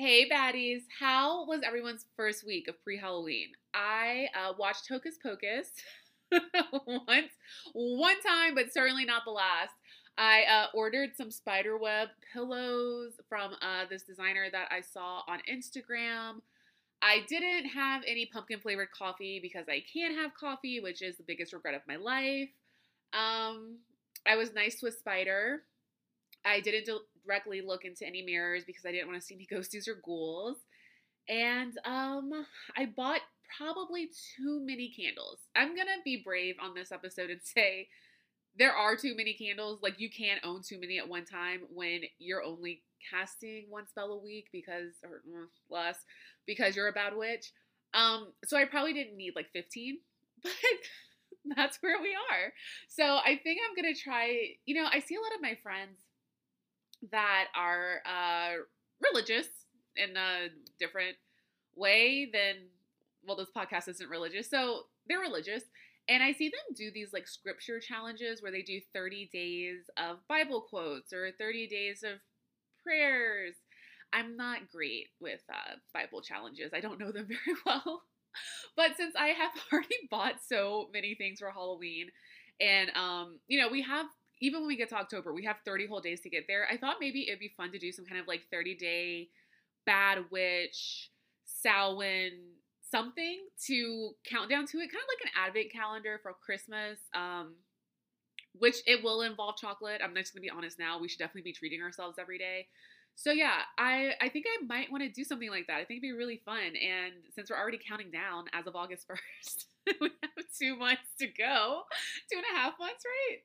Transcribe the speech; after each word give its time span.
Hey 0.00 0.26
baddies, 0.26 0.84
how 0.98 1.44
was 1.44 1.60
everyone's 1.62 2.06
first 2.16 2.46
week 2.46 2.68
of 2.68 2.82
pre-Halloween? 2.82 3.48
I 3.74 4.28
uh, 4.34 4.54
watched 4.58 4.88
Hocus 4.88 5.18
Pocus 5.22 5.72
once, 6.86 7.32
one 7.74 8.18
time, 8.22 8.54
but 8.54 8.72
certainly 8.72 9.04
not 9.04 9.24
the 9.26 9.30
last. 9.30 9.74
I 10.16 10.44
uh, 10.44 10.66
ordered 10.72 11.10
some 11.18 11.30
spiderweb 11.30 12.08
pillows 12.32 13.12
from 13.28 13.52
uh, 13.60 13.84
this 13.90 14.02
designer 14.02 14.46
that 14.50 14.68
I 14.70 14.80
saw 14.80 15.20
on 15.28 15.40
Instagram. 15.52 16.40
I 17.02 17.26
didn't 17.28 17.68
have 17.68 18.02
any 18.06 18.24
pumpkin 18.24 18.58
flavored 18.58 18.92
coffee 18.92 19.38
because 19.42 19.66
I 19.68 19.84
can't 19.92 20.16
have 20.16 20.32
coffee, 20.32 20.80
which 20.80 21.02
is 21.02 21.18
the 21.18 21.24
biggest 21.24 21.52
regret 21.52 21.74
of 21.74 21.82
my 21.86 21.96
life. 21.96 22.48
Um, 23.12 23.80
I 24.26 24.36
was 24.36 24.54
nice 24.54 24.80
to 24.80 24.86
a 24.86 24.92
spider. 24.92 25.64
I 26.42 26.60
didn't 26.60 26.88
directly 27.24 27.60
look 27.60 27.84
into 27.84 28.06
any 28.06 28.22
mirrors 28.22 28.64
because 28.64 28.84
I 28.84 28.92
didn't 28.92 29.08
want 29.08 29.20
to 29.20 29.26
see 29.26 29.34
any 29.34 29.46
ghosties 29.52 29.88
or 29.88 30.00
ghouls. 30.04 30.58
And 31.28 31.72
um, 31.84 32.30
I 32.76 32.86
bought 32.86 33.20
probably 33.56 34.08
too 34.36 34.60
many 34.64 34.92
candles. 34.96 35.38
I'm 35.54 35.76
gonna 35.76 36.02
be 36.04 36.22
brave 36.24 36.56
on 36.62 36.74
this 36.74 36.92
episode 36.92 37.30
and 37.30 37.40
say 37.44 37.88
there 38.58 38.72
are 38.72 38.96
too 38.96 39.14
many 39.16 39.34
candles. 39.34 39.80
Like 39.82 40.00
you 40.00 40.10
can't 40.10 40.44
own 40.44 40.62
too 40.62 40.80
many 40.80 40.98
at 40.98 41.08
one 41.08 41.24
time 41.24 41.60
when 41.72 42.02
you're 42.18 42.42
only 42.42 42.82
casting 43.10 43.66
one 43.68 43.86
spell 43.86 44.12
a 44.12 44.22
week 44.22 44.48
because 44.52 44.94
or 45.04 45.22
mm, 45.28 45.46
less 45.70 45.96
because 46.46 46.76
you're 46.76 46.88
a 46.88 46.92
bad 46.92 47.16
witch. 47.16 47.52
Um, 47.94 48.32
so 48.44 48.56
I 48.56 48.64
probably 48.64 48.92
didn't 48.92 49.16
need 49.16 49.34
like 49.34 49.50
15, 49.52 49.98
but 50.42 50.52
that's 51.56 51.78
where 51.80 52.00
we 52.00 52.14
are. 52.14 52.52
So 52.88 53.04
I 53.04 53.38
think 53.42 53.60
I'm 53.60 53.76
gonna 53.76 53.94
try. 53.94 54.56
You 54.66 54.82
know, 54.82 54.88
I 54.90 55.00
see 55.00 55.14
a 55.14 55.20
lot 55.20 55.34
of 55.34 55.42
my 55.42 55.56
friends 55.62 55.98
that 57.12 57.46
are 57.56 58.02
uh, 58.06 58.56
religious 59.00 59.46
in 59.96 60.16
a 60.16 60.48
different 60.78 61.16
way 61.76 62.28
than 62.32 62.56
well 63.26 63.36
this 63.36 63.50
podcast 63.56 63.88
isn't 63.88 64.10
religious 64.10 64.48
so 64.48 64.82
they're 65.08 65.20
religious. 65.20 65.64
And 66.08 66.22
i 66.22 66.32
see 66.32 66.48
them 66.48 66.74
do 66.76 66.90
these 66.90 67.12
like 67.12 67.28
scripture 67.28 67.80
challenges 67.80 68.42
where 68.42 68.52
they 68.52 68.62
do 68.62 68.80
30 68.92 69.30
days 69.32 69.90
of 69.96 70.18
bible 70.28 70.62
quotes 70.62 71.12
or 71.12 71.30
30 71.38 71.66
days 71.68 72.02
of 72.02 72.18
prayers. 72.82 73.54
I'm 74.12 74.36
not 74.36 74.70
great 74.72 75.08
with 75.20 75.40
uh, 75.52 75.76
bible 75.94 76.20
challenges. 76.22 76.72
I 76.74 76.80
don't 76.80 76.98
know 76.98 77.12
them 77.12 77.26
very 77.28 77.58
well. 77.66 78.02
But 78.76 78.96
since 78.96 79.14
i 79.16 79.28
have 79.28 79.52
already 79.72 80.08
bought 80.10 80.36
so 80.46 80.88
many 80.92 81.14
things 81.14 81.40
for 81.40 81.50
halloween 81.50 82.08
and 82.60 82.90
um 82.96 83.38
you 83.48 83.60
know 83.60 83.68
we 83.68 83.82
have 83.82 84.06
even 84.40 84.60
when 84.60 84.68
we 84.68 84.76
get 84.76 84.88
to 84.90 84.96
October, 84.96 85.32
we 85.32 85.44
have 85.44 85.56
30 85.64 85.86
whole 85.86 86.00
days 86.00 86.20
to 86.22 86.30
get 86.30 86.44
there. 86.48 86.66
I 86.70 86.76
thought 86.76 86.96
maybe 87.00 87.28
it'd 87.28 87.40
be 87.40 87.52
fun 87.56 87.72
to 87.72 87.78
do 87.78 87.92
some 87.92 88.06
kind 88.06 88.20
of 88.20 88.26
like 88.26 88.42
30 88.50 88.74
day 88.76 89.28
bad 89.86 90.24
witch, 90.30 91.10
Samhain, 91.44 92.32
something 92.90 93.40
to 93.66 94.10
count 94.28 94.50
down 94.50 94.66
to 94.66 94.78
it, 94.78 94.90
kind 94.90 95.02
of 95.02 95.08
like 95.08 95.24
an 95.24 95.46
advent 95.46 95.72
calendar 95.72 96.18
for 96.22 96.34
Christmas. 96.44 96.98
Um, 97.14 97.54
which 98.58 98.76
it 98.86 99.02
will 99.02 99.22
involve 99.22 99.56
chocolate. 99.56 100.00
I'm 100.02 100.14
just 100.14 100.34
gonna 100.34 100.42
be 100.42 100.50
honest 100.50 100.78
now. 100.78 100.98
We 100.98 101.08
should 101.08 101.18
definitely 101.18 101.42
be 101.42 101.52
treating 101.52 101.82
ourselves 101.82 102.18
every 102.18 102.38
day. 102.38 102.66
So 103.14 103.32
yeah, 103.32 103.60
I 103.78 104.12
I 104.20 104.28
think 104.28 104.46
I 104.48 104.64
might 104.64 104.90
want 104.90 105.02
to 105.02 105.10
do 105.10 105.24
something 105.24 105.50
like 105.50 105.66
that. 105.66 105.74
I 105.74 105.84
think 105.84 105.98
it'd 105.98 106.02
be 106.02 106.12
really 106.12 106.40
fun. 106.44 106.58
And 106.76 107.12
since 107.34 107.50
we're 107.50 107.58
already 107.58 107.78
counting 107.78 108.10
down 108.10 108.46
as 108.52 108.66
of 108.66 108.74
August 108.76 109.06
1st, 109.86 109.94
we 110.00 110.10
have 110.22 110.44
two 110.58 110.76
months 110.76 111.14
to 111.18 111.26
go. 111.26 111.82
Two 112.30 112.38
and 112.38 112.46
a 112.56 112.58
half 112.58 112.78
months, 112.78 113.04
right? 113.04 113.38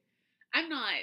I'm 0.55 0.69
not, 0.69 0.93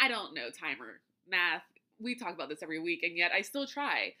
I 0.00 0.08
don't 0.08 0.34
know 0.34 0.48
timer 0.48 1.00
math. 1.28 1.62
We 2.00 2.14
talk 2.14 2.32
about 2.32 2.48
this 2.48 2.62
every 2.62 2.78
week, 2.78 3.00
and 3.02 3.16
yet 3.16 3.32
I 3.36 3.42
still 3.42 3.66
try. 3.66 4.14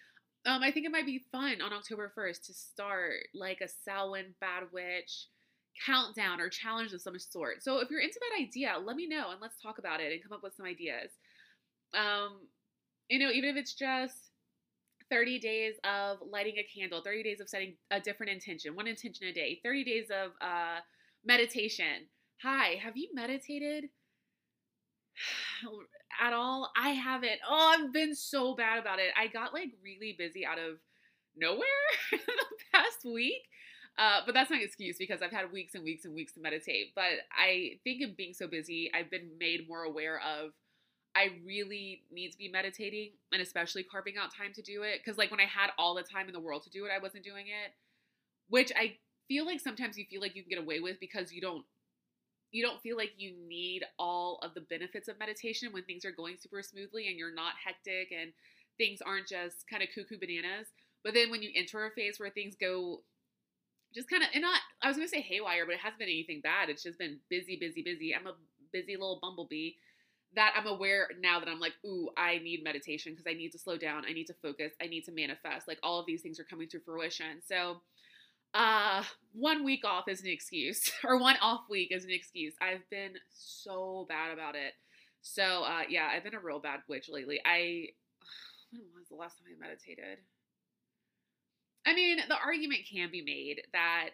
Um, 0.44 0.62
I 0.62 0.72
think 0.72 0.84
it 0.84 0.92
might 0.92 1.06
be 1.06 1.24
fun 1.30 1.62
on 1.62 1.72
October 1.72 2.12
1st 2.16 2.46
to 2.46 2.54
start 2.54 3.28
like 3.34 3.60
a 3.60 3.68
Samhain 3.68 4.34
Bad 4.40 4.64
Witch 4.72 5.28
countdown 5.86 6.40
or 6.40 6.48
challenge 6.48 6.92
of 6.92 7.00
some 7.00 7.18
sort. 7.18 7.62
So 7.62 7.78
if 7.78 7.90
you're 7.90 8.00
into 8.00 8.20
that 8.20 8.42
idea, 8.42 8.74
let 8.82 8.96
me 8.96 9.06
know 9.06 9.30
and 9.30 9.40
let's 9.40 9.60
talk 9.62 9.78
about 9.78 10.00
it 10.00 10.12
and 10.12 10.22
come 10.22 10.32
up 10.32 10.42
with 10.42 10.54
some 10.54 10.66
ideas. 10.66 11.10
Um, 11.94 12.40
you 13.08 13.18
know, 13.18 13.30
even 13.30 13.50
if 13.50 13.56
it's 13.56 13.74
just 13.74 14.30
30 15.10 15.38
days 15.38 15.74
of 15.84 16.18
lighting 16.28 16.56
a 16.58 16.66
candle, 16.78 17.02
30 17.02 17.22
days 17.22 17.40
of 17.40 17.48
setting 17.48 17.74
a 17.90 18.00
different 18.00 18.32
intention, 18.32 18.74
one 18.74 18.86
intention 18.86 19.26
a 19.26 19.32
day, 19.32 19.60
30 19.62 19.84
days 19.84 20.06
of 20.10 20.32
uh, 20.40 20.80
meditation. 21.24 22.06
Hi, 22.42 22.76
have 22.82 22.96
you 22.96 23.08
meditated? 23.12 23.90
at 26.20 26.32
all. 26.32 26.70
I 26.76 26.90
haven't. 26.90 27.40
Oh, 27.48 27.76
I've 27.78 27.92
been 27.92 28.14
so 28.14 28.54
bad 28.54 28.78
about 28.78 28.98
it. 28.98 29.12
I 29.18 29.28
got 29.28 29.54
like 29.54 29.70
really 29.82 30.14
busy 30.18 30.44
out 30.44 30.58
of 30.58 30.78
nowhere 31.36 31.66
the 32.10 32.18
past 32.72 33.04
week. 33.04 33.42
Uh, 33.98 34.20
but 34.24 34.34
that's 34.34 34.50
not 34.50 34.60
an 34.60 34.64
excuse 34.64 34.96
because 34.98 35.20
I've 35.20 35.32
had 35.32 35.52
weeks 35.52 35.74
and 35.74 35.84
weeks 35.84 36.04
and 36.04 36.14
weeks 36.14 36.32
to 36.34 36.40
meditate. 36.40 36.92
But 36.94 37.26
I 37.36 37.72
think 37.84 38.00
in 38.00 38.14
being 38.16 38.32
so 38.32 38.46
busy, 38.46 38.90
I've 38.94 39.10
been 39.10 39.30
made 39.38 39.68
more 39.68 39.82
aware 39.82 40.20
of 40.20 40.52
I 41.14 41.32
really 41.44 42.02
need 42.10 42.30
to 42.30 42.38
be 42.38 42.48
meditating 42.48 43.10
and 43.32 43.42
especially 43.42 43.82
carving 43.82 44.14
out 44.16 44.34
time 44.34 44.52
to 44.54 44.62
do 44.62 44.82
it. 44.82 45.00
Because, 45.04 45.18
like, 45.18 45.30
when 45.30 45.40
I 45.40 45.44
had 45.44 45.70
all 45.76 45.94
the 45.94 46.02
time 46.02 46.28
in 46.28 46.32
the 46.32 46.40
world 46.40 46.62
to 46.64 46.70
do 46.70 46.84
it, 46.84 46.90
I 46.96 47.02
wasn't 47.02 47.24
doing 47.24 47.46
it, 47.48 47.72
which 48.48 48.72
I 48.76 48.96
feel 49.28 49.44
like 49.44 49.60
sometimes 49.60 49.98
you 49.98 50.04
feel 50.08 50.20
like 50.20 50.36
you 50.36 50.42
can 50.42 50.50
get 50.50 50.62
away 50.62 50.80
with 50.80 50.98
because 51.00 51.32
you 51.32 51.40
don't 51.40 51.64
you 52.50 52.62
don't 52.64 52.80
feel 52.80 52.96
like 52.96 53.12
you 53.16 53.34
need 53.46 53.84
all 53.98 54.38
of 54.42 54.54
the 54.54 54.60
benefits 54.62 55.08
of 55.08 55.18
meditation 55.18 55.72
when 55.72 55.84
things 55.84 56.04
are 56.04 56.12
going 56.12 56.36
super 56.38 56.62
smoothly 56.62 57.08
and 57.08 57.16
you're 57.16 57.34
not 57.34 57.54
hectic 57.64 58.08
and 58.10 58.32
things 58.78 59.00
aren't 59.04 59.28
just 59.28 59.68
kind 59.68 59.82
of 59.82 59.88
cuckoo 59.94 60.18
bananas. 60.18 60.68
But 61.04 61.14
then 61.14 61.30
when 61.30 61.42
you 61.42 61.50
enter 61.54 61.86
a 61.86 61.90
phase 61.90 62.18
where 62.18 62.30
things 62.30 62.56
go 62.60 63.02
just 63.94 64.08
kind 64.08 64.22
of, 64.22 64.28
and 64.34 64.42
not, 64.42 64.60
I 64.82 64.88
was 64.88 64.96
going 64.96 65.08
to 65.08 65.14
say 65.14 65.20
haywire, 65.20 65.66
but 65.66 65.74
it 65.74 65.80
hasn't 65.80 65.98
been 65.98 66.08
anything 66.08 66.40
bad. 66.42 66.68
It's 66.68 66.82
just 66.82 66.98
been 66.98 67.18
busy, 67.28 67.56
busy, 67.56 67.82
busy. 67.82 68.14
I'm 68.14 68.26
a 68.26 68.34
busy 68.72 68.94
little 68.94 69.18
bumblebee 69.20 69.72
that 70.34 70.54
I'm 70.56 70.66
aware 70.66 71.08
now 71.20 71.40
that 71.40 71.48
I'm 71.48 71.58
like, 71.58 71.72
ooh, 71.84 72.08
I 72.16 72.38
need 72.38 72.62
meditation 72.62 73.12
because 73.12 73.26
I 73.28 73.36
need 73.36 73.50
to 73.52 73.58
slow 73.58 73.76
down. 73.76 74.04
I 74.08 74.12
need 74.12 74.26
to 74.26 74.34
focus. 74.34 74.72
I 74.80 74.86
need 74.86 75.04
to 75.04 75.12
manifest. 75.12 75.66
Like 75.66 75.78
all 75.82 75.98
of 75.98 76.06
these 76.06 76.22
things 76.22 76.38
are 76.38 76.44
coming 76.44 76.68
to 76.68 76.80
fruition. 76.80 77.42
So, 77.44 77.80
uh 78.54 79.02
one 79.32 79.64
week 79.64 79.84
off 79.84 80.08
is 80.08 80.20
an 80.22 80.28
excuse 80.28 80.90
or 81.04 81.18
one 81.18 81.36
off 81.40 81.62
week 81.70 81.88
is 81.92 82.04
an 82.04 82.10
excuse. 82.10 82.54
I've 82.60 82.88
been 82.90 83.12
so 83.30 84.06
bad 84.08 84.32
about 84.32 84.54
it. 84.54 84.72
So 85.22 85.64
uh 85.64 85.82
yeah 85.88 86.08
i've 86.14 86.24
been 86.24 86.34
a 86.34 86.40
real 86.40 86.60
bad 86.60 86.80
witch 86.88 87.08
lately. 87.08 87.40
I 87.44 87.88
when 88.72 88.82
was 88.96 89.08
the 89.08 89.16
last 89.16 89.38
time 89.38 89.48
i 89.54 89.66
meditated? 89.66 90.18
I 91.86 91.94
mean 91.94 92.18
the 92.28 92.36
argument 92.36 92.82
can 92.90 93.10
be 93.10 93.22
made 93.22 93.62
that 93.72 94.10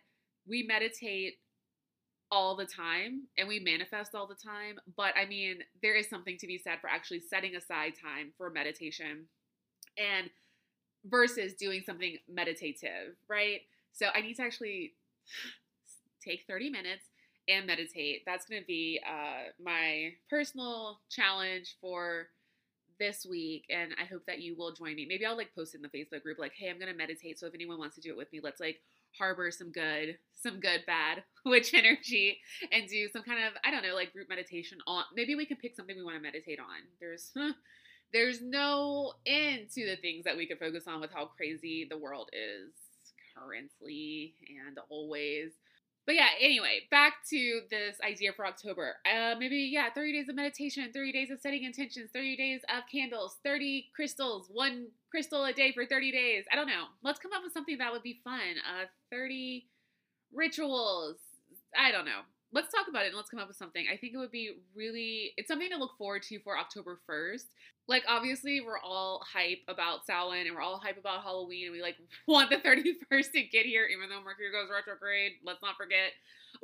we 0.46 0.62
meditate 0.62 1.34
all 2.30 2.56
the 2.56 2.66
time 2.66 3.22
and 3.38 3.46
we 3.46 3.60
manifest 3.60 4.14
all 4.14 4.26
the 4.26 4.34
time 4.34 4.78
but 4.96 5.12
i 5.16 5.24
mean 5.26 5.58
there 5.82 5.94
is 5.94 6.08
something 6.08 6.36
to 6.36 6.46
be 6.46 6.58
said 6.58 6.78
for 6.80 6.90
actually 6.90 7.20
setting 7.20 7.54
aside 7.54 7.92
time 8.00 8.32
for 8.36 8.50
meditation 8.50 9.26
and 9.96 10.28
versus 11.04 11.54
doing 11.54 11.82
something 11.86 12.16
meditative 12.28 13.14
right 13.28 13.60
so 13.96 14.06
I 14.14 14.20
need 14.20 14.34
to 14.34 14.42
actually 14.42 14.92
take 16.22 16.44
30 16.46 16.70
minutes 16.70 17.06
and 17.48 17.66
meditate. 17.66 18.22
That's 18.26 18.44
going 18.46 18.60
to 18.60 18.66
be 18.66 19.00
uh, 19.08 19.50
my 19.62 20.12
personal 20.28 21.00
challenge 21.10 21.76
for 21.80 22.28
this 22.98 23.26
week. 23.28 23.64
And 23.70 23.92
I 24.00 24.04
hope 24.04 24.26
that 24.26 24.40
you 24.40 24.54
will 24.56 24.72
join 24.72 24.96
me. 24.96 25.06
Maybe 25.08 25.24
I'll 25.24 25.36
like 25.36 25.54
post 25.54 25.74
in 25.74 25.82
the 25.82 25.88
Facebook 25.88 26.22
group, 26.22 26.38
like, 26.38 26.52
hey, 26.56 26.68
I'm 26.68 26.78
going 26.78 26.90
to 26.90 26.96
meditate. 26.96 27.38
So 27.38 27.46
if 27.46 27.54
anyone 27.54 27.78
wants 27.78 27.94
to 27.96 28.00
do 28.02 28.10
it 28.10 28.16
with 28.16 28.32
me, 28.32 28.40
let's 28.42 28.60
like 28.60 28.80
harbor 29.18 29.50
some 29.50 29.72
good, 29.72 30.18
some 30.34 30.60
good, 30.60 30.84
bad 30.86 31.24
witch 31.46 31.72
energy 31.72 32.38
and 32.72 32.88
do 32.88 33.08
some 33.08 33.22
kind 33.22 33.44
of, 33.44 33.54
I 33.64 33.70
don't 33.70 33.82
know, 33.82 33.94
like 33.94 34.12
group 34.12 34.28
meditation 34.28 34.78
on. 34.86 35.04
Maybe 35.14 35.34
we 35.34 35.46
can 35.46 35.56
pick 35.56 35.74
something 35.74 35.96
we 35.96 36.04
want 36.04 36.16
to 36.16 36.22
meditate 36.22 36.58
on. 36.58 36.84
There's, 37.00 37.32
there's 38.12 38.42
no 38.42 39.14
end 39.24 39.70
to 39.74 39.86
the 39.86 39.96
things 39.96 40.24
that 40.24 40.36
we 40.36 40.46
could 40.46 40.58
focus 40.58 40.84
on 40.86 41.00
with 41.00 41.12
how 41.12 41.26
crazy 41.26 41.86
the 41.88 41.98
world 41.98 42.28
is 42.32 42.85
currently 43.36 44.34
and 44.66 44.78
always. 44.88 45.52
But 46.06 46.14
yeah, 46.14 46.28
anyway, 46.40 46.82
back 46.90 47.14
to 47.30 47.62
this 47.68 47.96
idea 48.00 48.32
for 48.32 48.46
October. 48.46 48.94
Uh, 49.04 49.34
maybe, 49.38 49.56
yeah, 49.56 49.88
30 49.92 50.12
days 50.12 50.28
of 50.28 50.36
meditation, 50.36 50.90
30 50.94 51.12
days 51.12 51.30
of 51.32 51.40
setting 51.40 51.64
intentions, 51.64 52.10
30 52.12 52.36
days 52.36 52.60
of 52.68 52.84
candles, 52.90 53.38
30 53.42 53.88
crystals, 53.94 54.48
one 54.52 54.86
crystal 55.10 55.44
a 55.44 55.52
day 55.52 55.72
for 55.72 55.84
30 55.84 56.12
days. 56.12 56.44
I 56.52 56.54
don't 56.54 56.68
know. 56.68 56.84
Let's 57.02 57.18
come 57.18 57.32
up 57.32 57.42
with 57.42 57.52
something 57.52 57.78
that 57.78 57.90
would 57.90 58.04
be 58.04 58.20
fun. 58.22 58.38
Uh, 58.64 58.86
30 59.10 59.66
rituals. 60.32 61.16
I 61.76 61.90
don't 61.90 62.04
know 62.04 62.22
let's 62.56 62.72
talk 62.72 62.88
about 62.88 63.04
it 63.04 63.08
and 63.08 63.16
let's 63.16 63.28
come 63.28 63.38
up 63.38 63.48
with 63.48 63.56
something. 63.58 63.84
I 63.92 63.98
think 63.98 64.14
it 64.14 64.18
would 64.18 64.32
be 64.32 64.52
really 64.74 65.32
it's 65.36 65.46
something 65.46 65.68
to 65.70 65.76
look 65.76 65.92
forward 65.98 66.22
to 66.22 66.38
for 66.40 66.58
October 66.58 66.98
1st. 67.08 67.44
Like 67.86 68.02
obviously 68.08 68.62
we're 68.62 68.80
all 68.80 69.22
hype 69.30 69.60
about 69.68 70.06
Samhain 70.06 70.46
and 70.46 70.56
we're 70.56 70.62
all 70.62 70.78
hype 70.78 70.98
about 70.98 71.22
Halloween 71.22 71.66
and 71.66 71.72
we 71.72 71.82
like 71.82 71.96
want 72.26 72.48
the 72.48 72.56
31st 72.56 73.32
to 73.32 73.42
get 73.42 73.66
here 73.66 73.86
even 73.86 74.08
though 74.08 74.24
Mercury 74.24 74.50
goes 74.50 74.70
retrograde. 74.72 75.32
Let's 75.44 75.60
not 75.60 75.76
forget. 75.76 76.12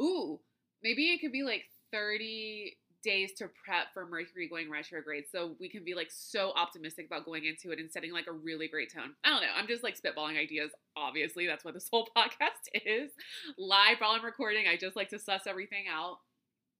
Ooh, 0.00 0.40
maybe 0.82 1.10
it 1.10 1.20
could 1.20 1.30
be 1.30 1.42
like 1.42 1.64
30 1.92 2.74
days 3.02 3.32
to 3.38 3.48
prep 3.64 3.92
for 3.92 4.06
Mercury 4.06 4.48
going 4.48 4.70
retrograde. 4.70 5.24
So 5.30 5.56
we 5.60 5.68
can 5.68 5.84
be 5.84 5.94
like 5.94 6.10
so 6.10 6.52
optimistic 6.56 7.06
about 7.06 7.24
going 7.24 7.44
into 7.44 7.70
it 7.70 7.78
and 7.78 7.90
setting 7.90 8.12
like 8.12 8.26
a 8.26 8.32
really 8.32 8.68
great 8.68 8.92
tone. 8.92 9.14
I 9.24 9.30
don't 9.30 9.42
know. 9.42 9.48
I'm 9.56 9.66
just 9.66 9.82
like 9.82 10.00
spitballing 10.00 10.38
ideas. 10.38 10.70
Obviously, 10.96 11.46
that's 11.46 11.64
what 11.64 11.74
this 11.74 11.88
whole 11.92 12.08
podcast 12.16 12.68
is. 12.74 13.10
Live 13.58 13.98
while 13.98 14.12
I'm 14.12 14.24
recording. 14.24 14.66
I 14.68 14.76
just 14.76 14.96
like 14.96 15.08
to 15.10 15.18
suss 15.18 15.42
everything 15.46 15.84
out. 15.92 16.18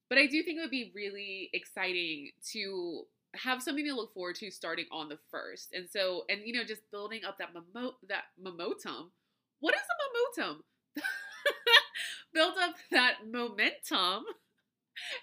But 0.09 0.19
I 0.19 0.27
do 0.27 0.43
think 0.43 0.59
it 0.59 0.61
would 0.61 0.71
be 0.71 0.93
really 0.95 1.51
exciting 1.53 2.31
to 2.53 3.05
have 3.35 3.63
something 3.63 3.85
to 3.87 3.95
look 3.95 4.13
forward 4.13 4.35
to 4.37 4.51
starting 4.51 4.85
on 4.93 5.09
the 5.09 5.19
first. 5.31 5.73
And 5.73 5.89
so, 5.91 6.25
and 6.29 6.41
you 6.45 6.53
know, 6.53 6.65
just 6.65 6.83
building 6.91 7.21
up 7.27 7.39
that 7.39 7.49
memo 7.55 7.93
that 8.09 8.25
momentum. 8.41 9.13
What 9.61 9.75
is 9.75 9.81
a 9.81 10.43
momentum? 10.45 10.65
Build 12.35 12.55
up 12.59 12.75
that 12.91 13.15
momentum 13.31 14.25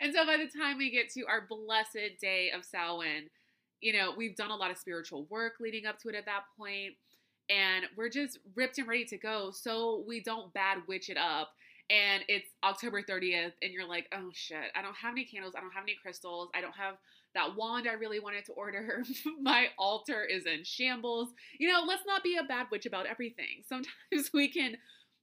and 0.02 0.14
so 0.14 0.26
by 0.26 0.38
the 0.38 0.50
time 0.60 0.78
we 0.78 0.90
get 0.90 1.10
to 1.12 1.26
our 1.28 1.46
blessed 1.48 2.20
day 2.22 2.52
of 2.56 2.66
Samhain, 2.66 3.30
you 3.82 3.94
know, 3.94 4.14
we've 4.16 4.36
done 4.36 4.52
a 4.52 4.56
lot 4.56 4.72
of 4.72 4.78
spiritual 4.78 5.26
work 5.30 5.54
leading 5.60 5.86
up 5.86 6.00
to 6.00 6.10
it 6.10 6.16
at 6.16 6.26
that 6.26 6.44
point, 6.58 6.94
and 7.50 7.86
we're 7.96 8.10
just 8.10 8.40
ripped 8.56 8.78
and 8.78 8.88
ready 8.88 9.06
to 9.06 9.18
go. 9.18 9.52
So 9.52 10.04
we 10.08 10.22
don't 10.22 10.54
bad 10.54 10.80
witch 10.88 11.10
it 11.10 11.18
up. 11.18 11.52
And 11.90 12.24
it's 12.28 12.48
October 12.64 13.02
30th, 13.02 13.54
and 13.64 13.74
you're 13.74 13.88
like, 13.88 14.08
oh 14.14 14.30
shit, 14.32 14.58
I 14.76 14.84
don't 14.84 14.96
have 14.96 15.14
any 15.14 15.26
candles, 15.26 15.56
I 15.58 15.62
don't 15.62 15.74
have 15.74 15.84
any 15.84 15.98
crystals, 16.04 16.50
I 16.54 16.62
don't 16.62 16.76
have 16.76 16.98
that 17.36 17.56
wand 17.56 17.88
I 17.88 17.94
really 17.94 18.20
wanted 18.20 18.46
to 18.46 18.54
order. 18.54 19.04
My 19.42 19.68
altar 19.78 20.24
is 20.24 20.46
in 20.46 20.64
shambles. 20.64 21.30
You 21.60 21.72
know, 21.72 21.84
let's 21.86 22.04
not 22.06 22.24
be 22.24 22.38
a 22.38 22.44
bad 22.44 22.68
witch 22.72 22.86
about 22.86 23.06
everything. 23.06 23.64
Sometimes 23.68 24.30
we 24.34 24.50
can 24.50 24.78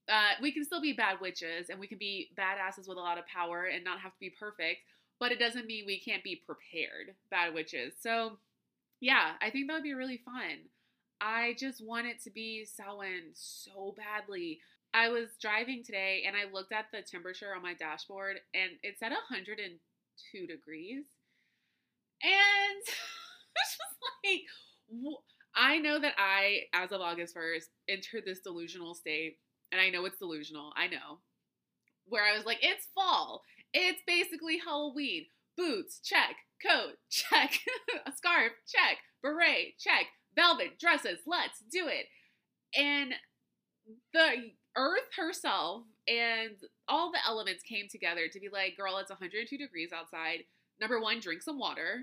uh, 0.08 0.32
we 0.40 0.52
can 0.52 0.64
still 0.64 0.80
be 0.80 0.92
bad 0.92 1.20
witches 1.20 1.68
and 1.68 1.80
we 1.80 1.86
can 1.86 1.98
be 1.98 2.28
badasses 2.38 2.88
with 2.88 2.98
a 2.98 3.00
lot 3.00 3.18
of 3.18 3.26
power 3.26 3.64
and 3.64 3.84
not 3.84 4.00
have 4.00 4.12
to 4.12 4.20
be 4.20 4.30
perfect, 4.30 4.80
but 5.18 5.32
it 5.32 5.38
doesn't 5.38 5.66
mean 5.66 5.84
we 5.86 6.00
can't 6.00 6.22
be 6.22 6.42
prepared 6.46 7.14
bad 7.30 7.54
witches. 7.54 7.94
So, 8.00 8.38
yeah, 9.00 9.32
I 9.40 9.50
think 9.50 9.66
that 9.66 9.74
would 9.74 9.82
be 9.82 9.94
really 9.94 10.20
fun. 10.24 10.68
I 11.20 11.56
just 11.58 11.84
want 11.84 12.06
it 12.06 12.22
to 12.24 12.30
be 12.30 12.64
Samhain 12.64 13.32
so 13.32 13.94
badly. 13.96 14.60
I 14.94 15.08
was 15.08 15.30
driving 15.40 15.82
today 15.82 16.24
and 16.26 16.36
I 16.36 16.52
looked 16.52 16.72
at 16.72 16.86
the 16.92 17.02
temperature 17.02 17.54
on 17.54 17.62
my 17.62 17.74
dashboard 17.74 18.36
and 18.54 18.72
it 18.82 18.96
said 18.98 19.10
102 19.10 20.46
degrees. 20.46 21.04
And 22.22 22.80
it's 23.56 23.76
just 23.76 23.96
like, 24.24 24.42
I 25.54 25.78
know 25.78 25.98
that 25.98 26.14
I, 26.18 26.64
as 26.72 26.92
of 26.92 27.00
August 27.00 27.34
1st, 27.34 27.64
entered 27.88 28.24
this 28.24 28.40
delusional 28.40 28.94
state 28.94 29.38
and 29.72 29.80
I 29.80 29.90
know 29.90 30.04
it's 30.04 30.18
delusional, 30.18 30.72
I 30.76 30.86
know, 30.88 31.20
where 32.06 32.24
I 32.24 32.36
was 32.36 32.46
like, 32.46 32.58
it's 32.62 32.88
fall. 32.94 33.42
It's 33.72 34.00
basically 34.06 34.58
Halloween. 34.64 35.26
Boots, 35.56 36.00
check. 36.02 36.36
Coat, 36.64 36.94
check. 37.10 37.58
a 38.06 38.12
scarf, 38.12 38.52
check. 38.66 38.98
Beret, 39.22 39.78
check. 39.78 40.06
Velvet 40.34 40.78
dresses, 40.78 41.18
let's 41.26 41.60
do 41.70 41.88
it. 41.88 42.06
And 42.78 43.14
the 44.12 44.52
earth 44.76 45.08
herself 45.16 45.84
and 46.06 46.56
all 46.88 47.10
the 47.10 47.18
elements 47.26 47.62
came 47.62 47.86
together 47.90 48.28
to 48.30 48.40
be 48.40 48.48
like, 48.52 48.76
girl, 48.76 48.98
it's 48.98 49.10
102 49.10 49.56
degrees 49.56 49.90
outside. 49.94 50.44
Number 50.80 51.00
one, 51.00 51.20
drink 51.20 51.42
some 51.42 51.58
water. 51.58 52.02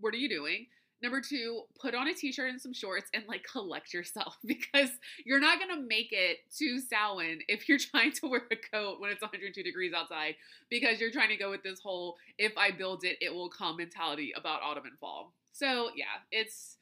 What 0.00 0.12
are 0.12 0.18
you 0.18 0.28
doing? 0.28 0.66
Number 1.02 1.20
two, 1.20 1.62
put 1.78 1.94
on 1.94 2.08
a 2.08 2.14
t-shirt 2.14 2.50
and 2.50 2.60
some 2.60 2.72
shorts 2.72 3.10
and 3.12 3.24
like 3.28 3.44
collect 3.44 3.92
yourself 3.92 4.38
because 4.46 4.90
you're 5.24 5.40
not 5.40 5.58
gonna 5.60 5.80
make 5.80 6.08
it 6.10 6.38
to 6.56 6.80
Samhain 6.80 7.40
if 7.48 7.68
you're 7.68 7.78
trying 7.78 8.12
to 8.12 8.28
wear 8.28 8.42
a 8.50 8.56
coat 8.56 9.00
when 9.00 9.10
it's 9.10 9.20
102 9.20 9.62
degrees 9.62 9.92
outside 9.92 10.36
because 10.70 10.98
you're 11.00 11.10
trying 11.10 11.28
to 11.28 11.36
go 11.36 11.50
with 11.50 11.62
this 11.62 11.80
whole 11.80 12.16
if 12.38 12.56
I 12.56 12.70
build 12.70 13.04
it, 13.04 13.18
it 13.20 13.34
will 13.34 13.50
come 13.50 13.76
mentality 13.76 14.32
about 14.36 14.62
autumn 14.62 14.86
and 14.86 14.98
fall. 14.98 15.32
So 15.52 15.90
yeah, 15.94 16.06
it's 16.30 16.78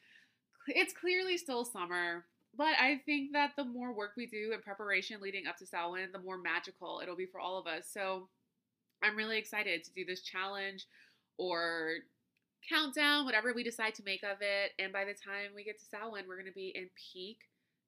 it's 0.68 0.92
clearly 0.92 1.36
still 1.36 1.64
summer, 1.64 2.24
but 2.56 2.74
I 2.80 3.00
think 3.04 3.32
that 3.32 3.52
the 3.56 3.64
more 3.64 3.92
work 3.92 4.12
we 4.16 4.26
do 4.26 4.52
in 4.54 4.60
preparation 4.60 5.20
leading 5.20 5.46
up 5.48 5.56
to 5.58 5.66
Samhain, 5.66 6.08
the 6.12 6.20
more 6.20 6.38
magical 6.38 7.00
it'll 7.02 7.16
be 7.16 7.26
for 7.26 7.40
all 7.40 7.58
of 7.58 7.66
us. 7.66 7.88
So 7.92 8.28
I'm 9.02 9.16
really 9.16 9.38
excited 9.38 9.82
to 9.84 9.92
do 9.92 10.04
this 10.04 10.22
challenge 10.22 10.86
or 11.36 11.96
countdown, 12.68 13.24
whatever 13.24 13.52
we 13.54 13.62
decide 13.62 13.94
to 13.96 14.04
make 14.04 14.22
of 14.22 14.38
it. 14.40 14.72
And 14.78 14.92
by 14.92 15.04
the 15.04 15.14
time 15.14 15.52
we 15.54 15.64
get 15.64 15.78
to 15.78 15.84
Samhain, 15.84 16.24
we're 16.26 16.40
going 16.40 16.50
to 16.50 16.52
be 16.52 16.72
in 16.74 16.88
peak 17.12 17.38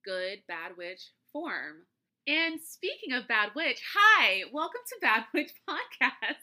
good 0.04 0.42
bad 0.46 0.76
witch 0.76 1.10
form. 1.32 1.86
And 2.26 2.60
speaking 2.60 3.12
of 3.12 3.28
bad 3.28 3.50
witch, 3.54 3.80
hi, 3.94 4.42
welcome 4.52 4.82
to 4.88 4.96
Bad 5.00 5.24
Witch 5.34 5.52
Podcast, 5.68 6.42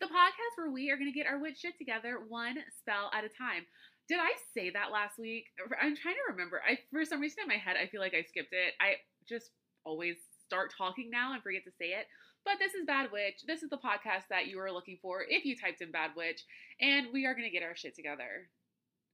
the 0.00 0.06
podcast 0.06 0.56
where 0.56 0.70
we 0.70 0.90
are 0.90 0.96
going 0.96 1.10
to 1.10 1.18
get 1.18 1.26
our 1.26 1.40
witch 1.40 1.58
shit 1.60 1.78
together 1.78 2.20
one 2.28 2.56
spell 2.78 3.10
at 3.14 3.24
a 3.24 3.32
time. 3.32 3.64
Did 4.08 4.18
I 4.20 4.32
say 4.52 4.70
that 4.70 4.92
last 4.92 5.18
week? 5.18 5.46
I'm 5.80 5.96
trying 5.96 6.14
to 6.14 6.32
remember. 6.32 6.60
I 6.60 6.78
for 6.92 7.04
some 7.04 7.20
reason 7.20 7.38
in 7.42 7.48
my 7.48 7.56
head 7.56 7.76
I 7.80 7.88
feel 7.88 8.00
like 8.00 8.14
I 8.14 8.22
skipped 8.28 8.52
it. 8.52 8.74
I 8.80 8.96
just 9.28 9.50
always 9.84 10.16
start 10.46 10.72
talking 10.76 11.10
now 11.10 11.32
and 11.32 11.42
forget 11.42 11.64
to 11.64 11.72
say 11.80 11.96
it. 11.96 12.06
But 12.46 12.60
this 12.60 12.74
is 12.74 12.86
Bad 12.86 13.10
Witch. 13.10 13.42
This 13.44 13.64
is 13.64 13.70
the 13.70 13.76
podcast 13.76 14.28
that 14.30 14.46
you 14.46 14.60
are 14.60 14.70
looking 14.70 14.98
for 15.02 15.24
if 15.28 15.44
you 15.44 15.56
typed 15.56 15.82
in 15.82 15.90
Bad 15.90 16.12
Witch. 16.16 16.44
And 16.80 17.08
we 17.12 17.26
are 17.26 17.34
going 17.34 17.42
to 17.42 17.50
get 17.50 17.64
our 17.64 17.74
shit 17.74 17.96
together 17.96 18.48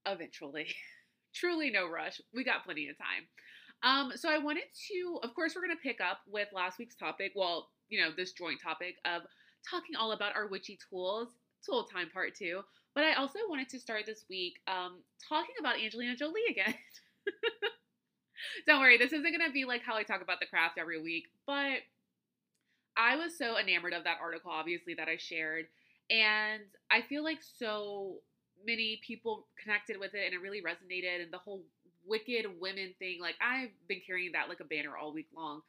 eventually. 0.05 0.67
Truly 1.33 1.71
no 1.71 1.89
rush. 1.89 2.21
We 2.31 2.43
got 2.43 2.63
plenty 2.63 2.89
of 2.89 2.95
time. 2.95 3.25
Um, 3.81 4.15
so 4.15 4.29
I 4.29 4.37
wanted 4.37 4.65
to, 4.91 5.19
of 5.23 5.33
course, 5.33 5.55
we're 5.55 5.65
going 5.65 5.75
to 5.75 5.81
pick 5.81 5.99
up 5.99 6.19
with 6.27 6.47
last 6.53 6.77
week's 6.77 6.95
topic. 6.95 7.31
Well, 7.35 7.69
you 7.89 7.99
know, 7.99 8.11
this 8.15 8.33
joint 8.33 8.61
topic 8.61 8.97
of 9.03 9.23
talking 9.67 9.95
all 9.95 10.11
about 10.11 10.35
our 10.35 10.47
witchy 10.47 10.77
tools, 10.87 11.29
tool 11.65 11.85
time 11.85 12.11
part 12.13 12.35
two. 12.35 12.61
But 12.93 13.03
I 13.03 13.15
also 13.15 13.39
wanted 13.49 13.67
to 13.69 13.79
start 13.79 14.05
this 14.05 14.25
week 14.29 14.59
um, 14.67 14.99
talking 15.27 15.55
about 15.59 15.81
Angelina 15.83 16.15
Jolie 16.15 16.41
again. 16.51 16.75
Don't 18.67 18.79
worry, 18.79 18.99
this 18.99 19.11
isn't 19.11 19.23
going 19.23 19.47
to 19.47 19.51
be 19.51 19.65
like 19.65 19.81
how 19.81 19.95
I 19.95 20.03
talk 20.03 20.21
about 20.21 20.39
the 20.39 20.45
craft 20.45 20.77
every 20.77 21.01
week, 21.01 21.25
but 21.47 21.79
I 22.97 23.15
was 23.15 23.37
so 23.37 23.57
enamored 23.57 23.93
of 23.93 24.03
that 24.03 24.17
article, 24.21 24.51
obviously, 24.51 24.93
that 24.95 25.07
I 25.07 25.17
shared. 25.17 25.65
And 26.09 26.63
I 26.91 27.01
feel 27.01 27.23
like 27.23 27.39
so 27.41 28.17
many 28.65 28.99
people 29.05 29.47
connected 29.61 29.99
with 29.99 30.13
it 30.13 30.25
and 30.25 30.33
it 30.33 30.41
really 30.41 30.61
resonated. 30.61 31.23
And 31.23 31.33
the 31.33 31.37
whole 31.37 31.63
wicked 32.05 32.45
women 32.59 32.93
thing, 32.99 33.19
like 33.21 33.35
I've 33.41 33.71
been 33.87 34.01
carrying 34.05 34.33
that 34.33 34.49
like 34.49 34.59
a 34.59 34.65
banner 34.65 34.97
all 34.97 35.13
week 35.13 35.27
long. 35.35 35.61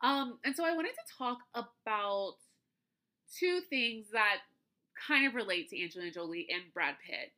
Um, 0.00 0.38
and 0.44 0.54
so 0.54 0.64
I 0.64 0.74
wanted 0.74 0.92
to 0.92 1.14
talk 1.16 1.38
about 1.54 2.34
two 3.38 3.60
things 3.68 4.06
that 4.12 4.38
kind 5.06 5.26
of 5.26 5.34
relate 5.34 5.70
to 5.70 5.82
Angelina 5.82 6.12
Jolie 6.12 6.46
and 6.50 6.72
Brad 6.72 6.94
Pitt. 7.04 7.32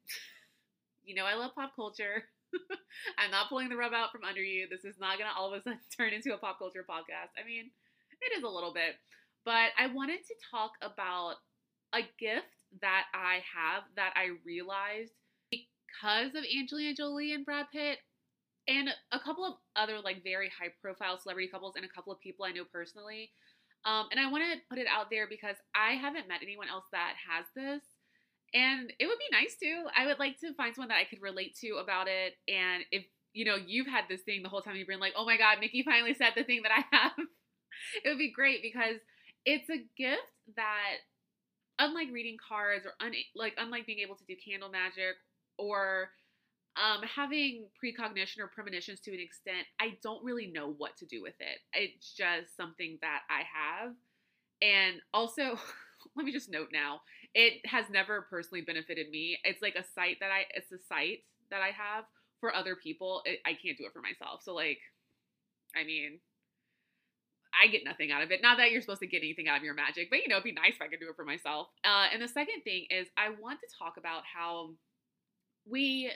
you 1.04 1.14
know, 1.14 1.24
I 1.24 1.34
love 1.34 1.54
pop 1.54 1.74
culture. 1.76 2.24
I'm 3.18 3.30
not 3.30 3.48
pulling 3.48 3.68
the 3.68 3.76
rub 3.76 3.92
out 3.92 4.12
from 4.12 4.24
under 4.24 4.42
you. 4.42 4.66
This 4.68 4.84
is 4.84 4.98
not 4.98 5.18
going 5.18 5.30
to 5.30 5.36
all 5.38 5.52
of 5.52 5.58
a 5.58 5.62
sudden 5.62 5.78
turn 5.96 6.12
into 6.12 6.34
a 6.34 6.38
pop 6.38 6.58
culture 6.58 6.84
podcast. 6.88 7.32
I 7.40 7.46
mean, 7.46 7.70
it 8.20 8.36
is 8.36 8.44
a 8.44 8.48
little 8.48 8.72
bit. 8.72 8.96
But 9.44 9.70
I 9.78 9.86
wanted 9.92 10.20
to 10.26 10.34
talk 10.50 10.72
about 10.82 11.36
a 11.92 12.02
gift 12.18 12.46
that 12.80 13.04
I 13.14 13.40
have 13.56 13.82
that 13.96 14.12
I 14.14 14.36
realized 14.44 15.12
because 15.50 16.34
of 16.34 16.44
Angelina 16.44 16.94
Jolie 16.94 17.32
and 17.32 17.44
Brad 17.44 17.66
Pitt 17.72 17.98
and 18.68 18.88
a 19.10 19.18
couple 19.18 19.44
of 19.44 19.54
other 19.74 19.98
like 19.98 20.22
very 20.22 20.48
high 20.48 20.72
profile 20.80 21.18
celebrity 21.18 21.48
couples 21.48 21.74
and 21.76 21.84
a 21.84 21.88
couple 21.88 22.12
of 22.12 22.20
people 22.20 22.44
I 22.44 22.52
know 22.52 22.64
personally. 22.70 23.30
Um, 23.84 24.06
and 24.10 24.20
I 24.20 24.30
want 24.30 24.44
to 24.44 24.60
put 24.68 24.78
it 24.78 24.86
out 24.86 25.08
there 25.10 25.26
because 25.28 25.56
I 25.74 25.94
haven't 25.94 26.28
met 26.28 26.40
anyone 26.42 26.68
else 26.68 26.84
that 26.92 27.14
has 27.28 27.46
this. 27.56 27.82
And 28.52 28.92
it 28.98 29.06
would 29.06 29.18
be 29.18 29.36
nice 29.36 29.56
to. 29.62 29.86
I 29.96 30.06
would 30.06 30.18
like 30.18 30.38
to 30.40 30.54
find 30.54 30.74
someone 30.74 30.88
that 30.88 31.00
I 31.00 31.08
could 31.08 31.22
relate 31.22 31.56
to 31.62 31.80
about 31.82 32.08
it. 32.08 32.34
And 32.48 32.84
if, 32.90 33.04
you 33.32 33.44
know, 33.44 33.56
you've 33.56 33.86
had 33.86 34.04
this 34.08 34.22
thing 34.22 34.42
the 34.42 34.48
whole 34.48 34.60
time 34.60 34.76
you've 34.76 34.88
been 34.88 35.00
like, 35.00 35.14
oh 35.16 35.24
my 35.24 35.38
God, 35.38 35.58
Mickey 35.60 35.82
finally 35.82 36.14
said 36.14 36.32
the 36.36 36.44
thing 36.44 36.62
that 36.62 36.72
I 36.72 36.84
have, 36.96 37.12
it 38.04 38.08
would 38.08 38.18
be 38.18 38.32
great 38.32 38.60
because 38.62 39.00
it's 39.44 39.70
a 39.70 39.78
gift 39.96 40.22
that 40.56 40.96
unlike 41.78 42.08
reading 42.12 42.36
cards 42.46 42.86
or 42.86 42.92
un- 43.04 43.14
like 43.34 43.54
unlike 43.58 43.86
being 43.86 44.00
able 44.00 44.16
to 44.16 44.24
do 44.26 44.36
candle 44.44 44.68
magic 44.70 45.16
or 45.58 46.10
um, 46.76 47.02
having 47.04 47.66
precognition 47.82 48.42
or 48.42 48.48
premonitions 48.48 49.00
to 49.00 49.12
an 49.12 49.20
extent, 49.20 49.66
I 49.80 49.98
don't 50.02 50.24
really 50.24 50.46
know 50.46 50.74
what 50.78 50.96
to 50.98 51.06
do 51.06 51.22
with 51.22 51.34
it. 51.40 51.58
It's 51.74 52.14
just 52.14 52.56
something 52.56 52.98
that 53.02 53.22
I 53.30 53.42
have. 53.44 53.94
And 54.62 55.00
also, 55.14 55.58
let 56.16 56.26
me 56.26 56.32
just 56.32 56.50
note 56.50 56.68
now, 56.72 57.00
it 57.34 57.66
has 57.66 57.86
never 57.90 58.26
personally 58.30 58.62
benefited 58.62 59.10
me. 59.10 59.38
It's 59.44 59.62
like 59.62 59.76
a 59.76 59.84
sight 59.94 60.18
that 60.20 60.30
I, 60.30 60.44
it's 60.54 60.72
a 60.72 60.78
sight 60.88 61.24
that 61.50 61.62
I 61.62 61.68
have 61.70 62.04
for 62.40 62.54
other 62.54 62.76
people. 62.76 63.22
It, 63.24 63.40
I 63.46 63.54
can't 63.54 63.78
do 63.78 63.86
it 63.86 63.92
for 63.92 64.02
myself. 64.02 64.42
So, 64.42 64.54
like, 64.54 64.78
I 65.76 65.84
mean, 65.84 66.20
I 67.52 67.66
get 67.68 67.84
nothing 67.84 68.10
out 68.10 68.22
of 68.22 68.30
it. 68.30 68.42
Not 68.42 68.58
that 68.58 68.70
you're 68.70 68.80
supposed 68.80 69.00
to 69.00 69.06
get 69.06 69.22
anything 69.22 69.48
out 69.48 69.58
of 69.58 69.64
your 69.64 69.74
magic, 69.74 70.08
but 70.10 70.20
you 70.20 70.28
know, 70.28 70.36
it'd 70.36 70.44
be 70.44 70.52
nice 70.52 70.74
if 70.76 70.82
I 70.82 70.88
could 70.88 71.00
do 71.00 71.08
it 71.10 71.16
for 71.16 71.24
myself. 71.24 71.68
Uh, 71.84 72.06
and 72.12 72.22
the 72.22 72.28
second 72.28 72.62
thing 72.62 72.86
is, 72.90 73.08
I 73.16 73.30
want 73.40 73.60
to 73.60 73.66
talk 73.78 73.96
about 73.96 74.22
how 74.24 74.70
we, 75.68 76.10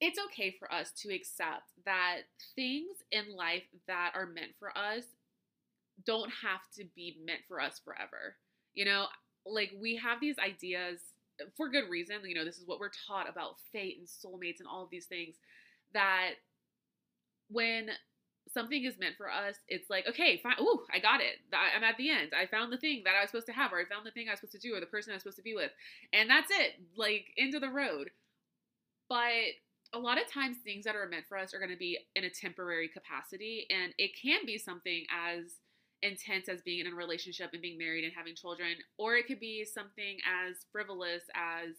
it's 0.00 0.18
okay 0.30 0.54
for 0.58 0.72
us 0.72 0.90
to 1.02 1.14
accept 1.14 1.70
that 1.84 2.22
things 2.54 2.98
in 3.12 3.36
life 3.36 3.64
that 3.86 4.12
are 4.14 4.26
meant 4.26 4.52
for 4.58 4.76
us 4.76 5.04
don't 6.04 6.30
have 6.42 6.60
to 6.76 6.84
be 6.94 7.16
meant 7.24 7.40
for 7.48 7.60
us 7.60 7.80
forever. 7.84 8.36
You 8.74 8.84
know, 8.84 9.06
like 9.46 9.72
we 9.80 9.96
have 9.96 10.20
these 10.20 10.36
ideas 10.38 11.00
for 11.56 11.68
good 11.68 11.88
reason. 11.88 12.16
You 12.24 12.34
know, 12.34 12.44
this 12.44 12.58
is 12.58 12.66
what 12.66 12.80
we're 12.80 12.90
taught 13.06 13.28
about 13.28 13.56
fate 13.72 13.98
and 13.98 14.06
soulmates 14.06 14.58
and 14.58 14.68
all 14.68 14.82
of 14.82 14.90
these 14.90 15.06
things 15.06 15.36
that 15.94 16.32
when 17.48 17.90
something 18.56 18.84
is 18.84 18.98
meant 18.98 19.16
for 19.16 19.30
us, 19.30 19.56
it's 19.68 19.90
like, 19.90 20.06
okay, 20.08 20.40
fine. 20.42 20.56
Ooh, 20.60 20.80
I 20.92 20.98
got 20.98 21.20
it. 21.20 21.36
I'm 21.52 21.84
at 21.84 21.98
the 21.98 22.10
end. 22.10 22.32
I 22.34 22.46
found 22.46 22.72
the 22.72 22.78
thing 22.78 23.02
that 23.04 23.14
I 23.14 23.20
was 23.20 23.30
supposed 23.30 23.46
to 23.46 23.52
have, 23.52 23.72
or 23.72 23.78
I 23.78 23.84
found 23.84 24.06
the 24.06 24.10
thing 24.10 24.28
I 24.28 24.32
was 24.32 24.40
supposed 24.40 24.60
to 24.60 24.66
do, 24.66 24.74
or 24.74 24.80
the 24.80 24.86
person 24.86 25.12
I 25.12 25.16
was 25.16 25.22
supposed 25.22 25.36
to 25.36 25.42
be 25.42 25.54
with. 25.54 25.70
And 26.12 26.30
that's 26.30 26.50
it. 26.50 26.80
Like, 26.96 27.26
into 27.36 27.60
the 27.60 27.68
road. 27.68 28.10
But 29.08 29.60
a 29.92 29.98
lot 29.98 30.20
of 30.20 30.26
times, 30.26 30.56
things 30.64 30.84
that 30.86 30.96
are 30.96 31.06
meant 31.06 31.26
for 31.28 31.36
us 31.36 31.52
are 31.52 31.58
going 31.58 31.70
to 31.70 31.76
be 31.76 31.98
in 32.14 32.24
a 32.24 32.30
temporary 32.30 32.88
capacity. 32.88 33.66
And 33.68 33.92
it 33.98 34.12
can 34.20 34.46
be 34.46 34.56
something 34.56 35.04
as 35.12 35.60
intense 36.02 36.48
as 36.48 36.62
being 36.62 36.86
in 36.86 36.92
a 36.92 36.96
relationship 36.96 37.50
and 37.52 37.62
being 37.62 37.78
married 37.78 38.04
and 38.04 38.12
having 38.16 38.34
children, 38.34 38.76
or 38.96 39.16
it 39.16 39.26
could 39.26 39.40
be 39.40 39.64
something 39.64 40.18
as 40.24 40.56
frivolous 40.72 41.22
as 41.34 41.76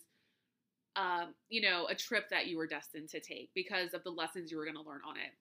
um, 0.97 1.35
you 1.49 1.61
know, 1.61 1.85
a 1.89 1.95
trip 1.95 2.29
that 2.31 2.47
you 2.47 2.57
were 2.57 2.67
destined 2.67 3.09
to 3.09 3.19
take 3.19 3.51
because 3.53 3.93
of 3.93 4.03
the 4.03 4.09
lessons 4.09 4.51
you 4.51 4.57
were 4.57 4.65
going 4.65 4.75
to 4.75 4.81
learn 4.81 5.01
on 5.07 5.15
it. 5.15 5.31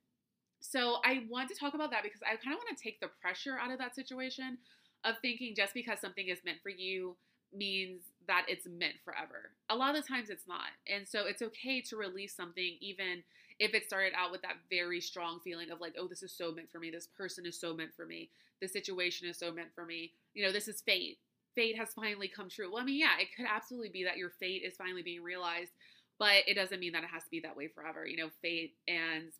So 0.61 0.97
I 1.05 1.25
want 1.29 1.49
to 1.51 1.55
talk 1.55 1.75
about 1.75 1.91
that 1.91 2.03
because 2.03 2.23
I 2.23 2.37
kind 2.37 2.55
of 2.55 2.61
want 2.65 2.77
to 2.77 2.83
take 2.83 3.01
the 3.01 3.11
pressure 3.21 3.59
out 3.61 3.71
of 3.71 3.79
that 3.79 3.95
situation 3.95 4.59
of 5.05 5.15
thinking 5.23 5.55
just 5.55 5.75
because 5.75 6.01
something 6.01 6.29
is 6.29 6.39
meant 6.45 6.59
for 6.63 6.71
you 6.71 7.17
means 7.55 8.03
that 8.27 8.45
it's 8.49 8.67
meant 8.67 8.95
forever. 9.05 9.53
A 9.71 9.77
lot 9.77 9.95
of 9.95 10.03
the 10.03 10.09
times 10.09 10.31
it's 10.31 10.49
not. 10.49 10.75
And 10.89 11.07
so 11.07 11.27
it's 11.27 11.43
okay 11.43 11.81
to 11.83 11.97
release 11.97 12.35
something 12.35 12.77
even 12.81 13.23
if 13.59 13.75
it 13.75 13.87
started 13.87 14.13
out 14.17 14.31
with 14.33 14.43
that 14.43 14.57
very 14.69 15.01
strong 15.01 15.41
feeling 15.43 15.71
of 15.71 15.81
like, 15.81 15.95
oh, 15.99 16.07
this 16.09 16.23
is 16.23 16.33
so 16.33 16.53
meant 16.53 16.71
for 16.71 16.79
me. 16.79 16.91
This 16.91 17.07
person 17.07 17.47
is 17.47 17.59
so 17.59 17.75
meant 17.75 17.95
for 17.97 18.05
me. 18.05 18.31
This 18.61 18.73
situation 18.73 19.29
is 19.29 19.39
so 19.39 19.53
meant 19.53 19.69
for 19.75 19.87
me. 19.87 20.13
You 20.35 20.45
know, 20.45 20.53
this 20.53 20.69
is 20.69 20.83
fate. 20.83 21.19
Fate 21.55 21.77
has 21.79 21.95
finally 21.95 22.29
come 22.29 22.51
true. 22.51 22.71
Well, 22.71 22.83
I 22.83 22.85
mean, 22.85 23.01
yeah, 23.01 23.19
it 23.19 23.29
could 23.35 23.47
absolutely 23.49 23.89
be 23.89 24.05
that 24.05 24.19
your 24.19 24.31
fate 24.31 24.63
is 24.65 24.77
finally 24.77 25.03
being 25.03 25.23
realized, 25.23 25.71
but 26.19 26.47
it 26.47 26.55
doesn't 26.55 26.81
mean 26.81 26.93
that 26.93 27.05
it 27.05 27.11
has 27.11 27.23
to 27.25 27.31
be 27.31 27.41
that 27.41 27.57
way 27.57 27.69
forever. 27.69 28.07
You 28.07 28.19
know, 28.19 28.31
fate 28.43 28.75
and 28.87 29.33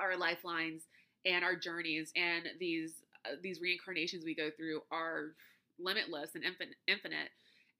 our 0.00 0.16
lifelines 0.16 0.82
and 1.24 1.44
our 1.44 1.56
journeys 1.56 2.12
and 2.16 2.44
these 2.60 3.02
uh, 3.24 3.36
these 3.42 3.60
reincarnations 3.60 4.24
we 4.24 4.34
go 4.34 4.50
through 4.56 4.82
are 4.90 5.34
limitless 5.78 6.34
and 6.34 6.44
infinite, 6.44 6.76
infinite 6.86 7.30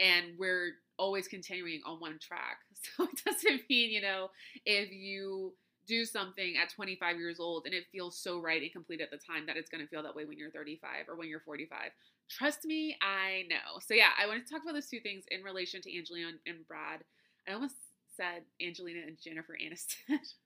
and 0.00 0.38
we're 0.38 0.73
always 0.99 1.28
continuing 1.28 1.80
on 1.87 2.00
one 2.00 2.18
track. 2.18 2.59
So 2.97 3.04
it 3.04 3.25
doesn't 3.25 3.62
mean, 3.71 3.90
you 3.90 4.02
know, 4.02 4.28
if 4.66 4.92
you 4.92 5.54
do 5.87 6.04
something 6.04 6.56
at 6.62 6.68
25 6.68 7.18
years 7.18 7.40
old 7.40 7.64
and 7.64 7.75
it 7.75 7.85
feels 7.90 8.18
so 8.18 8.38
right 8.38 8.61
and 8.61 8.71
complete 8.73 9.00
at 9.00 9.11
the 9.11 9.16
time 9.16 9.47
that 9.47 9.56
it's 9.56 9.71
going 9.71 9.83
to 9.83 9.88
feel 9.88 10.02
that 10.02 10.14
way 10.14 10.26
when 10.26 10.38
you're 10.38 10.50
35 10.50 11.09
or 11.09 11.16
when 11.16 11.28
you're 11.28 11.40
45. 11.40 11.90
Trust 12.28 12.64
me, 12.66 12.97
I 13.02 13.44
know. 13.49 13.80
So 13.80 13.94
yeah, 13.94 14.11
I 14.21 14.26
want 14.26 14.44
to 14.44 14.52
talk 14.52 14.62
about 14.62 14.75
those 14.75 14.88
two 14.88 15.00
things 15.00 15.25
in 15.30 15.42
relation 15.42 15.80
to 15.83 15.97
Angelina 15.97 16.33
and 16.47 16.66
Brad. 16.68 17.00
I 17.49 17.52
almost 17.52 17.76
said 18.16 18.42
Angelina 18.62 19.00
and 19.06 19.16
Jennifer 19.18 19.56
Aniston. 19.61 20.18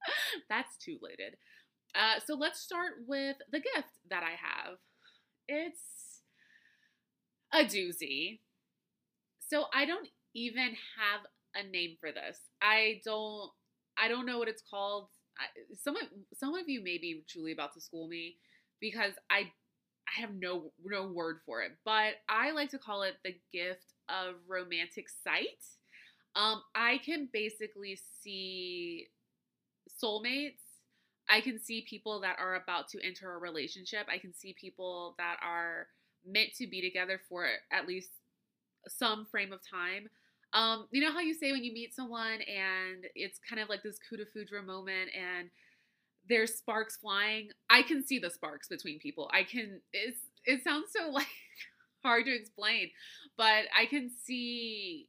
That's 0.48 0.76
too 0.78 0.98
loaded. 1.02 1.36
Uh, 1.94 2.20
so 2.26 2.34
let's 2.34 2.60
start 2.60 2.94
with 3.06 3.36
the 3.52 3.60
gift 3.60 3.90
that 4.10 4.22
I 4.22 4.32
have. 4.32 4.78
It's 5.48 6.22
a 7.52 7.64
doozy. 7.64 8.40
So 9.48 9.66
I 9.74 9.84
don't 9.84 10.08
even 10.34 10.74
have 10.98 11.20
a 11.54 11.66
name 11.68 11.96
for 12.00 12.12
this. 12.12 12.38
I 12.60 13.00
don't. 13.04 13.50
I 13.98 14.08
don't 14.08 14.26
know 14.26 14.38
what 14.38 14.48
it's 14.48 14.62
called. 14.68 15.08
I, 15.38 15.44
some 15.74 15.96
of 15.96 16.02
some 16.34 16.54
of 16.54 16.68
you 16.68 16.82
may 16.82 16.98
be 16.98 17.22
truly 17.28 17.52
about 17.52 17.72
to 17.74 17.80
school 17.80 18.08
me 18.08 18.36
because 18.80 19.12
I 19.30 19.50
I 20.08 20.20
have 20.20 20.34
no 20.34 20.72
no 20.84 21.06
word 21.08 21.40
for 21.46 21.62
it, 21.62 21.72
but 21.84 22.14
I 22.28 22.52
like 22.52 22.70
to 22.70 22.78
call 22.78 23.02
it 23.02 23.16
the 23.24 23.36
gift 23.52 23.94
of 24.08 24.36
romantic 24.48 25.08
sight. 25.08 25.62
Um, 26.36 26.62
I 26.74 26.98
can 27.04 27.28
basically 27.32 27.98
see 28.22 29.06
soulmates. 30.02 30.60
I 31.28 31.40
can 31.40 31.58
see 31.58 31.84
people 31.88 32.20
that 32.20 32.36
are 32.38 32.54
about 32.54 32.88
to 32.90 33.04
enter 33.04 33.32
a 33.34 33.38
relationship. 33.38 34.06
I 34.08 34.18
can 34.18 34.32
see 34.32 34.54
people 34.58 35.14
that 35.18 35.36
are 35.42 35.88
meant 36.24 36.50
to 36.58 36.66
be 36.66 36.80
together 36.80 37.20
for 37.28 37.46
at 37.72 37.86
least 37.86 38.10
some 38.88 39.26
frame 39.26 39.52
of 39.52 39.60
time. 39.68 40.08
Um, 40.52 40.86
you 40.90 41.02
know 41.02 41.12
how 41.12 41.20
you 41.20 41.34
say 41.34 41.52
when 41.52 41.64
you 41.64 41.72
meet 41.72 41.94
someone 41.94 42.40
and 42.40 43.06
it's 43.14 43.38
kind 43.48 43.60
of 43.60 43.68
like 43.68 43.82
this 43.82 43.98
coup 43.98 44.16
de 44.16 44.24
foudre 44.24 44.64
moment 44.64 45.10
and 45.14 45.50
there's 46.28 46.54
sparks 46.54 46.96
flying. 46.96 47.50
I 47.70 47.82
can 47.82 48.04
see 48.04 48.18
the 48.18 48.30
sparks 48.30 48.68
between 48.68 48.98
people. 48.98 49.30
I 49.32 49.42
can. 49.44 49.80
It's 49.92 50.18
it 50.44 50.62
sounds 50.64 50.86
so 50.96 51.10
like 51.12 51.26
hard 52.04 52.26
to 52.26 52.34
explain, 52.34 52.90
but 53.36 53.64
I 53.76 53.86
can 53.86 54.10
see 54.24 55.08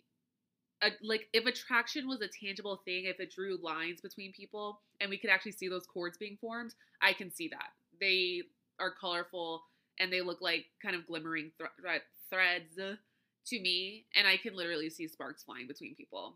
a, 0.81 0.89
like 1.01 1.27
if 1.33 1.45
attraction 1.45 2.07
was 2.07 2.21
a 2.21 2.27
tangible 2.27 2.81
thing, 2.85 3.05
if 3.05 3.19
it 3.19 3.33
drew 3.33 3.57
lines 3.61 4.01
between 4.01 4.31
people 4.31 4.81
and 5.01 5.09
we 5.09 5.17
could 5.17 5.29
actually 5.29 5.53
see 5.53 5.67
those 5.67 5.87
cords 5.87 6.17
being 6.17 6.37
formed, 6.39 6.75
I 7.01 7.13
can 7.13 7.31
see 7.31 7.47
that. 7.49 7.69
They 7.99 8.43
are 8.79 8.93
colorful 8.99 9.63
and 9.99 10.11
they 10.13 10.21
look 10.21 10.41
like 10.41 10.65
kind 10.81 10.95
of 10.95 11.07
glimmering 11.07 11.51
th- 11.57 12.01
threads 12.29 12.75
to 13.47 13.59
me, 13.59 14.05
and 14.15 14.27
I 14.27 14.37
can 14.37 14.55
literally 14.55 14.89
see 14.89 15.07
sparks 15.07 15.43
flying 15.43 15.67
between 15.67 15.95
people. 15.95 16.35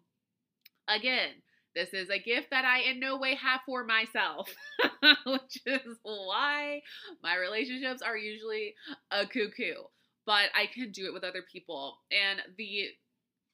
Again, 0.88 1.30
this 1.76 1.94
is 1.94 2.10
a 2.10 2.20
gift 2.20 2.50
that 2.52 2.66
I 2.66 2.80
in 2.80 3.00
no 3.00 3.18
way 3.18 3.36
have 3.36 3.62
for 3.66 3.84
myself, 3.84 4.50
which 5.26 5.62
is 5.66 5.98
why 6.04 6.82
my 7.24 7.36
relationships 7.38 8.02
are 8.02 8.18
usually 8.18 8.76
a 9.12 9.26
cuckoo. 9.26 9.84
But 10.26 10.50
I 10.56 10.68
can 10.74 10.92
do 10.92 11.06
it 11.06 11.14
with 11.14 11.24
other 11.24 11.44
people. 11.52 11.98
And 12.12 12.42
the 12.58 12.90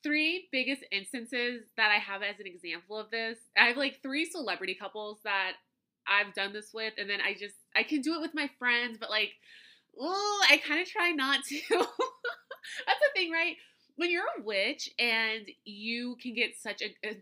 three 0.07 0.47
biggest 0.53 0.83
instances 0.89 1.63
that 1.75 1.91
I 1.91 1.99
have 1.99 2.23
as 2.23 2.39
an 2.39 2.47
example 2.47 2.97
of 2.97 3.11
this. 3.11 3.37
I 3.57 3.65
have 3.65 3.77
like 3.77 3.99
three 4.01 4.23
celebrity 4.25 4.73
couples 4.73 5.19
that 5.25 5.53
I've 6.07 6.33
done 6.33 6.53
this 6.53 6.71
with, 6.73 6.93
and 6.97 7.09
then 7.09 7.19
I 7.19 7.33
just 7.33 7.55
I 7.75 7.83
can 7.83 8.01
do 8.01 8.15
it 8.15 8.21
with 8.21 8.33
my 8.33 8.49
friends, 8.57 8.97
but 8.97 9.09
like, 9.09 9.33
oh, 9.99 10.45
I 10.49 10.57
kind 10.57 10.81
of 10.81 10.87
try 10.87 11.11
not 11.11 11.43
to. 11.43 11.59
That's 11.69 12.99
the 12.99 13.11
thing, 13.15 13.31
right? 13.31 13.55
When 13.97 14.09
you're 14.09 14.23
a 14.37 14.43
witch 14.43 14.89
and 14.97 15.45
you 15.65 16.15
can 16.21 16.33
get 16.33 16.51
such 16.57 16.81
a, 16.81 17.17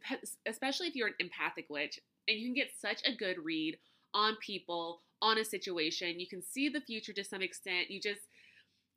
especially 0.45 0.87
if 0.87 0.95
you're 0.95 1.07
an 1.07 1.15
empathic 1.19 1.65
witch, 1.69 1.99
and 2.27 2.37
you 2.37 2.47
can 2.47 2.53
get 2.53 2.69
such 2.79 3.01
a 3.07 3.15
good 3.15 3.37
read 3.43 3.77
on 4.13 4.35
people, 4.45 5.01
on 5.21 5.39
a 5.39 5.45
situation, 5.45 6.19
you 6.19 6.27
can 6.27 6.43
see 6.43 6.69
the 6.69 6.81
future 6.81 7.13
to 7.13 7.23
some 7.23 7.41
extent. 7.41 7.89
You 7.89 7.99
just 7.99 8.21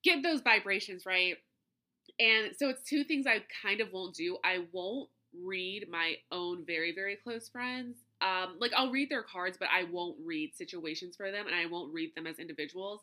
get 0.04 0.22
those 0.22 0.42
vibrations, 0.42 1.06
right? 1.06 1.36
And 2.18 2.54
so 2.56 2.68
it's 2.68 2.82
two 2.82 3.04
things 3.04 3.26
I 3.26 3.42
kind 3.62 3.80
of 3.80 3.92
won't 3.92 4.14
do. 4.14 4.38
I 4.44 4.66
won't 4.72 5.08
read 5.44 5.86
my 5.90 6.14
own 6.32 6.64
very, 6.66 6.92
very 6.94 7.16
close 7.16 7.48
friends. 7.48 7.96
Um, 8.20 8.56
like 8.58 8.72
I'll 8.76 8.90
read 8.90 9.10
their 9.10 9.22
cards, 9.22 9.56
but 9.58 9.68
I 9.72 9.84
won't 9.84 10.16
read 10.24 10.56
situations 10.56 11.16
for 11.16 11.30
them 11.30 11.46
and 11.46 11.54
I 11.54 11.66
won't 11.66 11.92
read 11.92 12.14
them 12.16 12.26
as 12.26 12.38
individuals. 12.38 13.00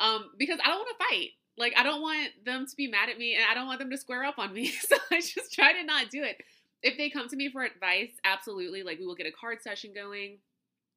Um, 0.00 0.30
because 0.38 0.58
I 0.62 0.68
don't 0.68 0.78
want 0.78 0.98
to 0.98 1.04
fight. 1.04 1.28
Like 1.56 1.74
I 1.76 1.82
don't 1.82 2.02
want 2.02 2.30
them 2.44 2.66
to 2.66 2.76
be 2.76 2.88
mad 2.88 3.08
at 3.08 3.18
me 3.18 3.34
and 3.34 3.44
I 3.50 3.54
don't 3.54 3.66
want 3.66 3.78
them 3.78 3.90
to 3.90 3.98
square 3.98 4.24
up 4.24 4.38
on 4.38 4.52
me. 4.52 4.72
So 4.88 4.96
I 5.10 5.20
just 5.20 5.52
try 5.52 5.72
to 5.72 5.84
not 5.84 6.10
do 6.10 6.22
it. 6.22 6.36
If 6.82 6.98
they 6.98 7.10
come 7.10 7.28
to 7.28 7.36
me 7.36 7.50
for 7.50 7.62
advice, 7.62 8.10
absolutely. 8.24 8.82
Like 8.82 8.98
we 8.98 9.06
will 9.06 9.14
get 9.14 9.26
a 9.26 9.32
card 9.32 9.62
session 9.62 9.92
going. 9.94 10.38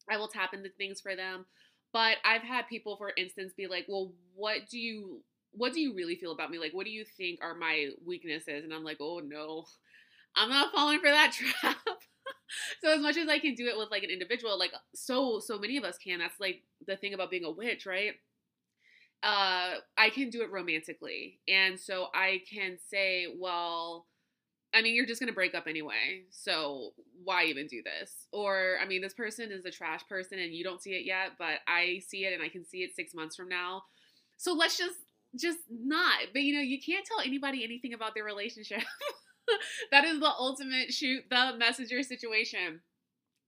I 0.10 0.18
will 0.18 0.28
tap 0.28 0.54
into 0.54 0.70
things 0.70 1.00
for 1.00 1.16
them. 1.16 1.46
But 1.94 2.18
I've 2.26 2.42
had 2.42 2.68
people, 2.68 2.98
for 2.98 3.12
instance, 3.16 3.54
be 3.56 3.68
like, 3.68 3.86
well, 3.88 4.12
what 4.34 4.68
do 4.70 4.78
you 4.78 5.22
what 5.58 5.74
do 5.74 5.80
you 5.80 5.94
really 5.94 6.16
feel 6.16 6.32
about 6.32 6.52
me? 6.52 6.60
Like, 6.60 6.74
what 6.74 6.86
do 6.86 6.92
you 6.92 7.06
think 7.18 7.40
are 7.42 7.56
my 7.56 7.90
weaknesses? 8.06 8.64
And 8.64 8.74
I'm 8.74 8.84
like, 8.84 8.98
oh 9.00 9.20
no, 9.20 9.66
I'm 10.36 10.50
not 10.50 10.74
falling 10.74 11.00
for 11.00 11.10
that 11.10 11.34
trap. 11.62 11.78
so 12.82 12.94
as 12.94 13.02
much 13.02 13.18
as 13.18 13.30
I 13.30 13.40
can 13.40 13.56
do 13.56 13.68
it 13.68 13.78
with 13.78 13.92
like 13.92 14.04
an 14.04 14.10
individual, 14.10 14.58
like 14.58 14.74
so 14.94 15.40
so 15.40 15.58
many 15.58 15.78
of 15.78 15.84
us 15.84 15.98
can. 15.98 16.20
That's 16.20 16.40
like 16.40 16.62
the 16.86 16.98
thing 16.98 17.14
about 17.14 17.32
being 17.32 17.46
a 17.46 17.52
witch, 17.52 17.86
right? 17.86 18.14
Uh, 19.24 19.76
I 19.98 20.10
can 20.12 20.30
do 20.30 20.44
it 20.44 20.52
romantically, 20.52 21.40
and 21.48 21.80
so 21.80 22.08
I 22.14 22.42
can 22.52 22.78
say, 22.90 23.28
well, 23.40 24.06
I 24.74 24.82
mean, 24.82 24.94
you're 24.94 25.08
just 25.08 25.20
gonna 25.20 25.34
break 25.34 25.56
up 25.56 25.66
anyway, 25.68 26.26
so 26.30 26.92
why 27.24 27.46
even 27.46 27.66
do 27.66 27.82
this? 27.82 28.28
Or 28.32 28.78
I 28.82 28.86
mean, 28.86 29.02
this 29.02 29.14
person 29.14 29.52
is 29.52 29.66
a 29.66 29.72
trash 29.72 30.02
person, 30.08 30.38
and 30.38 30.54
you 30.54 30.64
don't 30.64 30.82
see 30.82 30.92
it 30.92 31.06
yet, 31.06 31.32
but 31.40 31.60
I 31.68 32.02
see 32.08 32.26
it, 32.26 32.34
and 32.34 32.44
I 32.44 32.50
can 32.50 32.66
see 32.66 32.84
it 32.84 32.96
six 32.96 33.16
months 33.16 33.36
from 33.36 33.50
now. 33.50 33.84
So 34.38 34.54
let's 34.54 34.78
just 34.78 35.00
just 35.38 35.60
not. 35.70 36.20
But 36.34 36.44
you 36.44 36.56
know, 36.56 36.62
you 36.62 36.80
can't 36.82 37.06
tell 37.06 37.20
anybody 37.20 37.64
anything 37.64 37.94
about 37.94 38.14
their 38.16 38.24
relationship. 38.24 38.82
that 39.92 40.06
is 40.06 40.20
the 40.20 40.32
ultimate 40.40 40.94
shoot 40.94 41.24
the 41.30 41.54
messenger 41.58 42.04
situation. 42.04 42.82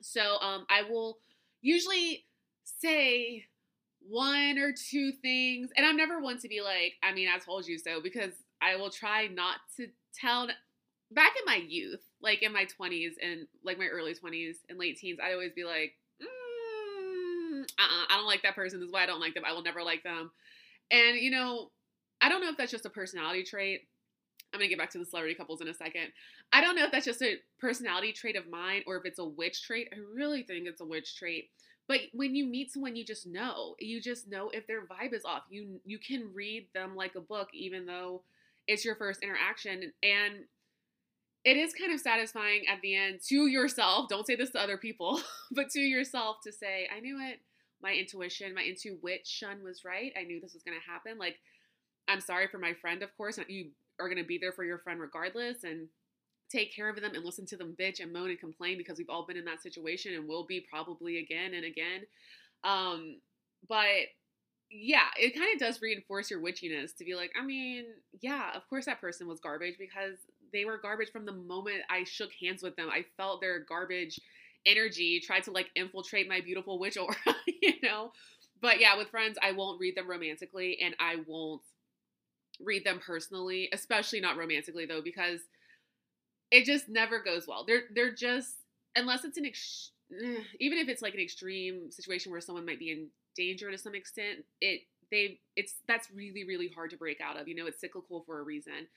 So 0.01 0.38
um 0.41 0.65
I 0.70 0.84
will 0.84 1.20
usually 1.62 2.25
say 2.63 3.46
one 4.08 4.58
or 4.58 4.72
two 4.74 5.12
things, 5.22 5.70
and 5.75 5.86
I'm 5.86 5.98
never 5.98 6.20
one 6.20 6.39
to 6.39 6.48
be 6.48 6.62
like, 6.62 6.94
I 7.03 7.13
mean, 7.13 7.27
I 7.34 7.39
told 7.39 7.67
you 7.67 7.77
so, 7.77 8.01
because 8.01 8.32
I 8.62 8.75
will 8.75 8.89
try 8.89 9.27
not 9.27 9.58
to 9.77 9.88
tell. 10.13 10.48
Back 11.10 11.32
in 11.39 11.46
my 11.46 11.63
youth, 11.65 12.01
like 12.22 12.44
in 12.44 12.51
my 12.51 12.65
20s 12.65 13.13
and 13.24 13.48
like 13.63 13.77
my 13.77 13.88
early 13.88 14.13
20s 14.13 14.58
and 14.70 14.77
late 14.77 14.98
teens, 14.98 15.20
I'd 15.24 15.32
always 15.32 15.53
be 15.53 15.63
like, 15.63 15.94
mm, 16.22 17.62
uh-uh, 17.62 18.06
I 18.10 18.17
don't 18.17 18.25
like 18.25 18.44
that 18.44 18.56
person. 18.56 18.79
This 18.79 18.88
is 18.88 18.94
why 18.94 19.03
I 19.03 19.06
don't 19.06 19.22
like 19.22 19.34
them. 19.34 19.44
I 19.46 19.53
will 19.53 19.63
never 19.63 19.84
like 19.84 20.03
them. 20.03 20.32
And 20.91 21.17
you 21.17 21.32
know, 21.32 21.72
I 22.21 22.29
don't 22.29 22.41
know 22.41 22.50
if 22.50 22.57
that's 22.57 22.71
just 22.71 22.86
a 22.86 22.89
personality 22.89 23.43
trait. 23.43 23.88
I'm 24.53 24.59
gonna 24.59 24.69
get 24.69 24.77
back 24.77 24.91
to 24.91 24.97
the 24.97 25.05
celebrity 25.05 25.36
couples 25.36 25.62
in 25.62 25.67
a 25.67 25.74
second. 25.74 26.07
I 26.53 26.62
don't 26.62 26.75
know 26.75 26.86
if 26.86 26.91
that's 26.91 27.05
just 27.05 27.21
a 27.21 27.36
personality 27.59 28.13
trait 28.13 28.36
of 28.36 28.50
mine 28.50 28.83
or 28.88 28.97
if 28.97 29.05
it's 29.05 29.19
a 29.19 29.25
witch 29.25 29.63
trait. 29.63 29.89
I 29.93 29.97
really 30.15 30.43
think 30.43 30.67
it's 30.67 30.81
a 30.81 30.86
witch 30.86 31.17
trait. 31.17 31.50
But 31.88 32.01
when 32.13 32.36
you 32.36 32.45
meet 32.45 32.71
someone, 32.71 32.95
you 32.95 33.05
just 33.05 33.27
know. 33.27 33.75
You 33.79 34.01
just 34.01 34.27
know 34.27 34.50
if 34.50 34.67
their 34.67 34.86
vibe 34.86 35.13
is 35.13 35.25
off. 35.25 35.43
You 35.50 35.79
you 35.86 36.00
can 36.00 36.31
read 36.33 36.67
them 36.74 36.95
like 36.95 37.15
a 37.15 37.21
book, 37.21 37.50
even 37.53 37.86
though 37.86 38.24
it's 38.67 38.83
your 38.83 38.95
first 38.95 39.24
interaction. 39.24 39.93
And 40.03 40.45
it 41.45 41.55
is 41.55 41.74
kind 41.74 41.93
of 41.93 42.01
satisfying 42.01 42.67
at 42.67 42.81
the 42.81 42.95
end 42.95 43.19
to 43.29 43.47
yourself. 43.47 44.09
Don't 44.09 44.27
say 44.27 44.36
this 44.36 44.51
to 44.51 44.62
other 44.62 44.77
people, 44.77 45.21
but 45.51 45.69
to 45.71 45.79
yourself 45.79 46.38
to 46.43 46.51
say, 46.51 46.89
I 46.95 47.00
knew 47.00 47.19
it. 47.21 47.39
My 47.81 47.93
intuition, 47.93 48.53
my 48.53 48.63
intuition 48.63 49.63
was 49.63 49.86
right. 49.86 50.12
I 50.19 50.24
knew 50.24 50.41
this 50.41 50.53
was 50.53 50.63
to 50.63 50.71
happen. 50.86 51.17
Like, 51.17 51.38
I'm 52.07 52.21
sorry 52.21 52.47
for 52.47 52.57
my 52.57 52.73
friend, 52.73 53.03
of 53.03 53.15
course. 53.17 53.39
You 53.47 53.71
are 53.99 54.07
going 54.07 54.21
to 54.21 54.27
be 54.27 54.37
there 54.37 54.51
for 54.51 54.63
your 54.63 54.77
friend 54.79 54.99
regardless 54.99 55.63
and 55.63 55.87
take 56.49 56.73
care 56.73 56.89
of 56.89 56.95
them 56.95 57.13
and 57.13 57.25
listen 57.25 57.45
to 57.45 57.57
them 57.57 57.75
bitch 57.79 57.99
and 57.99 58.13
moan 58.13 58.29
and 58.29 58.39
complain 58.39 58.77
because 58.77 58.97
we've 58.97 59.09
all 59.09 59.25
been 59.25 59.37
in 59.37 59.45
that 59.45 59.61
situation 59.61 60.13
and 60.13 60.27
will 60.27 60.45
be 60.45 60.65
probably 60.69 61.17
again 61.17 61.53
and 61.53 61.65
again. 61.65 62.01
Um, 62.63 63.19
but 63.67 63.85
yeah, 64.69 65.07
it 65.17 65.35
kind 65.35 65.53
of 65.53 65.59
does 65.59 65.81
reinforce 65.81 66.29
your 66.29 66.41
witchiness 66.41 66.95
to 66.97 67.05
be 67.05 67.15
like, 67.15 67.31
I 67.39 67.43
mean, 67.43 67.85
yeah, 68.21 68.51
of 68.55 68.67
course 68.69 68.85
that 68.85 69.01
person 69.01 69.27
was 69.27 69.39
garbage 69.39 69.75
because 69.77 70.17
they 70.53 70.65
were 70.65 70.77
garbage 70.77 71.11
from 71.11 71.25
the 71.25 71.33
moment 71.33 71.81
I 71.89 72.03
shook 72.03 72.31
hands 72.41 72.63
with 72.63 72.75
them. 72.75 72.89
I 72.89 73.05
felt 73.17 73.41
their 73.41 73.59
garbage 73.59 74.19
energy 74.65 75.21
tried 75.25 75.43
to 75.45 75.51
like 75.51 75.69
infiltrate 75.75 76.27
my 76.27 76.41
beautiful 76.41 76.79
witch 76.79 76.97
aura, 76.97 77.15
you 77.61 77.73
know? 77.83 78.11
But 78.61 78.79
yeah, 78.79 78.97
with 78.97 79.09
friends, 79.09 79.37
I 79.41 79.51
won't 79.51 79.79
read 79.79 79.95
them 79.95 80.09
romantically 80.09 80.79
and 80.81 80.95
I 80.99 81.17
won't 81.27 81.61
read 82.63 82.83
them 82.85 82.99
personally, 83.05 83.69
especially 83.73 84.19
not 84.21 84.37
romantically 84.37 84.85
though, 84.85 85.01
because 85.01 85.41
it 86.51 86.65
just 86.65 86.87
never 86.89 87.19
goes 87.19 87.47
well. 87.47 87.65
They're 87.65 87.83
they're 87.93 88.13
just 88.13 88.55
unless 88.95 89.25
it's 89.25 89.37
an 89.37 89.45
ex- 89.45 89.91
even 90.59 90.77
if 90.77 90.87
it's 90.87 91.01
like 91.01 91.13
an 91.13 91.19
extreme 91.19 91.91
situation 91.91 92.31
where 92.31 92.41
someone 92.41 92.65
might 92.65 92.79
be 92.79 92.91
in 92.91 93.07
danger 93.35 93.69
to 93.71 93.77
some 93.77 93.95
extent, 93.95 94.39
it 94.61 94.81
they 95.11 95.39
it's 95.55 95.75
that's 95.87 96.09
really 96.11 96.43
really 96.45 96.69
hard 96.69 96.89
to 96.91 96.97
break 96.97 97.19
out 97.21 97.39
of. 97.39 97.47
You 97.47 97.55
know, 97.55 97.67
it's 97.67 97.79
cyclical 97.81 98.23
for 98.25 98.39
a 98.39 98.43
reason. 98.43 98.87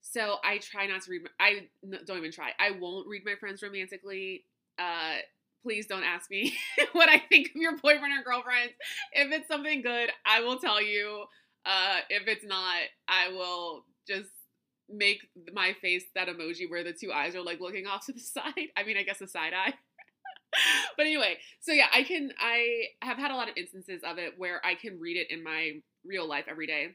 So 0.00 0.36
I 0.44 0.58
try 0.58 0.86
not 0.86 1.02
to 1.02 1.10
read. 1.10 1.22
I 1.40 1.68
don't 2.06 2.18
even 2.18 2.32
try. 2.32 2.50
I 2.58 2.72
won't 2.72 3.06
read 3.08 3.22
my 3.24 3.34
friends 3.36 3.62
romantically. 3.62 4.44
Uh, 4.78 5.16
please 5.62 5.86
don't 5.86 6.04
ask 6.04 6.30
me 6.30 6.54
what 6.92 7.08
I 7.08 7.18
think 7.18 7.48
of 7.50 7.56
your 7.56 7.76
boyfriend 7.78 8.12
or 8.18 8.22
girlfriend. 8.22 8.70
If 9.12 9.32
it's 9.32 9.48
something 9.48 9.82
good, 9.82 10.10
I 10.24 10.40
will 10.40 10.58
tell 10.58 10.82
you. 10.82 11.24
Uh, 11.66 11.98
if 12.08 12.28
it's 12.28 12.44
not, 12.44 12.76
I 13.08 13.28
will 13.28 13.84
just 14.06 14.30
make 14.88 15.18
my 15.52 15.74
face 15.82 16.04
that 16.14 16.28
emoji 16.28 16.70
where 16.70 16.84
the 16.84 16.92
two 16.92 17.12
eyes 17.12 17.34
are 17.34 17.42
like 17.42 17.60
looking 17.60 17.86
off 17.86 18.06
to 18.06 18.12
the 18.12 18.20
side. 18.36 18.68
I 18.76 18.84
mean, 18.84 18.96
I 18.96 19.02
guess 19.02 19.20
a 19.20 19.26
side 19.26 19.52
eye. 19.52 19.74
but 20.96 21.06
anyway, 21.06 21.36
so 21.60 21.72
yeah, 21.72 21.88
I 21.92 22.04
can 22.04 22.32
I 22.40 22.86
have 23.02 23.18
had 23.18 23.30
a 23.30 23.34
lot 23.34 23.48
of 23.48 23.56
instances 23.56 24.02
of 24.04 24.18
it 24.18 24.34
where 24.38 24.64
I 24.64 24.74
can 24.74 25.00
read 25.00 25.16
it 25.16 25.30
in 25.30 25.42
my 25.42 25.80
real 26.04 26.28
life 26.28 26.44
every 26.48 26.66
day. 26.66 26.94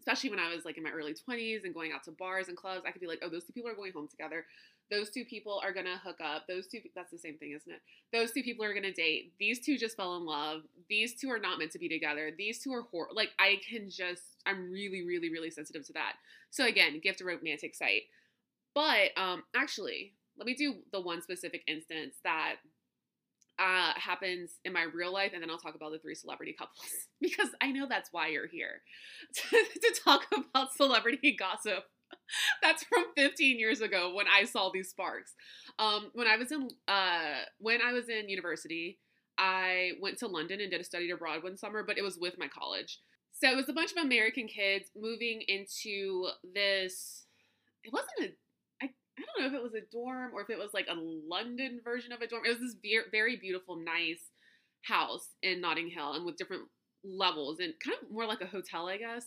Especially 0.00 0.30
when 0.30 0.38
I 0.38 0.54
was 0.54 0.64
like 0.64 0.78
in 0.78 0.84
my 0.84 0.90
early 0.90 1.12
20s 1.12 1.64
and 1.64 1.74
going 1.74 1.92
out 1.92 2.04
to 2.04 2.12
bars 2.12 2.48
and 2.48 2.56
clubs, 2.56 2.82
I 2.86 2.92
could 2.92 3.00
be 3.00 3.06
like, 3.06 3.18
oh, 3.22 3.28
those 3.28 3.44
two 3.44 3.52
people 3.52 3.70
are 3.70 3.74
going 3.74 3.92
home 3.92 4.08
together 4.08 4.46
those 4.90 5.10
two 5.10 5.24
people 5.24 5.60
are 5.62 5.72
gonna 5.72 6.00
hook 6.02 6.18
up. 6.24 6.46
Those 6.46 6.66
two, 6.66 6.80
that's 6.94 7.10
the 7.10 7.18
same 7.18 7.36
thing, 7.36 7.52
isn't 7.52 7.72
it? 7.72 7.80
Those 8.12 8.32
two 8.32 8.42
people 8.42 8.64
are 8.64 8.74
gonna 8.74 8.92
date. 8.92 9.32
These 9.38 9.64
two 9.64 9.76
just 9.76 9.96
fell 9.96 10.16
in 10.16 10.24
love. 10.24 10.62
These 10.88 11.20
two 11.20 11.30
are 11.30 11.38
not 11.38 11.58
meant 11.58 11.72
to 11.72 11.78
be 11.78 11.88
together. 11.88 12.30
These 12.36 12.62
two 12.62 12.72
are 12.72 12.82
hor- 12.82 13.08
like 13.12 13.30
I 13.38 13.60
can 13.68 13.90
just, 13.90 14.22
I'm 14.46 14.70
really, 14.70 15.04
really, 15.06 15.30
really 15.30 15.50
sensitive 15.50 15.86
to 15.86 15.92
that. 15.94 16.14
So 16.50 16.66
again, 16.66 17.00
gift 17.02 17.20
a 17.20 17.24
romantic 17.24 17.74
sight. 17.74 18.02
But 18.74 19.10
um, 19.16 19.44
actually, 19.54 20.14
let 20.36 20.46
me 20.46 20.54
do 20.54 20.76
the 20.92 21.00
one 21.00 21.20
specific 21.20 21.62
instance 21.66 22.14
that 22.24 22.56
uh, 23.58 23.92
happens 23.96 24.52
in 24.64 24.72
my 24.72 24.82
real 24.82 25.12
life, 25.12 25.32
and 25.34 25.42
then 25.42 25.50
I'll 25.50 25.58
talk 25.58 25.74
about 25.74 25.90
the 25.90 25.98
three 25.98 26.14
celebrity 26.14 26.54
couples 26.56 26.88
because 27.20 27.48
I 27.60 27.72
know 27.72 27.86
that's 27.88 28.12
why 28.12 28.28
you're 28.28 28.46
here 28.46 28.82
to, 29.34 29.50
to 29.50 30.00
talk 30.04 30.26
about 30.32 30.72
celebrity 30.74 31.36
gossip 31.38 31.84
That's 32.62 32.84
from 32.84 33.04
15 33.16 33.58
years 33.58 33.80
ago 33.80 34.14
when 34.14 34.26
I 34.28 34.44
saw 34.44 34.70
these 34.72 34.90
sparks. 34.90 35.34
Um, 35.78 36.10
when 36.14 36.26
I 36.26 36.36
was 36.36 36.52
in 36.52 36.68
uh, 36.86 37.42
when 37.58 37.80
I 37.82 37.92
was 37.92 38.08
in 38.08 38.28
university, 38.28 38.98
I 39.38 39.92
went 40.00 40.18
to 40.18 40.26
London 40.26 40.60
and 40.60 40.70
did 40.70 40.80
a 40.80 40.84
study 40.84 41.10
abroad 41.10 41.42
one 41.42 41.56
summer, 41.56 41.84
but 41.86 41.98
it 41.98 42.02
was 42.02 42.18
with 42.18 42.38
my 42.38 42.48
college. 42.48 42.98
So 43.32 43.48
it 43.48 43.56
was 43.56 43.68
a 43.68 43.72
bunch 43.72 43.92
of 43.92 43.98
American 43.98 44.48
kids 44.48 44.90
moving 44.96 45.42
into 45.46 46.26
this. 46.54 47.26
It 47.84 47.92
wasn't 47.92 48.10
a. 48.20 48.84
I, 48.84 48.90
I 49.18 49.22
don't 49.22 49.40
know 49.40 49.46
if 49.46 49.54
it 49.54 49.62
was 49.62 49.74
a 49.74 49.86
dorm 49.92 50.32
or 50.34 50.42
if 50.42 50.50
it 50.50 50.58
was 50.58 50.70
like 50.74 50.88
a 50.90 50.98
London 50.98 51.80
version 51.84 52.12
of 52.12 52.20
a 52.20 52.26
dorm. 52.26 52.42
It 52.44 52.58
was 52.58 52.58
this 52.58 52.76
very 53.12 53.36
beautiful, 53.36 53.76
nice 53.76 54.30
house 54.82 55.28
in 55.42 55.60
Notting 55.60 55.88
Hill 55.88 56.14
and 56.14 56.24
with 56.24 56.36
different 56.36 56.64
levels 57.04 57.58
and 57.60 57.74
kind 57.84 57.96
of 58.02 58.10
more 58.10 58.26
like 58.26 58.40
a 58.40 58.46
hotel, 58.46 58.88
I 58.88 58.98
guess. 58.98 59.26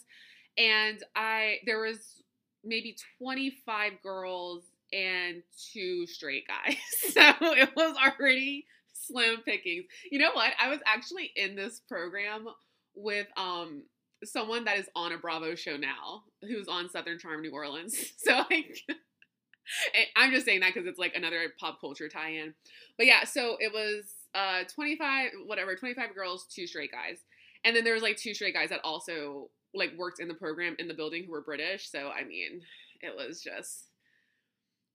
And 0.57 1.01
I 1.15 1.59
there 1.65 1.79
was 1.79 2.20
maybe 2.63 2.95
25 3.19 3.93
girls 4.01 4.63
and 4.93 5.43
two 5.73 6.05
straight 6.07 6.45
guys. 6.47 6.77
so 7.13 7.21
it 7.53 7.69
was 7.75 7.95
already 7.97 8.65
slim 8.93 9.37
pickings. 9.43 9.85
You 10.11 10.19
know 10.19 10.31
what? 10.33 10.51
I 10.61 10.69
was 10.69 10.79
actually 10.85 11.31
in 11.35 11.55
this 11.55 11.81
program 11.87 12.47
with 12.95 13.27
um 13.37 13.83
someone 14.23 14.65
that 14.65 14.77
is 14.77 14.87
on 14.95 15.11
a 15.11 15.17
Bravo 15.17 15.55
show 15.55 15.77
now, 15.77 16.23
who's 16.41 16.67
on 16.67 16.89
Southern 16.89 17.17
Charm 17.17 17.41
New 17.41 17.51
Orleans. 17.51 17.95
So 18.17 18.43
like 18.49 18.81
I'm 20.15 20.31
just 20.31 20.45
saying 20.45 20.59
that 20.61 20.73
because 20.73 20.87
it's 20.87 20.99
like 20.99 21.15
another 21.15 21.53
pop 21.59 21.79
culture 21.79 22.09
tie-in. 22.09 22.53
But 22.97 23.05
yeah, 23.05 23.23
so 23.23 23.57
it 23.59 23.71
was 23.73 24.05
uh 24.35 24.63
25 24.73 25.31
whatever, 25.45 25.75
25 25.75 26.13
girls, 26.13 26.45
two 26.53 26.67
straight 26.67 26.91
guys. 26.91 27.19
And 27.63 27.75
then 27.75 27.83
there 27.83 27.93
was 27.93 28.03
like 28.03 28.17
two 28.17 28.33
straight 28.33 28.53
guys 28.53 28.69
that 28.69 28.81
also 28.83 29.49
like 29.73 29.91
worked 29.97 30.19
in 30.19 30.27
the 30.27 30.33
program 30.33 30.75
in 30.79 30.87
the 30.87 30.93
building 30.93 31.23
who 31.25 31.31
were 31.31 31.41
British. 31.41 31.89
So 31.89 32.09
I 32.09 32.23
mean, 32.23 32.61
it 33.01 33.15
was 33.15 33.41
just 33.41 33.87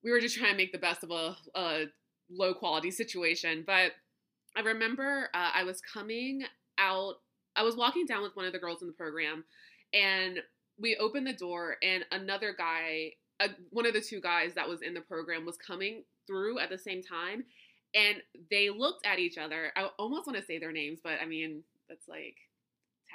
we 0.04 0.10
were 0.10 0.20
just 0.20 0.36
trying 0.36 0.52
to 0.52 0.56
make 0.56 0.72
the 0.72 0.78
best 0.78 1.02
of 1.02 1.10
a, 1.10 1.36
a 1.54 1.84
low 2.30 2.54
quality 2.54 2.90
situation. 2.90 3.64
But 3.66 3.92
I 4.56 4.60
remember 4.60 5.28
uh, 5.34 5.50
I 5.54 5.64
was 5.64 5.80
coming 5.80 6.44
out. 6.78 7.14
I 7.56 7.62
was 7.62 7.76
walking 7.76 8.06
down 8.06 8.22
with 8.22 8.36
one 8.36 8.46
of 8.46 8.52
the 8.52 8.58
girls 8.58 8.82
in 8.82 8.88
the 8.88 8.94
program, 8.94 9.44
and 9.92 10.38
we 10.78 10.96
opened 10.96 11.26
the 11.26 11.32
door, 11.32 11.76
and 11.82 12.04
another 12.12 12.54
guy, 12.56 13.12
uh, 13.40 13.48
one 13.70 13.86
of 13.86 13.94
the 13.94 14.00
two 14.00 14.20
guys 14.20 14.52
that 14.54 14.68
was 14.68 14.82
in 14.82 14.94
the 14.94 15.00
program, 15.00 15.46
was 15.46 15.56
coming 15.56 16.04
through 16.26 16.58
at 16.58 16.68
the 16.68 16.78
same 16.78 17.02
time, 17.02 17.44
and 17.94 18.18
they 18.50 18.68
looked 18.70 19.06
at 19.06 19.18
each 19.18 19.38
other. 19.38 19.72
I 19.74 19.88
almost 19.98 20.26
want 20.26 20.38
to 20.38 20.44
say 20.44 20.58
their 20.58 20.72
names, 20.72 21.00
but 21.02 21.14
I 21.22 21.26
mean 21.26 21.62
that's 21.88 22.08
like 22.08 22.36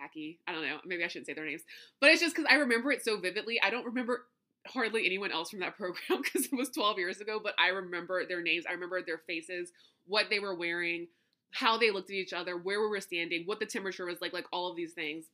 tacky. 0.02 0.40
I 0.48 0.52
don't 0.52 0.64
know. 0.64 0.78
Maybe 0.86 1.04
I 1.04 1.08
shouldn't 1.08 1.28
say 1.28 1.34
their 1.34 1.46
names. 1.46 1.64
But 2.00 2.12
it's 2.12 2.22
just 2.22 2.36
because 2.36 2.50
I 2.52 2.56
remember 2.56 2.92
it 2.92 3.04
so 3.04 3.20
vividly. 3.20 3.60
I 3.62 3.70
don't 3.70 3.86
remember 3.86 4.26
hardly 4.68 5.06
anyone 5.06 5.32
else 5.32 5.50
from 5.50 5.60
that 5.60 5.78
program 5.78 6.22
because 6.22 6.46
it 6.46 6.54
was 6.54 6.70
12 6.70 6.98
years 6.98 7.22
ago, 7.22 7.40
but 7.42 7.54
I 7.60 7.70
remember 7.70 8.26
their 8.26 8.42
names. 8.42 8.66
I 8.68 8.74
remember 8.74 9.02
their 9.02 9.22
faces, 9.28 9.72
what 10.06 10.30
they 10.30 10.40
were 10.40 10.56
wearing, 10.56 11.08
how 11.52 11.78
they 11.78 11.92
looked 11.92 12.10
at 12.10 12.16
each 12.16 12.34
other, 12.34 12.58
where 12.58 12.82
we 12.82 12.88
were 12.88 13.02
standing, 13.02 13.44
what 13.46 13.60
the 13.60 13.66
temperature 13.66 14.06
was 14.06 14.22
like, 14.22 14.34
like 14.34 14.46
all 14.52 14.70
of 14.70 14.76
these 14.76 14.94
things. 14.94 15.26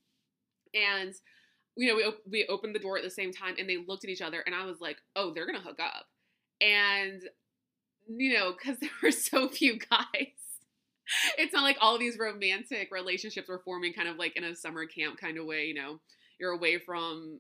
And 0.74 1.14
you 1.76 1.88
know, 1.88 1.96
we 1.96 2.42
we 2.42 2.48
opened 2.48 2.74
the 2.74 2.80
door 2.80 2.98
at 2.98 3.04
the 3.04 3.10
same 3.10 3.32
time 3.32 3.56
and 3.60 3.70
they 3.70 3.78
looked 3.78 4.04
at 4.04 4.10
each 4.10 4.22
other 4.22 4.42
and 4.46 4.56
I 4.56 4.66
was 4.66 4.82
like, 4.82 4.98
"Oh, 5.16 5.32
they're 5.32 5.46
to 5.46 5.60
hook 5.60 5.80
up." 5.80 6.08
And 6.60 7.22
you 8.08 8.34
know, 8.34 8.54
cuz 8.54 8.78
there 8.82 8.90
were 9.04 9.12
so 9.12 9.48
few 9.48 9.78
guys 9.78 10.37
it's 11.38 11.54
not 11.54 11.64
like 11.64 11.78
all 11.82 11.98
these 11.98 12.18
romantic 12.18 12.90
relationships 12.92 13.50
were 13.50 13.62
forming 13.64 13.94
kind 13.94 14.08
of 14.08 14.18
like 14.18 14.36
in 14.36 14.44
a 14.44 14.56
summer 14.56 14.86
camp 14.86 15.18
kind 15.18 15.38
of 15.38 15.46
way, 15.46 15.66
you 15.66 15.74
know. 15.74 16.00
You're 16.40 16.52
away 16.52 16.80
from 16.80 17.40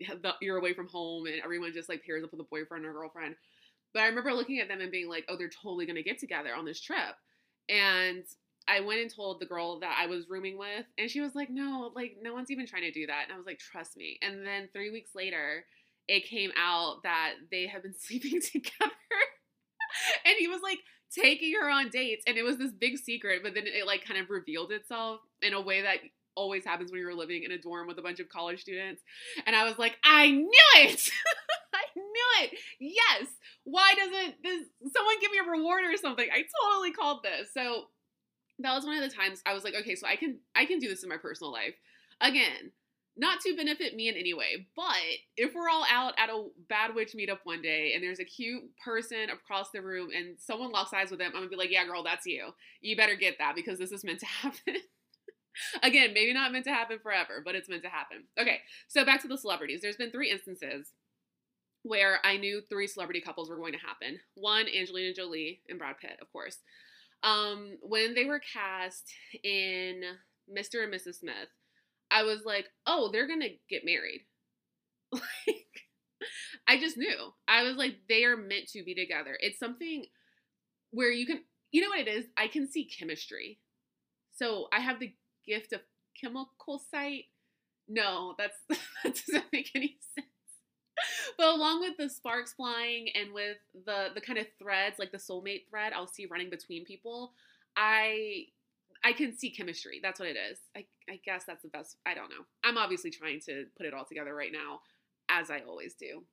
the, 0.00 0.32
you're 0.40 0.58
away 0.58 0.74
from 0.74 0.88
home 0.88 1.26
and 1.26 1.40
everyone 1.42 1.72
just 1.72 1.88
like 1.88 2.04
pairs 2.04 2.24
up 2.24 2.32
with 2.32 2.40
a 2.40 2.48
boyfriend 2.50 2.84
or 2.84 2.92
girlfriend. 2.92 3.36
But 3.94 4.02
I 4.02 4.06
remember 4.06 4.32
looking 4.32 4.60
at 4.60 4.68
them 4.68 4.80
and 4.80 4.90
being 4.90 5.08
like, 5.08 5.24
"Oh, 5.28 5.36
they're 5.38 5.48
totally 5.48 5.86
going 5.86 5.96
to 5.96 6.02
get 6.02 6.18
together 6.18 6.54
on 6.54 6.64
this 6.64 6.80
trip." 6.80 7.16
And 7.68 8.24
I 8.68 8.80
went 8.80 9.00
and 9.00 9.14
told 9.14 9.40
the 9.40 9.46
girl 9.46 9.80
that 9.80 9.96
I 9.98 10.06
was 10.06 10.28
rooming 10.28 10.58
with, 10.58 10.84
and 10.98 11.10
she 11.10 11.20
was 11.20 11.34
like, 11.34 11.48
"No, 11.50 11.92
like 11.94 12.16
no 12.20 12.34
one's 12.34 12.50
even 12.50 12.66
trying 12.66 12.82
to 12.82 12.90
do 12.92 13.06
that." 13.06 13.24
And 13.24 13.32
I 13.32 13.36
was 13.36 13.46
like, 13.46 13.58
"Trust 13.58 13.96
me." 13.96 14.18
And 14.22 14.44
then 14.44 14.68
3 14.72 14.90
weeks 14.90 15.12
later, 15.14 15.64
it 16.08 16.26
came 16.26 16.50
out 16.58 17.02
that 17.04 17.34
they 17.50 17.66
have 17.66 17.82
been 17.82 17.94
sleeping 17.98 18.40
together. 18.40 18.92
and 20.24 20.34
he 20.38 20.48
was 20.48 20.60
like, 20.62 20.80
taking 21.18 21.54
her 21.60 21.68
on 21.68 21.88
dates 21.88 22.24
and 22.26 22.36
it 22.36 22.42
was 22.42 22.58
this 22.58 22.72
big 22.72 22.98
secret 22.98 23.42
but 23.42 23.54
then 23.54 23.64
it 23.66 23.86
like 23.86 24.04
kind 24.04 24.20
of 24.20 24.30
revealed 24.30 24.70
itself 24.72 25.20
in 25.42 25.54
a 25.54 25.60
way 25.60 25.82
that 25.82 25.98
always 26.36 26.64
happens 26.64 26.92
when 26.92 27.00
you're 27.00 27.14
living 27.14 27.42
in 27.42 27.50
a 27.50 27.58
dorm 27.58 27.88
with 27.88 27.98
a 27.98 28.02
bunch 28.02 28.20
of 28.20 28.28
college 28.28 28.60
students. 28.60 29.02
And 29.46 29.56
i 29.56 29.64
was 29.64 29.78
like 29.78 29.96
i 30.04 30.30
knew 30.30 30.50
it! 30.76 31.10
I 31.74 31.84
knew 31.96 32.44
it! 32.44 32.58
Yes! 32.78 33.28
Why 33.64 33.94
doesn't 33.96 34.36
this 34.42 34.66
someone 34.92 35.20
give 35.20 35.30
me 35.30 35.38
a 35.38 35.50
reward 35.50 35.84
or 35.84 35.96
something? 35.96 36.28
I 36.32 36.44
totally 36.62 36.92
called 36.92 37.22
this. 37.22 37.48
So 37.52 37.86
that 38.60 38.74
was 38.74 38.86
one 38.86 38.96
of 38.96 39.02
the 39.02 39.14
times 39.14 39.42
i 39.44 39.52
was 39.52 39.64
like 39.64 39.74
okay 39.74 39.94
so 39.94 40.06
i 40.06 40.16
can 40.16 40.38
i 40.54 40.64
can 40.64 40.78
do 40.78 40.88
this 40.88 41.02
in 41.02 41.08
my 41.08 41.16
personal 41.16 41.52
life. 41.52 41.74
Again 42.20 42.72
not 43.16 43.40
to 43.40 43.56
benefit 43.56 43.94
me 43.96 44.08
in 44.08 44.14
any 44.14 44.34
way, 44.34 44.66
but 44.76 44.96
if 45.36 45.54
we're 45.54 45.70
all 45.70 45.86
out 45.90 46.14
at 46.18 46.28
a 46.28 46.48
bad 46.68 46.94
witch 46.94 47.14
meetup 47.16 47.38
one 47.44 47.62
day 47.62 47.92
and 47.94 48.02
there's 48.02 48.20
a 48.20 48.24
cute 48.24 48.64
person 48.84 49.30
across 49.30 49.70
the 49.70 49.80
room 49.80 50.10
and 50.14 50.36
someone 50.38 50.70
locks 50.70 50.92
eyes 50.92 51.10
with 51.10 51.18
them, 51.18 51.32
I'm 51.34 51.40
gonna 51.40 51.48
be 51.48 51.56
like, 51.56 51.70
yeah, 51.70 51.86
girl, 51.86 52.02
that's 52.02 52.26
you. 52.26 52.50
You 52.80 52.96
better 52.96 53.16
get 53.16 53.38
that 53.38 53.54
because 53.54 53.78
this 53.78 53.92
is 53.92 54.04
meant 54.04 54.20
to 54.20 54.26
happen. 54.42 54.76
Again, 55.82 56.12
maybe 56.12 56.34
not 56.34 56.52
meant 56.52 56.66
to 56.66 56.74
happen 56.74 56.98
forever, 57.02 57.40
but 57.42 57.54
it's 57.54 57.68
meant 57.68 57.82
to 57.84 57.88
happen. 57.88 58.24
Okay, 58.38 58.60
so 58.88 59.04
back 59.04 59.22
to 59.22 59.28
the 59.28 59.38
celebrities. 59.38 59.80
There's 59.80 59.96
been 59.96 60.10
three 60.10 60.30
instances 60.30 60.92
where 61.82 62.18
I 62.24 62.36
knew 62.36 62.60
three 62.60 62.86
celebrity 62.86 63.20
couples 63.20 63.48
were 63.48 63.56
going 63.56 63.72
to 63.72 63.78
happen. 63.78 64.20
One, 64.34 64.66
Angelina 64.68 65.14
Jolie 65.14 65.60
and 65.68 65.78
Brad 65.78 65.96
Pitt, 65.98 66.18
of 66.20 66.30
course. 66.32 66.58
Um, 67.22 67.78
when 67.80 68.14
they 68.14 68.24
were 68.24 68.40
cast 68.40 69.10
in 69.42 70.02
Mr. 70.52 70.84
and 70.84 70.92
Mrs. 70.92 71.20
Smith, 71.20 71.48
I 72.10 72.22
was 72.22 72.40
like, 72.44 72.66
oh, 72.86 73.10
they're 73.12 73.28
gonna 73.28 73.48
get 73.68 73.84
married. 73.84 74.26
like, 75.12 75.22
I 76.68 76.78
just 76.78 76.96
knew. 76.96 77.32
I 77.48 77.62
was 77.62 77.76
like, 77.76 77.96
they 78.08 78.24
are 78.24 78.36
meant 78.36 78.68
to 78.68 78.84
be 78.84 78.94
together. 78.94 79.36
It's 79.40 79.58
something 79.58 80.04
where 80.90 81.10
you 81.10 81.26
can, 81.26 81.42
you 81.72 81.80
know 81.82 81.88
what 81.88 82.00
it 82.00 82.08
is? 82.08 82.26
I 82.36 82.48
can 82.48 82.70
see 82.70 82.84
chemistry. 82.86 83.58
So 84.34 84.68
I 84.72 84.80
have 84.80 85.00
the 85.00 85.14
gift 85.46 85.72
of 85.72 85.80
chemical 86.20 86.80
sight. 86.90 87.24
No, 87.88 88.34
that's 88.38 88.58
that 88.68 89.14
doesn't 89.14 89.52
make 89.52 89.70
any 89.74 89.98
sense. 90.14 90.26
But 91.36 91.54
along 91.54 91.80
with 91.80 91.96
the 91.98 92.08
sparks 92.08 92.54
flying 92.54 93.08
and 93.14 93.32
with 93.32 93.58
the 93.84 94.08
the 94.14 94.20
kind 94.20 94.38
of 94.38 94.46
threads, 94.58 94.98
like 94.98 95.12
the 95.12 95.18
soulmate 95.18 95.68
thread, 95.68 95.92
I'll 95.92 96.06
see 96.06 96.26
running 96.26 96.50
between 96.50 96.84
people. 96.84 97.32
I 97.76 98.46
I 99.06 99.12
can 99.12 99.32
see 99.36 99.50
chemistry. 99.50 100.00
That's 100.02 100.18
what 100.18 100.28
it 100.28 100.36
is. 100.36 100.58
I, 100.76 100.84
I 101.08 101.20
guess 101.24 101.44
that's 101.46 101.62
the 101.62 101.68
best. 101.68 101.96
I 102.04 102.14
don't 102.14 102.28
know. 102.28 102.44
I'm 102.64 102.76
obviously 102.76 103.10
trying 103.10 103.38
to 103.46 103.66
put 103.76 103.86
it 103.86 103.94
all 103.94 104.04
together 104.04 104.34
right 104.34 104.50
now, 104.52 104.80
as 105.28 105.48
I 105.48 105.60
always 105.60 105.94
do. 105.94 106.24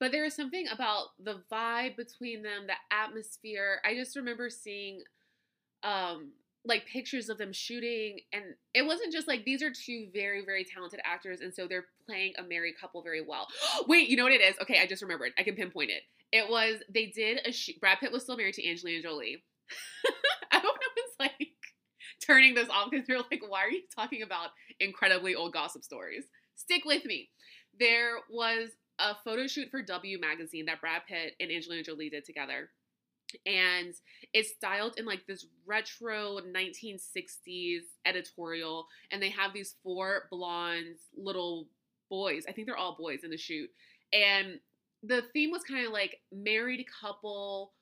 But 0.00 0.12
there 0.12 0.24
is 0.24 0.34
something 0.34 0.66
about 0.72 1.08
the 1.22 1.42
vibe 1.52 1.94
between 1.94 2.42
them, 2.42 2.66
the 2.66 2.72
atmosphere. 2.90 3.80
I 3.84 3.94
just 3.94 4.16
remember 4.16 4.48
seeing 4.48 5.02
um 5.82 6.32
like 6.64 6.86
pictures 6.86 7.28
of 7.28 7.38
them 7.38 7.52
shooting 7.52 8.20
and 8.32 8.44
it 8.72 8.86
wasn't 8.86 9.12
just 9.12 9.26
like 9.26 9.44
these 9.44 9.64
are 9.64 9.72
two 9.72 10.06
very 10.14 10.44
very 10.44 10.64
talented 10.64 11.00
actors 11.04 11.40
and 11.40 11.52
so 11.52 11.66
they're 11.66 11.86
playing 12.06 12.32
a 12.38 12.42
married 12.44 12.74
couple 12.80 13.02
very 13.02 13.20
well 13.20 13.48
wait 13.88 14.08
you 14.08 14.16
know 14.16 14.22
what 14.22 14.30
it 14.30 14.40
is 14.40 14.54
okay 14.62 14.78
i 14.80 14.86
just 14.86 15.02
remembered 15.02 15.32
i 15.36 15.42
can 15.42 15.56
pinpoint 15.56 15.90
it 15.90 16.02
it 16.30 16.48
was 16.48 16.76
they 16.88 17.06
did 17.06 17.40
a 17.44 17.50
shoot 17.50 17.80
brad 17.80 17.98
pitt 17.98 18.12
was 18.12 18.22
still 18.22 18.36
married 18.36 18.54
to 18.54 18.64
angelina 18.64 19.02
jolie 19.02 19.42
i 20.52 20.58
hope 20.58 20.62
no 20.62 20.70
one's 20.70 21.16
like 21.18 21.48
turning 22.24 22.54
this 22.54 22.68
off 22.68 22.90
because 22.90 23.06
they're 23.06 23.18
like, 23.18 23.42
why 23.46 23.64
are 23.64 23.70
you 23.70 23.82
talking 23.94 24.22
about 24.22 24.50
incredibly 24.80 25.34
old 25.34 25.52
gossip 25.52 25.84
stories? 25.84 26.24
Stick 26.54 26.84
with 26.84 27.04
me. 27.04 27.28
There 27.78 28.16
was 28.30 28.70
a 28.98 29.14
photo 29.24 29.46
shoot 29.46 29.70
for 29.70 29.82
W 29.82 30.20
magazine 30.20 30.66
that 30.66 30.80
Brad 30.80 31.02
Pitt 31.08 31.34
and 31.40 31.50
Angelina 31.50 31.82
Jolie 31.82 32.10
did 32.10 32.24
together. 32.24 32.70
And 33.46 33.94
it's 34.34 34.50
styled 34.50 34.98
in 34.98 35.06
like 35.06 35.26
this 35.26 35.46
retro 35.66 36.38
1960s 36.40 37.80
editorial. 38.04 38.86
And 39.10 39.22
they 39.22 39.30
have 39.30 39.52
these 39.52 39.74
four 39.82 40.28
blonde 40.30 40.96
little 41.16 41.68
boys. 42.10 42.44
I 42.48 42.52
think 42.52 42.66
they're 42.66 42.76
all 42.76 42.96
boys 42.98 43.24
in 43.24 43.30
the 43.30 43.38
shoot. 43.38 43.70
And 44.12 44.60
the 45.02 45.22
theme 45.32 45.50
was 45.50 45.62
kind 45.64 45.86
of 45.86 45.92
like 45.92 46.20
married 46.30 46.86
couple 47.00 47.72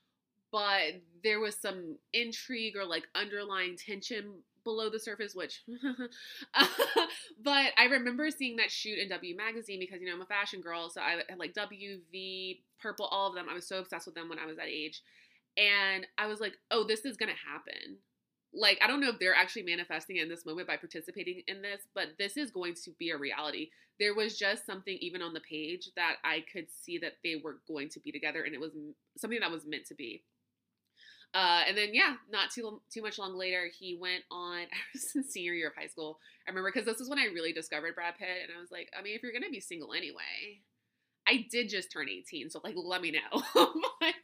but 0.53 1.03
there 1.23 1.41
was 1.41 1.57
some 1.57 1.97
intrigue 2.13 2.77
or 2.77 2.85
like 2.85 3.07
underlying 3.15 3.77
tension 3.77 4.43
below 4.65 4.91
the 4.91 4.99
surface, 4.99 5.35
which, 5.35 5.63
but 7.43 7.67
I 7.79 7.85
remember 7.91 8.31
seeing 8.31 8.57
that 8.57 8.71
shoot 8.71 8.99
in 8.99 9.09
W 9.09 9.37
Magazine 9.37 9.81
because, 9.81 10.01
you 10.01 10.09
know, 10.09 10.15
I'm 10.15 10.23
a 10.23 10.27
fashion 10.27 10.61
girl. 10.61 10.91
So 10.91 11.01
I 11.01 11.23
had 11.29 11.39
like 11.39 11.55
W, 11.55 12.01
V, 12.11 12.63
Purple, 12.81 13.07
all 13.07 13.29
of 13.29 13.35
them. 13.35 13.47
I 13.51 13.55
was 13.55 13.67
so 13.67 13.79
obsessed 13.79 14.07
with 14.07 14.15
them 14.15 14.29
when 14.29 14.39
I 14.39 14.47
was 14.47 14.57
that 14.57 14.69
age. 14.69 15.03
And 15.57 16.07
I 16.19 16.27
was 16.27 16.41
like, 16.41 16.55
oh, 16.71 16.85
this 16.85 17.05
is 17.05 17.17
going 17.17 17.31
to 17.31 17.51
happen. 17.51 17.99
Like, 18.53 18.79
I 18.83 18.87
don't 18.87 19.01
know 19.01 19.11
if 19.11 19.19
they're 19.19 19.35
actually 19.35 19.63
manifesting 19.63 20.17
in 20.17 20.29
this 20.29 20.45
moment 20.45 20.67
by 20.67 20.77
participating 20.77 21.43
in 21.47 21.63
this, 21.63 21.83
but 21.95 22.09
this 22.19 22.37
is 22.37 22.51
going 22.51 22.75
to 22.85 22.91
be 22.99 23.11
a 23.11 23.17
reality. 23.17 23.71
There 23.99 24.15
was 24.15 24.37
just 24.37 24.67
something, 24.67 24.97
even 25.01 25.23
on 25.23 25.35
the 25.35 25.41
page, 25.41 25.91
that 25.95 26.17
I 26.25 26.45
could 26.53 26.67
see 26.71 26.99
that 26.99 27.19
they 27.23 27.41
were 27.43 27.59
going 27.69 27.91
to 27.91 28.01
be 28.01 28.11
together, 28.11 28.43
and 28.43 28.55
it 28.55 28.61
was 28.61 28.73
something 29.17 29.39
that 29.41 29.51
was 29.51 29.67
meant 29.67 29.87
to 29.87 29.95
be. 29.95 30.25
Uh, 31.33 31.63
and 31.69 31.77
then 31.77 31.91
yeah, 31.93 32.15
not 32.31 32.51
too 32.51 32.81
too 32.93 33.03
much 33.03 33.19
long 33.19 33.37
later, 33.37 33.69
he 33.79 33.97
went 34.01 34.25
on. 34.31 34.59
I 34.63 34.79
was 34.93 35.15
in 35.15 35.25
senior 35.25 35.53
year 35.53 35.69
of 35.69 35.77
high 35.77 35.87
school. 35.87 36.19
I 36.47 36.51
remember 36.51 36.73
because 36.73 36.87
this 36.87 37.01
is 37.01 37.09
when 37.09 37.19
I 37.19 37.27
really 37.27 37.53
discovered 37.53 37.95
Brad 37.95 38.19
Pitt, 38.19 38.49
and 38.49 38.53
I 38.57 38.61
was 38.61 38.71
like, 38.71 38.91
I 38.99 39.03
mean, 39.03 39.15
if 39.15 39.23
you're 39.23 39.33
gonna 39.33 39.51
be 39.51 39.61
single 39.61 39.93
anyway, 39.93 40.61
I 41.29 41.47
did 41.49 41.69
just 41.69 41.93
turn 41.93 42.09
18, 42.09 42.51
so 42.51 42.61
like, 42.65 42.75
let 42.77 43.01
me 43.01 43.13
know. 43.13 43.43
but 44.01 44.15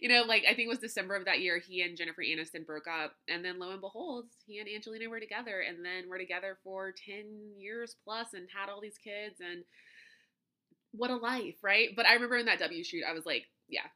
you 0.00 0.08
know, 0.08 0.22
like 0.22 0.44
I 0.44 0.54
think 0.54 0.66
it 0.66 0.68
was 0.68 0.78
December 0.78 1.16
of 1.16 1.24
that 1.24 1.40
year, 1.40 1.58
he 1.58 1.82
and 1.82 1.96
Jennifer 1.96 2.22
Aniston 2.22 2.64
broke 2.64 2.86
up, 2.86 3.14
and 3.28 3.44
then 3.44 3.58
lo 3.58 3.70
and 3.72 3.80
behold, 3.80 4.26
he 4.46 4.60
and 4.60 4.68
Angelina 4.68 5.08
were 5.08 5.20
together, 5.20 5.64
and 5.66 5.84
then 5.84 6.08
we're 6.08 6.18
together 6.18 6.58
for 6.62 6.92
10 6.92 7.24
years 7.58 7.96
plus, 8.04 8.32
and 8.32 8.46
had 8.54 8.70
all 8.70 8.80
these 8.80 8.98
kids, 8.98 9.40
and 9.40 9.64
what 10.92 11.10
a 11.10 11.16
life, 11.16 11.56
right? 11.62 11.88
But 11.96 12.06
I 12.06 12.14
remember 12.14 12.36
in 12.36 12.46
that 12.46 12.60
W 12.60 12.84
shoot, 12.84 13.02
I 13.08 13.12
was 13.12 13.26
like, 13.26 13.46
yeah, 13.68 13.86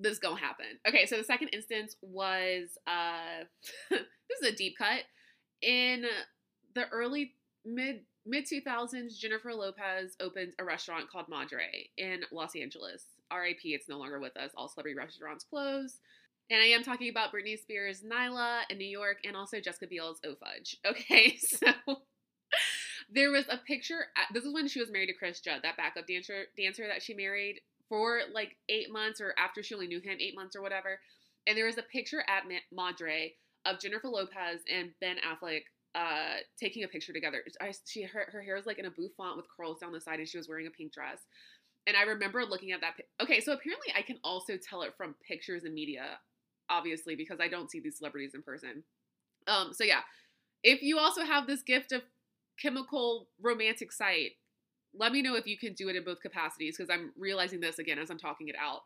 this 0.00 0.12
is 0.12 0.18
gonna 0.18 0.40
happen. 0.40 0.66
Okay, 0.86 1.06
so 1.06 1.16
the 1.16 1.24
second 1.24 1.48
instance 1.48 1.96
was 2.02 2.78
uh 2.86 3.44
this 3.90 4.42
is 4.42 4.48
a 4.48 4.54
deep 4.54 4.76
cut. 4.78 5.02
In 5.62 6.04
the 6.74 6.88
early 6.88 7.32
mid 7.64 8.00
mid 8.24 8.46
2000s, 8.46 9.18
Jennifer 9.18 9.52
Lopez 9.54 10.16
opened 10.20 10.52
a 10.58 10.64
restaurant 10.64 11.10
called 11.10 11.28
Madre 11.28 11.88
in 11.96 12.20
Los 12.32 12.56
Angeles. 12.56 13.04
RIP, 13.32 13.60
it's 13.64 13.88
no 13.88 13.98
longer 13.98 14.20
with 14.20 14.36
us. 14.36 14.52
All 14.56 14.68
celebrity 14.68 14.96
restaurants 14.96 15.44
closed. 15.44 16.00
And 16.50 16.60
I 16.60 16.66
am 16.66 16.84
talking 16.84 17.10
about 17.10 17.32
Britney 17.32 17.58
Spears' 17.58 18.02
Nyla 18.02 18.60
in 18.70 18.78
New 18.78 18.86
York 18.86 19.18
and 19.24 19.36
also 19.36 19.60
Jessica 19.60 19.88
Biel's 19.88 20.20
Oh 20.24 20.36
Fudge. 20.36 20.76
Okay, 20.86 21.36
so 21.38 21.66
there 23.12 23.30
was 23.30 23.46
a 23.50 23.58
picture. 23.58 24.06
This 24.32 24.44
is 24.44 24.54
when 24.54 24.68
she 24.68 24.80
was 24.80 24.90
married 24.90 25.08
to 25.08 25.12
Cris 25.12 25.40
Judd, 25.40 25.62
that 25.62 25.76
backup 25.76 26.06
dancer 26.06 26.44
dancer 26.56 26.86
that 26.86 27.02
she 27.02 27.14
married 27.14 27.60
for 27.88 28.20
like 28.32 28.56
eight 28.68 28.92
months 28.92 29.20
or 29.20 29.34
after 29.38 29.62
she 29.62 29.74
only 29.74 29.86
knew 29.86 30.00
him 30.00 30.18
eight 30.20 30.34
months 30.34 30.56
or 30.56 30.62
whatever. 30.62 30.98
And 31.46 31.56
there 31.56 31.66
was 31.66 31.78
a 31.78 31.82
picture 31.82 32.24
at 32.28 32.44
Madre 32.72 33.34
of 33.64 33.80
Jennifer 33.80 34.08
Lopez 34.08 34.60
and 34.72 34.90
Ben 35.00 35.16
Affleck 35.18 35.62
uh, 35.94 36.38
taking 36.60 36.84
a 36.84 36.88
picture 36.88 37.12
together. 37.12 37.42
I, 37.60 37.72
she 37.86 38.02
her, 38.02 38.28
her 38.30 38.42
hair 38.42 38.56
was 38.56 38.66
like 38.66 38.78
in 38.78 38.86
a 38.86 38.90
bouffant 38.90 39.36
with 39.36 39.46
curls 39.56 39.78
down 39.78 39.92
the 39.92 40.00
side, 40.00 40.18
and 40.18 40.28
she 40.28 40.36
was 40.36 40.48
wearing 40.48 40.66
a 40.66 40.70
pink 40.70 40.92
dress. 40.92 41.20
And 41.86 41.96
I 41.96 42.02
remember 42.02 42.44
looking 42.44 42.72
at 42.72 42.80
that. 42.80 42.94
Okay, 43.22 43.40
so 43.40 43.52
apparently 43.52 43.92
I 43.96 44.02
can 44.02 44.18
also 44.24 44.54
tell 44.56 44.82
it 44.82 44.94
from 44.96 45.14
pictures 45.26 45.64
and 45.64 45.72
media, 45.72 46.18
obviously, 46.68 47.14
because 47.14 47.38
I 47.40 47.48
don't 47.48 47.70
see 47.70 47.80
these 47.80 47.98
celebrities 47.98 48.34
in 48.34 48.42
person. 48.42 48.82
Um, 49.46 49.72
so 49.72 49.84
yeah, 49.84 50.00
if 50.62 50.82
you 50.82 50.98
also 50.98 51.22
have 51.22 51.46
this 51.46 51.62
gift 51.62 51.92
of 51.92 52.02
chemical 52.60 53.28
romantic 53.40 53.92
sight, 53.92 54.32
let 54.98 55.12
me 55.12 55.22
know 55.22 55.36
if 55.36 55.46
you 55.46 55.58
can 55.58 55.74
do 55.74 55.88
it 55.88 55.96
in 55.96 56.04
both 56.04 56.20
capacities 56.20 56.76
because 56.76 56.90
I'm 56.90 57.12
realizing 57.18 57.60
this 57.60 57.78
again 57.78 57.98
as 57.98 58.10
I'm 58.10 58.18
talking 58.18 58.48
it 58.48 58.56
out. 58.60 58.82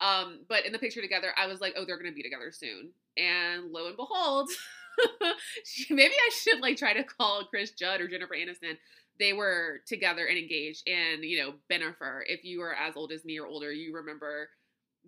Um, 0.00 0.40
but 0.48 0.66
in 0.66 0.72
the 0.72 0.78
picture 0.78 1.00
together, 1.00 1.32
I 1.36 1.46
was 1.46 1.60
like, 1.60 1.74
oh, 1.76 1.84
they're 1.84 1.98
gonna 1.98 2.12
be 2.12 2.22
together 2.22 2.50
soon. 2.52 2.90
And 3.16 3.70
lo 3.70 3.86
and 3.86 3.96
behold, 3.96 4.50
maybe 5.90 6.14
I 6.14 6.30
should 6.32 6.60
like 6.60 6.76
try 6.76 6.92
to 6.92 7.04
call 7.04 7.44
Cris 7.44 7.72
Judd 7.72 8.00
or 8.00 8.08
Jennifer 8.08 8.34
Aniston. 8.34 8.76
They 9.18 9.32
were 9.32 9.80
together 9.86 10.26
and 10.26 10.38
engaged. 10.38 10.88
And 10.88 11.22
you 11.22 11.38
know, 11.38 11.54
Bennifer, 11.70 12.22
if 12.26 12.44
you 12.44 12.62
are 12.62 12.74
as 12.74 12.96
old 12.96 13.12
as 13.12 13.24
me 13.24 13.38
or 13.38 13.46
older, 13.46 13.72
you 13.72 13.94
remember 13.94 14.48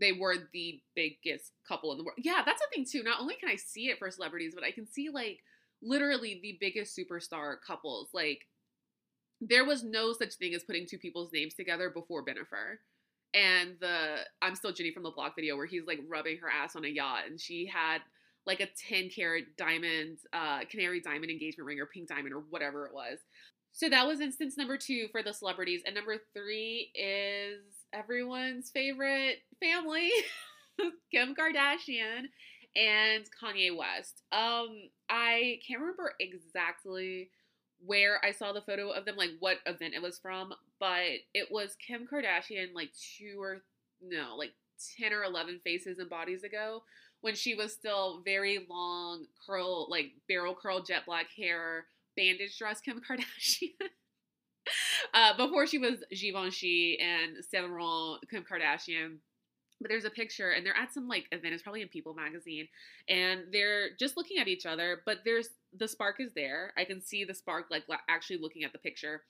they 0.01 0.13
were 0.13 0.37
the 0.53 0.81
biggest 0.95 1.53
couple 1.67 1.93
in 1.93 1.99
the 1.99 2.05
world. 2.05 2.19
Yeah, 2.19 2.43
that's 2.45 2.61
a 2.61 2.75
thing 2.75 2.87
too. 2.91 3.03
Not 3.03 3.21
only 3.21 3.37
can 3.37 3.49
I 3.49 3.57
see 3.57 3.89
it 3.89 3.99
for 3.99 4.11
celebrities, 4.11 4.55
but 4.55 4.65
I 4.65 4.73
can 4.73 4.87
see 4.87 5.09
like 5.09 5.39
literally 5.83 6.41
the 6.43 6.59
biggest 6.61 6.97
superstar 6.97 7.57
couples. 7.67 8.09
Like 8.13 8.41
there 9.49 9.65
was 9.65 9.85
no 9.85 10.13
such 10.13 10.35
thing 10.35 10.55
as 10.55 10.65
putting 10.65 10.87
two 10.87 10.99
people's 10.99 11.33
names 11.33 11.55
together 11.55 11.91
before 11.91 12.25
Bennifer. 12.25 12.79
And 13.35 13.77
the 13.81 14.19
I'm 14.41 14.55
still 14.55 14.73
Jenny 14.73 14.93
from 14.93 15.03
the 15.03 15.11
block 15.11 15.35
video 15.35 15.57
where 15.57 15.67
he's 15.67 15.87
like 15.87 16.01
rubbing 16.09 16.39
her 16.39 16.49
ass 16.49 16.77
on 16.77 16.85
a 16.85 16.89
yacht 16.89 17.23
and 17.29 17.41
she 17.41 17.67
had 17.67 17.99
like 18.47 18.61
a 18.61 18.69
10 18.89 19.09
carat 19.09 19.45
diamond, 19.57 20.19
uh, 20.33 20.61
canary 20.71 21.01
diamond 21.01 21.31
engagement 21.31 21.67
ring 21.67 21.81
or 21.81 21.87
pink 21.87 22.09
diamond 22.09 22.35
or 22.35 22.45
whatever 22.51 22.87
it 22.87 22.95
was. 22.95 23.19
So 23.73 23.89
that 23.89 24.07
was 24.07 24.21
instance 24.21 24.57
number 24.57 24.77
two 24.77 25.09
for 25.11 25.23
the 25.23 25.33
celebrities. 25.33 25.83
And 25.85 25.95
number 25.97 26.17
three 26.33 26.93
is 26.95 27.61
everyone's 27.93 28.71
favorite 28.71 29.39
family, 29.61 30.11
Kim 31.11 31.35
Kardashian 31.35 32.27
and 32.77 33.25
Kanye 33.43 33.77
West. 33.77 34.23
Um, 34.31 34.91
I 35.09 35.59
can't 35.67 35.81
remember 35.81 36.13
exactly 36.21 37.31
where 37.85 38.25
I 38.25 38.33
saw 38.33 38.53
the 38.53 38.63
photo 38.63 38.91
of 38.91 39.05
them, 39.05 39.17
like 39.17 39.31
what 39.41 39.59
event 39.67 39.95
it 39.95 40.03
was 40.03 40.19
from, 40.19 40.55
but 40.81 41.03
it 41.35 41.49
was 41.51 41.77
Kim 41.87 42.07
Kardashian 42.07 42.75
like 42.75 42.91
two 43.19 43.37
or 43.41 43.63
no, 44.03 44.37
like 44.37 44.53
10 44.99 45.13
or 45.13 45.25
11 45.25 45.61
faces 45.65 45.99
and 45.99 46.11
bodies 46.11 46.45
ago 46.45 46.83
when 47.21 47.35
she 47.35 47.55
was 47.55 47.73
still 47.73 48.21
very 48.25 48.67
long, 48.69 49.25
curl, 49.47 49.89
like 49.91 50.13
barrel 50.29 50.55
curl, 50.55 50.83
jet 50.83 51.07
black 51.07 51.27
hair, 51.37 51.87
bandage 52.17 52.59
dress 52.59 52.81
Kim 52.81 53.01
Kardashian. 53.09 53.71
uh, 55.15 55.37
before 55.37 55.67
she 55.67 55.79
was 55.79 56.05
Givenchy 56.11 56.99
and 57.01 57.45
Saint 57.45 57.69
Laurent, 57.69 58.21
Kim 58.31 58.45
Kardashian. 58.45 59.17
But 59.81 59.91
there's 59.91 60.05
a 60.05 60.11
picture, 60.11 60.51
and 60.51 60.65
they're 60.65 60.77
at 60.77 60.95
some 60.95 61.09
like 61.09 61.27
event. 61.33 61.55
It's 61.55 61.63
probably 61.63 61.83
in 61.83 61.89
People 61.89 62.15
magazine, 62.15 62.69
and 63.09 63.43
they're 63.53 63.89
just 63.99 64.17
looking 64.17 64.39
at 64.39 64.49
each 64.49 64.67
other. 64.67 65.03
But 65.05 65.19
there's 65.25 65.49
the 65.77 65.89
spark 65.89 66.21
is 66.21 66.33
there. 66.35 66.73
I 66.77 66.85
can 66.85 67.03
see 67.03 67.25
the 67.25 67.35
spark 67.35 67.67
like 67.71 67.85
actually 68.09 68.39
looking 68.39 68.65
at 68.65 68.73
the 68.73 68.79
picture. 68.79 69.23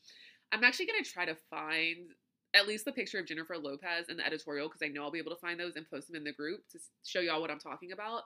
I'm 0.53 0.63
actually 0.63 0.87
gonna 0.87 1.05
try 1.05 1.25
to 1.25 1.37
find 1.51 2.11
at 2.55 2.69
least 2.69 2.85
the 2.85 2.93
picture 2.93 3.19
of 3.19 3.27
Jennifer 3.27 3.57
Lopez 3.59 4.09
in 4.09 4.17
the 4.17 4.27
editorial 4.27 4.69
because 4.69 4.83
I 4.83 4.89
know 4.89 5.03
I'll 5.03 5.11
be 5.11 5.19
able 5.19 5.33
to 5.33 5.41
find 5.41 5.59
those 5.59 5.75
and 5.77 5.91
post 5.91 6.07
them 6.07 6.17
in 6.17 6.25
the 6.25 6.33
group 6.33 6.61
to 6.71 6.79
show 7.05 7.21
y'all 7.21 7.41
what 7.41 7.51
I'm 7.51 7.59
talking 7.59 7.91
about. 7.93 8.23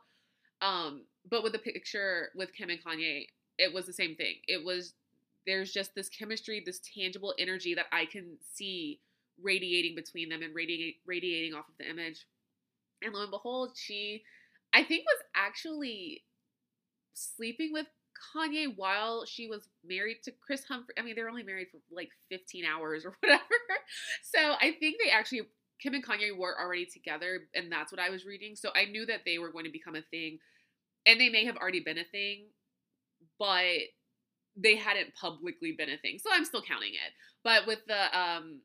Um, 0.61 1.04
but 1.31 1.42
with 1.42 1.52
the 1.52 1.59
picture 1.59 2.31
with 2.35 2.52
Kim 2.52 2.68
and 2.68 2.83
Kanye, 2.83 3.26
it 3.59 3.72
was 3.72 3.87
the 3.87 3.92
same 3.92 4.16
thing. 4.16 4.35
It 4.46 4.64
was 4.64 4.92
there's 5.46 5.72
just 5.72 5.94
this 5.94 6.11
chemistry, 6.11 6.62
this 6.64 6.81
tangible 6.94 7.35
energy 7.38 7.74
that 7.74 7.87
I 7.90 8.04
can 8.04 8.37
see 8.52 9.00
radiating 9.42 9.94
between 9.94 10.29
them 10.29 10.42
and 10.42 10.55
radiating 10.55 10.94
radiating 11.07 11.55
off 11.55 11.68
of 11.68 11.74
the 11.79 11.88
image. 11.88 12.27
And 13.03 13.14
lo 13.14 13.22
and 13.22 13.31
behold, 13.31 13.72
she 13.77 14.22
I 14.72 14.83
think 14.83 15.05
was 15.05 15.22
actually 15.35 16.24
sleeping 17.14 17.72
with 17.72 17.87
Kanye 18.35 18.74
while 18.77 19.24
she 19.24 19.46
was 19.46 19.68
married 19.87 20.22
to 20.24 20.33
Kris 20.33 20.64
Humphries. 20.64 20.96
I 20.98 21.03
mean, 21.03 21.14
they're 21.14 21.29
only 21.29 21.42
married 21.42 21.68
for 21.70 21.79
like 21.90 22.11
15 22.31 22.64
hours 22.64 23.05
or 23.05 23.16
whatever. 23.20 23.42
So 24.22 24.38
I 24.38 24.77
think 24.79 24.96
they 25.03 25.11
actually 25.11 25.42
Kim 25.81 25.94
and 25.94 26.05
Kanye 26.05 26.37
were 26.37 26.59
already 26.61 26.87
together, 26.87 27.42
and 27.55 27.70
that's 27.70 27.92
what 27.92 28.01
I 28.01 28.11
was 28.11 28.27
reading. 28.27 28.57
So 28.57 28.70
I 28.74 28.87
knew 28.87 29.07
that 29.07 29.20
they 29.24 29.38
were 29.38 29.53
going 29.53 29.64
to 29.64 29.70
become 29.70 29.94
a 29.94 30.03
thing, 30.03 30.38
and 31.07 31.20
they 31.20 31.29
may 31.29 31.44
have 31.44 31.57
already 31.57 31.81
been 31.81 31.98
a 31.98 32.05
thing, 32.05 32.46
but 33.38 33.64
they 34.57 34.74
hadn't 34.74 35.14
publicly 35.14 35.72
been 35.72 35.90
a 35.90 35.96
thing. 35.96 36.18
So 36.18 36.31
I'm 36.33 36.44
still 36.44 36.62
counting 36.62 36.94
it. 36.94 37.12
But 37.44 37.66
with 37.66 37.79
the 37.87 38.18
um, 38.18 38.61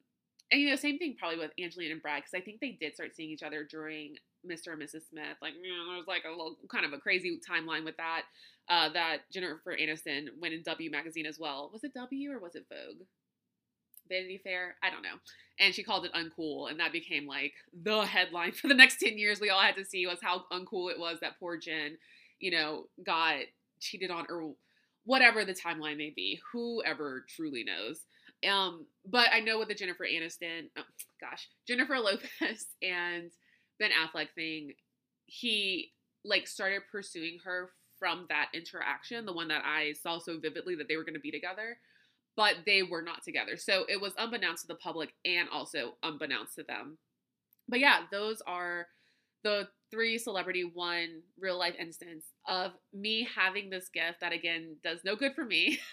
and 0.52 0.62
you 0.62 0.70
know, 0.70 0.76
same 0.76 0.98
thing 0.98 1.16
probably 1.18 1.40
with 1.40 1.52
Angelina 1.60 1.94
and 1.94 2.02
Brad 2.02 2.24
because 2.24 2.40
I 2.40 2.44
think 2.44 2.60
they 2.60 2.78
did 2.80 2.94
start 2.94 3.16
seeing 3.16 3.30
each 3.30 3.44
other 3.44 3.68
during 3.70 4.16
Mr. 4.46 4.74
and 4.74 4.82
Mrs. 4.82 5.10
Smith. 5.10 5.38
Like, 5.42 5.54
you 5.62 5.72
know, 5.72 5.88
there 5.88 5.98
was 5.98 6.08
like 6.08 6.24
a 6.26 6.30
little 6.30 6.58
kind 6.72 6.86
of 6.86 6.94
a 6.94 7.00
crazy 7.00 7.40
timeline 7.50 7.86
with 7.86 7.98
that. 7.98 8.24
Uh, 8.70 8.88
that 8.94 9.30
Jennifer 9.32 9.76
Aniston 9.76 10.28
went 10.40 10.54
in 10.54 10.64
W 10.64 10.90
magazine 10.90 11.26
as 11.26 11.38
well. 11.38 11.70
Was 11.74 11.84
it 11.84 11.94
W 11.96 12.32
or 12.32 12.40
was 12.40 12.56
it 12.56 12.66
Vogue? 12.70 13.06
Vanity 14.08 14.40
Fair, 14.44 14.76
I 14.84 14.90
don't 14.90 15.02
know. 15.02 15.16
And 15.60 15.74
she 15.74 15.84
called 15.84 16.06
it 16.06 16.14
uncool, 16.14 16.70
and 16.70 16.80
that 16.80 16.92
became 16.92 17.28
like 17.28 17.54
the 17.74 18.02
headline 18.02 18.52
for 18.62 18.68
the 18.68 18.74
next 18.74 19.00
10 19.00 19.18
years. 19.18 19.40
We 19.40 19.50
all 19.50 19.62
had 19.62 19.76
to 19.76 19.86
see 19.86 20.06
was 20.06 20.20
how 20.22 20.44
uncool 20.52 20.92
it 20.92 21.00
was 21.00 21.20
that 21.22 21.40
poor 21.40 21.58
Jen, 21.58 21.98
you 22.40 22.52
know, 22.52 22.86
got 23.06 23.38
cheated 23.80 24.12
on 24.12 24.26
or 24.30 24.54
whatever 25.06 25.44
the 25.44 25.54
timeline 25.54 25.98
may 25.98 26.14
be. 26.16 26.40
Whoever 26.52 27.26
truly 27.28 27.64
knows. 27.64 28.02
Um, 28.48 28.86
but 29.06 29.30
I 29.32 29.40
know 29.40 29.60
with 29.60 29.68
the 29.70 29.76
Jennifer 29.76 30.06
Aniston, 30.06 30.70
oh, 30.78 30.84
gosh, 31.22 31.50
Jennifer 31.68 31.98
Lopez 31.98 32.68
and 32.82 33.32
Ben 33.80 33.92
Affleck 33.92 34.30
thing, 34.36 34.74
he 35.26 35.92
like 36.26 36.48
started 36.48 36.82
pursuing 36.92 37.38
her 37.44 37.72
from 38.00 38.26
that 38.30 38.50
interaction, 38.54 39.26
the 39.26 39.34
one 39.34 39.48
that 39.48 39.64
I 39.66 39.94
saw 39.94 40.20
so 40.20 40.40
vividly 40.40 40.76
that 40.76 40.88
they 40.88 40.98
were 40.98 41.04
going 41.04 41.14
to 41.14 41.20
be 41.20 41.32
together 41.32 41.78
but 42.36 42.56
they 42.66 42.84
were 42.84 43.02
not 43.02 43.24
together. 43.24 43.58
So 43.58 43.86
it 43.88 44.02
was 44.02 44.14
unbeknownst 44.18 44.64
to 44.64 44.68
the 44.68 44.76
public 44.76 45.14
and 45.26 45.48
also 45.50 45.96
unbeknownst 46.02 46.56
to 46.56 46.64
them. 46.64 46.98
But 47.68 47.80
yeah, 47.80 48.02
those 48.12 48.42
are 48.48 48.88
the 49.44 49.68
three 49.92 50.18
celebrity 50.18 50.64
one 50.64 51.22
real 51.40 51.58
life 51.58 51.76
instance 51.80 52.26
of 52.48 52.72
me 52.94 53.28
having 53.36 53.70
this 53.70 53.90
gift 53.90 54.22
that 54.22 54.34
again 54.34 54.78
does 54.84 55.00
no 55.04 55.16
good 55.16 55.34
for 55.36 55.46
me. 55.46 55.80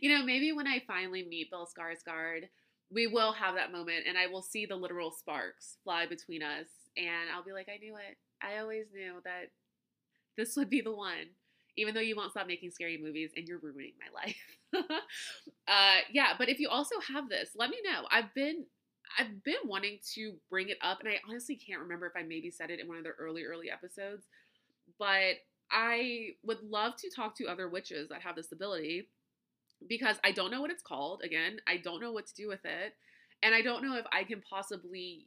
you 0.00 0.16
know, 0.16 0.24
maybe 0.24 0.52
when 0.52 0.66
I 0.66 0.82
finally 0.86 1.24
meet 1.24 1.50
Bill 1.50 1.66
Skarsgård, 1.66 2.48
we 2.90 3.06
will 3.06 3.32
have 3.32 3.54
that 3.54 3.72
moment 3.72 4.04
and 4.06 4.16
I 4.16 4.26
will 4.26 4.42
see 4.42 4.66
the 4.66 4.76
literal 4.76 5.10
sparks 5.10 5.78
fly 5.84 6.06
between 6.06 6.42
us 6.42 6.66
and 6.96 7.30
I'll 7.34 7.44
be 7.44 7.52
like, 7.52 7.68
I 7.68 7.78
knew 7.78 7.96
it. 7.96 8.16
I 8.42 8.58
always 8.60 8.86
knew 8.92 9.20
that 9.24 9.50
this 10.36 10.56
would 10.56 10.70
be 10.70 10.80
the 10.80 10.94
one 10.94 11.30
even 11.76 11.94
though 11.94 12.00
you 12.00 12.16
won't 12.16 12.30
stop 12.30 12.46
making 12.46 12.70
scary 12.70 12.98
movies 13.02 13.30
and 13.36 13.48
you're 13.48 13.58
ruining 13.58 13.92
my 13.98 14.20
life. 14.22 14.58
uh, 15.68 15.98
yeah, 16.12 16.34
but 16.38 16.48
if 16.48 16.60
you 16.60 16.68
also 16.68 16.96
have 17.12 17.28
this, 17.28 17.50
let 17.56 17.70
me 17.70 17.78
know. 17.84 18.06
I've 18.10 18.32
been 18.34 18.64
I've 19.18 19.44
been 19.44 19.54
wanting 19.64 19.98
to 20.14 20.34
bring 20.50 20.70
it 20.70 20.78
up, 20.82 21.00
and 21.00 21.08
I 21.08 21.20
honestly 21.28 21.56
can't 21.56 21.80
remember 21.80 22.06
if 22.06 22.14
I 22.16 22.22
maybe 22.22 22.50
said 22.50 22.70
it 22.70 22.80
in 22.80 22.88
one 22.88 22.96
of 22.96 23.04
the 23.04 23.10
early 23.10 23.44
early 23.44 23.70
episodes, 23.70 24.24
but 24.98 25.36
I 25.70 26.30
would 26.44 26.62
love 26.62 26.96
to 26.96 27.10
talk 27.10 27.36
to 27.36 27.46
other 27.46 27.68
witches 27.68 28.08
that 28.08 28.22
have 28.22 28.36
this 28.36 28.52
ability 28.52 29.08
because 29.88 30.16
I 30.24 30.32
don't 30.32 30.50
know 30.50 30.60
what 30.60 30.70
it's 30.70 30.82
called. 30.82 31.22
Again, 31.22 31.58
I 31.66 31.76
don't 31.76 32.00
know 32.00 32.12
what 32.12 32.26
to 32.26 32.34
do 32.34 32.48
with 32.48 32.64
it, 32.64 32.94
and 33.42 33.54
I 33.54 33.62
don't 33.62 33.82
know 33.82 33.96
if 33.96 34.06
I 34.12 34.24
can 34.24 34.40
possibly 34.40 35.26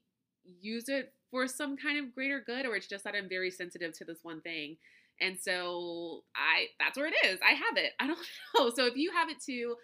use 0.61 0.89
it 0.89 1.13
for 1.31 1.47
some 1.47 1.77
kind 1.77 1.99
of 1.99 2.13
greater 2.13 2.41
good 2.45 2.65
or 2.65 2.75
it's 2.75 2.87
just 2.87 3.03
that 3.03 3.15
I'm 3.15 3.29
very 3.29 3.51
sensitive 3.51 3.93
to 3.97 4.05
this 4.05 4.19
one 4.23 4.41
thing. 4.41 4.77
And 5.19 5.37
so 5.39 6.23
I 6.35 6.67
that's 6.79 6.97
where 6.97 7.07
it 7.07 7.15
is. 7.25 7.39
I 7.45 7.53
have 7.53 7.77
it. 7.77 7.93
I 7.99 8.07
don't 8.07 8.19
know. 8.55 8.71
So 8.75 8.85
if 8.85 8.95
you 8.95 9.11
have 9.11 9.29
it 9.29 9.37
too, 9.43 9.75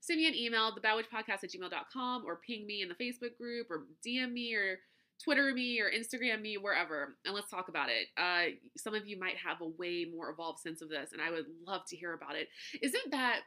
send 0.00 0.18
me 0.18 0.28
an 0.28 0.34
email, 0.34 0.72
thebadwitchpodcast 0.72 1.44
at 1.44 1.50
gmail.com, 1.50 2.24
or 2.26 2.40
ping 2.46 2.66
me 2.66 2.82
in 2.82 2.88
the 2.88 2.94
Facebook 2.94 3.36
group, 3.38 3.68
or 3.70 3.84
DM 4.06 4.32
me, 4.32 4.54
or 4.54 4.78
Twitter 5.22 5.52
me, 5.54 5.80
or 5.80 5.90
Instagram 5.90 6.42
me, 6.42 6.56
wherever, 6.56 7.16
and 7.24 7.34
let's 7.34 7.48
talk 7.48 7.68
about 7.68 7.88
it. 7.88 8.08
Uh, 8.16 8.54
some 8.76 8.94
of 8.94 9.06
you 9.06 9.18
might 9.18 9.36
have 9.36 9.60
a 9.60 9.68
way 9.78 10.04
more 10.12 10.30
evolved 10.30 10.58
sense 10.58 10.82
of 10.82 10.88
this, 10.88 11.12
and 11.12 11.22
I 11.22 11.30
would 11.30 11.46
love 11.66 11.82
to 11.88 11.96
hear 11.96 12.12
about 12.12 12.34
it. 12.34 12.48
Isn't 12.82 13.12
that 13.12 13.42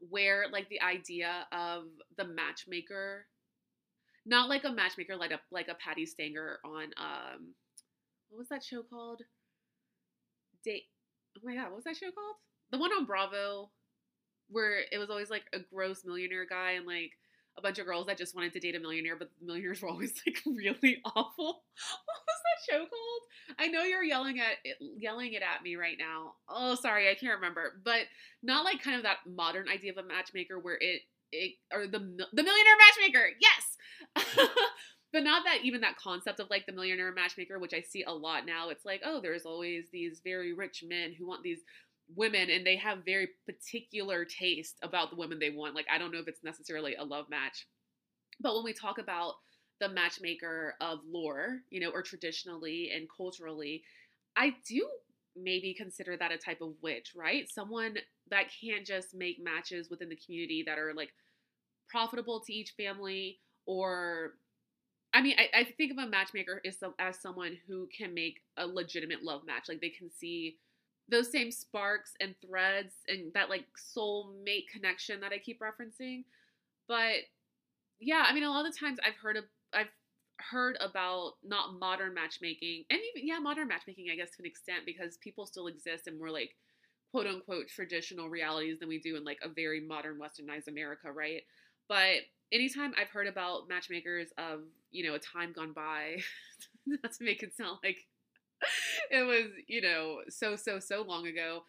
where, 0.00 0.46
like, 0.52 0.68
the 0.68 0.80
idea 0.80 1.46
of 1.52 1.84
the 2.16 2.24
matchmaker, 2.24 3.26
not 4.26 4.48
like 4.48 4.64
a 4.64 4.72
matchmaker, 4.72 5.16
like 5.16 5.32
a 5.32 5.40
like 5.50 5.68
a 5.68 5.74
Patti 5.74 6.06
Stanger 6.06 6.58
on 6.64 6.92
um, 6.96 7.54
what 8.28 8.38
was 8.38 8.48
that 8.48 8.64
show 8.64 8.82
called? 8.82 9.22
date. 10.64 10.84
Oh 11.36 11.40
my 11.44 11.54
god, 11.54 11.66
what 11.66 11.76
was 11.76 11.84
that 11.84 11.96
show 11.96 12.10
called? 12.10 12.36
The 12.70 12.78
one 12.78 12.92
on 12.92 13.04
Bravo, 13.06 13.70
where 14.48 14.80
it 14.90 14.98
was 14.98 15.10
always 15.10 15.30
like 15.30 15.44
a 15.52 15.60
gross 15.60 16.04
millionaire 16.04 16.46
guy 16.46 16.72
and 16.72 16.86
like 16.86 17.12
a 17.58 17.62
bunch 17.62 17.78
of 17.78 17.86
girls 17.86 18.06
that 18.06 18.16
just 18.16 18.34
wanted 18.34 18.52
to 18.52 18.60
date 18.60 18.76
a 18.76 18.80
millionaire, 18.80 19.16
but 19.16 19.30
the 19.38 19.46
millionaires 19.46 19.82
were 19.82 19.88
always 19.88 20.14
like 20.26 20.38
really 20.46 21.00
awful. 21.04 21.62
What 22.06 22.20
was 22.26 22.40
that 22.44 22.72
show 22.72 22.78
called? 22.78 23.58
I 23.58 23.66
know 23.68 23.82
you're 23.82 24.04
yelling 24.04 24.38
at 24.38 24.56
it, 24.64 24.76
yelling 24.80 25.32
it 25.32 25.42
at 25.42 25.62
me 25.62 25.76
right 25.76 25.96
now. 25.98 26.34
Oh, 26.48 26.74
sorry, 26.76 27.10
I 27.10 27.14
can't 27.14 27.36
remember. 27.36 27.80
But 27.84 28.02
not 28.42 28.64
like 28.64 28.82
kind 28.82 28.96
of 28.96 29.02
that 29.02 29.18
modern 29.26 29.68
idea 29.68 29.92
of 29.92 29.98
a 29.98 30.06
matchmaker 30.06 30.58
where 30.58 30.78
it 30.80 31.02
it 31.32 31.54
or 31.72 31.86
the 31.86 31.98
the 31.98 32.42
millionaire 32.42 32.76
matchmaker. 32.78 33.28
Yes. 33.40 34.26
but 35.12 35.24
not 35.24 35.44
that 35.44 35.64
even 35.64 35.80
that 35.80 35.96
concept 35.96 36.40
of 36.40 36.50
like 36.50 36.66
the 36.66 36.72
millionaire 36.72 37.12
matchmaker, 37.12 37.58
which 37.58 37.74
I 37.74 37.80
see 37.80 38.04
a 38.04 38.12
lot 38.12 38.46
now. 38.46 38.68
It's 38.68 38.84
like, 38.84 39.00
oh, 39.04 39.20
there's 39.20 39.44
always 39.44 39.86
these 39.92 40.20
very 40.22 40.52
rich 40.52 40.84
men 40.86 41.14
who 41.18 41.26
want 41.26 41.42
these 41.42 41.60
women 42.14 42.50
and 42.50 42.66
they 42.66 42.76
have 42.76 43.04
very 43.04 43.28
particular 43.46 44.24
taste 44.24 44.78
about 44.82 45.10
the 45.10 45.16
women 45.16 45.38
they 45.38 45.50
want. 45.50 45.74
Like, 45.74 45.86
I 45.92 45.98
don't 45.98 46.12
know 46.12 46.20
if 46.20 46.28
it's 46.28 46.44
necessarily 46.44 46.94
a 46.94 47.04
love 47.04 47.28
match. 47.28 47.66
But 48.40 48.54
when 48.54 48.64
we 48.64 48.72
talk 48.72 48.98
about 48.98 49.34
the 49.80 49.88
matchmaker 49.88 50.74
of 50.80 51.00
lore, 51.06 51.60
you 51.70 51.80
know, 51.80 51.90
or 51.90 52.02
traditionally 52.02 52.90
and 52.94 53.06
culturally, 53.14 53.82
I 54.36 54.54
do 54.66 54.88
maybe 55.36 55.74
consider 55.74 56.16
that 56.16 56.32
a 56.32 56.38
type 56.38 56.60
of 56.60 56.74
witch, 56.82 57.12
right? 57.14 57.48
Someone 57.50 57.96
that 58.30 58.46
can't 58.60 58.86
just 58.86 59.14
make 59.14 59.42
matches 59.42 59.88
within 59.90 60.08
the 60.08 60.18
community 60.24 60.64
that 60.66 60.78
are 60.78 60.94
like 60.94 61.10
profitable 61.88 62.40
to 62.40 62.52
each 62.52 62.74
family 62.76 63.38
or 63.66 64.32
I 65.14 65.22
mean, 65.22 65.36
I, 65.38 65.60
I 65.60 65.64
think 65.64 65.90
of 65.90 65.98
a 65.98 66.06
matchmaker 66.06 66.60
as, 66.66 66.76
as 66.98 67.18
someone 67.18 67.56
who 67.66 67.88
can 67.96 68.12
make 68.12 68.40
a 68.58 68.66
legitimate 68.66 69.22
love 69.22 69.42
match. 69.46 69.64
Like 69.68 69.80
they 69.80 69.88
can 69.88 70.10
see 70.10 70.58
those 71.10 71.30
same 71.30 71.50
sparks 71.50 72.12
and 72.20 72.34
threads 72.46 72.94
and 73.08 73.32
that 73.34 73.48
like 73.48 73.64
soul 73.76 74.34
mate 74.44 74.66
connection 74.72 75.20
that 75.20 75.32
I 75.32 75.38
keep 75.38 75.60
referencing. 75.60 76.24
But 76.86 77.24
yeah, 78.00 78.24
I 78.26 78.34
mean, 78.34 78.44
a 78.44 78.50
lot 78.50 78.66
of 78.66 78.72
the 78.72 78.78
times 78.78 78.98
I've 79.04 79.16
heard 79.16 79.36
of 79.36 79.44
I've 79.72 79.90
heard 80.50 80.76
about 80.80 81.32
not 81.44 81.78
modern 81.78 82.14
matchmaking 82.14 82.84
and 82.90 83.00
even 83.14 83.26
yeah, 83.26 83.38
modern 83.38 83.68
matchmaking, 83.68 84.08
I 84.12 84.16
guess 84.16 84.30
to 84.36 84.42
an 84.42 84.46
extent 84.46 84.86
because 84.86 85.16
people 85.18 85.46
still 85.46 85.66
exist 85.66 86.06
and 86.06 86.18
we're 86.20 86.30
like 86.30 86.54
quote 87.10 87.26
unquote 87.26 87.68
traditional 87.68 88.28
realities 88.28 88.78
than 88.78 88.88
we 88.88 88.98
do 88.98 89.16
in 89.16 89.24
like 89.24 89.38
a 89.42 89.48
very 89.48 89.80
modern 89.80 90.18
westernized 90.18 90.68
America, 90.68 91.10
right? 91.10 91.42
But 91.88 92.18
anytime 92.52 92.92
I've 93.00 93.08
heard 93.08 93.26
about 93.26 93.68
matchmakers 93.68 94.28
of, 94.36 94.60
you 94.90 95.06
know, 95.08 95.14
a 95.14 95.18
time 95.18 95.52
gone 95.52 95.72
by, 95.72 96.18
not 96.86 97.12
to 97.12 97.24
make 97.24 97.42
it 97.42 97.56
sound 97.56 97.78
like 97.82 97.98
it 99.10 99.22
was, 99.22 99.46
you 99.66 99.80
know, 99.80 100.18
so, 100.28 100.56
so, 100.56 100.78
so 100.78 101.02
long 101.02 101.26
ago, 101.26 101.62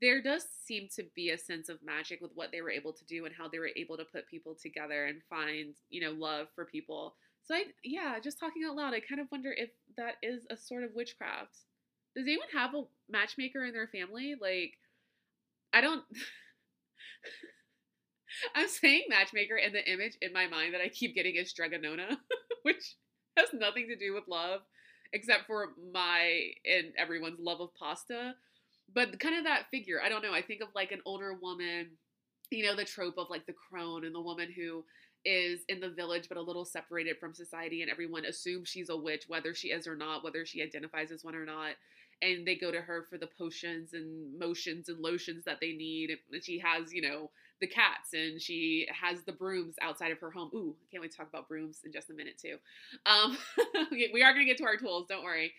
there 0.00 0.20
does 0.20 0.44
seem 0.64 0.88
to 0.96 1.04
be 1.14 1.30
a 1.30 1.38
sense 1.38 1.68
of 1.68 1.78
magic 1.84 2.20
with 2.20 2.32
what 2.34 2.50
they 2.50 2.60
were 2.60 2.70
able 2.70 2.92
to 2.92 3.04
do 3.04 3.24
and 3.24 3.34
how 3.34 3.48
they 3.48 3.60
were 3.60 3.70
able 3.76 3.96
to 3.96 4.04
put 4.04 4.26
people 4.26 4.56
together 4.60 5.06
and 5.06 5.22
find, 5.30 5.74
you 5.90 6.00
know, 6.00 6.10
love 6.10 6.48
for 6.54 6.64
people. 6.64 7.14
So 7.44 7.54
I, 7.54 7.64
yeah, 7.84 8.18
just 8.22 8.38
talking 8.38 8.62
out 8.68 8.76
loud, 8.76 8.94
I 8.94 9.00
kind 9.00 9.20
of 9.20 9.28
wonder 9.30 9.52
if 9.56 9.70
that 9.96 10.14
is 10.22 10.44
a 10.50 10.56
sort 10.56 10.84
of 10.84 10.90
witchcraft. 10.94 11.56
Does 12.16 12.24
anyone 12.24 12.48
have 12.52 12.74
a 12.74 12.82
matchmaker 13.08 13.64
in 13.64 13.72
their 13.72 13.88
family? 13.88 14.34
Like, 14.40 14.74
I 15.72 15.80
don't. 15.80 16.02
I'm 18.54 18.68
saying 18.68 19.04
matchmaker, 19.08 19.56
and 19.56 19.74
the 19.74 19.90
image 19.90 20.16
in 20.20 20.32
my 20.32 20.46
mind 20.46 20.74
that 20.74 20.80
I 20.80 20.88
keep 20.88 21.14
getting 21.14 21.36
is 21.36 21.50
Strega 21.50 21.78
Nona, 21.78 22.18
which 22.62 22.96
has 23.36 23.48
nothing 23.52 23.88
to 23.88 23.96
do 23.96 24.14
with 24.14 24.24
love, 24.28 24.60
except 25.12 25.46
for 25.46 25.70
my 25.92 26.50
and 26.64 26.92
everyone's 26.98 27.40
love 27.40 27.60
of 27.60 27.74
pasta. 27.74 28.34
But 28.94 29.18
kind 29.20 29.36
of 29.36 29.44
that 29.44 29.70
figure, 29.70 30.00
I 30.02 30.08
don't 30.08 30.22
know. 30.22 30.34
I 30.34 30.42
think 30.42 30.60
of 30.60 30.68
like 30.74 30.92
an 30.92 31.00
older 31.06 31.34
woman, 31.34 31.90
you 32.50 32.64
know, 32.64 32.76
the 32.76 32.84
trope 32.84 33.16
of 33.16 33.30
like 33.30 33.46
the 33.46 33.54
crone 33.54 34.04
and 34.04 34.14
the 34.14 34.20
woman 34.20 34.52
who 34.54 34.84
is 35.24 35.60
in 35.68 35.80
the 35.80 35.88
village 35.88 36.28
but 36.28 36.36
a 36.36 36.42
little 36.42 36.64
separated 36.64 37.16
from 37.18 37.32
society, 37.32 37.82
and 37.82 37.90
everyone 37.90 38.24
assumes 38.24 38.68
she's 38.68 38.90
a 38.90 38.96
witch, 38.96 39.24
whether 39.28 39.54
she 39.54 39.68
is 39.68 39.86
or 39.86 39.96
not, 39.96 40.24
whether 40.24 40.44
she 40.44 40.62
identifies 40.62 41.12
as 41.12 41.24
one 41.24 41.34
or 41.34 41.46
not 41.46 41.74
and 42.22 42.46
they 42.46 42.54
go 42.54 42.70
to 42.70 42.80
her 42.80 43.04
for 43.10 43.18
the 43.18 43.28
potions 43.36 43.92
and 43.92 44.38
motions 44.38 44.88
and 44.88 45.00
lotions 45.00 45.44
that 45.44 45.58
they 45.60 45.72
need. 45.72 46.10
And 46.32 46.42
she 46.42 46.58
has, 46.60 46.92
you 46.92 47.02
know, 47.02 47.30
the 47.60 47.66
cats 47.66 48.12
and 48.12 48.40
she 48.40 48.86
has 49.00 49.22
the 49.22 49.32
brooms 49.32 49.76
outside 49.80 50.10
of 50.10 50.18
her 50.18 50.30
home. 50.30 50.50
Ooh, 50.54 50.74
I 50.82 50.86
can't 50.90 51.00
wait 51.00 51.12
to 51.12 51.16
talk 51.16 51.28
about 51.28 51.48
brooms 51.48 51.80
in 51.84 51.92
just 51.92 52.10
a 52.10 52.14
minute 52.14 52.38
too. 52.38 52.56
Um, 53.06 53.36
we 53.92 54.22
are 54.22 54.32
going 54.32 54.46
to 54.46 54.50
get 54.50 54.58
to 54.58 54.64
our 54.64 54.76
tools, 54.76 55.06
don't 55.08 55.24
worry. 55.24 55.52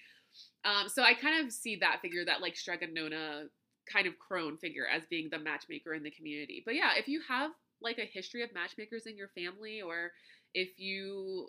Um, 0.65 0.89
so 0.89 1.03
I 1.03 1.13
kind 1.13 1.45
of 1.45 1.51
see 1.51 1.77
that 1.77 2.01
figure, 2.01 2.25
that 2.25 2.41
like 2.41 2.56
Strega 2.56 2.88
Nona 2.88 3.45
kind 3.91 4.08
of 4.08 4.17
crone 4.19 4.58
figure 4.58 4.86
as 4.88 5.03
being 5.10 5.29
the 5.29 5.39
matchmaker 5.39 5.93
in 5.93 6.03
the 6.03 6.12
community. 6.12 6.63
But 6.65 6.75
yeah, 6.75 6.91
if 6.97 7.08
you 7.08 7.21
have 7.27 7.51
like 7.82 7.97
a 7.97 8.10
history 8.12 8.43
of 8.43 8.53
matchmakers 8.53 9.06
in 9.06 9.17
your 9.17 9.29
family 9.29 9.82
or 9.82 10.12
if 10.53 10.69
you 10.77 11.47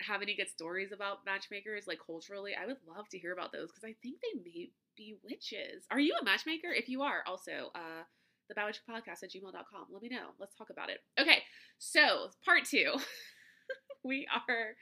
have 0.00 0.22
any 0.22 0.34
good 0.36 0.48
stories 0.48 0.92
about 0.92 1.24
matchmakers, 1.24 1.86
like 1.86 1.98
culturally, 2.04 2.52
I 2.60 2.66
would 2.66 2.78
love 2.86 3.08
to 3.10 3.18
hear 3.18 3.32
about 3.32 3.52
those 3.52 3.70
because 3.70 3.84
I 3.84 3.94
think 4.02 4.20
they 4.20 4.40
may 4.44 4.70
be 4.96 5.16
witches. 5.22 5.84
Are 5.90 6.00
you 6.00 6.14
a 6.20 6.24
matchmaker? 6.24 6.68
If 6.68 6.88
you 6.88 7.02
are, 7.02 7.22
also, 7.26 7.70
uh, 7.74 8.04
the 8.48 8.54
Bad 8.54 8.76
Podcast 8.88 9.22
at 9.22 9.30
gmail.com. 9.30 9.86
Let 9.90 10.02
me 10.02 10.08
know. 10.08 10.28
Let's 10.38 10.54
talk 10.54 10.70
about 10.70 10.90
it. 10.90 10.98
Okay, 11.20 11.42
so 11.78 12.30
part 12.44 12.64
two. 12.64 12.94
we 14.04 14.26
are, 14.32 14.74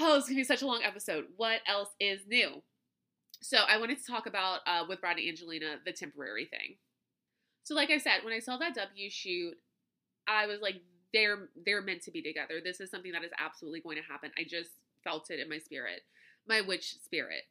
oh, 0.00 0.18
it's 0.18 0.28
to 0.28 0.34
be 0.34 0.44
such 0.44 0.62
a 0.62 0.66
long 0.66 0.82
episode. 0.84 1.24
What 1.36 1.60
else 1.66 1.90
is 2.00 2.20
new? 2.26 2.62
So 3.42 3.58
I 3.68 3.78
wanted 3.78 3.98
to 3.98 4.10
talk 4.10 4.26
about, 4.26 4.60
uh, 4.66 4.84
with 4.88 5.00
Brad 5.00 5.18
and 5.18 5.28
Angelina, 5.28 5.76
the 5.84 5.92
temporary 5.92 6.46
thing. 6.46 6.76
So, 7.62 7.74
like 7.74 7.90
I 7.90 7.98
said, 7.98 8.24
when 8.24 8.32
I 8.32 8.38
saw 8.38 8.56
that 8.56 8.74
W 8.74 9.10
shoot, 9.10 9.54
I 10.26 10.46
was 10.46 10.60
like, 10.62 10.76
they're 11.12 11.48
they're 11.64 11.82
meant 11.82 12.02
to 12.02 12.10
be 12.10 12.22
together. 12.22 12.60
This 12.62 12.80
is 12.80 12.90
something 12.90 13.12
that 13.12 13.24
is 13.24 13.30
absolutely 13.38 13.80
going 13.80 13.96
to 13.96 14.02
happen. 14.02 14.30
I 14.38 14.44
just 14.44 14.70
felt 15.04 15.30
it 15.30 15.40
in 15.40 15.48
my 15.48 15.58
spirit, 15.58 16.00
my 16.46 16.60
witch 16.60 16.94
spirit. 17.02 17.42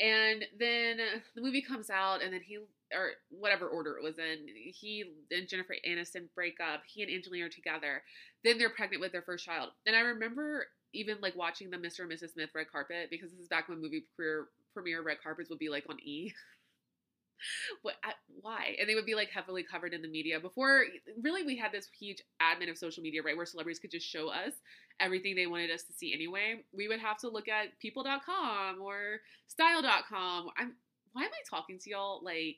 And 0.00 0.44
then 0.58 0.98
the 1.34 1.42
movie 1.42 1.62
comes 1.62 1.90
out, 1.90 2.22
and 2.22 2.32
then 2.32 2.40
he 2.40 2.58
or 2.94 3.10
whatever 3.30 3.68
order 3.68 3.96
it 3.96 4.02
was 4.02 4.18
in, 4.18 4.46
he 4.74 5.04
and 5.30 5.48
Jennifer 5.48 5.74
Aniston 5.88 6.28
break 6.34 6.58
up. 6.60 6.82
He 6.86 7.02
and 7.02 7.10
Angelina 7.10 7.46
are 7.46 7.48
together. 7.48 8.02
Then 8.44 8.58
they're 8.58 8.70
pregnant 8.70 9.00
with 9.00 9.12
their 9.12 9.22
first 9.22 9.44
child. 9.44 9.70
And 9.86 9.96
I 9.96 10.00
remember 10.00 10.66
even 10.92 11.16
like 11.22 11.36
watching 11.36 11.70
the 11.70 11.76
Mr. 11.76 12.00
and 12.00 12.12
Mrs. 12.12 12.32
Smith 12.32 12.50
red 12.54 12.70
carpet 12.70 13.08
because 13.10 13.30
this 13.30 13.40
is 13.40 13.48
back 13.48 13.68
when 13.68 13.80
movie 13.80 14.04
premiere 14.16 14.48
premiere 14.74 15.02
red 15.02 15.18
carpets 15.22 15.50
would 15.50 15.58
be 15.58 15.68
like 15.68 15.84
on 15.88 15.98
E. 16.00 16.32
what 17.82 17.94
why 18.40 18.76
and 18.78 18.88
they 18.88 18.94
would 18.94 19.06
be 19.06 19.16
like 19.16 19.28
heavily 19.30 19.64
covered 19.64 19.92
in 19.92 20.00
the 20.00 20.08
media 20.08 20.38
before 20.38 20.84
really 21.22 21.42
we 21.42 21.56
had 21.56 21.72
this 21.72 21.88
huge 21.98 22.22
admin 22.40 22.70
of 22.70 22.78
social 22.78 23.02
media 23.02 23.20
right 23.20 23.36
where 23.36 23.46
celebrities 23.46 23.80
could 23.80 23.90
just 23.90 24.06
show 24.06 24.28
us 24.28 24.52
everything 25.00 25.34
they 25.34 25.46
wanted 25.46 25.70
us 25.70 25.82
to 25.82 25.92
see 25.92 26.12
anyway 26.12 26.62
we 26.72 26.88
would 26.88 27.00
have 27.00 27.18
to 27.18 27.28
look 27.28 27.48
at 27.48 27.78
people.com 27.80 28.80
or 28.80 29.20
style.com 29.48 30.48
i'm 30.56 30.72
why 31.12 31.22
am 31.22 31.30
i 31.32 31.42
talking 31.48 31.78
to 31.78 31.90
y'all 31.90 32.20
like 32.24 32.56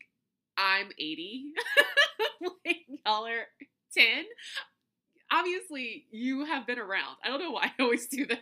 i'm 0.57 0.89
80 0.99 1.53
like 2.65 2.77
y'all 3.07 3.27
are 3.27 3.47
10 3.97 4.25
obviously 5.35 6.07
you 6.11 6.45
have 6.45 6.67
been 6.67 6.79
around. 6.79 7.17
I 7.25 7.29
don't 7.29 7.41
know 7.41 7.51
why 7.51 7.71
i 7.79 7.83
always 7.83 8.07
do 8.07 8.27
this. 8.27 8.39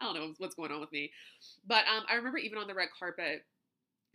I 0.00 0.04
don't 0.04 0.14
know 0.14 0.32
what's 0.38 0.54
going 0.54 0.72
on 0.72 0.80
with 0.80 0.92
me. 0.92 1.12
But 1.66 1.84
um, 1.86 2.04
i 2.08 2.14
remember 2.14 2.38
even 2.38 2.58
on 2.58 2.66
the 2.66 2.74
red 2.74 2.88
carpet 2.98 3.44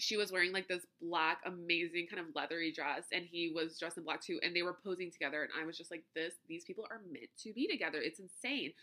she 0.01 0.17
was 0.17 0.31
wearing 0.31 0.51
like 0.51 0.67
this 0.67 0.85
black, 0.99 1.37
amazing 1.45 2.07
kind 2.09 2.19
of 2.19 2.35
leathery 2.35 2.71
dress, 2.71 3.05
and 3.13 3.23
he 3.23 3.51
was 3.53 3.77
dressed 3.77 3.97
in 3.97 4.03
black 4.03 4.21
too, 4.21 4.39
and 4.41 4.55
they 4.55 4.63
were 4.63 4.77
posing 4.83 5.11
together. 5.11 5.43
And 5.43 5.51
I 5.61 5.65
was 5.65 5.77
just 5.77 5.91
like, 5.91 6.03
this, 6.15 6.33
these 6.49 6.65
people 6.65 6.85
are 6.89 7.01
meant 7.11 7.29
to 7.43 7.53
be 7.53 7.67
together. 7.67 7.99
It's 8.01 8.19
insane. 8.19 8.73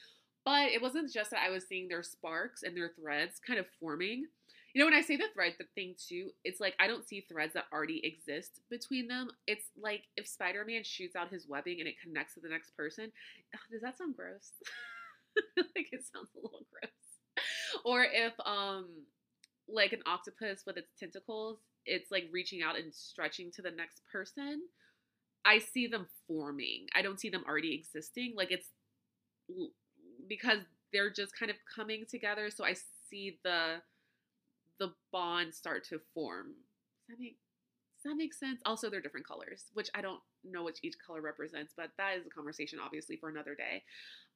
But 0.44 0.70
it 0.70 0.81
wasn't 0.81 1.12
just 1.12 1.33
that 1.33 1.42
I 1.44 1.50
was 1.50 1.66
seeing 1.66 1.88
their 1.88 2.04
sparks 2.04 2.62
and 2.62 2.76
their 2.76 2.92
threads 2.98 3.40
kind 3.44 3.59
of 3.59 3.66
forming. 3.81 4.26
You 4.72 4.81
know, 4.81 4.87
when 4.87 4.94
I 4.94 5.02
say 5.02 5.16
the 5.16 5.24
thread, 5.35 5.54
the 5.59 5.66
thing 5.74 5.94
too, 5.98 6.31
it's 6.44 6.61
like 6.61 6.74
I 6.78 6.87
don't 6.87 7.07
see 7.07 7.26
threads 7.28 7.54
that 7.54 7.64
already 7.72 8.00
exist 8.07 8.61
between 8.70 9.09
them. 9.09 9.28
It's 9.48 9.66
like 9.76 10.04
if 10.16 10.28
Spider 10.28 10.64
Man 10.64 10.85
shoots 10.85 11.16
out 11.16 11.31
his 11.31 11.48
webbing 11.48 11.81
and 11.81 11.88
it 11.88 12.00
connects 12.00 12.35
to 12.35 12.40
the 12.40 12.48
next 12.48 12.76
person. 12.76 13.11
Does 13.72 13.83
that 13.83 13.98
sound 13.98 14.14
gross? 14.14 14.52
like 15.57 15.88
it 15.90 16.04
sounds 16.14 16.31
a 16.35 16.40
little 16.40 16.66
gross. 16.70 16.92
Or 17.85 18.04
if 18.04 18.35
um 18.46 18.87
like 19.68 19.92
an 19.92 20.02
octopus 20.07 20.62
with 20.66 20.76
its 20.76 20.92
tentacles, 20.98 21.59
it's 21.85 22.11
like 22.11 22.28
reaching 22.33 22.62
out 22.62 22.78
and 22.78 22.92
stretching 22.94 23.50
to 23.52 23.62
the 23.62 23.70
next 23.70 24.02
person. 24.11 24.62
I 25.44 25.59
see 25.59 25.87
them 25.87 26.07
forming. 26.26 26.87
I 26.94 27.02
don't 27.02 27.20
see 27.20 27.31
them 27.31 27.44
already 27.46 27.74
existing. 27.74 28.35
Like 28.37 28.50
it's 28.50 28.68
because 30.28 30.59
they're 30.92 31.11
just 31.11 31.37
kind 31.38 31.50
of 31.50 31.57
coming 31.74 32.04
together. 32.09 32.50
So 32.50 32.64
I 32.64 32.74
see 33.11 33.38
the 33.44 33.76
the 34.78 34.92
bond 35.12 35.54
start 35.54 35.85
to 35.88 36.00
form. 36.14 36.54
Does 37.09 37.16
that 37.16 37.20
make 37.20 37.37
does 38.02 38.12
that 38.12 38.16
make 38.16 38.35
sense? 38.35 38.61
Also, 38.64 38.88
they're 38.88 39.00
different 39.00 39.26
colors, 39.26 39.64
which 39.74 39.90
I 39.94 40.00
don't 40.00 40.20
know 40.44 40.62
which 40.62 40.78
each 40.83 40.94
color 41.04 41.20
represents, 41.20 41.72
but 41.76 41.90
that 41.98 42.16
is 42.18 42.26
a 42.26 42.31
conversation 42.31 42.78
obviously 42.83 43.16
for 43.16 43.28
another 43.28 43.54
day. 43.54 43.83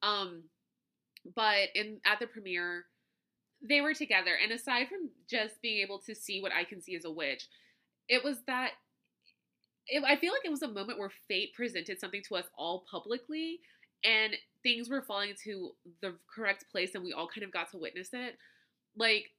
Um, 0.01 0.43
but 1.35 1.69
in 1.75 1.99
at 2.05 2.19
the 2.19 2.27
premiere, 2.27 2.85
they 3.67 3.81
were 3.81 3.93
together. 3.93 4.31
And 4.41 4.51
aside 4.51 4.89
from 4.89 5.09
just 5.29 5.61
being 5.61 5.81
able 5.81 5.99
to 5.99 6.13
see 6.13 6.41
what 6.41 6.51
I 6.51 6.63
can 6.65 6.81
see 6.81 6.95
as 6.95 7.05
a 7.05 7.11
witch, 7.11 7.47
it 8.09 8.23
was 8.23 8.37
that 8.47 8.71
it, 9.87 10.03
I 10.05 10.17
feel 10.17 10.33
like 10.33 10.45
it 10.45 10.51
was 10.51 10.61
a 10.61 10.67
moment 10.67 10.99
where 10.99 11.11
fate 11.27 11.53
presented 11.53 11.99
something 11.99 12.21
to 12.29 12.35
us 12.35 12.45
all 12.57 12.85
publicly 12.89 13.59
and 14.03 14.33
things 14.61 14.89
were 14.89 15.01
falling 15.01 15.29
into 15.29 15.71
the 16.01 16.15
correct 16.33 16.65
place 16.71 16.91
and 16.95 17.03
we 17.03 17.13
all 17.13 17.27
kind 17.27 17.43
of 17.43 17.51
got 17.51 17.71
to 17.71 17.77
witness 17.77 18.09
it. 18.13 18.37
Like, 18.95 19.31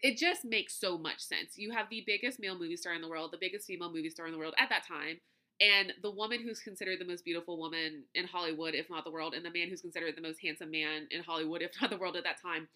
it 0.00 0.18
just 0.18 0.44
makes 0.44 0.78
so 0.78 0.98
much 0.98 1.20
sense. 1.20 1.56
You 1.56 1.70
have 1.70 1.86
the 1.88 2.02
biggest 2.06 2.40
male 2.40 2.58
movie 2.58 2.76
star 2.76 2.92
in 2.94 3.02
the 3.02 3.08
world, 3.08 3.32
the 3.32 3.38
biggest 3.40 3.66
female 3.66 3.92
movie 3.92 4.10
star 4.10 4.26
in 4.26 4.32
the 4.32 4.38
world 4.38 4.54
at 4.58 4.68
that 4.68 4.86
time, 4.86 5.18
and 5.60 5.92
the 6.02 6.10
woman 6.10 6.40
who's 6.42 6.58
considered 6.58 6.98
the 6.98 7.04
most 7.04 7.24
beautiful 7.24 7.56
woman 7.56 8.02
in 8.14 8.26
Hollywood, 8.26 8.74
if 8.74 8.90
not 8.90 9.04
the 9.04 9.12
world, 9.12 9.34
and 9.34 9.44
the 9.44 9.50
man 9.50 9.68
who's 9.68 9.80
considered 9.80 10.16
the 10.16 10.22
most 10.22 10.40
handsome 10.42 10.72
man 10.72 11.06
in 11.12 11.22
Hollywood, 11.22 11.62
if 11.62 11.70
not 11.80 11.90
the 11.90 11.98
world 11.98 12.16
at 12.16 12.24
that 12.24 12.42
time 12.42 12.66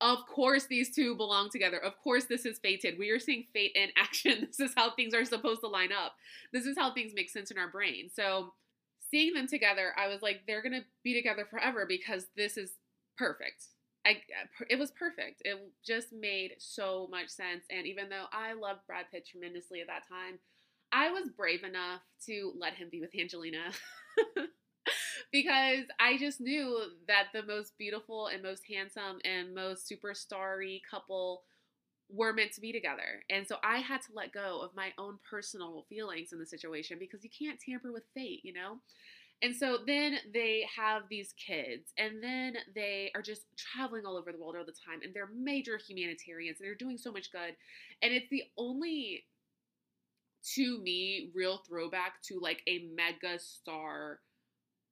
of 0.00 0.26
course, 0.26 0.66
these 0.66 0.94
two 0.94 1.16
belong 1.16 1.50
together. 1.50 1.78
Of 1.78 1.98
course, 1.98 2.24
this 2.24 2.46
is 2.46 2.58
fated. 2.58 2.98
We 2.98 3.10
are 3.10 3.18
seeing 3.18 3.44
fate 3.52 3.72
in 3.74 3.88
action. 3.96 4.46
This 4.46 4.60
is 4.60 4.72
how 4.76 4.90
things 4.90 5.14
are 5.14 5.24
supposed 5.24 5.60
to 5.60 5.68
line 5.68 5.90
up. 5.92 6.14
This 6.52 6.66
is 6.66 6.76
how 6.78 6.92
things 6.92 7.12
make 7.14 7.30
sense 7.30 7.50
in 7.50 7.58
our 7.58 7.70
brain. 7.70 8.10
So, 8.12 8.52
seeing 9.10 9.34
them 9.34 9.48
together, 9.48 9.92
I 9.96 10.08
was 10.08 10.22
like, 10.22 10.42
they're 10.46 10.62
to 10.62 10.82
be 11.02 11.14
together 11.14 11.46
forever 11.50 11.86
because 11.88 12.26
this 12.36 12.56
is 12.56 12.72
perfect. 13.16 13.64
I, 14.06 14.18
it 14.70 14.78
was 14.78 14.90
perfect. 14.92 15.42
It 15.44 15.58
just 15.84 16.12
made 16.12 16.52
so 16.58 17.08
much 17.10 17.28
sense. 17.28 17.64
And 17.70 17.86
even 17.86 18.08
though 18.08 18.26
I 18.32 18.52
loved 18.52 18.80
Brad 18.86 19.06
Pitt 19.10 19.26
tremendously 19.26 19.80
at 19.80 19.86
that 19.88 20.08
time, 20.08 20.38
I 20.92 21.10
was 21.10 21.28
brave 21.36 21.64
enough 21.64 22.00
to 22.26 22.52
let 22.58 22.74
him 22.74 22.88
be 22.90 23.00
with 23.00 23.10
Angelina. 23.18 23.72
because 25.32 25.84
I 26.00 26.16
just 26.18 26.40
knew 26.40 26.80
that 27.06 27.26
the 27.32 27.42
most 27.42 27.76
beautiful 27.78 28.28
and 28.28 28.42
most 28.42 28.62
handsome 28.70 29.18
and 29.24 29.54
most 29.54 29.90
superstarry 29.90 30.80
couple 30.90 31.42
were 32.10 32.32
meant 32.32 32.52
to 32.52 32.60
be 32.60 32.72
together. 32.72 33.22
And 33.28 33.46
so 33.46 33.56
I 33.62 33.78
had 33.78 34.00
to 34.02 34.12
let 34.14 34.32
go 34.32 34.60
of 34.62 34.74
my 34.74 34.92
own 34.96 35.18
personal 35.28 35.84
feelings 35.88 36.32
in 36.32 36.38
the 36.38 36.46
situation 36.46 36.96
because 36.98 37.22
you 37.22 37.30
can't 37.30 37.60
tamper 37.60 37.92
with 37.92 38.04
fate, 38.14 38.40
you 38.42 38.54
know? 38.54 38.78
And 39.40 39.54
so 39.54 39.78
then 39.86 40.16
they 40.34 40.66
have 40.76 41.02
these 41.08 41.32
kids, 41.34 41.92
and 41.96 42.20
then 42.20 42.54
they 42.74 43.12
are 43.14 43.22
just 43.22 43.42
traveling 43.56 44.04
all 44.04 44.16
over 44.16 44.32
the 44.32 44.38
world 44.38 44.56
all 44.56 44.64
the 44.64 44.72
time, 44.72 45.00
and 45.04 45.14
they're 45.14 45.28
major 45.32 45.78
humanitarians, 45.78 46.58
and 46.58 46.66
they're 46.66 46.74
doing 46.74 46.98
so 46.98 47.12
much 47.12 47.30
good. 47.30 47.54
And 48.02 48.12
it's 48.12 48.28
the 48.30 48.42
only, 48.56 49.26
to 50.54 50.78
me, 50.80 51.30
real 51.36 51.58
throwback 51.68 52.20
to 52.22 52.40
like 52.40 52.62
a 52.66 52.88
mega 52.96 53.38
star 53.38 54.18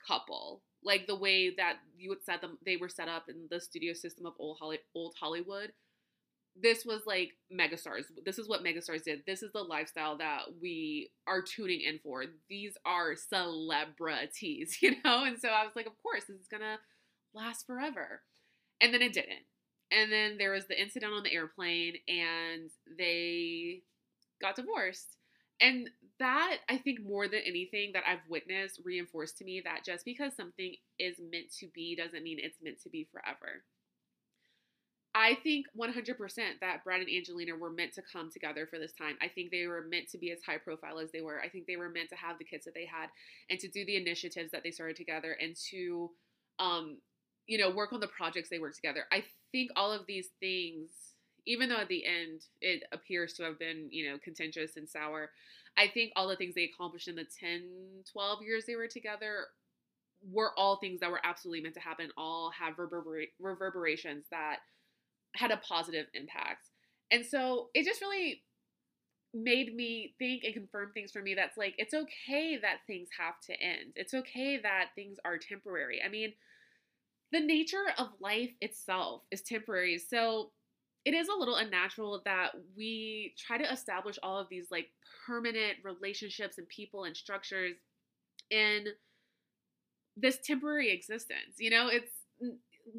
couple 0.07 0.63
like 0.85 1.07
the 1.07 1.17
way 1.17 1.53
that 1.57 1.77
you 1.97 2.09
would 2.09 2.25
set 2.25 2.41
them 2.41 2.59
they 2.65 2.77
were 2.77 2.89
set 2.89 3.09
up 3.09 3.25
in 3.29 3.47
the 3.51 3.61
studio 3.61 3.93
system 3.93 4.27
of 4.27 4.35
old, 4.39 4.59
Holly, 4.61 4.79
old 4.95 5.15
hollywood 5.19 5.73
this 6.61 6.85
was 6.85 7.03
like 7.07 7.33
megastars. 7.53 8.05
This 8.25 8.39
is 8.39 8.49
what 8.49 8.65
megastars 8.65 9.05
did. 9.05 9.23
This 9.27 9.43
is 9.43 9.53
the 9.53 9.61
lifestyle 9.61 10.17
that 10.19 10.43
we 10.61 11.11
are 11.27 11.43
tuning 11.43 11.83
in 11.83 11.99
for. 12.03 12.25
These 12.49 12.77
are 12.87 13.15
celebrities 13.15 14.79
you 14.83 14.93
know? 15.05 15.25
And 15.25 15.39
so 15.39 15.49
i 15.49 15.65
was 15.65 15.77
like 15.77 15.87
of 15.87 16.01
course 16.03 16.25
this 16.29 16.41
is 16.41 16.49
gonna 16.49 16.79
last 17.35 17.67
forever. 17.67 18.23
And 18.81 18.93
then 18.93 19.03
it 19.03 19.13
didn't. 19.13 19.45
And 19.91 20.11
then 20.11 20.37
there 20.39 20.53
was 20.53 20.67
the 20.67 20.81
incident 20.81 21.13
on 21.13 21.23
the 21.23 21.33
airplane 21.33 21.95
and 22.09 22.71
they 22.99 23.83
got 24.41 24.57
divorced. 24.57 25.17
And 25.61 25.89
that 26.19 26.59
I 26.69 26.79
think 26.79 27.01
more 27.03 27.29
than 27.29 27.41
anything 27.47 27.93
that 27.93 28.05
I've 28.07 28.29
witnessed 28.29 28.81
reinforced 28.85 29.39
to 29.39 29.45
me 29.45 29.61
that 29.65 29.85
just 29.85 30.05
because 30.05 30.35
something 30.35 30.75
is 30.99 31.17
meant 31.19 31.53
to 31.61 31.69
be 31.75 31.97
doesn't 31.97 32.23
mean 32.23 32.39
it's 32.41 32.59
meant 32.63 32.81
to 32.83 32.91
be 32.91 33.07
forever. 33.13 33.63
I 35.17 35.35
think 35.43 35.65
100% 35.79 36.17
that 36.61 36.85
Brad 36.85 37.01
and 37.01 37.09
Angelina 37.09 37.57
were 37.57 37.71
meant 37.71 37.95
to 37.95 38.03
come 38.03 38.31
together 38.31 38.67
for 38.67 38.79
this 38.79 38.93
time. 38.93 39.17
I 39.23 39.29
think 39.29 39.51
they 39.51 39.67
were 39.67 39.87
meant 39.89 40.11
to 40.11 40.19
be 40.19 40.31
as 40.31 40.43
high 40.45 40.59
profile 40.59 40.99
as 40.99 41.11
they 41.11 41.23
were. 41.23 41.41
I 41.41 41.49
think 41.49 41.67
they 41.67 41.79
were 41.79 41.89
meant 41.89 42.11
to 42.11 42.17
have 42.17 42.37
the 42.39 42.45
kids 42.45 42.67
that 42.67 42.75
they 42.75 42.85
had 42.85 43.09
and 43.49 43.59
to 43.61 43.69
do 43.69 43.87
the 43.87 43.97
initiatives 43.97 44.53
that 44.53 44.63
they 44.63 44.71
started 44.71 44.95
together 44.97 45.35
and 45.41 45.57
to, 45.71 46.11
um, 46.59 46.99
you 47.47 47.57
know, 47.57 47.71
work 47.71 47.95
on 47.95 48.01
the 48.01 48.09
projects 48.09 48.51
they 48.51 48.59
worked 48.59 48.77
together. 48.77 49.05
I 49.11 49.25
think 49.53 49.71
all 49.75 49.91
of 49.91 50.05
these 50.07 50.29
things, 50.39 50.91
even 51.47 51.71
though 51.71 51.81
at 51.81 51.89
the 51.89 52.05
end 52.05 52.43
it 52.61 52.83
appears 52.93 53.33
to 53.35 53.45
have 53.45 53.59
been, 53.59 53.89
you 53.91 54.11
know, 54.11 54.19
contentious 54.23 54.77
and 54.77 54.87
sour, 54.87 55.31
I 55.79 55.89
think 55.89 56.13
all 56.17 56.29
the 56.29 56.37
things 56.37 56.55
they 56.55 56.65
accomplished 56.65 57.09
in 57.09 57.17
the 57.17 57.27
10, 57.39 58.05
12 58.11 58.43
years 58.43 58.65
they 58.67 58.77
were 58.77 58.89
together 58.89 59.47
were 60.31 60.53
all 60.57 60.77
things 60.77 61.01
that 61.01 61.11
were 61.11 61.21
absolutely 61.25 61.63
meant 61.63 61.75
to 61.75 61.81
happen, 61.81 62.11
all 62.17 62.51
have 62.51 62.77
reverber- 62.77 63.29
reverberations 63.39 64.25
that 64.31 64.59
had 65.35 65.51
a 65.51 65.59
positive 65.59 66.07
impact. 66.15 66.71
And 67.11 67.25
so 67.25 67.69
it 67.75 67.85
just 67.85 68.01
really 68.01 68.43
made 69.35 69.75
me 69.75 70.15
think 70.19 70.45
and 70.45 70.55
confirm 70.55 70.93
things 70.93 71.13
for 71.13 71.21
me 71.21 71.35
that's 71.35 71.59
like 71.59 71.75
it's 71.77 71.93
okay 71.93 72.57
that 72.57 72.79
things 72.87 73.09
have 73.19 73.39
to 73.43 73.53
end. 73.61 73.93
It's 73.95 74.15
okay 74.15 74.59
that 74.63 74.91
things 74.95 75.19
are 75.25 75.37
temporary. 75.37 76.01
I 76.05 76.09
mean, 76.09 76.33
the 77.33 77.41
nature 77.41 77.93
of 77.99 78.09
life 78.21 78.51
itself 78.61 79.23
is 79.31 79.43
temporary. 79.43 79.99
So 79.99 80.53
it 81.07 81.15
is 81.15 81.29
a 81.29 81.39
little 81.39 81.55
unnatural 81.55 82.21
that 82.25 82.51
we 82.77 83.33
try 83.39 83.57
to 83.57 83.73
establish 83.73 84.19
all 84.25 84.41
of 84.41 84.49
these 84.49 84.67
like 84.73 84.89
permanent 85.25 85.77
relationships 85.85 86.59
and 86.59 86.69
people 86.69 87.05
and 87.05 87.17
structures 87.17 87.77
in 88.51 88.87
this 90.17 90.39
temporary 90.45 90.91
existence. 90.91 91.59
You 91.59 91.71
know, 91.71 91.87
it's 91.87 92.11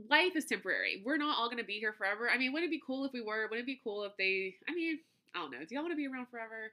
life 0.09 0.37
is 0.37 0.45
temporary. 0.45 1.03
We're 1.05 1.17
not 1.17 1.37
all 1.37 1.47
going 1.47 1.57
to 1.57 1.65
be 1.65 1.79
here 1.79 1.91
forever. 1.91 2.29
I 2.33 2.37
mean, 2.37 2.53
wouldn't 2.53 2.71
it 2.71 2.75
be 2.75 2.81
cool 2.87 3.03
if 3.03 3.11
we 3.11 3.21
were? 3.21 3.43
Wouldn't 3.49 3.67
it 3.67 3.71
be 3.71 3.81
cool 3.83 4.05
if 4.05 4.15
they, 4.17 4.55
I 4.69 4.73
mean, 4.73 4.99
I 5.35 5.39
don't 5.39 5.51
know. 5.51 5.59
Do 5.67 5.75
y'all 5.75 5.83
want 5.83 5.91
to 5.91 5.97
be 5.97 6.07
around 6.07 6.27
forever? 6.29 6.71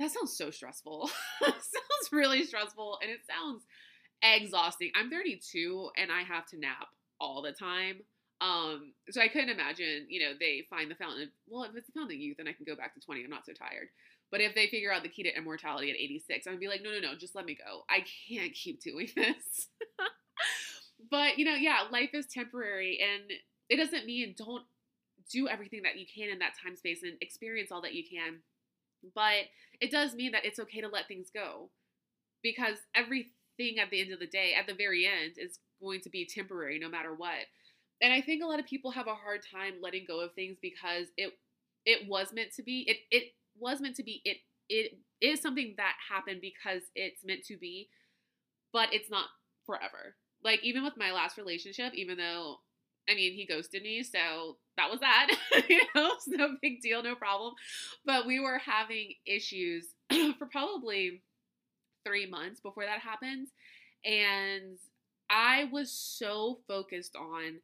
That 0.00 0.12
sounds 0.12 0.34
so 0.34 0.50
stressful. 0.50 1.10
sounds 1.42 2.10
really 2.10 2.42
stressful 2.44 3.00
and 3.02 3.10
it 3.10 3.20
sounds 3.28 3.64
exhausting. 4.22 4.92
I'm 4.94 5.10
32 5.10 5.90
and 5.98 6.10
I 6.10 6.22
have 6.22 6.46
to 6.46 6.58
nap 6.58 6.88
all 7.20 7.42
the 7.42 7.52
time. 7.52 7.96
Um, 8.40 8.92
so 9.10 9.20
I 9.20 9.28
couldn't 9.28 9.50
imagine, 9.50 10.06
you 10.08 10.20
know, 10.20 10.32
they 10.38 10.66
find 10.68 10.90
the 10.90 10.96
fountain 10.96 11.22
of, 11.24 11.28
well, 11.48 11.64
if 11.64 11.74
it's 11.76 11.86
the 11.86 11.92
fountain 11.92 12.16
of 12.16 12.20
youth, 12.20 12.36
then 12.36 12.48
I 12.48 12.52
can 12.52 12.64
go 12.66 12.76
back 12.76 12.94
to 12.94 13.00
20. 13.00 13.24
I'm 13.24 13.30
not 13.30 13.46
so 13.46 13.52
tired. 13.52 13.88
But 14.30 14.40
if 14.40 14.54
they 14.54 14.66
figure 14.66 14.92
out 14.92 15.02
the 15.02 15.08
key 15.08 15.22
to 15.22 15.36
immortality 15.36 15.90
at 15.90 15.96
86, 15.96 16.46
I'm 16.46 16.54
gonna 16.54 16.60
be 16.60 16.68
like, 16.68 16.82
no, 16.82 16.90
no, 16.90 16.98
no, 16.98 17.16
just 17.16 17.34
let 17.34 17.44
me 17.44 17.56
go. 17.56 17.82
I 17.88 18.04
can't 18.28 18.52
keep 18.52 18.82
doing 18.82 19.08
this. 19.16 19.68
but 21.10 21.38
you 21.38 21.44
know, 21.44 21.54
yeah, 21.54 21.82
life 21.90 22.10
is 22.12 22.26
temporary 22.26 22.98
and 23.00 23.30
it 23.68 23.76
doesn't 23.76 24.06
mean 24.06 24.34
don't 24.36 24.64
do 25.30 25.48
everything 25.48 25.82
that 25.84 25.98
you 25.98 26.06
can 26.12 26.30
in 26.30 26.38
that 26.40 26.54
time 26.62 26.76
space 26.76 27.02
and 27.02 27.12
experience 27.20 27.70
all 27.70 27.82
that 27.82 27.94
you 27.94 28.02
can. 28.02 28.40
But 29.14 29.46
it 29.80 29.90
does 29.90 30.14
mean 30.14 30.32
that 30.32 30.44
it's 30.44 30.58
okay 30.58 30.80
to 30.80 30.88
let 30.88 31.08
things 31.08 31.30
go 31.32 31.70
because 32.42 32.78
everything 32.94 33.78
at 33.80 33.90
the 33.90 34.00
end 34.00 34.12
of 34.12 34.20
the 34.20 34.26
day, 34.26 34.54
at 34.58 34.66
the 34.66 34.74
very 34.74 35.06
end, 35.06 35.34
is 35.36 35.58
going 35.80 36.00
to 36.00 36.10
be 36.10 36.26
temporary 36.26 36.78
no 36.78 36.88
matter 36.88 37.14
what. 37.14 37.46
And 38.02 38.12
I 38.12 38.20
think 38.20 38.42
a 38.42 38.46
lot 38.46 38.60
of 38.60 38.66
people 38.66 38.90
have 38.92 39.06
a 39.06 39.14
hard 39.14 39.40
time 39.50 39.74
letting 39.80 40.04
go 40.06 40.20
of 40.20 40.32
things 40.34 40.56
because 40.60 41.06
it 41.16 41.32
it 41.86 42.08
was 42.08 42.32
meant 42.32 42.52
to 42.54 42.62
be. 42.62 42.84
It 42.86 42.98
it 43.10 43.32
was 43.58 43.80
meant 43.80 43.96
to 43.96 44.02
be. 44.02 44.20
It 44.24 44.38
it 44.68 44.98
is 45.20 45.40
something 45.40 45.74
that 45.76 45.94
happened 46.10 46.40
because 46.40 46.82
it's 46.94 47.24
meant 47.24 47.44
to 47.46 47.56
be, 47.56 47.88
but 48.72 48.92
it's 48.92 49.10
not 49.10 49.26
forever 49.66 50.16
like 50.44 50.62
even 50.62 50.84
with 50.84 50.96
my 50.96 51.10
last 51.10 51.38
relationship, 51.38 51.94
even 51.94 52.18
though 52.18 52.58
I 53.08 53.14
mean 53.14 53.32
he 53.32 53.46
ghosted 53.46 53.82
me, 53.82 54.02
so 54.02 54.58
that 54.76 54.90
was 54.90 55.00
that. 55.00 55.28
you 55.68 55.80
know, 55.94 56.12
it's 56.14 56.28
no 56.28 56.56
big 56.62 56.82
deal, 56.82 57.02
no 57.02 57.14
problem. 57.14 57.54
But 58.04 58.26
we 58.26 58.38
were 58.38 58.58
having 58.58 59.14
issues 59.26 59.88
for 60.38 60.46
probably 60.46 61.22
three 62.06 62.26
months 62.26 62.60
before 62.60 62.84
that 62.84 63.00
happened. 63.00 63.48
And 64.04 64.78
I 65.30 65.68
was 65.72 65.90
so 65.90 66.58
focused 66.68 67.16
on 67.16 67.60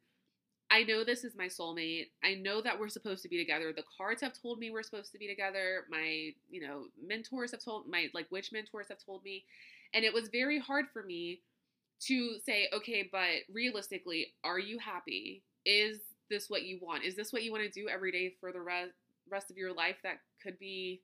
I 0.71 0.83
know 0.83 1.03
this 1.03 1.25
is 1.25 1.35
my 1.35 1.47
soulmate. 1.47 2.07
I 2.23 2.35
know 2.35 2.61
that 2.61 2.79
we're 2.79 2.87
supposed 2.87 3.23
to 3.23 3.29
be 3.29 3.37
together. 3.37 3.73
The 3.75 3.83
cards 3.97 4.21
have 4.21 4.33
told 4.41 4.57
me 4.57 4.71
we're 4.71 4.83
supposed 4.83 5.11
to 5.11 5.17
be 5.17 5.27
together. 5.27 5.85
My, 5.89 6.31
you 6.49 6.65
know, 6.65 6.85
mentors 7.05 7.51
have 7.51 7.63
told 7.63 7.87
my 7.89 8.07
like 8.13 8.31
witch 8.31 8.51
mentors 8.53 8.87
have 8.89 9.03
told 9.05 9.23
me. 9.25 9.43
And 9.93 10.05
it 10.05 10.13
was 10.13 10.29
very 10.29 10.59
hard 10.59 10.85
for 10.93 11.03
me 11.03 11.41
to 12.07 12.37
say, 12.45 12.69
okay, 12.73 13.09
but 13.11 13.53
realistically, 13.53 14.27
are 14.45 14.59
you 14.59 14.79
happy? 14.79 15.43
Is 15.65 15.99
this 16.29 16.49
what 16.49 16.63
you 16.63 16.79
want? 16.81 17.03
Is 17.03 17.15
this 17.15 17.33
what 17.33 17.43
you 17.43 17.51
want 17.51 17.63
to 17.65 17.69
do 17.69 17.89
every 17.89 18.11
day 18.13 18.35
for 18.39 18.53
the 18.53 18.61
rest 18.61 18.91
rest 19.29 19.51
of 19.51 19.57
your 19.57 19.73
life? 19.73 19.97
That 20.03 20.19
could 20.41 20.57
be 20.57 21.01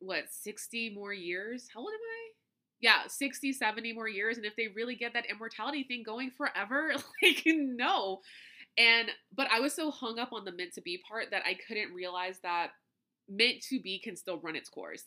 what 0.00 0.24
60 0.30 0.90
more 0.90 1.12
years. 1.12 1.68
How 1.72 1.80
old 1.80 1.90
am 1.90 1.94
I? 1.94 2.32
Yeah, 2.80 3.06
60, 3.08 3.52
70 3.52 3.92
more 3.92 4.08
years. 4.08 4.36
And 4.36 4.44
if 4.44 4.54
they 4.56 4.68
really 4.68 4.96
get 4.96 5.14
that 5.14 5.26
immortality 5.30 5.84
thing 5.84 6.02
going 6.04 6.30
forever, 6.36 6.92
like 7.22 7.42
no. 7.46 8.20
And 8.78 9.10
but 9.34 9.48
I 9.50 9.60
was 9.60 9.74
so 9.74 9.90
hung 9.90 10.18
up 10.18 10.32
on 10.32 10.44
the 10.44 10.52
meant 10.52 10.74
to 10.74 10.82
be 10.82 11.02
part 11.08 11.30
that 11.30 11.42
I 11.46 11.56
couldn't 11.66 11.94
realize 11.94 12.38
that 12.42 12.70
meant 13.28 13.62
to 13.70 13.80
be 13.80 13.98
can 13.98 14.16
still 14.16 14.38
run 14.38 14.56
its 14.56 14.68
course. 14.68 15.04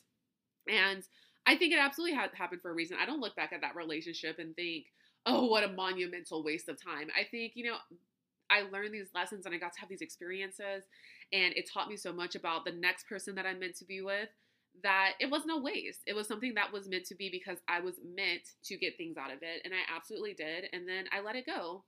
And 0.68 1.04
I 1.46 1.56
think 1.56 1.74
it 1.74 1.80
absolutely 1.80 2.16
ha- 2.16 2.30
happened 2.34 2.62
for 2.62 2.72
a 2.72 2.74
reason. 2.74 2.98
I 3.00 3.06
don't 3.06 3.22
look 3.22 3.36
back 3.36 3.54
at 3.54 3.62
that 3.62 3.76
relationship 3.76 4.40
and 4.40 4.56
think, 4.56 4.86
oh, 5.26 5.46
what 5.46 5.64
a 5.64 5.72
monumental 5.72 6.44
waste 6.44 6.70
of 6.70 6.82
time. 6.82 7.08
I 7.18 7.24
think, 7.30 7.54
you 7.56 7.66
know, 7.66 7.78
I 8.50 8.64
learned 8.72 8.94
these 8.94 9.10
lessons 9.14 9.46
and 9.46 9.54
I 9.54 9.58
got 9.58 9.74
to 9.74 9.80
have 9.80 9.90
these 9.90 10.02
experiences, 10.02 10.84
and 11.32 11.54
it 11.56 11.70
taught 11.72 11.88
me 11.88 11.98
so 11.98 12.12
much 12.12 12.36
about 12.36 12.66
the 12.66 12.72
next 12.72 13.08
person 13.08 13.36
that 13.36 13.46
I'm 13.46 13.60
meant 13.60 13.76
to 13.78 13.86
be 13.86 14.02
with 14.02 14.30
that 14.84 15.14
it 15.20 15.30
wasn't 15.30 15.58
a 15.58 15.62
waste. 15.62 16.02
It 16.08 16.16
was 16.16 16.28
something 16.28 16.54
that 16.56 16.72
was 16.72 16.88
meant 16.88 17.06
to 17.06 17.16
be 17.16 17.30
because 17.30 17.58
I 17.68 17.80
was 17.80 17.96
meant 18.04 18.42
to 18.66 18.78
get 18.78 18.98
things 18.98 19.18
out 19.18 19.32
of 19.32 19.40
it, 19.42 19.62
and 19.64 19.74
I 19.74 19.96
absolutely 19.96 20.34
did. 20.34 20.66
And 20.74 20.88
then 20.88 21.06
I 21.12 21.22
let 21.22 21.36
it 21.36 21.46
go. 21.46 21.84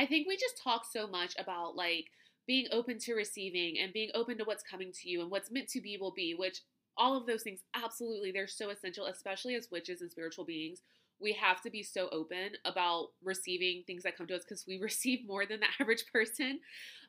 I 0.00 0.06
think 0.06 0.26
we 0.26 0.38
just 0.38 0.56
talk 0.56 0.86
so 0.90 1.06
much 1.06 1.34
about 1.38 1.76
like 1.76 2.06
being 2.46 2.66
open 2.72 2.98
to 3.00 3.12
receiving 3.12 3.78
and 3.78 3.92
being 3.92 4.08
open 4.14 4.38
to 4.38 4.44
what's 4.44 4.62
coming 4.62 4.92
to 4.92 5.10
you 5.10 5.20
and 5.20 5.30
what's 5.30 5.50
meant 5.50 5.68
to 5.68 5.80
be 5.82 5.98
will 6.00 6.14
be, 6.14 6.34
which 6.34 6.62
all 6.96 7.18
of 7.18 7.26
those 7.26 7.42
things 7.42 7.60
absolutely 7.74 8.32
they're 8.32 8.48
so 8.48 8.70
essential 8.70 9.06
especially 9.06 9.54
as 9.54 9.68
witches 9.70 10.00
and 10.00 10.10
spiritual 10.10 10.46
beings. 10.46 10.80
We 11.20 11.34
have 11.34 11.60
to 11.62 11.70
be 11.70 11.82
so 11.82 12.08
open 12.12 12.52
about 12.64 13.08
receiving 13.22 13.82
things 13.86 14.04
that 14.04 14.16
come 14.16 14.26
to 14.28 14.36
us 14.36 14.42
because 14.42 14.64
we 14.66 14.78
receive 14.82 15.26
more 15.26 15.44
than 15.44 15.60
the 15.60 15.66
average 15.78 16.06
person. 16.10 16.60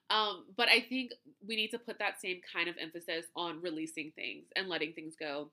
Um, 0.10 0.48
but 0.58 0.68
i 0.68 0.82
think 0.82 1.12
we 1.48 1.56
need 1.56 1.70
to 1.70 1.80
put 1.80 2.00
that 2.00 2.20
same 2.20 2.42
kind 2.54 2.68
of 2.68 2.76
emphasis 2.78 3.28
on 3.34 3.62
releasing 3.62 4.12
things 4.14 4.48
and 4.58 4.68
letting 4.68 4.92
things 4.92 5.16
go 5.18 5.52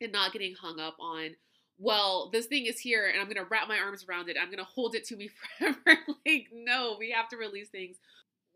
and 0.00 0.12
not 0.12 0.32
getting 0.32 0.54
hung 0.54 0.80
up 0.80 0.96
on 0.98 1.34
well 1.78 2.28
this 2.32 2.46
thing 2.46 2.66
is 2.66 2.78
here 2.78 3.06
and 3.06 3.20
i'm 3.20 3.26
going 3.26 3.36
to 3.36 3.50
wrap 3.50 3.68
my 3.68 3.78
arms 3.78 4.04
around 4.08 4.28
it 4.28 4.36
i'm 4.40 4.48
going 4.48 4.58
to 4.58 4.64
hold 4.64 4.94
it 4.94 5.04
to 5.04 5.16
me 5.16 5.28
forever 5.58 5.98
like 6.26 6.48
no 6.52 6.96
we 6.98 7.10
have 7.10 7.28
to 7.28 7.36
release 7.36 7.68
things 7.68 7.96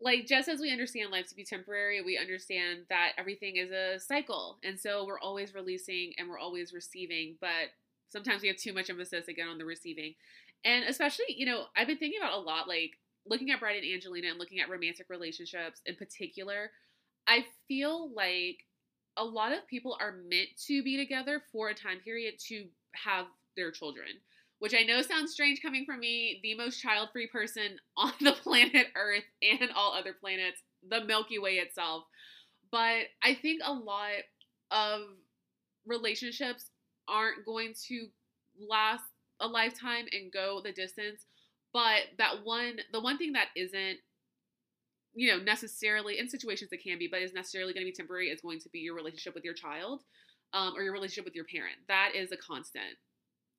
like 0.03 0.27
just 0.27 0.49
as 0.49 0.59
we 0.59 0.71
understand 0.71 1.11
life 1.11 1.27
to 1.29 1.35
be 1.35 1.45
temporary, 1.45 2.01
we 2.01 2.17
understand 2.17 2.79
that 2.89 3.13
everything 3.17 3.55
is 3.55 3.71
a 3.71 3.99
cycle. 3.99 4.57
And 4.63 4.77
so 4.77 5.05
we're 5.05 5.19
always 5.19 5.55
releasing 5.55 6.11
and 6.17 6.27
we're 6.27 6.39
always 6.39 6.73
receiving, 6.73 7.35
but 7.39 7.71
sometimes 8.09 8.41
we 8.41 8.49
have 8.49 8.57
too 8.57 8.73
much 8.73 8.89
emphasis 8.89 9.29
again 9.29 9.47
on 9.47 9.57
the 9.57 9.65
receiving. 9.65 10.13
And 10.65 10.83
especially, 10.85 11.25
you 11.29 11.45
know, 11.45 11.65
I've 11.75 11.87
been 11.87 11.97
thinking 11.97 12.19
about 12.21 12.37
a 12.37 12.41
lot 12.41 12.67
like 12.67 12.91
looking 13.25 13.51
at 13.51 13.59
Brad 13.61 13.77
and 13.77 13.85
Angelina 13.85 14.27
and 14.29 14.39
looking 14.39 14.59
at 14.59 14.69
romantic 14.69 15.09
relationships 15.09 15.81
in 15.85 15.95
particular. 15.95 16.71
I 17.25 17.45
feel 17.67 18.13
like 18.13 18.65
a 19.15 19.23
lot 19.23 19.53
of 19.53 19.67
people 19.67 19.97
are 20.01 20.15
meant 20.29 20.49
to 20.67 20.83
be 20.83 20.97
together 20.97 21.41
for 21.51 21.69
a 21.69 21.73
time 21.73 21.99
period 22.03 22.35
to 22.47 22.65
have 22.95 23.25
their 23.55 23.71
children 23.71 24.07
which 24.63 24.73
I 24.73 24.83
know 24.83 25.01
sounds 25.01 25.33
strange 25.33 25.61
coming 25.61 25.83
from 25.83 25.99
me, 25.99 26.39
the 26.41 26.55
most 26.55 26.81
child 26.81 27.09
free 27.11 27.27
person 27.27 27.79
on 27.97 28.13
the 28.21 28.31
planet 28.31 28.87
Earth 28.95 29.25
and 29.41 29.69
all 29.75 29.91
other 29.91 30.13
planets, 30.13 30.61
the 30.89 31.03
Milky 31.03 31.37
Way 31.37 31.55
itself. 31.55 32.05
But 32.71 33.07
I 33.21 33.33
think 33.33 33.59
a 33.61 33.73
lot 33.73 34.23
of 34.71 35.01
relationships 35.85 36.69
aren't 37.09 37.45
going 37.45 37.73
to 37.89 38.07
last 38.57 39.03
a 39.41 39.47
lifetime 39.47 40.05
and 40.13 40.31
go 40.31 40.61
the 40.63 40.71
distance. 40.71 41.25
But 41.73 42.03
that 42.17 42.45
one, 42.45 42.77
the 42.93 43.01
one 43.01 43.17
thing 43.17 43.33
that 43.33 43.47
isn't, 43.57 43.97
you 45.13 45.27
know, 45.27 45.43
necessarily 45.43 46.19
in 46.19 46.29
situations 46.29 46.69
that 46.69 46.81
can 46.81 46.97
be, 46.97 47.09
but 47.11 47.21
is 47.21 47.33
necessarily 47.33 47.73
going 47.73 47.85
to 47.85 47.91
be 47.91 47.95
temporary 47.95 48.29
is 48.29 48.39
going 48.39 48.61
to 48.61 48.69
be 48.69 48.79
your 48.79 48.95
relationship 48.95 49.35
with 49.35 49.43
your 49.43 49.53
child 49.53 50.03
um, 50.53 50.73
or 50.75 50.83
your 50.83 50.93
relationship 50.93 51.25
with 51.25 51.35
your 51.35 51.45
parent. 51.45 51.75
That 51.87 52.11
is 52.15 52.31
a 52.31 52.37
constant 52.37 52.97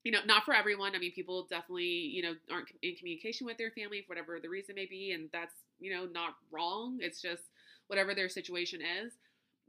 you 0.05 0.12
know, 0.12 0.18
not 0.26 0.45
for 0.45 0.55
everyone. 0.55 0.95
I 0.95 0.99
mean, 0.99 1.12
people 1.12 1.47
definitely, 1.49 1.84
you 1.84 2.22
know, 2.22 2.34
aren't 2.51 2.68
in 2.82 2.95
communication 2.95 3.47
with 3.47 3.57
their 3.57 3.70
family 3.70 4.03
for 4.03 4.11
whatever 4.11 4.38
the 4.40 4.51
reason 4.51 4.74
may 4.74 4.86
be, 4.86 5.12
and 5.12 5.30
that's, 5.32 5.55
you 5.80 5.92
know, 5.92 6.05
not 6.05 6.34
wrong. 6.53 6.99
It's 7.01 7.22
just 7.22 7.42
whatever 7.88 8.14
their 8.14 8.28
situation 8.28 8.80
is. 8.82 9.14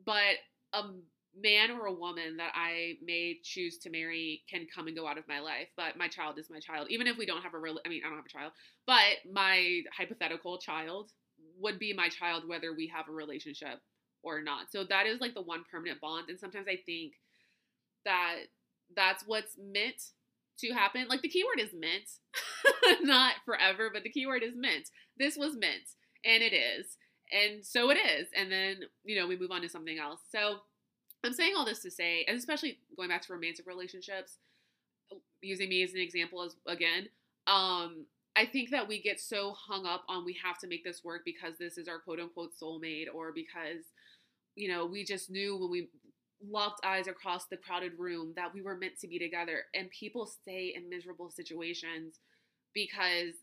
But 0.05 0.36
a 0.73 0.84
man 1.41 1.71
or 1.71 1.86
a 1.86 1.93
woman 1.93 2.38
that 2.38 2.51
I 2.53 2.97
may 3.01 3.39
choose 3.43 3.78
to 3.80 3.89
marry 3.89 4.43
can 4.49 4.67
come 4.73 4.88
and 4.88 4.95
go 4.95 5.07
out 5.07 5.17
of 5.17 5.28
my 5.28 5.39
life, 5.39 5.69
but 5.78 5.97
my 5.97 6.09
child 6.09 6.38
is 6.38 6.49
my 6.49 6.59
child. 6.59 6.88
Even 6.89 7.07
if 7.07 7.17
we 7.17 7.26
don't 7.26 7.41
have 7.41 7.53
a 7.53 7.59
real, 7.59 7.80
I 7.86 7.89
mean, 7.89 8.01
I 8.05 8.09
don't 8.09 8.17
have 8.17 8.26
a 8.26 8.30
child, 8.30 8.51
but 8.86 9.32
my 9.32 9.82
hypothetical 9.97 10.57
child 10.57 11.11
would 11.59 11.80
be 11.80 11.93
my 11.93 12.09
child 12.09 12.47
whether 12.47 12.73
we 12.73 12.88
have 12.88 13.07
a 13.07 13.11
relationship 13.11 13.80
or 14.26 14.41
not. 14.41 14.71
So 14.71 14.84
that 14.84 15.05
is 15.05 15.21
like 15.21 15.34
the 15.34 15.41
one 15.41 15.63
permanent 15.71 16.01
bond. 16.01 16.30
And 16.30 16.39
sometimes 16.39 16.67
I 16.67 16.80
think 16.86 17.13
that 18.03 18.36
that's 18.95 19.23
what's 19.26 19.55
meant 19.57 20.01
to 20.59 20.73
happen. 20.73 21.07
Like 21.07 21.21
the 21.21 21.30
keyword 21.30 21.59
is 21.59 21.71
meant, 21.73 22.09
not 23.01 23.36
forever, 23.45 23.89
but 23.93 24.03
the 24.03 24.09
keyword 24.09 24.43
is 24.43 24.55
meant. 24.55 24.89
This 25.17 25.38
was 25.38 25.55
meant, 25.55 25.95
and 26.26 26.43
it 26.43 26.53
is. 26.53 26.97
And 27.32 27.65
so 27.65 27.89
it 27.89 27.97
is. 27.97 28.28
And 28.36 28.51
then, 28.51 28.82
you 29.03 29.19
know, 29.19 29.28
we 29.28 29.38
move 29.38 29.51
on 29.51 29.61
to 29.61 29.69
something 29.69 29.97
else. 29.97 30.19
So 30.32 30.57
I'm 31.23 31.34
saying 31.34 31.53
all 31.55 31.65
this 31.65 31.82
to 31.82 31.91
say, 31.91 32.26
and 32.28 32.38
especially 32.38 32.80
going 32.95 33.09
back 33.09 33.23
to 33.23 33.34
romantic 33.34 33.65
relationships, 33.67 34.38
using 35.41 35.69
me 35.69 35.84
as 35.84 35.93
an 35.93 35.99
example 35.99 36.43
as 36.43 36.55
again, 36.67 37.09
um, 37.47 38.05
I 38.36 38.45
think 38.45 38.71
that 38.71 38.88
we 38.88 39.01
get 39.01 39.19
so 39.19 39.53
hung 39.53 39.86
up 39.86 40.03
on 40.09 40.26
we 40.26 40.38
have 40.43 40.57
to 40.59 40.67
make 40.67 40.84
this 40.84 41.03
work 41.03 41.21
because 41.23 41.57
this 41.57 41.78
is 41.78 41.88
our 41.88 41.99
quote 41.99 42.19
unquote 42.19 42.51
soulmate 42.61 43.07
or 43.13 43.32
because, 43.32 43.84
you 44.56 44.70
know, 44.70 44.86
we 44.86 45.03
just 45.03 45.30
knew 45.30 45.58
when 45.58 45.72
we 45.72 45.89
locked 46.49 46.86
eyes 46.86 47.08
across 47.08 47.45
the 47.47 47.58
crowded 47.58 47.93
room 47.97 48.34
that 48.36 48.53
we 48.53 48.62
were 48.62 48.78
meant 48.78 48.99
to 49.01 49.08
be 49.08 49.20
together. 49.20 49.64
And 49.74 49.89
people 49.89 50.26
stay 50.26 50.74
in 50.76 50.89
miserable 50.89 51.30
situations 51.30 52.20
because 52.74 53.34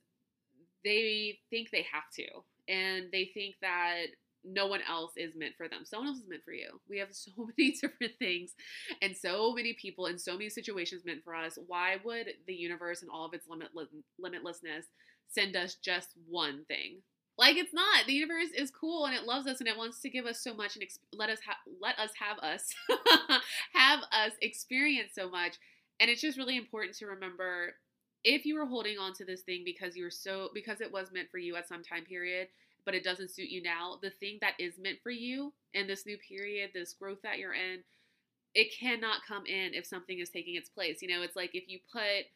they 0.85 1.39
think 1.51 1.71
they 1.71 1.87
have 1.93 2.05
to. 2.17 2.27
And 2.73 3.07
they 3.13 3.31
think 3.35 3.57
that 3.63 4.07
no 4.45 4.67
one 4.67 4.81
else 4.89 5.13
is 5.17 5.37
meant 5.37 5.55
for 5.57 5.69
them. 5.69 5.85
Someone 5.85 6.09
else 6.09 6.19
is 6.19 6.29
meant 6.29 6.45
for 6.45 6.53
you. 6.53 6.81
We 6.89 6.99
have 6.99 7.09
so 7.13 7.31
many 7.59 7.73
different 7.81 8.13
things 8.19 8.53
and 9.01 9.17
so 9.17 9.53
many 9.53 9.75
people 9.81 10.07
and 10.07 10.21
so 10.21 10.33
many 10.33 10.49
situations 10.49 11.05
meant 11.05 11.23
for 11.25 11.35
us. 11.35 11.59
Why 11.67 11.97
would 12.05 12.29
the 12.47 12.55
universe 12.55 13.03
and 13.03 13.11
all 13.11 13.27
of 13.27 13.35
its 13.35 13.47
limitless, 13.49 13.89
limitlessness 14.23 14.85
send 15.29 15.57
us 15.57 15.77
just 15.77 16.11
one 16.29 16.65
thing? 16.67 17.03
Like 17.39 17.57
it's 17.57 17.72
not. 17.72 18.07
The 18.07 18.12
universe 18.12 18.51
is 18.57 18.70
cool 18.70 19.07
and 19.07 19.14
it 19.14 19.24
loves 19.24 19.47
us 19.47 19.61
and 19.61 19.68
it 19.68 19.76
wants 19.76 20.01
to 20.01 20.11
give 20.11 20.26
us 20.26 20.41
so 20.43 20.55
much 20.55 20.76
and 20.76 20.85
exp- 20.85 20.99
let 21.16 21.30
us 21.30 21.39
ha- 21.45 21.57
let 21.80 21.99
us 21.99 22.11
have 22.18 22.39
us 22.39 22.72
have 23.74 24.01
us 24.12 24.33
experience 24.43 25.12
so 25.14 25.28
much. 25.30 25.57
And 26.01 26.11
it's 26.11 26.20
just 26.20 26.39
really 26.39 26.57
important 26.57 26.97
to 26.99 27.07
remember 27.07 27.74
if 28.24 28.45
you 28.45 28.55
were 28.55 28.66
holding 28.66 28.99
on 28.99 29.14
to 29.14 29.24
this 29.24 29.43
thing 29.43 29.62
because 29.64 29.97
you 29.97 30.05
were 30.05 30.11
so 30.11 30.51
because 30.55 30.80
it 30.80 30.93
was 30.93 31.11
meant 31.12 31.30
for 31.30 31.39
you 31.39 31.57
at 31.57 31.68
some 31.68 31.83
time 31.83 32.05
period 32.05 32.49
but 32.85 32.95
it 32.95 33.05
doesn't 33.05 33.30
suit 33.30 33.49
you 33.49 33.62
now, 33.62 33.99
the 34.03 34.11
thing 34.11 34.39
that 34.41 34.55
is 34.59 34.74
meant 34.78 34.99
for 35.03 35.11
you 35.11 35.53
in 35.72 35.87
this 35.87 36.05
new 36.05 36.18
period, 36.18 36.70
this 36.74 36.93
growth 36.95 37.22
that 37.22 37.39
you're 37.39 37.55
in, 37.55 37.78
it 38.55 38.68
cannot 38.78 39.24
come 39.26 39.47
in 39.47 39.74
if 39.74 39.87
something 39.87 40.18
is 40.18 40.30
taking 40.30 40.57
its 40.57 40.68
place. 40.68 41.01
You 41.03 41.09
know, 41.09 41.22
it's 41.22 41.37
like 41.37 41.55
if 41.55 41.64
you 41.68 41.78
put 41.93 42.26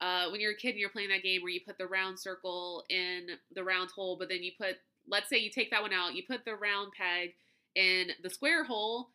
uh, 0.00 0.28
when 0.30 0.40
you're 0.40 0.52
a 0.52 0.56
kid 0.56 0.70
and 0.70 0.78
you're 0.78 0.88
playing 0.88 1.10
that 1.10 1.22
game 1.22 1.42
where 1.42 1.52
you 1.52 1.60
put 1.66 1.78
the 1.78 1.86
round 1.86 2.18
circle 2.18 2.84
in 2.88 3.26
the 3.54 3.64
round 3.64 3.90
hole, 3.90 4.16
but 4.18 4.28
then 4.28 4.42
you 4.42 4.52
put, 4.58 4.76
let's 5.08 5.28
say 5.28 5.38
you 5.38 5.50
take 5.50 5.70
that 5.70 5.82
one 5.82 5.92
out, 5.92 6.14
you 6.14 6.22
put 6.28 6.44
the 6.44 6.54
round 6.54 6.92
peg 6.96 7.34
in 7.74 8.08
the 8.22 8.30
square 8.30 8.64
hole 8.64 9.10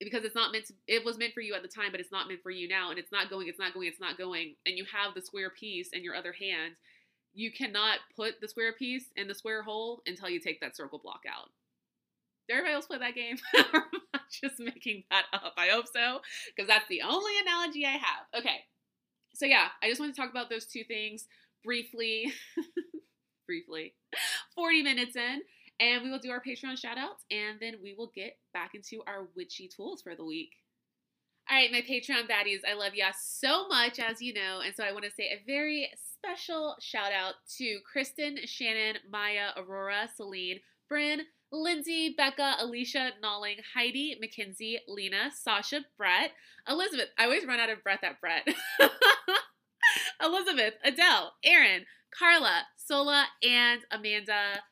because 0.00 0.24
it's 0.24 0.34
not 0.34 0.52
meant 0.52 0.66
to, 0.66 0.74
it 0.88 1.04
was 1.04 1.18
meant 1.18 1.34
for 1.34 1.40
you 1.40 1.54
at 1.54 1.62
the 1.62 1.68
time, 1.68 1.90
but 1.90 2.00
it's 2.00 2.12
not 2.12 2.28
meant 2.28 2.42
for 2.42 2.50
you 2.50 2.66
now, 2.66 2.90
and 2.90 2.98
it's 2.98 3.12
not 3.12 3.30
going, 3.30 3.46
it's 3.46 3.58
not 3.58 3.74
going, 3.74 3.88
it's 3.88 4.00
not 4.00 4.18
going, 4.18 4.54
and 4.66 4.76
you 4.76 4.84
have 4.84 5.14
the 5.14 5.22
square 5.22 5.50
piece 5.50 5.90
in 5.92 6.02
your 6.02 6.14
other 6.14 6.32
hand, 6.32 6.74
you 7.34 7.52
cannot 7.52 7.98
put 8.16 8.40
the 8.40 8.48
square 8.48 8.72
piece 8.72 9.04
in 9.16 9.28
the 9.28 9.34
square 9.34 9.62
hole 9.62 10.02
until 10.06 10.28
you 10.28 10.40
take 10.40 10.60
that 10.60 10.76
circle 10.76 10.98
block 10.98 11.20
out. 11.28 11.50
Did 12.48 12.54
everybody 12.54 12.74
else 12.74 12.86
play 12.86 12.98
that 12.98 13.14
game? 13.14 13.36
I'm 14.14 14.20
just 14.30 14.58
making 14.58 15.04
that 15.10 15.26
up. 15.32 15.54
I 15.56 15.68
hope 15.68 15.86
so, 15.92 16.20
because 16.54 16.68
that's 16.68 16.88
the 16.88 17.02
only 17.02 17.32
analogy 17.42 17.86
I 17.86 17.92
have. 17.92 18.40
Okay. 18.40 18.64
So, 19.34 19.46
yeah, 19.46 19.68
I 19.82 19.88
just 19.88 20.00
want 20.00 20.14
to 20.14 20.20
talk 20.20 20.30
about 20.30 20.50
those 20.50 20.66
two 20.66 20.84
things 20.84 21.26
briefly. 21.64 22.32
briefly. 23.46 23.94
40 24.54 24.82
minutes 24.82 25.16
in. 25.16 25.42
And 25.80 26.02
we 26.04 26.10
will 26.10 26.18
do 26.18 26.30
our 26.30 26.42
Patreon 26.42 26.78
shout 26.78 26.96
outs 26.96 27.24
and 27.30 27.58
then 27.60 27.74
we 27.82 27.94
will 27.94 28.12
get 28.14 28.36
back 28.54 28.72
into 28.74 29.02
our 29.06 29.26
witchy 29.34 29.68
tools 29.68 30.02
for 30.02 30.14
the 30.14 30.24
week. 30.24 30.50
All 31.50 31.56
right, 31.56 31.72
my 31.72 31.80
Patreon 31.80 32.30
baddies, 32.30 32.60
I 32.68 32.74
love 32.74 32.94
y'all 32.94 33.10
so 33.20 33.66
much, 33.66 33.98
as 33.98 34.22
you 34.22 34.32
know. 34.32 34.60
And 34.64 34.74
so 34.76 34.84
I 34.84 34.92
want 34.92 35.04
to 35.04 35.10
say 35.10 35.24
a 35.24 35.42
very 35.44 35.90
special 36.14 36.76
shout 36.80 37.12
out 37.12 37.34
to 37.58 37.80
Kristen, 37.90 38.38
Shannon, 38.44 38.96
Maya, 39.10 39.48
Aurora, 39.56 40.08
Celine, 40.16 40.60
Bryn, 40.88 41.22
Lindsay, 41.52 42.14
Becca, 42.16 42.56
Alicia, 42.60 43.10
Nalling, 43.22 43.58
Heidi, 43.74 44.16
Mackenzie, 44.20 44.80
Lena, 44.88 45.30
Sasha, 45.34 45.84
Brett, 45.98 46.32
Elizabeth. 46.66 47.08
I 47.18 47.24
always 47.24 47.46
run 47.46 47.60
out 47.60 47.68
of 47.68 47.82
breath 47.82 48.02
at 48.02 48.20
Brett. 48.20 48.48
Elizabeth, 50.22 50.74
Adele, 50.82 51.32
Aaron, 51.44 51.84
Carla, 52.18 52.62
Sola, 52.76 53.26
and 53.42 53.82
Amanda. 53.90 54.62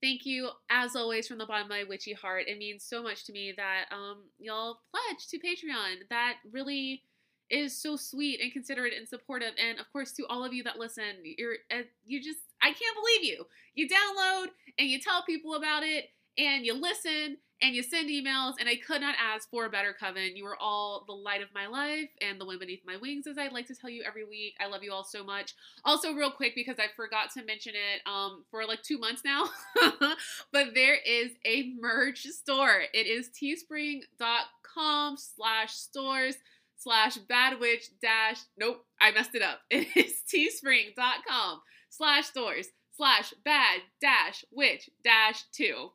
Thank 0.00 0.24
you, 0.24 0.50
as 0.70 0.94
always, 0.94 1.26
from 1.26 1.38
the 1.38 1.46
bottom 1.46 1.64
of 1.64 1.70
my 1.70 1.84
witchy 1.84 2.12
heart. 2.12 2.44
It 2.46 2.58
means 2.58 2.84
so 2.84 3.02
much 3.02 3.26
to 3.26 3.32
me 3.32 3.52
that 3.56 3.86
um, 3.92 4.24
y'all 4.38 4.78
pledge 4.90 5.26
to 5.30 5.38
Patreon. 5.38 6.08
That 6.10 6.36
really 6.50 7.02
is 7.50 7.76
so 7.76 7.96
sweet 7.96 8.40
and 8.40 8.52
considerate 8.52 8.94
and 8.96 9.08
supportive. 9.08 9.52
And 9.62 9.78
of 9.80 9.90
course, 9.92 10.12
to 10.12 10.26
all 10.28 10.44
of 10.44 10.54
you 10.54 10.62
that 10.62 10.78
listen, 10.78 11.04
you're 11.24 11.56
uh, 11.70 11.82
you 12.04 12.22
just 12.22 12.38
I 12.62 12.68
can't 12.68 12.96
believe 12.96 13.24
you. 13.24 13.44
You 13.74 13.88
download 13.88 14.46
and 14.78 14.88
you 14.88 15.00
tell 15.00 15.22
people 15.24 15.54
about 15.54 15.82
it 15.82 16.04
and 16.38 16.64
you 16.64 16.74
listen 16.74 17.38
and 17.62 17.74
you 17.74 17.82
send 17.82 18.08
emails 18.08 18.54
and 18.58 18.68
I 18.68 18.76
could 18.76 19.00
not 19.00 19.14
ask 19.20 19.48
for 19.50 19.66
a 19.66 19.70
better 19.70 19.94
coven. 19.98 20.36
You 20.36 20.46
are 20.46 20.56
all 20.56 21.04
the 21.06 21.12
light 21.12 21.42
of 21.42 21.48
my 21.54 21.66
life 21.66 22.08
and 22.20 22.40
the 22.40 22.46
wind 22.46 22.60
beneath 22.60 22.82
my 22.86 22.96
wings, 22.96 23.26
as 23.26 23.38
I 23.38 23.48
like 23.48 23.66
to 23.68 23.74
tell 23.74 23.90
you 23.90 24.02
every 24.06 24.24
week. 24.24 24.54
I 24.60 24.66
love 24.66 24.82
you 24.82 24.92
all 24.92 25.04
so 25.04 25.22
much. 25.24 25.54
Also, 25.84 26.14
real 26.14 26.30
quick, 26.30 26.54
because 26.54 26.76
I 26.78 26.86
forgot 26.96 27.30
to 27.34 27.44
mention 27.44 27.74
it 27.74 28.00
um, 28.10 28.44
for 28.50 28.64
like 28.64 28.82
two 28.82 28.98
months 28.98 29.22
now, 29.24 29.46
but 30.52 30.68
there 30.74 30.96
is 31.06 31.32
a 31.44 31.72
merch 31.78 32.22
store. 32.22 32.82
It 32.94 33.06
is 33.06 33.28
teespring.com 33.30 35.16
slash 35.16 35.74
stores 35.74 36.36
slash 36.76 37.18
badwitch 37.30 37.90
dash 38.00 38.38
nope 38.58 38.86
i 39.02 39.10
messed 39.12 39.34
it 39.34 39.42
up 39.42 39.58
it 39.70 39.86
is 39.94 40.22
teespring.com 40.32 41.60
slash 41.90 42.26
stores 42.26 42.68
slash 42.96 43.34
bad 43.44 43.80
dash 44.00 44.46
witch 44.50 44.88
dash 45.04 45.44
two 45.52 45.90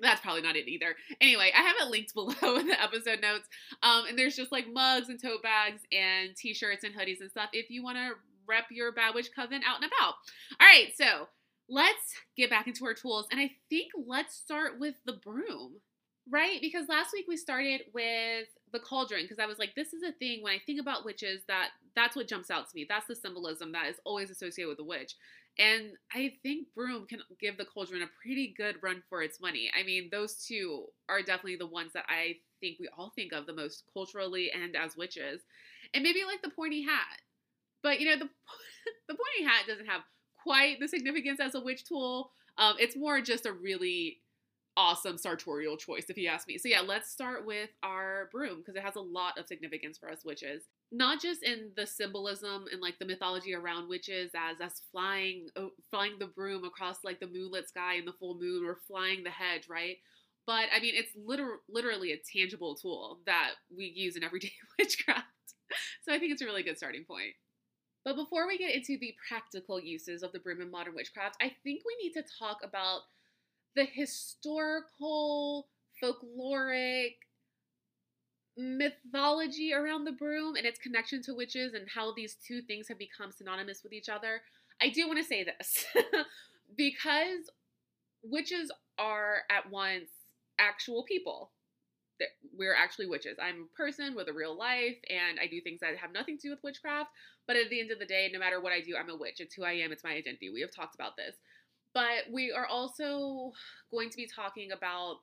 that's 0.00 0.20
probably 0.20 0.42
not 0.42 0.56
it 0.56 0.68
either. 0.68 0.96
Anyway, 1.20 1.50
I 1.56 1.62
have 1.62 1.76
it 1.80 1.90
linked 1.90 2.14
below 2.14 2.56
in 2.56 2.66
the 2.66 2.82
episode 2.82 3.20
notes. 3.20 3.48
Um, 3.82 4.06
and 4.08 4.18
there's 4.18 4.36
just 4.36 4.52
like 4.52 4.66
mugs 4.72 5.08
and 5.08 5.20
tote 5.20 5.42
bags 5.42 5.82
and 5.92 6.34
t-shirts 6.36 6.84
and 6.84 6.94
hoodies 6.94 7.20
and 7.20 7.30
stuff 7.30 7.50
if 7.52 7.70
you 7.70 7.82
want 7.82 7.98
to 7.98 8.12
rep 8.46 8.64
your 8.70 8.92
Bad 8.92 9.14
Witch 9.14 9.30
Coven 9.34 9.62
out 9.66 9.82
and 9.82 9.90
about. 9.90 10.14
All 10.60 10.66
right, 10.66 10.92
so 10.96 11.28
let's 11.68 12.14
get 12.36 12.50
back 12.50 12.66
into 12.66 12.84
our 12.84 12.94
tools. 12.94 13.26
And 13.30 13.40
I 13.40 13.52
think 13.68 13.92
let's 14.06 14.34
start 14.34 14.80
with 14.80 14.96
the 15.06 15.12
broom, 15.12 15.76
right? 16.28 16.58
Because 16.60 16.88
last 16.88 17.12
week 17.12 17.26
we 17.28 17.36
started 17.36 17.82
with 17.94 18.48
the 18.72 18.80
cauldron 18.80 19.22
because 19.22 19.38
I 19.38 19.46
was 19.46 19.58
like, 19.58 19.74
this 19.74 19.92
is 19.92 20.02
a 20.02 20.12
thing 20.12 20.42
when 20.42 20.52
I 20.52 20.58
think 20.64 20.80
about 20.80 21.04
witches 21.04 21.42
that 21.48 21.70
that's 21.94 22.16
what 22.16 22.28
jumps 22.28 22.50
out 22.50 22.68
to 22.68 22.74
me. 22.74 22.86
That's 22.88 23.06
the 23.06 23.16
symbolism 23.16 23.72
that 23.72 23.88
is 23.88 23.96
always 24.04 24.30
associated 24.30 24.68
with 24.68 24.80
a 24.80 24.84
witch. 24.84 25.14
And 25.58 25.92
I 26.14 26.34
think 26.42 26.68
broom 26.74 27.06
can 27.06 27.20
give 27.40 27.58
the 27.58 27.64
cauldron 27.64 28.02
a 28.02 28.10
pretty 28.22 28.54
good 28.56 28.76
run 28.82 29.02
for 29.08 29.22
its 29.22 29.40
money. 29.40 29.70
I 29.78 29.84
mean, 29.84 30.08
those 30.10 30.44
two 30.46 30.86
are 31.08 31.20
definitely 31.20 31.56
the 31.56 31.66
ones 31.66 31.92
that 31.92 32.04
I 32.08 32.36
think 32.60 32.78
we 32.78 32.88
all 32.96 33.12
think 33.14 33.32
of 33.32 33.46
the 33.46 33.54
most 33.54 33.84
culturally 33.92 34.50
and 34.52 34.76
as 34.76 34.96
witches. 34.96 35.42
And 35.92 36.02
maybe 36.02 36.24
like 36.24 36.42
the 36.42 36.50
pointy 36.50 36.82
hat. 36.82 37.20
But 37.82 38.00
you 38.00 38.06
know, 38.06 38.16
the 38.16 38.28
the 39.08 39.14
pointy 39.14 39.44
hat 39.44 39.66
doesn't 39.66 39.86
have 39.86 40.02
quite 40.42 40.80
the 40.80 40.88
significance 40.88 41.40
as 41.40 41.54
a 41.54 41.60
witch 41.60 41.84
tool. 41.84 42.30
Um, 42.58 42.76
it's 42.78 42.96
more 42.96 43.20
just 43.20 43.46
a 43.46 43.52
really 43.52 44.20
awesome 44.76 45.18
sartorial 45.18 45.76
choice, 45.76 46.06
if 46.08 46.16
you 46.16 46.28
ask 46.28 46.48
me. 46.48 46.58
So, 46.58 46.68
yeah, 46.68 46.80
let's 46.80 47.10
start 47.10 47.46
with 47.46 47.70
our 47.82 48.28
broom 48.32 48.58
because 48.58 48.76
it 48.76 48.82
has 48.82 48.96
a 48.96 49.00
lot 49.00 49.38
of 49.38 49.46
significance 49.46 49.98
for 49.98 50.10
us 50.10 50.24
witches. 50.24 50.64
Not 50.92 51.20
just 51.20 51.44
in 51.44 51.70
the 51.76 51.86
symbolism 51.86 52.64
and 52.72 52.80
like 52.80 52.98
the 52.98 53.04
mythology 53.04 53.54
around 53.54 53.88
witches 53.88 54.32
as 54.34 54.60
us 54.60 54.82
flying, 54.90 55.48
oh, 55.54 55.70
flying 55.90 56.18
the 56.18 56.26
broom 56.26 56.64
across 56.64 57.04
like 57.04 57.20
the 57.20 57.28
moonlit 57.28 57.68
sky 57.68 57.94
and 57.94 58.08
the 58.08 58.12
full 58.12 58.38
moon 58.40 58.64
or 58.66 58.78
flying 58.88 59.22
the 59.22 59.30
hedge, 59.30 59.68
right? 59.68 59.98
But 60.46 60.64
I 60.74 60.80
mean, 60.80 60.94
it's 60.96 61.12
liter- 61.16 61.60
literally 61.68 62.12
a 62.12 62.18
tangible 62.18 62.74
tool 62.74 63.20
that 63.26 63.50
we 63.76 63.84
use 63.84 64.16
in 64.16 64.24
everyday 64.24 64.52
witchcraft. 64.78 65.26
So 66.02 66.12
I 66.12 66.18
think 66.18 66.32
it's 66.32 66.42
a 66.42 66.46
really 66.46 66.64
good 66.64 66.76
starting 66.76 67.04
point. 67.04 67.34
But 68.04 68.16
before 68.16 68.46
we 68.48 68.58
get 68.58 68.74
into 68.74 68.98
the 68.98 69.14
practical 69.28 69.78
uses 69.78 70.22
of 70.22 70.32
the 70.32 70.38
broom 70.38 70.60
in 70.60 70.70
modern 70.70 70.94
witchcraft, 70.94 71.36
I 71.40 71.52
think 71.62 71.82
we 71.84 71.96
need 72.02 72.12
to 72.14 72.24
talk 72.38 72.58
about 72.64 73.02
the 73.76 73.84
historical, 73.84 75.68
folkloric 76.02 77.16
mythology 78.60 79.72
around 79.72 80.04
the 80.04 80.12
broom 80.12 80.56
and 80.56 80.66
its 80.66 80.78
connection 80.78 81.22
to 81.22 81.34
witches 81.34 81.74
and 81.74 81.88
how 81.94 82.12
these 82.14 82.36
two 82.46 82.62
things 82.62 82.88
have 82.88 82.98
become 82.98 83.32
synonymous 83.32 83.82
with 83.82 83.92
each 83.92 84.08
other. 84.08 84.42
I 84.80 84.88
do 84.88 85.06
want 85.06 85.18
to 85.18 85.24
say 85.24 85.44
this 85.44 85.86
because 86.76 87.50
witches 88.22 88.70
are 88.98 89.42
at 89.50 89.70
once 89.70 90.10
actual 90.58 91.04
people. 91.04 91.50
we're 92.56 92.74
actually 92.74 93.06
witches. 93.06 93.38
I'm 93.42 93.68
a 93.72 93.76
person 93.76 94.14
with 94.14 94.28
a 94.28 94.32
real 94.32 94.56
life 94.56 94.98
and 95.08 95.40
I 95.40 95.46
do 95.46 95.60
things 95.60 95.80
that 95.80 95.96
have 95.96 96.12
nothing 96.12 96.36
to 96.38 96.48
do 96.48 96.50
with 96.50 96.62
witchcraft. 96.62 97.10
But 97.46 97.56
at 97.56 97.70
the 97.70 97.80
end 97.80 97.90
of 97.90 97.98
the 97.98 98.06
day, 98.06 98.30
no 98.32 98.38
matter 98.38 98.60
what 98.60 98.72
I 98.72 98.80
do, 98.80 98.94
I'm 98.96 99.08
a 99.10 99.16
witch. 99.16 99.40
It's 99.40 99.54
who 99.54 99.64
I 99.64 99.72
am, 99.72 99.90
it's 99.90 100.04
my 100.04 100.12
identity. 100.12 100.50
We 100.50 100.60
have 100.60 100.74
talked 100.74 100.94
about 100.94 101.16
this. 101.16 101.36
But 101.92 102.30
we 102.30 102.52
are 102.52 102.66
also 102.66 103.52
going 103.90 104.10
to 104.10 104.16
be 104.16 104.28
talking 104.28 104.70
about, 104.72 105.16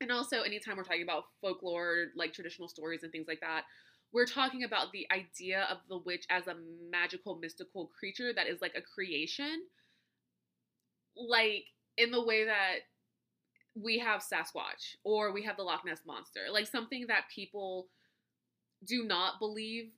and 0.00 0.12
also 0.12 0.42
anytime 0.42 0.76
we're 0.76 0.84
talking 0.84 1.02
about 1.02 1.24
folklore, 1.40 2.06
like 2.16 2.32
traditional 2.32 2.68
stories 2.68 3.02
and 3.02 3.12
things 3.12 3.26
like 3.28 3.40
that, 3.40 3.64
we're 4.12 4.26
talking 4.26 4.64
about 4.64 4.92
the 4.92 5.06
idea 5.12 5.66
of 5.70 5.78
the 5.88 5.98
witch 5.98 6.24
as 6.30 6.46
a 6.46 6.56
magical, 6.90 7.36
mystical 7.36 7.90
creature 7.98 8.32
that 8.32 8.46
is 8.46 8.60
like 8.60 8.74
a 8.76 8.80
creation. 8.80 9.62
Like 11.16 11.64
in 11.96 12.10
the 12.10 12.24
way 12.24 12.44
that 12.44 12.76
we 13.74 13.98
have 13.98 14.22
Sasquatch 14.22 14.96
or 15.04 15.32
we 15.32 15.42
have 15.44 15.56
the 15.56 15.62
Loch 15.62 15.84
Ness 15.84 16.00
Monster, 16.06 16.46
like 16.50 16.66
something 16.66 17.06
that 17.08 17.24
people 17.34 17.88
do 18.86 19.04
not 19.04 19.38
believe 19.38 19.90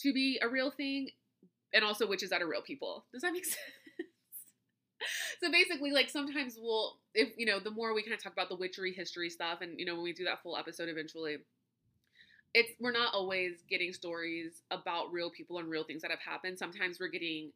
to 0.00 0.12
be 0.12 0.38
a 0.42 0.48
real 0.48 0.70
thing, 0.70 1.08
and 1.72 1.84
also 1.84 2.06
witches 2.06 2.30
that 2.30 2.42
are 2.42 2.48
real 2.48 2.62
people. 2.62 3.04
Does 3.12 3.22
that 3.22 3.32
make 3.32 3.44
sense? 3.46 3.58
so 5.42 5.50
basically, 5.50 5.92
like 5.92 6.08
sometimes 6.10 6.56
we'll, 6.60 6.96
if 7.14 7.30
you 7.36 7.46
know, 7.46 7.58
the 7.60 7.70
more 7.70 7.94
we 7.94 8.02
kind 8.02 8.14
of 8.14 8.22
talk 8.22 8.32
about 8.32 8.48
the 8.48 8.56
witchery 8.56 8.92
history 8.92 9.30
stuff, 9.30 9.60
and 9.60 9.78
you 9.78 9.86
know, 9.86 9.94
when 9.94 10.04
we 10.04 10.12
do 10.12 10.24
that 10.24 10.42
full 10.42 10.56
episode 10.56 10.88
eventually, 10.88 11.38
it's 12.54 12.72
we're 12.80 12.92
not 12.92 13.14
always 13.14 13.62
getting 13.68 13.92
stories 13.92 14.62
about 14.70 15.12
real 15.12 15.30
people 15.30 15.58
and 15.58 15.68
real 15.68 15.84
things 15.84 16.02
that 16.02 16.10
have 16.10 16.20
happened. 16.20 16.58
Sometimes 16.58 16.98
we're 16.98 17.08
getting 17.08 17.52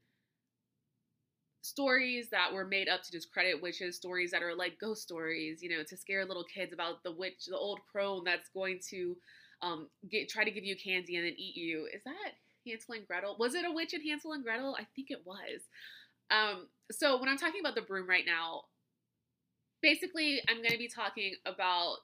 stories 1.62 2.28
that 2.28 2.52
were 2.52 2.66
made 2.66 2.88
up 2.88 3.02
to 3.02 3.10
discredit 3.10 3.60
witches, 3.62 3.96
stories 3.96 4.30
that 4.30 4.42
are 4.42 4.54
like 4.54 4.78
ghost 4.78 5.02
stories, 5.02 5.62
you 5.62 5.70
know, 5.70 5.82
to 5.88 5.96
scare 5.96 6.24
little 6.26 6.44
kids 6.44 6.72
about 6.72 7.02
the 7.02 7.12
witch, 7.12 7.46
the 7.46 7.56
old 7.56 7.80
crone 7.90 8.22
that's 8.24 8.50
going 8.50 8.78
to 8.90 9.16
um, 9.62 9.88
get 10.10 10.28
try 10.28 10.44
to 10.44 10.50
give 10.50 10.64
you 10.64 10.76
candy 10.76 11.16
and 11.16 11.24
then 11.26 11.34
eat 11.38 11.56
you. 11.56 11.88
Is 11.92 12.04
that 12.04 12.32
Hansel 12.66 12.94
and 12.94 13.06
Gretel? 13.06 13.36
Was 13.38 13.54
it 13.54 13.64
a 13.64 13.72
witch 13.72 13.94
in 13.94 14.02
Hansel 14.02 14.32
and 14.32 14.44
Gretel? 14.44 14.76
I 14.78 14.86
think 14.94 15.10
it 15.10 15.22
was. 15.24 15.62
Um, 16.34 16.66
so 16.90 17.18
when 17.18 17.28
I'm 17.28 17.38
talking 17.38 17.60
about 17.60 17.74
the 17.74 17.82
broom 17.82 18.08
right 18.08 18.24
now, 18.26 18.62
basically 19.82 20.42
I'm 20.48 20.56
going 20.56 20.70
to 20.70 20.78
be 20.78 20.88
talking 20.88 21.34
about 21.46 21.98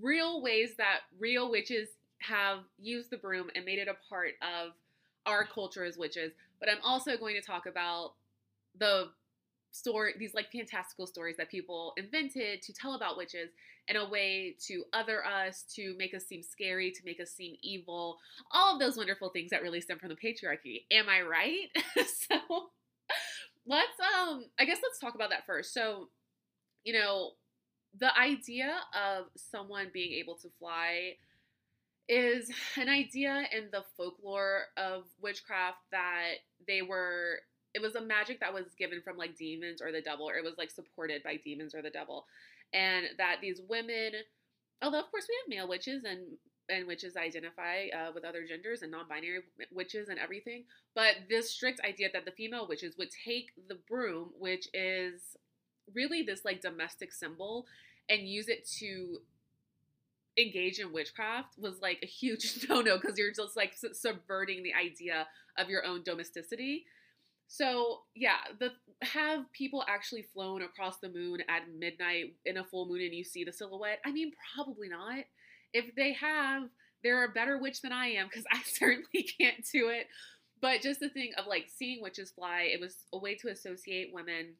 real 0.00 0.42
ways 0.42 0.74
that 0.78 1.00
real 1.18 1.50
witches 1.50 1.88
have 2.18 2.60
used 2.78 3.10
the 3.10 3.16
broom 3.16 3.50
and 3.54 3.64
made 3.64 3.78
it 3.78 3.88
a 3.88 3.96
part 4.08 4.32
of 4.42 4.72
our 5.26 5.44
culture 5.44 5.84
as 5.84 5.96
witches. 5.96 6.32
But 6.58 6.68
I'm 6.68 6.78
also 6.82 7.16
going 7.16 7.34
to 7.34 7.46
talk 7.46 7.66
about 7.66 8.14
the 8.78 9.08
story 9.74 10.12
these 10.18 10.34
like 10.34 10.52
fantastical 10.52 11.06
stories 11.06 11.36
that 11.38 11.50
people 11.50 11.94
invented 11.96 12.60
to 12.60 12.72
tell 12.74 12.94
about 12.94 13.16
witches 13.16 13.48
in 13.88 13.96
a 13.96 14.08
way 14.08 14.54
to 14.66 14.84
other 14.92 15.24
us 15.24 15.64
to 15.74 15.94
make 15.98 16.14
us 16.14 16.26
seem 16.26 16.42
scary 16.42 16.90
to 16.90 17.00
make 17.04 17.20
us 17.20 17.30
seem 17.30 17.56
evil. 17.62 18.18
All 18.50 18.74
of 18.74 18.80
those 18.80 18.96
wonderful 18.96 19.30
things 19.30 19.50
that 19.50 19.62
really 19.62 19.80
stem 19.80 19.98
from 19.98 20.10
the 20.10 20.16
patriarchy. 20.16 20.84
Am 20.90 21.08
i 21.08 21.22
right? 21.22 21.68
So 22.06 22.70
let's 23.66 23.98
um 24.00 24.44
i 24.58 24.64
guess 24.64 24.78
let's 24.82 24.98
talk 24.98 25.14
about 25.14 25.30
that 25.30 25.46
first. 25.46 25.72
So 25.72 26.08
you 26.84 26.92
know 26.92 27.32
the 27.98 28.16
idea 28.18 28.74
of 28.94 29.26
someone 29.36 29.90
being 29.92 30.12
able 30.12 30.36
to 30.36 30.48
fly 30.58 31.16
is 32.08 32.50
an 32.76 32.88
idea 32.88 33.44
in 33.56 33.68
the 33.72 33.84
folklore 33.96 34.62
of 34.76 35.04
witchcraft 35.20 35.78
that 35.90 36.34
they 36.66 36.82
were 36.82 37.38
it 37.74 37.80
was 37.80 37.94
a 37.94 38.02
magic 38.02 38.40
that 38.40 38.52
was 38.52 38.66
given 38.78 39.00
from 39.02 39.16
like 39.16 39.36
demons 39.36 39.80
or 39.80 39.92
the 39.92 40.02
devil, 40.02 40.28
or 40.28 40.36
it 40.36 40.44
was 40.44 40.58
like 40.58 40.70
supported 40.70 41.22
by 41.22 41.36
demons 41.42 41.74
or 41.74 41.80
the 41.80 41.90
devil, 41.90 42.26
and 42.74 43.06
that 43.16 43.36
these 43.40 43.60
women, 43.66 44.12
although 44.82 45.00
of 45.00 45.10
course 45.10 45.26
we 45.28 45.36
have 45.40 45.58
male 45.58 45.68
witches 45.68 46.04
and 46.04 46.20
and 46.68 46.86
witches 46.86 47.16
identify 47.16 47.86
uh, 47.88 48.12
with 48.14 48.24
other 48.24 48.44
genders 48.46 48.82
and 48.82 48.90
non-binary 48.90 49.40
witches 49.72 50.08
and 50.08 50.18
everything, 50.18 50.64
but 50.94 51.14
this 51.28 51.50
strict 51.50 51.80
idea 51.80 52.08
that 52.12 52.24
the 52.24 52.30
female 52.30 52.66
witches 52.68 52.96
would 52.98 53.10
take 53.24 53.50
the 53.68 53.78
broom, 53.88 54.30
which 54.38 54.68
is 54.72 55.36
really 55.94 56.22
this 56.22 56.44
like 56.44 56.60
domestic 56.60 57.12
symbol, 57.12 57.66
and 58.08 58.28
use 58.28 58.48
it 58.48 58.68
to 58.78 59.18
engage 60.38 60.78
in 60.78 60.92
witchcraft 60.92 61.58
was 61.58 61.80
like 61.82 61.98
a 62.02 62.06
huge 62.06 62.64
no-no 62.68 62.98
because 62.98 63.18
you're 63.18 63.32
just 63.32 63.56
like 63.56 63.74
subverting 63.92 64.62
the 64.62 64.72
idea 64.72 65.26
of 65.58 65.68
your 65.68 65.84
own 65.84 66.02
domesticity 66.02 66.86
so 67.52 68.00
yeah, 68.14 68.38
the 68.60 68.70
have 69.02 69.44
people 69.52 69.84
actually 69.86 70.22
flown 70.22 70.62
across 70.62 70.96
the 71.00 71.10
moon 71.10 71.42
at 71.50 71.68
midnight 71.78 72.34
in 72.46 72.56
a 72.56 72.64
full 72.64 72.88
moon 72.88 73.02
and 73.02 73.12
you 73.12 73.24
see 73.24 73.44
the 73.44 73.52
silhouette? 73.52 74.00
I 74.06 74.10
mean, 74.10 74.32
probably 74.54 74.88
not. 74.88 75.24
If 75.72 75.94
they 75.94 76.12
have, 76.14 76.64
they're 77.02 77.24
a 77.24 77.32
better 77.32 77.58
witch 77.58 77.82
than 77.82 77.92
I 77.92 78.08
am 78.08 78.26
because 78.26 78.44
I 78.52 78.60
certainly 78.64 79.26
can't 79.40 79.64
do 79.72 79.88
it. 79.88 80.06
But 80.60 80.80
just 80.80 81.00
the 81.00 81.08
thing 81.08 81.32
of 81.36 81.46
like 81.46 81.66
seeing 81.74 82.02
witches 82.02 82.30
fly, 82.30 82.70
it 82.72 82.80
was 82.80 82.96
a 83.12 83.18
way 83.18 83.34
to 83.36 83.48
associate 83.48 84.10
women, 84.14 84.54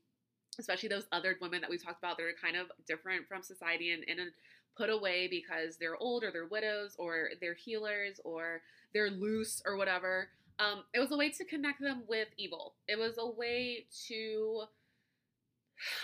especially 0.59 0.89
those 0.89 1.07
othered 1.15 1.41
women 1.41 1.61
that 1.61 1.71
we 1.71 1.79
talked 1.79 2.03
about 2.03 2.17
that 2.17 2.25
are 2.25 2.35
kind 2.43 2.57
of 2.57 2.67
different 2.89 3.29
from 3.29 3.43
society 3.43 3.93
and, 3.93 4.05
and 4.09 4.31
put 4.77 4.91
away 4.91 5.29
because 5.29 5.77
they're 5.77 5.97
old 5.97 6.25
or 6.25 6.33
they're 6.33 6.47
widows 6.47 6.97
or 6.99 7.29
they're 7.41 7.55
healers 7.55 8.21
or 8.25 8.63
they're 8.93 9.11
loose 9.11 9.63
or 9.65 9.77
whatever. 9.77 10.29
Um, 10.59 10.83
it 10.93 10.99
was 10.99 11.13
a 11.13 11.17
way 11.17 11.31
to 11.31 11.45
connect 11.45 11.81
them 11.81 12.03
with 12.09 12.29
evil. 12.37 12.75
It 12.89 12.99
was 12.99 13.15
a 13.19 13.31
way 13.31 13.87
to 14.09 14.65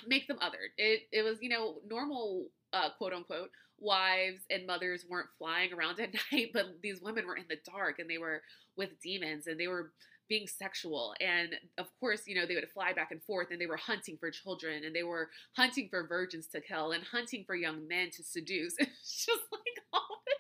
make 0.07 0.27
them 0.29 0.39
othered. 0.39 0.73
It 0.77 1.03
it 1.13 1.23
was 1.23 1.39
you 1.41 1.49
know 1.49 1.77
normal 1.89 2.47
uh, 2.73 2.91
quote 2.99 3.13
unquote 3.13 3.51
wives 3.81 4.43
and 4.51 4.67
mothers 4.67 5.05
weren't 5.09 5.29
flying 5.39 5.73
around 5.73 6.01
at 6.01 6.15
night, 6.33 6.51
but 6.53 6.81
these 6.83 7.01
women 7.01 7.27
were 7.27 7.37
in 7.37 7.47
the 7.49 7.59
dark 7.71 7.99
and 7.99 8.09
they 8.09 8.19
were 8.19 8.43
with 8.77 9.01
demons 9.01 9.47
and 9.47 9.59
they 9.59 9.69
were 9.69 9.93
being 10.29 10.47
sexual 10.47 11.15
and 11.23 11.55
of 11.79 11.87
course 11.99 12.25
you 12.27 12.35
know 12.35 12.45
they 12.45 12.55
would 12.55 12.69
fly 12.69 12.93
back 12.93 13.11
and 13.11 13.23
forth 13.23 13.49
and 13.51 13.59
they 13.59 13.67
were 13.67 13.79
hunting 13.79 14.19
for 14.21 14.31
children 14.31 14.85
and 14.85 14.95
they 14.95 15.03
were 15.03 15.31
hunting 15.57 15.89
for 15.89 16.07
virgins 16.07 16.47
to 16.47 16.61
kill 16.61 16.93
and 16.93 17.03
hunting 17.03 17.45
for 17.47 17.55
young 17.55 17.89
men 17.89 18.11
to 18.11 18.23
seduce 18.23 18.75
it's 18.79 19.25
just 19.25 19.41
like 19.51 19.83
all 19.95 20.21
this 20.27 20.35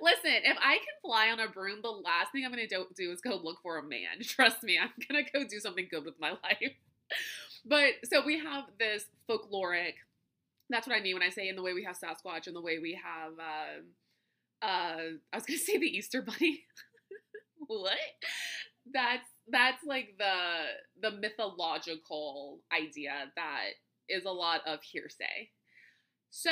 Listen, 0.00 0.42
if 0.44 0.56
I 0.60 0.74
can 0.76 0.94
fly 1.02 1.30
on 1.30 1.40
a 1.40 1.48
broom, 1.48 1.80
the 1.82 1.90
last 1.90 2.32
thing 2.32 2.44
I'm 2.44 2.52
going 2.52 2.66
to 2.68 2.86
do 2.94 3.10
is 3.10 3.20
go 3.20 3.40
look 3.42 3.58
for 3.62 3.78
a 3.78 3.82
man. 3.82 4.20
Trust 4.22 4.62
me, 4.62 4.78
I'm 4.78 4.90
going 5.08 5.24
to 5.24 5.30
go 5.30 5.44
do 5.48 5.58
something 5.58 5.88
good 5.90 6.04
with 6.04 6.20
my 6.20 6.30
life. 6.30 6.72
But 7.64 7.94
so 8.04 8.24
we 8.24 8.38
have 8.40 8.64
this 8.78 9.06
folkloric, 9.28 9.94
that's 10.70 10.86
what 10.86 10.96
I 10.96 11.00
mean 11.00 11.14
when 11.14 11.22
I 11.22 11.30
say 11.30 11.48
in 11.48 11.56
the 11.56 11.62
way 11.62 11.72
we 11.72 11.84
have 11.84 11.96
Sasquatch 11.96 12.46
and 12.46 12.56
the 12.56 12.62
way 12.62 12.78
we 12.78 12.98
have, 13.02 13.32
uh, 13.38 14.64
uh, 14.64 15.00
I 15.32 15.36
was 15.36 15.44
to 15.44 15.58
say 15.58 15.78
the 15.78 15.86
Easter 15.86 16.22
Bunny. 16.22 16.64
what? 17.66 17.98
That's 18.92 19.28
that's 19.48 19.84
like 19.84 20.16
the 20.18 21.10
the 21.10 21.16
mythological 21.16 22.60
idea 22.72 23.12
that 23.36 23.70
is 24.08 24.24
a 24.24 24.30
lot 24.30 24.60
of 24.66 24.82
hearsay. 24.82 25.50
So 26.30 26.50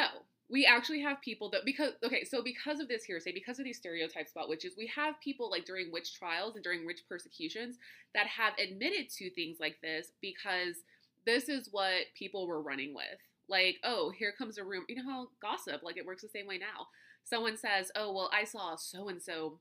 we 0.52 0.66
actually 0.66 1.00
have 1.00 1.20
people 1.22 1.50
that 1.50 1.64
because 1.64 1.92
okay 2.04 2.24
so 2.24 2.42
because 2.42 2.78
of 2.78 2.86
this 2.88 3.04
hearsay 3.04 3.32
because 3.32 3.58
of 3.58 3.64
these 3.64 3.78
stereotypes 3.78 4.32
about 4.32 4.48
witches 4.48 4.74
we 4.76 4.86
have 4.94 5.20
people 5.20 5.50
like 5.50 5.64
during 5.64 5.90
witch 5.90 6.14
trials 6.14 6.54
and 6.54 6.62
during 6.62 6.84
witch 6.84 7.00
persecutions 7.08 7.78
that 8.14 8.26
have 8.26 8.52
admitted 8.58 9.08
to 9.08 9.30
things 9.30 9.56
like 9.58 9.76
this 9.82 10.12
because 10.20 10.76
this 11.24 11.48
is 11.48 11.68
what 11.72 12.04
people 12.16 12.46
were 12.46 12.62
running 12.62 12.94
with 12.94 13.18
like 13.52 13.76
oh 13.84 14.10
here 14.18 14.32
comes 14.36 14.58
a 14.58 14.64
room 14.64 14.84
you 14.88 14.96
know 14.96 15.08
how 15.08 15.28
gossip 15.40 15.82
like 15.84 15.96
it 15.96 16.06
works 16.06 16.22
the 16.22 16.28
same 16.28 16.48
way 16.48 16.58
now. 16.58 16.88
Someone 17.24 17.56
says 17.56 17.92
oh 17.94 18.12
well 18.12 18.30
i 18.32 18.42
saw 18.42 18.74
so 18.74 19.08
and 19.08 19.22
so 19.22 19.60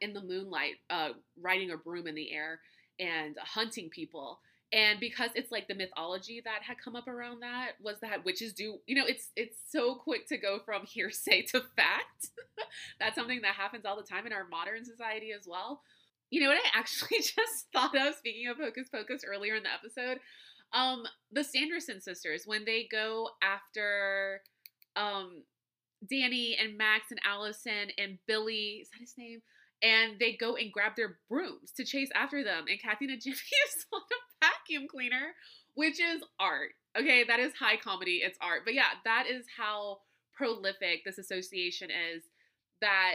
in 0.00 0.12
the 0.12 0.22
moonlight 0.22 0.74
uh, 0.90 1.08
riding 1.40 1.70
a 1.70 1.76
broom 1.76 2.06
in 2.06 2.14
the 2.14 2.30
air 2.30 2.60
and 3.00 3.36
hunting 3.40 3.88
people 3.88 4.38
and 4.72 4.98
because 5.00 5.30
it's 5.34 5.52
like 5.52 5.68
the 5.68 5.74
mythology 5.74 6.40
that 6.44 6.62
had 6.62 6.76
come 6.82 6.96
up 6.96 7.06
around 7.06 7.40
that 7.40 7.72
was 7.80 7.96
that 8.00 8.24
witches 8.24 8.52
do 8.52 8.78
you 8.86 8.94
know 8.94 9.04
it's 9.06 9.30
it's 9.36 9.58
so 9.70 9.94
quick 9.94 10.26
to 10.28 10.38
go 10.38 10.58
from 10.64 10.84
hearsay 10.86 11.42
to 11.42 11.60
fact. 11.76 12.28
That's 13.00 13.14
something 13.14 13.42
that 13.42 13.54
happens 13.54 13.84
all 13.84 13.96
the 13.96 14.02
time 14.02 14.26
in 14.26 14.32
our 14.32 14.46
modern 14.48 14.84
society 14.84 15.32
as 15.32 15.46
well. 15.46 15.82
You 16.30 16.40
know 16.40 16.48
what 16.48 16.58
i 16.58 16.78
actually 16.78 17.18
just 17.18 17.66
thought 17.72 17.96
of 17.96 18.14
speaking 18.14 18.48
of 18.48 18.56
hocus 18.56 18.88
pocus 18.90 19.22
earlier 19.26 19.56
in 19.56 19.64
the 19.64 19.72
episode 19.72 20.18
um 20.74 21.04
the 21.32 21.44
sanderson 21.44 22.00
sisters 22.00 22.42
when 22.46 22.64
they 22.64 22.86
go 22.90 23.28
after 23.42 24.40
um 24.96 25.42
danny 26.08 26.56
and 26.60 26.76
max 26.76 27.10
and 27.10 27.20
allison 27.24 27.88
and 27.98 28.18
billy 28.26 28.80
is 28.82 28.88
that 28.90 29.00
his 29.00 29.14
name 29.16 29.40
and 29.82 30.18
they 30.20 30.32
go 30.32 30.54
and 30.56 30.72
grab 30.72 30.92
their 30.96 31.18
brooms 31.28 31.72
to 31.76 31.84
chase 31.84 32.08
after 32.14 32.44
them. 32.44 32.64
And 32.70 32.80
Kathy 32.80 33.06
Najimy 33.06 33.26
is 33.26 33.86
on 33.92 34.00
a 34.00 34.46
vacuum 34.46 34.86
cleaner, 34.88 35.34
which 35.74 36.00
is 36.00 36.22
art. 36.38 36.70
Okay, 36.96 37.24
that 37.24 37.40
is 37.40 37.52
high 37.54 37.76
comedy. 37.76 38.20
It's 38.24 38.38
art. 38.40 38.60
But 38.64 38.74
yeah, 38.74 38.94
that 39.04 39.26
is 39.28 39.44
how 39.56 39.98
prolific 40.34 41.04
this 41.04 41.18
association 41.18 41.90
is 41.90 42.22
that 42.80 43.14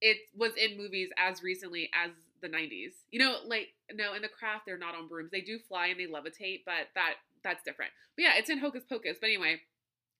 it 0.00 0.18
was 0.36 0.52
in 0.56 0.78
movies 0.78 1.10
as 1.18 1.42
recently 1.42 1.90
as 1.92 2.12
the 2.40 2.48
90s. 2.48 2.92
You 3.10 3.18
know, 3.18 3.36
like 3.44 3.68
no, 3.94 4.14
in 4.14 4.22
the 4.22 4.28
craft 4.28 4.64
they're 4.66 4.78
not 4.78 4.94
on 4.94 5.08
brooms. 5.08 5.30
They 5.30 5.40
do 5.40 5.58
fly 5.58 5.88
and 5.88 5.98
they 6.00 6.06
levitate, 6.06 6.62
but 6.66 6.88
that 6.94 7.14
that's 7.44 7.62
different. 7.64 7.92
But 8.16 8.22
yeah, 8.24 8.32
it's 8.36 8.50
in 8.50 8.58
Hocus 8.58 8.84
Pocus. 8.88 9.18
But 9.20 9.28
anyway, 9.28 9.60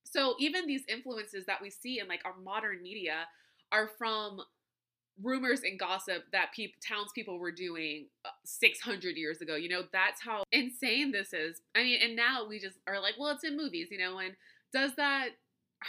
So 0.06 0.34
even 0.38 0.66
these 0.66 0.84
influences 0.88 1.46
that 1.46 1.60
we 1.62 1.70
see 1.70 2.00
in 2.00 2.08
like 2.08 2.22
our 2.24 2.34
modern 2.42 2.82
media 2.82 3.26
are 3.72 3.88
from 3.98 4.40
rumors 5.22 5.62
and 5.62 5.78
gossip 5.78 6.24
that 6.32 6.52
people 6.54 6.80
townspeople 6.86 7.38
were 7.38 7.50
doing 7.50 8.06
uh, 8.24 8.28
600 8.44 9.16
years 9.16 9.40
ago 9.40 9.56
you 9.56 9.68
know 9.68 9.82
that's 9.92 10.22
how 10.22 10.44
insane 10.52 11.10
this 11.10 11.32
is 11.32 11.60
i 11.74 11.82
mean 11.82 11.98
and 12.02 12.14
now 12.14 12.46
we 12.48 12.60
just 12.60 12.76
are 12.86 13.00
like 13.00 13.14
well 13.18 13.30
it's 13.30 13.42
in 13.42 13.56
movies 13.56 13.88
you 13.90 13.98
know 13.98 14.18
and 14.18 14.34
does 14.72 14.94
that 14.96 15.30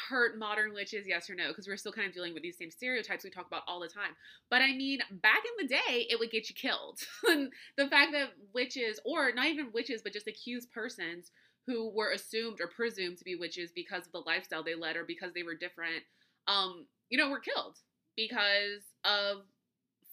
hurt 0.09 0.37
modern 0.37 0.73
witches 0.73 1.07
yes 1.07 1.29
or 1.29 1.35
no? 1.35 1.49
Because 1.49 1.67
we're 1.67 1.77
still 1.77 1.91
kind 1.91 2.07
of 2.07 2.13
dealing 2.13 2.33
with 2.33 2.43
these 2.43 2.57
same 2.57 2.71
stereotypes 2.71 3.23
we 3.23 3.29
talk 3.29 3.47
about 3.47 3.63
all 3.67 3.79
the 3.79 3.87
time. 3.87 4.15
But 4.49 4.61
i 4.61 4.73
mean 4.73 4.99
back 5.21 5.41
in 5.45 5.67
the 5.67 5.73
day 5.73 6.07
it 6.09 6.19
would 6.19 6.31
get 6.31 6.49
you 6.49 6.55
killed. 6.55 6.99
The 7.77 7.87
fact 7.87 8.11
that 8.13 8.29
witches 8.53 8.99
or 9.05 9.31
not 9.33 9.47
even 9.47 9.71
witches 9.73 10.01
but 10.01 10.13
just 10.13 10.27
accused 10.27 10.71
persons 10.71 11.31
who 11.65 11.89
were 11.89 12.11
assumed 12.11 12.59
or 12.61 12.67
presumed 12.67 13.17
to 13.17 13.23
be 13.23 13.35
witches 13.35 13.71
because 13.73 14.05
of 14.05 14.11
the 14.11 14.19
lifestyle 14.19 14.63
they 14.63 14.75
led 14.75 14.95
or 14.95 15.03
because 15.05 15.33
they 15.33 15.43
were 15.43 15.55
different 15.55 16.03
um 16.47 16.85
you 17.09 17.17
know 17.17 17.29
were 17.29 17.39
killed 17.39 17.77
because 18.15 18.83
of 19.05 19.43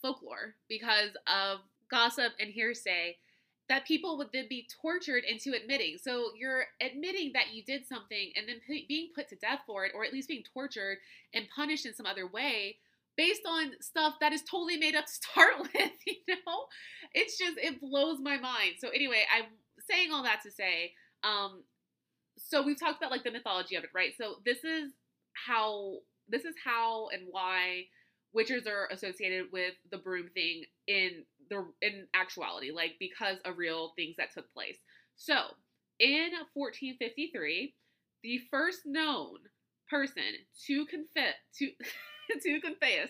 folklore, 0.03 0.55
because 0.69 1.11
of 1.27 1.61
gossip 1.91 2.33
and 2.41 2.51
hearsay 2.51 3.17
that 3.69 3.87
people 3.87 4.17
would 4.19 4.29
then 4.33 4.47
be 4.49 4.67
tortured 4.81 5.25
into 5.25 5.57
admitting. 5.57 5.97
So 6.01 6.31
you're 6.39 6.67
admitting 6.81 7.33
that 7.35 7.53
you 7.53 7.65
did 7.65 7.87
something 7.87 8.33
and 8.37 8.49
then 8.49 8.57
p- 8.67 8.87
being 8.89 9.09
put 9.15 9.29
to 9.31 9.37
death 9.37 9.61
for 9.67 9.85
it, 9.85 9.93
or 9.95 10.05
at 10.05 10.13
least 10.13 10.29
being 10.29 10.45
tortured 10.55 10.99
and 11.35 11.47
punished 11.55 11.87
in 11.87 11.95
some 11.95 12.07
other 12.07 12.27
way 12.27 12.77
based 13.17 13.43
on 13.49 13.73
stuff 13.81 14.15
that 14.21 14.33
is 14.33 14.43
totally 14.43 14.77
made 14.77 14.95
up 14.95 15.07
to 15.07 15.13
start 15.13 15.55
with, 15.61 15.93
you 16.07 16.17
know? 16.29 16.67
It's 17.15 17.39
just, 17.39 17.59
it 17.59 17.81
blows 17.81 18.19
my 18.21 18.37
mind. 18.37 18.75
So 18.79 18.89
anyway, 18.91 19.25
I'm 19.35 19.47
saying 19.91 20.13
all 20.13 20.23
that 20.25 20.43
to 20.45 20.51
say, 20.51 20.93
um, 21.25 21.63
so 22.37 22.63
we've 22.63 22.79
talked 22.79 22.99
about 22.99 23.11
like 23.11 23.25
the 23.25 23.31
mythology 23.31 23.75
of 23.77 23.85
it, 23.85 23.91
right? 23.95 24.13
So 24.17 24.37
this 24.45 24.63
is 24.65 24.93
how, 25.33 25.97
this 26.29 26.45
is 26.45 26.55
how 26.63 27.09
and 27.09 27.23
why 27.31 27.87
witches 28.33 28.67
are 28.67 28.87
associated 28.93 29.47
with 29.53 29.73
the 29.91 29.97
broom 29.97 30.29
thing 30.35 30.65
in 30.87 31.25
the 31.49 31.67
in 31.83 32.07
actuality, 32.15 32.71
like 32.71 32.93
because 32.99 33.39
of 33.45 33.59
real 33.59 33.93
things 33.97 34.17
that 34.19 34.33
took 34.33 34.53
place. 34.53 34.79
So, 35.17 35.35
in 35.99 36.31
1453, 36.55 37.75
the 38.23 38.41
first 38.51 38.81
known 38.85 39.39
person 39.89 40.23
to 40.67 40.87
confess 40.87 41.35
to 41.59 41.71
to 42.43 42.61
confess 42.61 43.09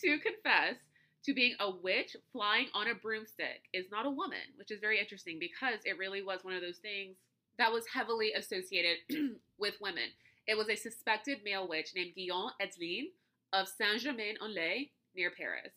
to 0.00 0.18
confess 0.18 0.76
to 1.24 1.34
being 1.34 1.54
a 1.60 1.70
witch 1.70 2.16
flying 2.32 2.66
on 2.74 2.88
a 2.88 2.94
broomstick 2.94 3.62
is 3.72 3.86
not 3.90 4.06
a 4.06 4.10
woman, 4.10 4.56
which 4.56 4.70
is 4.70 4.80
very 4.80 4.98
interesting 4.98 5.38
because 5.38 5.78
it 5.84 5.98
really 5.98 6.22
was 6.22 6.40
one 6.42 6.54
of 6.54 6.62
those 6.62 6.78
things 6.78 7.16
that 7.58 7.72
was 7.72 7.84
heavily 7.92 8.32
associated 8.32 8.96
with 9.58 9.74
women. 9.80 10.10
It 10.46 10.56
was 10.56 10.68
a 10.68 10.76
suspected 10.76 11.38
male 11.44 11.68
witch 11.68 11.92
named 11.94 12.14
Guillaume 12.16 12.50
Edeline 12.60 13.10
of 13.52 13.68
Saint 13.68 14.00
Germain 14.00 14.34
en 14.42 14.54
Laye 14.54 14.90
near 15.14 15.30
Paris. 15.30 15.72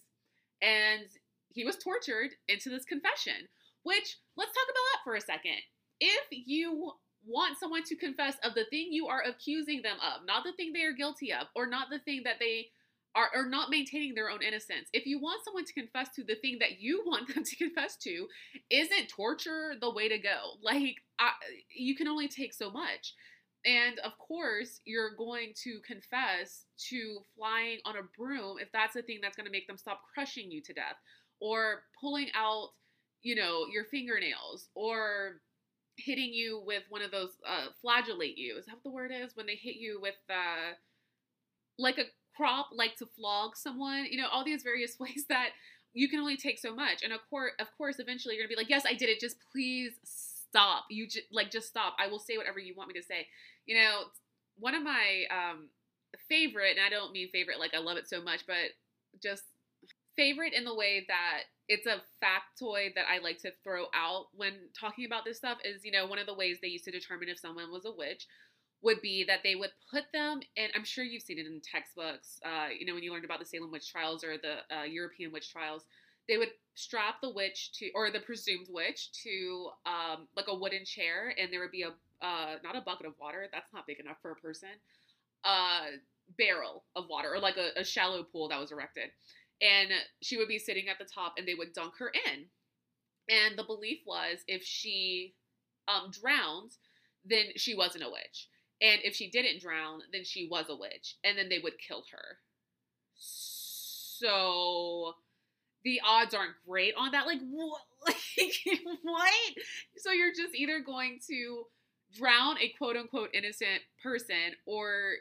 And 0.61 1.05
he 1.55 1.63
was 1.63 1.77
tortured 1.77 2.31
into 2.47 2.69
this 2.69 2.85
confession, 2.85 3.47
which 3.83 4.17
let's 4.37 4.51
talk 4.51 4.67
about 4.67 4.87
that 4.91 5.03
for 5.03 5.15
a 5.15 5.21
second. 5.21 5.57
If 5.99 6.25
you 6.29 6.91
want 7.25 7.57
someone 7.57 7.83
to 7.83 7.95
confess 7.95 8.35
of 8.43 8.53
the 8.53 8.65
thing 8.65 8.89
you 8.91 9.07
are 9.07 9.23
accusing 9.23 9.81
them 9.81 9.97
of, 9.97 10.25
not 10.27 10.43
the 10.43 10.51
thing 10.53 10.73
they 10.73 10.83
are 10.83 10.93
guilty 10.93 11.33
of, 11.33 11.47
or 11.55 11.65
not 11.65 11.87
the 11.89 11.99
thing 11.99 12.21
that 12.25 12.35
they 12.39 12.67
are, 13.15 13.29
are 13.33 13.49
not 13.49 13.69
maintaining 13.69 14.13
their 14.13 14.29
own 14.29 14.43
innocence. 14.43 14.89
If 14.91 15.05
you 15.05 15.19
want 15.19 15.43
someone 15.45 15.63
to 15.63 15.73
confess 15.73 16.09
to 16.15 16.23
the 16.23 16.35
thing 16.35 16.57
that 16.59 16.79
you 16.79 17.03
want 17.05 17.33
them 17.33 17.43
to 17.43 17.55
confess 17.55 17.95
to, 18.03 18.27
isn't 18.69 19.07
torture 19.07 19.73
the 19.79 19.91
way 19.91 20.09
to 20.09 20.17
go? 20.17 20.59
Like, 20.61 20.97
I, 21.19 21.31
you 21.73 21.95
can 21.95 22.07
only 22.07 22.27
take 22.27 22.53
so 22.53 22.69
much. 22.69 23.13
And 23.65 23.97
of 23.99 24.11
course, 24.19 24.81
you're 24.85 25.15
going 25.15 25.53
to 25.63 25.79
confess 25.87 26.65
to 26.89 27.19
flying 27.35 27.79
on 27.85 27.95
a 27.95 28.03
broom 28.15 28.57
if 28.59 28.71
that's 28.71 28.93
the 28.93 29.01
thing 29.01 29.19
that's 29.21 29.35
going 29.35 29.47
to 29.47 29.51
make 29.51 29.67
them 29.67 29.77
stop 29.77 30.01
crushing 30.13 30.51
you 30.51 30.61
to 30.61 30.73
death, 30.73 30.97
or 31.45 31.83
pulling 32.01 32.27
out, 32.33 32.69
you 33.21 33.35
know, 33.35 33.67
your 33.71 33.83
fingernails, 33.85 34.67
or 34.73 35.41
hitting 35.95 36.33
you 36.33 36.63
with 36.65 36.81
one 36.89 37.03
of 37.03 37.11
those 37.11 37.29
uh, 37.47 37.67
flagellate 37.81 38.35
you. 38.35 38.57
Is 38.57 38.65
that 38.65 38.73
what 38.73 38.83
the 38.83 38.89
word 38.89 39.11
is? 39.13 39.35
When 39.35 39.45
they 39.45 39.55
hit 39.55 39.75
you 39.75 39.99
with 40.01 40.15
uh, 40.27 40.73
like 41.77 41.99
a 41.99 42.05
crop, 42.35 42.69
like 42.73 42.95
to 42.97 43.05
flog 43.05 43.55
someone. 43.55 44.07
You 44.09 44.21
know, 44.21 44.27
all 44.31 44.43
these 44.43 44.63
various 44.63 44.99
ways 44.99 45.25
that 45.29 45.49
you 45.93 46.09
can 46.09 46.19
only 46.19 46.35
take 46.35 46.57
so 46.57 46.73
much. 46.73 47.03
And 47.03 47.13
of 47.13 47.19
course, 47.29 47.51
of 47.59 47.67
course, 47.77 47.99
eventually 47.99 48.35
you're 48.35 48.43
gonna 48.43 48.55
be 48.55 48.59
like, 48.61 48.69
yes, 48.69 48.83
I 48.87 48.95
did 48.95 49.09
it. 49.09 49.19
Just 49.19 49.37
please 49.51 49.93
stop. 50.03 50.85
You 50.89 51.05
just 51.05 51.27
like 51.31 51.51
just 51.51 51.67
stop. 51.67 51.95
I 51.99 52.07
will 52.07 52.19
say 52.19 52.37
whatever 52.37 52.57
you 52.57 52.73
want 52.75 52.89
me 52.89 52.99
to 52.99 53.05
say. 53.05 53.27
You 53.67 53.75
know, 53.75 54.01
one 54.57 54.73
of 54.73 54.81
my 54.81 55.25
um, 55.29 55.67
favorite, 56.27 56.77
and 56.77 56.85
I 56.85 56.89
don't 56.89 57.11
mean 57.11 57.29
favorite 57.29 57.59
like 57.59 57.75
I 57.75 57.79
love 57.79 57.97
it 57.97 58.09
so 58.09 58.19
much, 58.19 58.47
but 58.47 58.73
just 59.21 59.43
favorite 60.15 60.53
in 60.53 60.63
the 60.63 60.75
way 60.75 61.05
that 61.07 61.43
it's 61.67 61.87
a 61.87 62.01
factoid 62.23 62.95
that 62.95 63.05
I 63.11 63.19
like 63.19 63.39
to 63.41 63.51
throw 63.63 63.85
out 63.93 64.27
when 64.35 64.53
talking 64.79 65.05
about 65.05 65.25
this 65.25 65.37
stuff 65.37 65.57
is, 65.63 65.83
you 65.83 65.91
know, 65.91 66.05
one 66.05 66.19
of 66.19 66.27
the 66.27 66.33
ways 66.33 66.59
they 66.61 66.67
used 66.67 66.85
to 66.85 66.91
determine 66.91 67.29
if 67.29 67.39
someone 67.39 67.71
was 67.71 67.85
a 67.85 67.91
witch 67.91 68.27
would 68.81 69.01
be 69.01 69.23
that 69.27 69.39
they 69.43 69.55
would 69.55 69.71
put 69.91 70.03
them, 70.13 70.41
and 70.57 70.71
I'm 70.75 70.83
sure 70.83 71.03
you've 71.03 71.23
seen 71.23 71.39
it 71.39 71.47
in 71.47 71.59
textbooks, 71.59 72.39
uh, 72.45 72.67
you 72.77 72.85
know, 72.85 72.93
when 72.93 73.03
you 73.03 73.11
learned 73.11 73.25
about 73.25 73.39
the 73.39 73.45
Salem 73.45 73.71
witch 73.71 73.91
trials 73.91 74.23
or 74.23 74.37
the 74.37 74.57
uh, 74.75 74.83
European 74.83 75.31
witch 75.31 75.51
trials, 75.51 75.85
they 76.27 76.37
would 76.37 76.49
strap 76.75 77.15
the 77.21 77.29
witch 77.31 77.71
to, 77.79 77.89
or 77.95 78.11
the 78.11 78.19
presumed 78.19 78.67
witch 78.69 79.11
to, 79.23 79.69
um, 79.87 80.27
like 80.35 80.45
a 80.49 80.55
wooden 80.55 80.85
chair, 80.85 81.33
and 81.39 81.51
there 81.51 81.61
would 81.61 81.71
be 81.71 81.83
a, 81.83 81.89
uh, 82.23 82.55
not 82.63 82.75
a 82.75 82.81
bucket 82.81 83.07
of 83.07 83.13
water, 83.19 83.47
that's 83.51 83.73
not 83.73 83.87
big 83.87 83.99
enough 83.99 84.17
for 84.21 84.31
a 84.31 84.35
person, 84.35 84.69
uh, 85.43 85.85
barrel 86.37 86.83
of 86.95 87.05
water, 87.09 87.33
or 87.33 87.39
like 87.39 87.57
a, 87.57 87.79
a 87.79 87.83
shallow 87.83 88.23
pool 88.23 88.49
that 88.49 88.59
was 88.59 88.71
erected. 88.71 89.09
And 89.61 89.89
she 90.21 90.37
would 90.37 90.47
be 90.47 90.59
sitting 90.59 90.89
at 90.89 90.99
the 90.99 91.05
top, 91.05 91.35
and 91.37 91.47
they 91.47 91.53
would 91.53 91.73
dunk 91.73 91.93
her 91.99 92.09
in. 92.09 92.45
And 93.27 93.57
the 93.57 93.63
belief 93.63 93.99
was 94.05 94.39
if 94.47 94.63
she 94.63 95.33
um, 95.87 96.11
drowned, 96.11 96.71
then 97.23 97.45
she 97.55 97.75
wasn't 97.75 98.03
a 98.03 98.09
witch. 98.09 98.49
And 98.81 99.01
if 99.03 99.15
she 99.15 99.29
didn't 99.29 99.61
drown, 99.61 100.01
then 100.11 100.23
she 100.23 100.47
was 100.49 100.65
a 100.69 100.75
witch. 100.75 101.15
And 101.23 101.37
then 101.37 101.49
they 101.49 101.59
would 101.59 101.79
kill 101.79 102.03
her. 102.11 102.37
So 103.15 105.13
the 105.83 106.01
odds 106.05 106.33
aren't 106.33 106.55
great 106.67 106.93
on 106.97 107.11
that. 107.11 107.25
Like 107.25 107.41
what? 107.49 107.81
Like 108.37 108.99
what? 109.01 109.33
So 109.97 110.11
you're 110.11 110.33
just 110.33 110.53
either 110.55 110.79
going 110.81 111.19
to 111.27 111.63
drown 112.13 112.57
a 112.59 112.69
quote 112.77 112.97
unquote 112.97 113.29
innocent 113.33 113.81
person, 114.03 114.55
or 114.65 115.13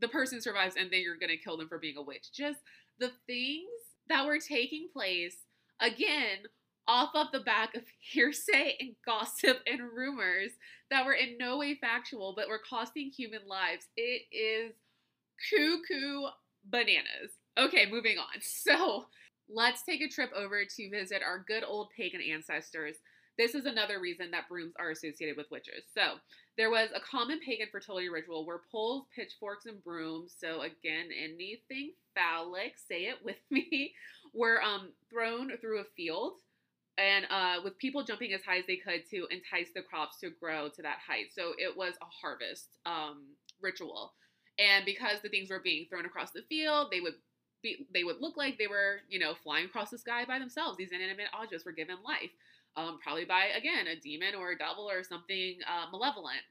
the 0.00 0.08
person 0.08 0.40
survives 0.40 0.76
and 0.76 0.90
then 0.90 1.00
you're 1.00 1.16
going 1.16 1.30
to 1.30 1.36
kill 1.36 1.56
them 1.56 1.68
for 1.68 1.78
being 1.78 1.96
a 1.96 2.02
witch. 2.02 2.32
Just 2.32 2.60
the 3.00 3.10
things 3.26 3.68
that 4.08 4.26
were 4.26 4.38
taking 4.38 4.88
place 4.92 5.36
again 5.80 6.38
off 6.86 7.10
of 7.14 7.28
the 7.32 7.40
back 7.40 7.74
of 7.74 7.82
hearsay 8.00 8.76
and 8.80 8.94
gossip 9.04 9.60
and 9.66 9.80
rumors 9.80 10.52
that 10.90 11.06
were 11.06 11.14
in 11.14 11.38
no 11.38 11.58
way 11.58 11.76
factual 11.80 12.34
but 12.36 12.48
were 12.48 12.60
costing 12.68 13.10
human 13.10 13.46
lives. 13.48 13.86
It 13.96 14.22
is 14.32 14.72
cuckoo 15.50 16.26
bananas. 16.64 17.32
Okay, 17.58 17.86
moving 17.90 18.18
on. 18.18 18.26
So 18.40 19.06
let's 19.48 19.82
take 19.82 20.00
a 20.00 20.08
trip 20.08 20.30
over 20.36 20.64
to 20.64 20.90
visit 20.90 21.22
our 21.26 21.44
good 21.46 21.64
old 21.64 21.88
pagan 21.96 22.20
ancestors. 22.20 22.96
This 23.40 23.54
is 23.54 23.64
another 23.64 24.00
reason 24.00 24.30
that 24.32 24.50
brooms 24.50 24.74
are 24.78 24.90
associated 24.90 25.34
with 25.34 25.50
witches. 25.50 25.84
So, 25.94 26.16
there 26.58 26.68
was 26.68 26.90
a 26.94 27.00
common 27.00 27.40
pagan 27.40 27.68
fertility 27.72 28.10
ritual 28.10 28.44
where 28.44 28.60
poles, 28.70 29.06
pitchforks, 29.16 29.64
and 29.64 29.82
brooms, 29.82 30.34
so 30.38 30.60
again, 30.60 31.08
anything 31.18 31.92
phallic, 32.14 32.74
say 32.76 33.04
it 33.04 33.16
with 33.24 33.38
me, 33.50 33.94
were 34.34 34.62
um, 34.62 34.90
thrown 35.08 35.56
through 35.58 35.80
a 35.80 35.84
field 35.96 36.34
and 36.98 37.24
uh, 37.30 37.62
with 37.64 37.78
people 37.78 38.04
jumping 38.04 38.34
as 38.34 38.42
high 38.42 38.58
as 38.58 38.66
they 38.66 38.76
could 38.76 39.08
to 39.08 39.26
entice 39.30 39.72
the 39.74 39.80
crops 39.80 40.18
to 40.18 40.28
grow 40.38 40.68
to 40.68 40.82
that 40.82 40.98
height. 41.08 41.28
So, 41.34 41.54
it 41.56 41.74
was 41.74 41.94
a 42.02 42.04
harvest 42.04 42.76
um, 42.84 43.22
ritual. 43.62 44.12
And 44.58 44.84
because 44.84 45.22
the 45.22 45.30
things 45.30 45.48
were 45.48 45.60
being 45.60 45.86
thrown 45.88 46.04
across 46.04 46.32
the 46.32 46.42
field, 46.50 46.88
they 46.92 47.00
would 47.00 47.14
be, 47.62 47.86
they 47.94 48.04
would 48.04 48.20
look 48.20 48.36
like 48.36 48.58
they 48.58 48.66
were, 48.66 49.00
you 49.08 49.18
know, 49.18 49.32
flying 49.42 49.64
across 49.64 49.88
the 49.88 49.96
sky 49.98 50.26
by 50.26 50.38
themselves. 50.38 50.76
These 50.76 50.92
inanimate 50.92 51.28
objects 51.32 51.64
were 51.64 51.72
given 51.72 51.96
life, 52.04 52.30
um, 52.76 52.98
probably 53.02 53.24
by 53.24 53.46
again 53.56 53.86
a 53.86 53.98
demon 53.98 54.34
or 54.34 54.52
a 54.52 54.58
devil 54.58 54.88
or 54.90 55.02
something 55.02 55.58
uh, 55.66 55.90
malevolent. 55.90 56.42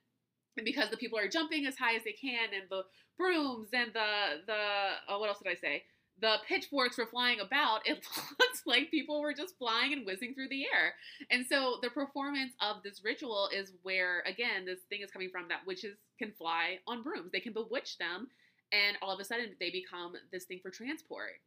And 0.58 0.66
because 0.66 0.90
the 0.90 0.98
people 0.98 1.18
are 1.20 1.28
jumping 1.28 1.66
as 1.66 1.78
high 1.78 1.96
as 1.96 2.04
they 2.04 2.12
can, 2.14 2.50
and 2.54 2.70
the 2.70 2.84
brooms 3.18 3.70
and 3.74 3.92
the 3.94 4.44
the 4.46 5.14
uh, 5.14 5.18
what 5.18 5.30
else 5.30 5.40
did 5.44 5.52
I 5.52 5.56
say? 5.56 5.84
The 6.22 6.36
pitchforks 6.48 6.98
were 6.98 7.06
flying 7.06 7.40
about. 7.40 7.88
It 7.88 8.06
looks 8.40 8.64
like 8.66 8.92
people 8.92 9.22
were 9.22 9.34
just 9.34 9.58
flying 9.58 9.94
and 9.94 10.06
whizzing 10.06 10.34
through 10.34 10.50
the 10.50 10.64
air. 10.64 10.94
And 11.32 11.46
so 11.48 11.78
the 11.82 11.90
performance 11.90 12.52
of 12.60 12.84
this 12.84 13.02
ritual 13.06 13.50
is 13.54 13.72
where 13.84 14.22
again 14.28 14.66
this 14.66 14.80
thing 14.90 15.02
is 15.02 15.12
coming 15.12 15.30
from 15.30 15.48
that 15.48 15.66
witches 15.66 15.96
can 16.18 16.34
fly 16.38 16.80
on 16.88 17.04
brooms. 17.04 17.32
They 17.32 17.40
can 17.40 17.54
bewitch 17.54 17.98
them 17.98 18.28
and 18.72 18.98
all 19.02 19.14
of 19.14 19.20
a 19.20 19.24
sudden 19.24 19.56
they 19.60 19.70
become 19.70 20.14
this 20.32 20.46
thing 20.46 20.60
for 20.62 20.70
transport. 20.70 21.42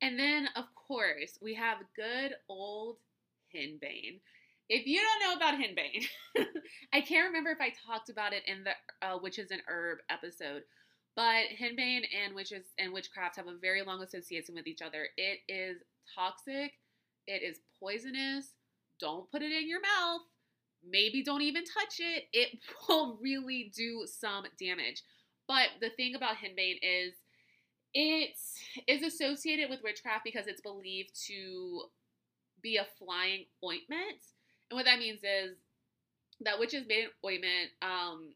And 0.00 0.18
then, 0.18 0.48
of 0.56 0.64
course, 0.74 1.38
we 1.40 1.54
have 1.54 1.78
good 1.96 2.34
old 2.48 2.96
Henbane. 3.54 4.20
if 4.68 4.86
you 4.86 5.00
don't 5.00 5.20
know 5.20 5.36
about 5.36 5.60
henbane, 5.60 6.06
I 6.92 7.00
can't 7.00 7.26
remember 7.26 7.50
if 7.50 7.60
I 7.60 7.72
talked 7.86 8.08
about 8.08 8.32
it 8.32 8.42
in 8.46 8.64
the 8.64 9.06
uh, 9.06 9.18
witches 9.22 9.50
and 9.50 9.62
herb 9.68 9.98
episode, 10.10 10.62
but 11.14 11.44
henbane 11.60 12.04
and 12.24 12.34
witches 12.34 12.64
and 12.78 12.92
witchcraft 12.92 13.36
have 13.36 13.48
a 13.48 13.58
very 13.60 13.82
long 13.82 14.02
association 14.02 14.54
with 14.54 14.66
each 14.66 14.82
other. 14.82 15.08
It 15.16 15.40
is 15.48 15.78
toxic. 16.14 16.72
It 17.26 17.42
is 17.42 17.60
poisonous. 17.78 18.54
Don't 18.98 19.30
put 19.30 19.42
it 19.42 19.52
in 19.52 19.68
your 19.68 19.80
mouth. 19.80 20.22
Maybe 20.88 21.22
don't 21.22 21.42
even 21.42 21.64
touch 21.64 22.00
it. 22.00 22.24
It 22.32 22.58
will 22.88 23.18
really 23.20 23.72
do 23.76 24.06
some 24.06 24.44
damage. 24.58 25.02
But 25.46 25.68
the 25.80 25.90
thing 25.90 26.14
about 26.14 26.36
henbane 26.36 26.78
is 26.82 27.14
it 27.94 28.34
is 28.88 29.02
associated 29.02 29.68
with 29.68 29.82
witchcraft 29.82 30.24
because 30.24 30.46
it's 30.46 30.62
believed 30.62 31.10
to 31.26 31.82
be 32.62 32.76
a 32.76 32.86
flying 32.98 33.44
ointment. 33.64 34.20
And 34.70 34.76
what 34.76 34.84
that 34.84 34.98
means 34.98 35.20
is 35.22 35.56
that 36.40 36.58
witches 36.58 36.86
made 36.86 37.04
an 37.04 37.10
ointment 37.24 37.70
um, 37.82 38.32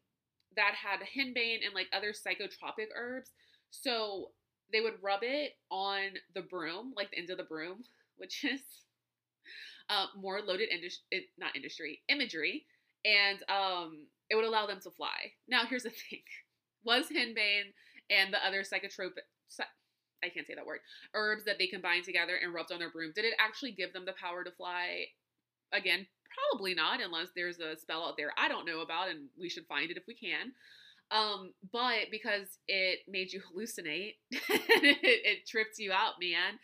that 0.57 0.75
had 0.75 1.01
henbane 1.01 1.65
and 1.65 1.75
like 1.75 1.89
other 1.93 2.13
psychotropic 2.13 2.89
herbs. 2.95 3.31
So 3.71 4.31
they 4.73 4.81
would 4.81 5.03
rub 5.03 5.21
it 5.23 5.53
on 5.71 6.11
the 6.35 6.43
broom, 6.43 6.93
like 6.97 7.11
the 7.11 7.19
end 7.19 7.31
of 7.31 7.39
the 7.39 7.45
broom, 7.45 7.85
which 8.17 8.45
is 8.45 8.61
uh, 9.89 10.07
more 10.17 10.41
loaded 10.41 10.69
industry, 10.71 11.29
not 11.39 11.55
industry, 11.55 12.01
imagery, 12.09 12.65
and 13.05 13.39
um, 13.49 14.07
it 14.31 14.35
would 14.35 14.45
allow 14.45 14.67
them 14.67 14.81
to 14.83 14.91
fly. 14.91 15.33
Now, 15.49 15.65
here's 15.65 15.85
the 15.85 15.91
thing: 16.11 16.23
was 16.85 17.07
henbane 17.07 17.73
and 18.11 18.33
the 18.33 18.45
other 18.45 18.63
psychotropic 18.63 19.27
I 20.27 20.31
can't 20.31 20.47
say 20.47 20.55
that 20.55 20.67
word, 20.67 20.81
herbs 21.15 21.45
that 21.45 21.59
they 21.59 21.67
combined 21.67 22.05
together 22.05 22.37
and 22.43 22.53
rubbed 22.53 22.73
on 22.73 22.79
their 22.79 22.91
broom, 22.91 23.13
did 23.15 23.25
it 23.25 23.35
actually 23.39 23.73
give 23.73 23.93
them 23.93 24.05
the 24.05 24.13
power 24.21 24.45
to 24.45 24.51
fly? 24.51 25.07
Again, 25.73 26.07
probably 26.37 26.75
not, 26.75 27.01
unless 27.03 27.29
there's 27.35 27.59
a 27.59 27.77
spell 27.77 28.05
out 28.05 28.17
there 28.17 28.33
I 28.37 28.49
don't 28.49 28.67
know 28.67 28.81
about, 28.81 29.09
and 29.09 29.29
we 29.39 29.49
should 29.49 29.67
find 29.67 29.91
it 29.91 29.97
if 29.97 30.05
we 30.07 30.15
can. 30.15 30.53
Um, 31.11 31.53
but 31.73 32.11
because 32.11 32.59
it 32.67 33.01
made 33.09 33.33
you 33.33 33.41
hallucinate, 33.57 34.15
it, 34.31 34.99
it 35.03 35.47
tripped 35.47 35.79
you 35.79 35.93
out, 35.93 36.15
man, 36.21 36.59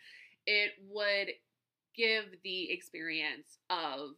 it 0.45 0.71
would 0.89 1.29
give 1.95 2.25
the 2.43 2.71
experience 2.71 3.57
of 3.69 4.11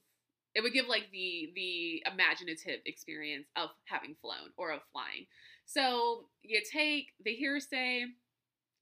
it 0.56 0.64
would 0.64 0.74
give 0.74 0.88
like 0.88 1.12
the 1.12 1.52
the 1.54 2.04
imaginative 2.12 2.80
experience 2.86 3.48
of 3.58 3.70
having 3.86 4.16
flown 4.22 4.52
or 4.58 4.72
of 4.72 4.80
flying. 4.94 5.28
So 5.66 6.30
you 6.44 6.62
take 6.72 7.08
the 7.24 7.34
hearsay, 7.36 8.06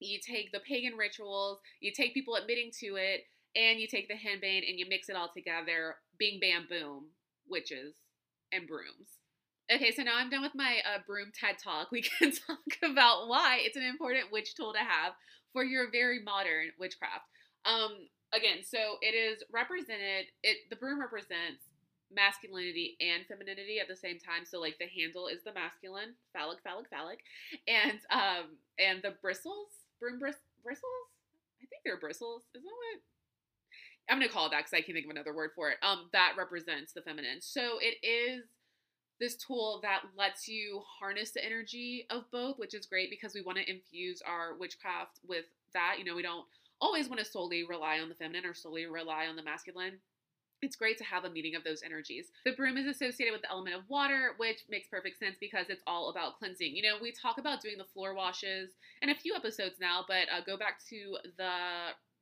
you 0.04 0.20
take 0.20 0.52
the 0.52 0.60
pagan 0.60 0.94
rituals, 0.94 1.60
you 1.80 1.92
take 1.92 2.14
people 2.14 2.36
admitting 2.36 2.72
to 2.80 2.96
it, 2.96 3.26
and 3.56 3.80
you 3.80 3.88
take 3.88 4.08
the 4.08 4.16
henbane 4.16 4.68
and 4.68 4.80
you 4.80 4.86
mix 4.88 5.10
it 5.10 5.16
all 5.16 5.30
together. 5.34 5.96
Bing, 6.18 6.40
bam, 6.40 6.68
boom, 6.70 7.06
witches 7.48 7.94
and 8.52 8.68
brooms. 8.68 9.20
Okay, 9.74 9.92
so 9.92 10.04
now 10.04 10.18
I'm 10.18 10.30
done 10.30 10.42
with 10.42 10.56
my 10.56 10.80
uh, 10.86 11.00
broom 11.08 11.32
TED 11.34 11.56
talk. 11.64 11.92
We 11.92 12.02
can 12.20 12.32
talk 12.32 12.60
about 12.84 13.28
why 13.28 13.60
it's 13.62 13.78
an 13.78 13.84
important 13.84 14.32
witch 14.32 14.56
tool 14.56 14.74
to 14.74 14.80
have 14.80 15.14
for 15.54 15.64
your 15.64 15.92
very 15.92 16.22
modern 16.22 16.70
witchcraft. 16.80 17.26
Um, 17.66 18.10
again, 18.34 18.64
so 18.64 18.98
it 19.02 19.16
is 19.16 19.44
represented. 19.52 20.28
It 20.42 20.58
the 20.70 20.76
broom 20.76 21.00
represents 21.00 21.64
masculinity 22.12 22.98
and 23.02 23.26
femininity 23.26 23.80
at 23.80 23.88
the 23.88 23.96
same 23.96 24.20
time. 24.20 24.46
So 24.46 24.60
like 24.60 24.78
the 24.80 24.90
handle 24.90 25.28
is 25.28 25.44
the 25.44 25.54
masculine, 25.54 26.14
phallic, 26.34 26.60
phallic, 26.64 26.90
phallic, 26.90 27.20
and 27.68 28.00
um 28.12 28.58
and 28.78 29.02
the 29.02 29.16
bristles 29.22 29.83
broom 30.04 30.20
bris- 30.20 30.36
bristles. 30.62 31.08
I 31.62 31.66
think 31.68 31.82
they're 31.86 32.00
bristles. 32.00 32.44
Is 32.54 32.64
that 32.64 32.68
what? 32.68 33.00
I'm 34.10 34.20
gonna 34.20 34.30
call 34.30 34.48
it 34.48 34.50
that 34.52 34.66
because 34.66 34.74
I 34.74 34.82
can't 34.82 34.96
think 34.96 35.06
of 35.06 35.12
another 35.12 35.34
word 35.34 35.52
for 35.56 35.70
it. 35.70 35.78
Um, 35.82 36.10
that 36.12 36.34
represents 36.38 36.92
the 36.92 37.02
feminine. 37.02 37.40
So 37.40 37.80
it 37.80 38.06
is 38.06 38.44
this 39.22 39.38
tool 39.38 39.80
that 39.84 40.02
lets 40.18 40.50
you 40.50 40.82
harness 41.00 41.32
the 41.32 41.46
energy 41.46 42.06
of 42.10 42.30
both, 42.32 42.60
which 42.60 42.74
is 42.74 42.86
great 42.86 43.10
because 43.10 43.34
we 43.34 43.42
want 43.42 43.60
to 43.60 43.72
infuse 43.72 44.22
our 44.28 44.58
witchcraft 44.58 45.22
with 45.26 45.46
that. 45.74 45.96
You 46.00 46.04
know, 46.04 46.16
we 46.16 46.22
don't 46.22 46.46
always 46.82 47.08
want 47.08 47.20
to 47.20 47.26
solely 47.26 47.64
rely 47.64 48.00
on 48.00 48.10
the 48.10 48.16
feminine 48.16 48.46
or 48.46 48.54
solely 48.54 48.86
rely 48.86 49.28
on 49.28 49.38
the 49.38 49.44
masculine 49.44 50.00
it's 50.64 50.76
great 50.78 50.98
to 50.98 51.04
have 51.04 51.26
a 51.26 51.30
meeting 51.30 51.56
of 51.56 51.64
those 51.64 51.84
energies. 51.84 52.32
The 52.46 52.54
broom 52.54 52.78
is 52.78 52.88
associated 52.88 53.34
with 53.34 53.42
the 53.42 53.52
element 53.52 53.76
of 53.76 53.90
water, 53.90 54.32
which 54.38 54.64
makes 54.70 54.88
perfect 54.88 55.20
sense 55.20 55.36
because 55.40 55.66
it's 55.70 55.84
all 55.86 56.10
about 56.10 56.40
cleansing. 56.40 56.76
You 56.76 56.84
know, 56.84 56.96
we 57.02 57.12
talk 57.12 57.38
about 57.38 57.62
doing 57.62 57.78
the 57.78 57.84
floor 57.84 58.14
washes 58.14 58.72
in 59.02 59.10
a 59.10 59.16
few 59.16 59.36
episodes 59.36 59.76
now, 59.80 60.06
but 60.08 60.28
uh, 60.34 60.42
go 60.46 60.58
back 60.58 60.80
to 60.90 61.18
the 61.38 61.52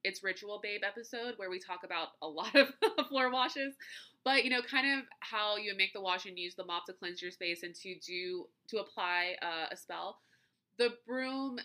It's 0.03 0.23
Ritual 0.23 0.59
Babe 0.61 0.81
episode 0.85 1.35
where 1.37 1.51
we 1.51 1.59
talk 1.59 1.83
about 1.83 2.09
a 2.21 2.27
lot 2.27 2.55
of 2.55 2.69
floor 3.09 3.31
washes. 3.31 3.75
But, 4.23 4.43
you 4.43 4.49
know, 4.49 4.61
kind 4.61 4.99
of 4.99 5.05
how 5.19 5.57
you 5.57 5.75
make 5.75 5.93
the 5.93 6.01
wash 6.01 6.25
and 6.25 6.37
use 6.37 6.55
the 6.55 6.65
mop 6.65 6.85
to 6.87 6.93
cleanse 6.93 7.21
your 7.21 7.31
space 7.31 7.63
and 7.63 7.73
to 7.75 7.95
do, 7.99 8.45
to 8.69 8.77
apply 8.77 9.35
uh, 9.41 9.67
a 9.71 9.77
spell. 9.77 10.19
The 10.77 10.89
broom 11.07 11.59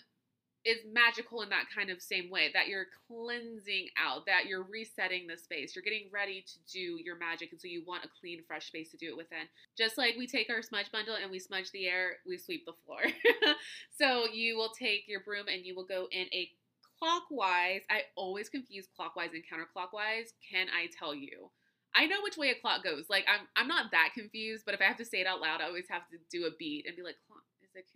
is 0.67 0.79
magical 0.93 1.43
in 1.43 1.49
that 1.51 1.67
kind 1.73 1.91
of 1.91 2.03
same 2.03 2.29
way 2.29 2.51
that 2.53 2.67
you're 2.67 2.87
cleansing 3.07 3.87
out, 3.97 4.27
that 4.27 4.47
you're 4.47 4.65
resetting 4.65 5.27
the 5.27 5.37
space. 5.37 5.77
You're 5.77 5.85
getting 5.85 6.09
ready 6.13 6.45
to 6.45 6.73
do 6.73 6.99
your 7.03 7.17
magic. 7.17 7.53
And 7.53 7.61
so 7.61 7.69
you 7.69 7.85
want 7.87 8.05
a 8.05 8.09
clean, 8.21 8.43
fresh 8.47 8.67
space 8.67 8.91
to 8.91 8.97
do 8.97 9.07
it 9.07 9.17
within. 9.17 9.47
Just 9.79 9.97
like 9.97 10.17
we 10.19 10.27
take 10.27 10.51
our 10.51 10.63
smudge 10.63 10.91
bundle 10.91 11.15
and 11.15 11.31
we 11.31 11.39
smudge 11.39 11.71
the 11.71 11.87
air, 11.87 12.19
we 12.27 12.37
sweep 12.37 12.67
the 12.67 12.75
floor. 12.85 13.01
so 13.97 14.27
you 14.33 14.57
will 14.57 14.73
take 14.77 15.07
your 15.07 15.21
broom 15.21 15.47
and 15.47 15.65
you 15.65 15.77
will 15.77 15.87
go 15.87 16.09
in 16.11 16.27
a 16.33 16.51
clockwise. 16.99 17.83
I 17.89 18.03
always 18.17 18.49
confuse 18.49 18.89
clockwise 18.97 19.31
and 19.35 19.45
counterclockwise. 19.47 20.33
Can 20.51 20.67
I 20.75 20.89
tell 20.99 21.15
you? 21.15 21.51
I 21.95 22.07
know 22.07 22.17
which 22.23 22.37
way 22.37 22.51
a 22.51 22.61
clock 22.61 22.83
goes. 22.83 23.05
Like 23.09 23.25
I'm 23.29 23.47
I'm 23.57 23.69
not 23.69 23.93
that 23.93 24.11
confused, 24.15 24.65
but 24.67 24.75
if 24.75 24.81
I 24.81 24.85
have 24.85 24.99
to 24.99 25.05
say 25.05 25.21
it 25.21 25.27
out 25.27 25.41
loud, 25.41 25.61
I 25.61 25.67
always 25.67 25.89
have 25.89 26.03
to 26.11 26.19
do 26.31 26.45
a 26.47 26.51
beat 26.59 26.87
and 26.87 26.97
be 26.97 27.03
like, 27.03 27.17
clock 27.27 27.45
is 27.63 27.71
it 27.75 27.87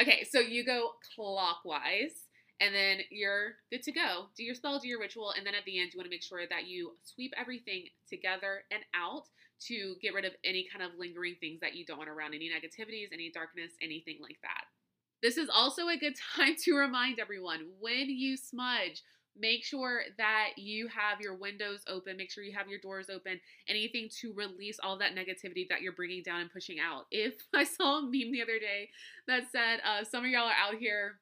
Okay, 0.00 0.26
so 0.30 0.40
you 0.40 0.64
go 0.64 0.92
clockwise 1.14 2.26
and 2.60 2.74
then 2.74 2.98
you're 3.10 3.54
good 3.70 3.82
to 3.82 3.92
go. 3.92 4.26
Do 4.36 4.44
your 4.44 4.54
spell, 4.54 4.78
do 4.78 4.88
your 4.88 5.00
ritual, 5.00 5.32
and 5.36 5.46
then 5.46 5.54
at 5.54 5.64
the 5.64 5.80
end, 5.80 5.90
you 5.92 5.98
want 5.98 6.06
to 6.06 6.14
make 6.14 6.22
sure 6.22 6.42
that 6.48 6.66
you 6.66 6.92
sweep 7.02 7.32
everything 7.36 7.86
together 8.08 8.62
and 8.70 8.82
out 8.94 9.24
to 9.66 9.96
get 10.00 10.14
rid 10.14 10.24
of 10.24 10.32
any 10.44 10.66
kind 10.70 10.84
of 10.84 10.98
lingering 10.98 11.36
things 11.40 11.60
that 11.60 11.74
you 11.74 11.84
don't 11.84 11.98
want 11.98 12.10
around, 12.10 12.34
any 12.34 12.50
negativities, 12.50 13.12
any 13.12 13.30
darkness, 13.32 13.72
anything 13.82 14.18
like 14.20 14.38
that. 14.42 14.64
This 15.22 15.36
is 15.36 15.48
also 15.52 15.88
a 15.88 15.96
good 15.96 16.14
time 16.36 16.54
to 16.64 16.76
remind 16.76 17.18
everyone 17.18 17.66
when 17.80 18.10
you 18.10 18.36
smudge, 18.36 19.02
Make 19.38 19.64
sure 19.64 20.02
that 20.18 20.50
you 20.56 20.88
have 20.88 21.20
your 21.20 21.34
windows 21.34 21.80
open. 21.86 22.16
Make 22.16 22.30
sure 22.30 22.44
you 22.44 22.52
have 22.52 22.68
your 22.68 22.80
doors 22.80 23.08
open. 23.08 23.40
Anything 23.68 24.08
to 24.20 24.32
release 24.34 24.78
all 24.82 24.98
that 24.98 25.14
negativity 25.14 25.68
that 25.68 25.80
you're 25.80 25.92
bringing 25.92 26.22
down 26.22 26.40
and 26.42 26.52
pushing 26.52 26.78
out. 26.78 27.06
If 27.10 27.34
I 27.54 27.64
saw 27.64 27.98
a 27.98 28.02
meme 28.02 28.32
the 28.32 28.42
other 28.42 28.58
day 28.58 28.90
that 29.26 29.50
said, 29.50 29.80
uh, 29.84 30.04
some 30.04 30.24
of 30.24 30.30
y'all 30.30 30.48
are 30.48 30.68
out 30.68 30.78
here 30.78 31.18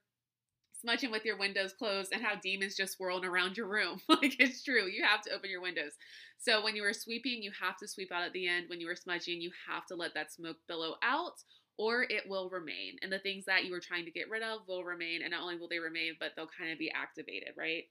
smudging 0.81 1.11
with 1.11 1.25
your 1.25 1.39
windows 1.39 1.73
closed 1.73 2.13
and 2.13 2.23
how 2.23 2.35
demons 2.43 2.77
just 2.77 2.95
swirling 2.97 3.25
around 3.25 3.57
your 3.57 3.69
room. 3.69 4.01
like 4.09 4.41
it's 4.41 4.63
true. 4.65 4.87
You 4.87 5.05
have 5.05 5.23
to 5.23 5.33
open 5.33 5.51
your 5.51 5.63
windows. 5.63 5.93
So 6.39 6.65
when 6.65 6.75
you 6.75 6.85
are 6.85 6.95
sweeping, 6.95 7.43
you 7.43 7.53
have 7.61 7.77
to 7.79 7.89
sweep 7.89 8.11
out 8.11 8.23
at 8.23 8.33
the 8.33 8.49
end. 8.49 8.69
When 8.69 8.81
you 8.81 8.89
are 8.89 8.97
smudging, 8.97 9.41
you 9.41 9.51
have 9.69 9.87
to 9.87 9.95
let 9.95 10.15
that 10.15 10.33
smoke 10.33 10.57
billow 10.67 10.97
out 11.03 11.43
or 11.77 12.03
it 12.03 12.29
will 12.29 12.51
remain. 12.51 12.97
And 13.03 13.11
the 13.11 13.19
things 13.19 13.47
that 13.47 13.65
you 13.65 13.73
were 13.73 13.81
trying 13.81 14.05
to 14.05 14.11
get 14.11 14.29
rid 14.29 14.43
of 14.43 14.61
will 14.69 14.85
remain. 14.85 15.23
And 15.23 15.31
not 15.31 15.43
only 15.43 15.57
will 15.57 15.69
they 15.69 15.79
remain, 15.79 16.13
but 16.19 16.33
they'll 16.37 16.47
kind 16.47 16.71
of 16.71 16.79
be 16.79 16.91
activated, 16.91 17.55
right? 17.57 17.85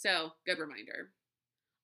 So, 0.00 0.32
good 0.46 0.58
reminder. 0.58 1.10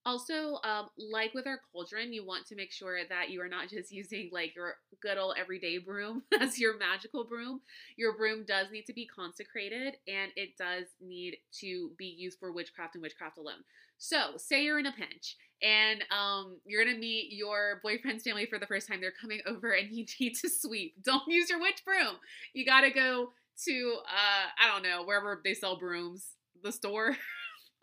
Also, 0.07 0.59
um, 0.65 0.89
like 0.97 1.35
with 1.35 1.47
our 1.47 1.61
cauldron, 1.71 2.15
you 2.15 2.25
want 2.25 2.47
to 2.47 2.57
make 2.57 2.73
sure 2.73 3.01
that 3.11 3.29
you 3.29 3.43
are 3.43 3.49
not 3.49 3.69
just 3.69 3.93
using 3.93 4.31
like 4.33 4.57
your 4.57 4.77
good 5.03 5.19
old 5.19 5.35
everyday 5.39 5.77
broom 5.77 6.23
as 6.41 6.59
your 6.59 6.79
magical 6.79 7.25
broom. 7.25 7.61
Your 7.99 8.17
broom 8.17 8.47
does 8.47 8.69
need 8.73 8.87
to 8.87 8.95
be 8.95 9.07
consecrated 9.07 9.97
and 10.09 10.33
it 10.35 10.57
does 10.57 10.87
need 10.99 11.37
to 11.61 11.91
be 11.99 12.07
used 12.07 12.39
for 12.39 12.53
witchcraft 12.53 12.95
and 12.95 13.03
witchcraft 13.03 13.37
alone. 13.37 13.63
So, 13.99 14.39
say 14.39 14.65
you're 14.65 14.79
in 14.79 14.87
a 14.87 14.93
pinch 14.93 15.37
and 15.61 16.03
um, 16.11 16.57
you're 16.65 16.83
gonna 16.87 16.97
meet 16.97 17.35
your 17.35 17.81
boyfriend's 17.83 18.25
family 18.25 18.47
for 18.47 18.59
the 18.59 18.67
first 18.67 18.89
time. 18.89 19.03
They're 19.03 19.13
coming 19.21 19.41
over 19.47 19.73
and 19.73 19.91
you 19.95 20.07
need 20.21 20.37
to 20.37 20.49
sweep. 20.49 20.95
Don't 21.05 21.29
use 21.29 21.51
your 21.51 21.61
witch 21.61 21.83
broom. 21.85 22.17
You 22.55 22.65
gotta 22.65 22.91
go 22.91 23.33
to, 23.67 23.97
uh, 24.07 24.49
I 24.59 24.73
don't 24.73 24.83
know, 24.83 25.05
wherever 25.05 25.39
they 25.45 25.53
sell 25.53 25.79
brooms, 25.79 26.25
the 26.63 26.73
store. 26.73 27.15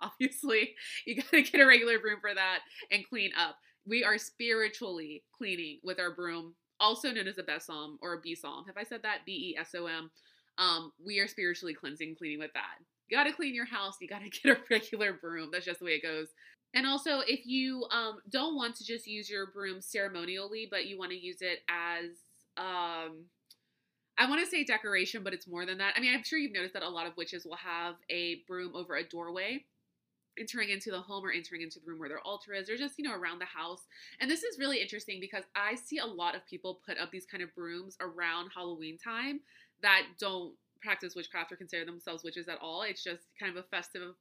Obviously. 0.04 0.76
You 1.06 1.16
got 1.16 1.32
to 1.32 1.42
get 1.42 1.62
a 1.62 1.66
regular 1.66 2.00
broom 2.00 2.20
for 2.22 2.34
that 2.34 2.60
and 2.92 3.08
clean 3.08 3.32
up. 3.38 3.58
We 3.86 4.04
are 4.04 4.18
spiritually 4.18 5.24
cleaning 5.38 5.80
with 5.84 6.00
our 6.00 6.14
broom, 6.14 6.56
also 6.80 7.12
known 7.12 7.28
as 7.28 7.38
a 7.38 7.44
besom 7.44 7.98
or 8.02 8.14
a 8.14 8.22
besom. 8.22 8.66
Have 8.68 8.78
I 8.78 8.84
said 8.84 9.02
that? 9.04 9.20
B 9.26 9.54
E 9.54 9.58
S 9.60 9.76
O 9.76 9.86
M. 9.88 10.10
Um, 10.58 10.92
we 11.04 11.20
are 11.20 11.28
spiritually 11.28 11.74
cleansing, 11.74 12.16
cleaning 12.16 12.40
with 12.40 12.54
that. 12.54 12.78
You 13.10 13.18
got 13.18 13.26
to 13.26 13.34
clean 13.34 13.56
your 13.56 13.66
house. 13.66 13.98
You 14.00 14.08
got 14.08 14.22
to 14.22 14.30
get 14.44 14.58
a 14.58 14.62
regular 14.70 15.14
broom. 15.14 15.50
That's 15.52 15.66
just 15.66 15.80
the 15.80 15.86
way 15.86 15.94
it 15.94 16.04
goes. 16.04 16.28
And 16.74 16.88
also, 16.88 17.20
if 17.20 17.46
you 17.46 17.86
um, 17.92 18.20
don't 18.30 18.56
want 18.56 18.76
to 18.78 18.86
just 18.86 19.06
use 19.06 19.30
your 19.30 19.48
broom 19.52 19.82
ceremonially, 19.82 20.68
but 20.70 20.88
you 20.88 20.98
want 20.98 21.12
to 21.12 21.18
use 21.18 21.38
it 21.42 21.60
as 21.70 22.06
um, 22.58 23.26
I 24.18 24.30
want 24.30 24.42
to 24.44 24.48
say 24.48 24.64
decoration, 24.64 25.24
but 25.24 25.34
it's 25.34 25.48
more 25.48 25.66
than 25.66 25.80
that. 25.80 25.94
I 25.96 26.00
mean, 26.00 26.14
I'm 26.14 26.24
sure 26.24 26.38
you've 26.38 26.54
noticed 26.54 26.74
that 26.74 26.84
a 26.84 26.90
lot 26.90 27.08
of 27.08 27.18
witches 27.18 27.46
will 27.46 27.58
have 27.58 27.96
a 28.10 28.38
broom 28.48 28.76
over 28.76 28.96
a 28.96 29.04
doorway 29.08 29.66
entering 30.40 30.70
into 30.70 30.92
the 30.92 31.00
home 31.00 31.26
or 31.26 31.32
entering 31.32 31.62
into 31.62 31.80
the 31.80 31.86
room 31.86 32.00
where 32.00 32.10
their 32.10 32.20
altar 32.22 32.54
is, 32.54 32.70
or 32.70 32.78
just, 32.78 32.98
you 32.98 33.04
know, 33.04 33.16
around 33.16 33.40
the 33.40 33.46
house. 33.46 33.88
And 34.20 34.30
this 34.30 34.44
is 34.44 34.60
really 34.60 34.82
interesting 34.82 35.20
because 35.20 35.44
I 35.56 35.76
see 35.76 36.00
a 36.00 36.06
lot 36.06 36.36
of 36.36 36.46
people 36.46 36.80
put 36.86 36.98
up 36.98 37.12
these 37.12 37.26
kind 37.26 37.44
of 37.44 37.54
brooms 37.56 37.98
around 38.02 38.52
Halloween 38.56 38.98
time 38.98 39.42
that 39.82 40.04
don't 40.20 40.54
practice 40.82 41.16
witchcraft 41.16 41.52
or 41.52 41.56
consider 41.56 41.86
themselves 41.86 42.24
witches 42.24 42.48
at 42.48 42.60
all. 42.62 42.84
It's 42.84 43.04
just 43.04 43.24
kind 43.40 43.56
of 43.56 43.64
a 43.64 43.68
festive 43.68 44.16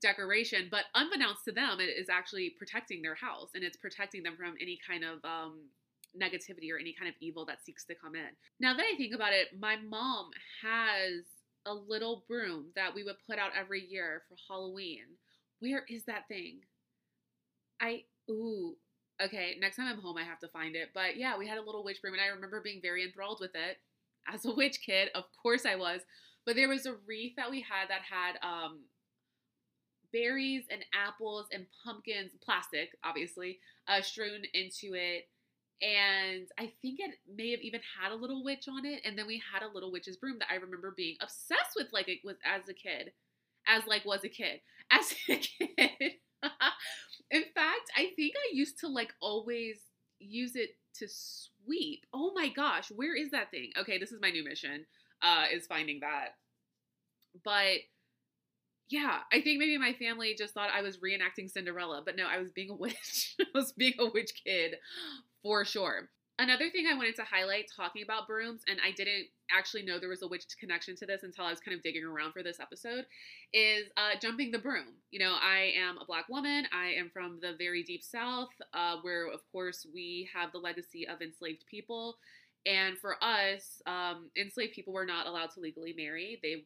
decoration, 0.00 0.68
but 0.70 0.84
unbeknownst 0.94 1.44
to 1.44 1.52
them, 1.52 1.78
it 1.78 1.90
is 1.90 2.08
actually 2.08 2.50
protecting 2.58 3.02
their 3.02 3.14
house 3.14 3.50
and 3.54 3.62
it's 3.62 3.76
protecting 3.76 4.22
them 4.22 4.36
from 4.36 4.54
any 4.60 4.78
kind 4.86 5.04
of 5.04 5.22
um, 5.24 5.58
negativity 6.18 6.72
or 6.72 6.78
any 6.78 6.92
kind 6.92 7.08
of 7.08 7.14
evil 7.20 7.44
that 7.44 7.64
seeks 7.64 7.84
to 7.84 7.94
come 7.94 8.14
in. 8.14 8.28
Now 8.58 8.74
that 8.74 8.84
I 8.90 8.96
think 8.96 9.14
about 9.14 9.32
it, 9.32 9.48
my 9.58 9.76
mom 9.76 10.30
has 10.62 11.24
a 11.66 11.74
little 11.74 12.24
broom 12.26 12.66
that 12.74 12.94
we 12.94 13.04
would 13.04 13.16
put 13.28 13.38
out 13.38 13.50
every 13.58 13.84
year 13.84 14.22
for 14.28 14.36
Halloween. 14.48 15.04
Where 15.60 15.84
is 15.88 16.04
that 16.04 16.28
thing? 16.28 16.60
I, 17.80 18.04
ooh, 18.30 18.76
okay, 19.22 19.56
next 19.60 19.76
time 19.76 19.86
I'm 19.88 20.00
home, 20.00 20.16
I 20.16 20.24
have 20.24 20.40
to 20.40 20.48
find 20.48 20.74
it. 20.74 20.90
But 20.94 21.16
yeah, 21.16 21.36
we 21.38 21.46
had 21.46 21.58
a 21.58 21.62
little 21.62 21.84
witch 21.84 22.00
broom 22.02 22.14
and 22.14 22.22
I 22.22 22.34
remember 22.34 22.60
being 22.60 22.80
very 22.82 23.04
enthralled 23.04 23.38
with 23.40 23.54
it. 23.54 23.78
As 24.32 24.44
a 24.44 24.54
witch 24.54 24.80
kid, 24.84 25.08
of 25.14 25.24
course 25.42 25.64
I 25.64 25.76
was. 25.76 26.00
But 26.46 26.56
there 26.56 26.68
was 26.68 26.86
a 26.86 26.94
wreath 27.06 27.36
that 27.36 27.50
we 27.50 27.60
had 27.60 27.88
that 27.88 28.02
had 28.02 28.38
um, 28.42 28.80
berries 30.12 30.64
and 30.70 30.84
apples 30.94 31.46
and 31.52 31.66
pumpkins, 31.84 32.32
plastic, 32.42 32.96
obviously, 33.04 33.58
uh, 33.88 34.00
strewn 34.00 34.42
into 34.54 34.94
it. 34.94 35.28
And 35.82 36.46
I 36.58 36.72
think 36.82 37.00
it 37.00 37.14
may 37.34 37.50
have 37.52 37.60
even 37.60 37.80
had 38.00 38.12
a 38.12 38.16
little 38.16 38.44
witch 38.44 38.66
on 38.68 38.84
it. 38.84 39.00
And 39.04 39.16
then 39.16 39.26
we 39.26 39.42
had 39.52 39.62
a 39.62 39.72
little 39.72 39.92
witch's 39.92 40.16
broom 40.16 40.38
that 40.38 40.48
I 40.50 40.56
remember 40.56 40.92
being 40.94 41.16
obsessed 41.20 41.74
with, 41.76 41.88
like 41.92 42.08
it 42.08 42.18
was 42.24 42.36
as 42.44 42.68
a 42.68 42.74
kid, 42.74 43.12
as 43.66 43.86
like 43.86 44.04
was 44.04 44.24
a 44.24 44.28
kid, 44.28 44.60
as 44.90 45.14
a 45.28 45.36
kid. 45.36 46.12
In 47.30 47.42
fact, 47.54 47.90
I 47.96 48.10
think 48.16 48.34
I 48.36 48.54
used 48.54 48.78
to 48.80 48.88
like 48.88 49.12
always 49.20 49.78
use 50.18 50.56
it 50.56 50.70
to 50.96 51.06
sweep. 51.08 52.04
Oh 52.12 52.32
my 52.34 52.48
gosh, 52.48 52.90
where 52.90 53.16
is 53.16 53.30
that 53.30 53.50
thing? 53.50 53.70
Okay, 53.78 53.98
this 53.98 54.12
is 54.12 54.20
my 54.20 54.30
new 54.30 54.44
mission. 54.44 54.86
Uh, 55.22 55.44
is 55.52 55.66
finding 55.66 56.00
that. 56.00 56.30
But 57.44 57.80
yeah, 58.88 59.18
I 59.32 59.40
think 59.40 59.58
maybe 59.58 59.78
my 59.78 59.92
family 59.92 60.34
just 60.36 60.52
thought 60.52 60.70
I 60.74 60.82
was 60.82 60.98
reenacting 60.98 61.48
Cinderella, 61.48 62.02
but 62.04 62.16
no, 62.16 62.26
I 62.26 62.38
was 62.38 62.50
being 62.50 62.70
a 62.70 62.74
witch. 62.74 63.36
I 63.40 63.44
was 63.54 63.72
being 63.72 63.94
a 63.98 64.10
witch 64.10 64.32
kid 64.44 64.76
for 65.42 65.64
sure. 65.64 66.08
Another 66.40 66.70
thing 66.70 66.86
I 66.90 66.96
wanted 66.96 67.16
to 67.16 67.22
highlight 67.22 67.70
talking 67.76 68.02
about 68.02 68.26
brooms, 68.26 68.62
and 68.66 68.78
I 68.82 68.92
didn't 68.92 69.26
actually 69.54 69.82
know 69.82 69.98
there 69.98 70.08
was 70.08 70.22
a 70.22 70.26
witch 70.26 70.46
connection 70.58 70.96
to 70.96 71.04
this 71.04 71.22
until 71.22 71.44
I 71.44 71.50
was 71.50 71.60
kind 71.60 71.76
of 71.76 71.82
digging 71.82 72.02
around 72.02 72.32
for 72.32 72.42
this 72.42 72.58
episode, 72.58 73.04
is 73.52 73.88
uh, 73.98 74.18
jumping 74.22 74.50
the 74.50 74.58
broom. 74.58 74.86
You 75.10 75.18
know, 75.18 75.36
I 75.38 75.74
am 75.76 75.98
a 75.98 76.06
black 76.06 76.30
woman. 76.30 76.64
I 76.72 76.94
am 76.98 77.10
from 77.12 77.40
the 77.42 77.56
very 77.58 77.82
deep 77.82 78.02
south, 78.02 78.48
uh, 78.72 78.96
where, 79.02 79.28
of 79.28 79.40
course, 79.52 79.86
we 79.92 80.30
have 80.34 80.50
the 80.50 80.56
legacy 80.56 81.06
of 81.06 81.20
enslaved 81.20 81.66
people. 81.70 82.16
And 82.64 82.96
for 82.96 83.22
us, 83.22 83.82
um, 83.84 84.30
enslaved 84.34 84.72
people 84.72 84.94
were 84.94 85.04
not 85.04 85.26
allowed 85.26 85.50
to 85.50 85.60
legally 85.60 85.92
marry. 85.94 86.40
They 86.42 86.64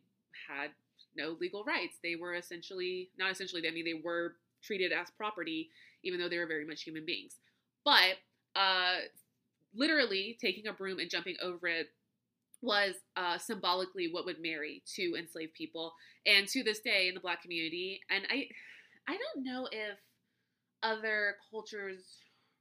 had 0.48 0.70
no 1.16 1.36
legal 1.40 1.64
rights. 1.64 1.96
They 2.00 2.14
were 2.14 2.36
essentially, 2.36 3.10
not 3.18 3.32
essentially, 3.32 3.66
I 3.66 3.72
mean, 3.72 3.84
they 3.84 4.00
were 4.04 4.36
treated 4.62 4.92
as 4.92 5.08
property, 5.10 5.70
even 6.04 6.20
though 6.20 6.28
they 6.28 6.38
were 6.38 6.46
very 6.46 6.64
much 6.64 6.82
human 6.84 7.04
beings. 7.04 7.38
But 7.84 8.18
uh, 8.54 8.98
literally 9.74 10.36
taking 10.40 10.66
a 10.66 10.72
broom 10.72 10.98
and 10.98 11.10
jumping 11.10 11.36
over 11.42 11.66
it 11.66 11.88
was 12.62 12.94
uh, 13.16 13.36
symbolically 13.38 14.08
what 14.10 14.24
would 14.24 14.40
marry 14.40 14.82
to 14.96 15.16
enslaved 15.18 15.54
people, 15.54 15.92
and 16.26 16.48
to 16.48 16.62
this 16.64 16.80
day 16.80 17.08
in 17.08 17.14
the 17.14 17.20
Black 17.20 17.42
community. 17.42 18.00
And 18.10 18.24
I, 18.30 18.48
I 19.06 19.16
don't 19.16 19.44
know 19.44 19.68
if 19.70 19.98
other 20.82 21.36
cultures 21.50 22.00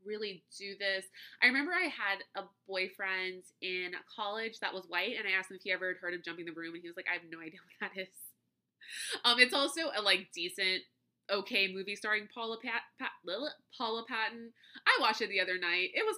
really 0.06 0.44
do 0.58 0.76
this. 0.78 1.06
I 1.42 1.48
remember 1.48 1.72
I 1.72 1.88
had 1.88 2.20
a 2.36 2.44
boyfriend 2.68 3.44
in 3.62 3.92
college 4.14 4.60
that 4.60 4.74
was 4.74 4.86
white, 4.88 5.16
and 5.18 5.28
I 5.28 5.38
asked 5.38 5.50
him 5.50 5.58
if 5.58 5.64
he 5.64 5.72
ever 5.72 5.88
had 5.88 5.98
heard 5.98 6.14
of 6.14 6.24
jumping 6.24 6.46
the 6.46 6.52
broom, 6.52 6.74
and 6.74 6.82
he 6.82 6.90
was 6.90 6.98
like, 6.98 7.08
"I 7.10 7.14
have 7.14 7.30
no 7.32 7.40
idea 7.46 7.60
what 7.64 7.90
that 7.96 8.02
is." 8.02 8.10
Um, 9.24 9.40
it's 9.40 9.54
also 9.54 9.92
a 9.96 10.02
like 10.02 10.28
decent, 10.34 10.84
okay 11.32 11.72
movie 11.74 11.96
starring 11.96 12.28
Paula 12.34 12.58
Pat, 12.62 12.82
Pat 13.00 13.12
Paula 13.78 14.04
Patton. 14.08 14.52
I 14.86 15.02
watched 15.02 15.22
it 15.22 15.30
the 15.30 15.40
other 15.40 15.58
night. 15.58 15.92
It 15.94 16.06
was 16.06 16.18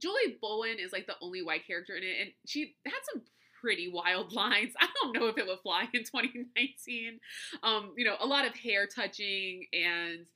Julie 0.00 0.38
Bowen 0.40 0.78
is 0.78 0.92
like 0.92 1.06
the 1.06 1.16
only 1.20 1.42
white 1.42 1.66
character 1.66 1.96
in 1.96 2.02
it, 2.02 2.16
and 2.20 2.30
she 2.46 2.76
had 2.86 2.94
some 3.12 3.22
pretty 3.60 3.90
wild 3.92 4.32
lines. 4.34 4.72
I 4.80 4.88
don't 5.00 5.14
know 5.16 5.26
if 5.28 5.38
it 5.38 5.46
would 5.46 5.60
fly 5.62 5.88
in 5.92 6.04
2019. 6.04 7.18
Um, 7.62 7.92
you 7.96 8.04
know, 8.04 8.16
a 8.20 8.26
lot 8.26 8.46
of 8.46 8.56
hair 8.56 8.86
touching 8.86 9.66
and 9.72 10.26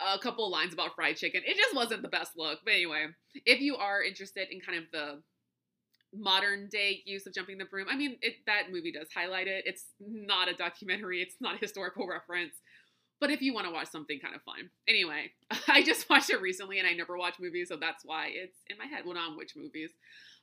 a 0.00 0.18
couple 0.18 0.50
lines 0.50 0.72
about 0.72 0.94
fried 0.94 1.16
chicken. 1.16 1.42
It 1.46 1.56
just 1.56 1.76
wasn't 1.76 2.02
the 2.02 2.08
best 2.08 2.32
look. 2.36 2.60
But 2.64 2.74
anyway, 2.74 3.06
if 3.46 3.60
you 3.60 3.76
are 3.76 4.02
interested 4.02 4.48
in 4.50 4.60
kind 4.60 4.78
of 4.78 4.84
the 4.92 5.22
modern 6.14 6.68
day 6.68 7.02
use 7.06 7.26
of 7.26 7.34
jumping 7.34 7.58
the 7.58 7.64
broom. 7.64 7.86
I 7.90 7.96
mean, 7.96 8.16
it, 8.20 8.34
that 8.46 8.70
movie 8.70 8.92
does 8.92 9.08
highlight 9.14 9.48
it. 9.48 9.64
It's 9.66 9.86
not 10.00 10.48
a 10.48 10.54
documentary, 10.54 11.22
it's 11.22 11.36
not 11.40 11.56
a 11.56 11.58
historical 11.58 12.06
reference. 12.06 12.54
But 13.22 13.30
if 13.30 13.40
you 13.40 13.54
want 13.54 13.68
to 13.68 13.72
watch 13.72 13.86
something 13.86 14.18
kind 14.18 14.34
of 14.34 14.42
fun. 14.42 14.68
Anyway, 14.88 15.30
I 15.68 15.84
just 15.84 16.10
watched 16.10 16.28
it 16.28 16.42
recently 16.42 16.80
and 16.80 16.88
I 16.88 16.92
never 16.92 17.16
watch 17.16 17.34
movies, 17.38 17.68
so 17.68 17.76
that's 17.76 18.04
why 18.04 18.30
it's 18.34 18.58
in 18.68 18.76
my 18.76 18.86
head 18.86 19.06
when 19.06 19.16
I'm 19.16 19.36
which 19.36 19.54
movies. 19.54 19.90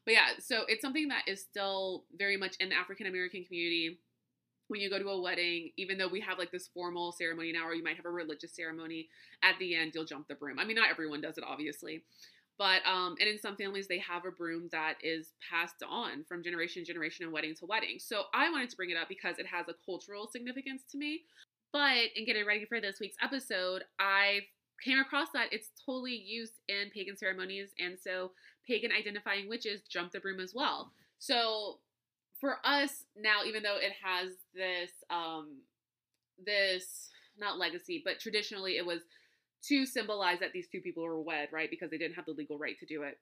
But 0.05 0.13
yeah, 0.13 0.27
so 0.39 0.61
it's 0.69 0.81
something 0.81 1.09
that 1.09 1.23
is 1.27 1.41
still 1.41 2.05
very 2.17 2.37
much 2.37 2.55
in 2.61 2.69
the 2.69 2.75
African 2.75 3.05
American 3.05 3.43
community. 3.43 3.99
When 4.69 4.79
you 4.79 4.89
go 4.89 4.97
to 4.97 5.09
a 5.09 5.21
wedding, 5.21 5.71
even 5.75 5.97
though 5.97 6.07
we 6.07 6.21
have 6.21 6.37
like 6.37 6.51
this 6.51 6.69
formal 6.73 7.11
ceremony 7.11 7.51
now, 7.51 7.67
or 7.67 7.73
you 7.73 7.83
might 7.83 7.97
have 7.97 8.05
a 8.05 8.11
religious 8.11 8.55
ceremony, 8.55 9.09
at 9.43 9.55
the 9.59 9.75
end 9.75 9.91
you'll 9.93 10.05
jump 10.05 10.29
the 10.29 10.35
broom. 10.35 10.57
I 10.57 10.63
mean, 10.63 10.77
not 10.77 10.89
everyone 10.89 11.19
does 11.19 11.37
it, 11.37 11.43
obviously. 11.45 12.03
But 12.57 12.85
um, 12.85 13.15
and 13.19 13.29
in 13.29 13.39
some 13.39 13.55
families 13.55 13.87
they 13.87 13.99
have 13.99 14.25
a 14.25 14.31
broom 14.31 14.69
that 14.71 14.95
is 15.01 15.33
passed 15.49 15.81
on 15.85 16.25
from 16.25 16.43
generation 16.43 16.83
to 16.83 16.87
generation 16.87 17.25
and 17.25 17.33
wedding 17.33 17.55
to 17.55 17.65
wedding. 17.65 17.99
So 17.99 18.23
I 18.33 18.49
wanted 18.51 18.69
to 18.69 18.77
bring 18.77 18.89
it 18.89 18.97
up 18.97 19.09
because 19.09 19.37
it 19.37 19.47
has 19.47 19.67
a 19.67 19.73
cultural 19.85 20.27
significance 20.27 20.83
to 20.91 20.97
me. 20.97 21.23
But 21.71 22.09
in 22.15 22.25
getting 22.25 22.45
ready 22.45 22.65
for 22.65 22.81
this 22.81 22.99
week's 22.99 23.17
episode, 23.21 23.83
I 23.99 24.41
came 24.83 24.99
across 24.99 25.27
that 25.33 25.51
it's 25.51 25.69
totally 25.85 26.15
used 26.15 26.53
in 26.67 26.89
pagan 26.93 27.15
ceremonies, 27.15 27.69
and 27.79 27.97
so 27.99 28.31
pagan 28.67 28.91
identifying 28.91 29.49
witches 29.49 29.81
jump 29.89 30.11
the 30.11 30.19
broom 30.19 30.39
as 30.39 30.53
well. 30.55 30.91
So 31.19 31.79
for 32.39 32.57
us 32.63 33.03
now, 33.15 33.43
even 33.45 33.63
though 33.63 33.77
it 33.77 33.93
has 34.03 34.31
this 34.55 34.91
um, 35.09 35.59
this 36.43 37.09
not 37.37 37.57
legacy, 37.57 38.01
but 38.03 38.19
traditionally 38.19 38.77
it 38.77 38.85
was 38.85 39.01
to 39.67 39.85
symbolize 39.85 40.39
that 40.39 40.53
these 40.53 40.67
two 40.69 40.81
people 40.81 41.03
were 41.03 41.21
wed, 41.21 41.49
right? 41.51 41.69
Because 41.69 41.89
they 41.89 41.97
didn't 41.97 42.15
have 42.15 42.25
the 42.25 42.31
legal 42.31 42.57
right 42.57 42.79
to 42.79 42.85
do 42.85 43.03
it. 43.03 43.19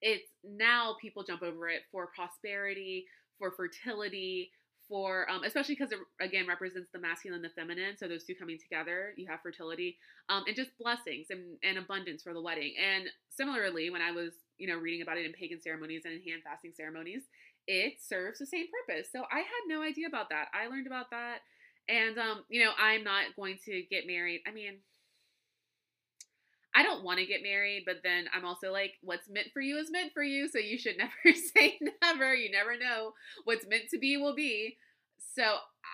It's 0.00 0.30
now 0.44 0.96
people 1.00 1.24
jump 1.24 1.42
over 1.42 1.68
it 1.68 1.82
for 1.90 2.10
prosperity, 2.14 3.06
for 3.38 3.50
fertility, 3.50 4.50
for 4.90 5.30
um, 5.30 5.44
especially 5.44 5.76
because 5.76 5.92
it 5.92 5.98
again 6.20 6.46
represents 6.46 6.90
the 6.92 6.98
masculine 6.98 7.36
and 7.36 7.44
the 7.44 7.54
feminine. 7.54 7.96
So 7.96 8.08
those 8.08 8.24
two 8.24 8.34
coming 8.34 8.58
together, 8.58 9.14
you 9.16 9.26
have 9.30 9.40
fertility 9.40 9.96
um, 10.28 10.42
and 10.46 10.56
just 10.56 10.76
blessings 10.78 11.28
and, 11.30 11.56
and 11.62 11.78
abundance 11.78 12.22
for 12.22 12.34
the 12.34 12.42
wedding. 12.42 12.74
And 12.76 13.08
similarly, 13.30 13.88
when 13.88 14.02
I 14.02 14.10
was 14.10 14.32
you 14.58 14.68
know 14.68 14.76
reading 14.76 15.00
about 15.00 15.16
it 15.16 15.24
in 15.24 15.32
pagan 15.32 15.62
ceremonies 15.62 16.02
and 16.04 16.14
in 16.14 16.22
hand 16.22 16.42
fasting 16.44 16.72
ceremonies, 16.76 17.22
it 17.66 17.94
serves 18.02 18.40
the 18.40 18.46
same 18.46 18.66
purpose. 18.66 19.08
So 19.10 19.22
I 19.30 19.38
had 19.38 19.62
no 19.68 19.82
idea 19.82 20.08
about 20.08 20.28
that. 20.30 20.48
I 20.52 20.66
learned 20.66 20.88
about 20.88 21.10
that, 21.10 21.38
and 21.88 22.18
um, 22.18 22.44
you 22.50 22.64
know 22.64 22.72
I'm 22.76 23.04
not 23.04 23.36
going 23.36 23.58
to 23.66 23.82
get 23.88 24.06
married. 24.06 24.42
I 24.46 24.50
mean 24.52 24.82
I 26.74 26.82
don't 26.82 27.02
want 27.04 27.18
to 27.18 27.26
get 27.26 27.42
married, 27.42 27.82
but 27.86 27.96
then 28.04 28.26
I'm 28.34 28.44
also 28.44 28.72
like, 28.72 28.92
what's 29.02 29.28
meant 29.28 29.48
for 29.52 29.60
you 29.60 29.78
is 29.78 29.90
meant 29.90 30.12
for 30.12 30.22
you. 30.22 30.48
So 30.48 30.58
you 30.58 30.78
should 30.78 30.96
never 30.98 31.36
say 31.36 31.78
never. 32.02 32.34
You 32.34 32.50
never 32.50 32.78
know. 32.78 33.14
What's 33.44 33.66
meant 33.66 33.88
to 33.90 33.98
be 33.98 34.16
will 34.16 34.34
be. 34.34 34.76
So, 35.34 35.42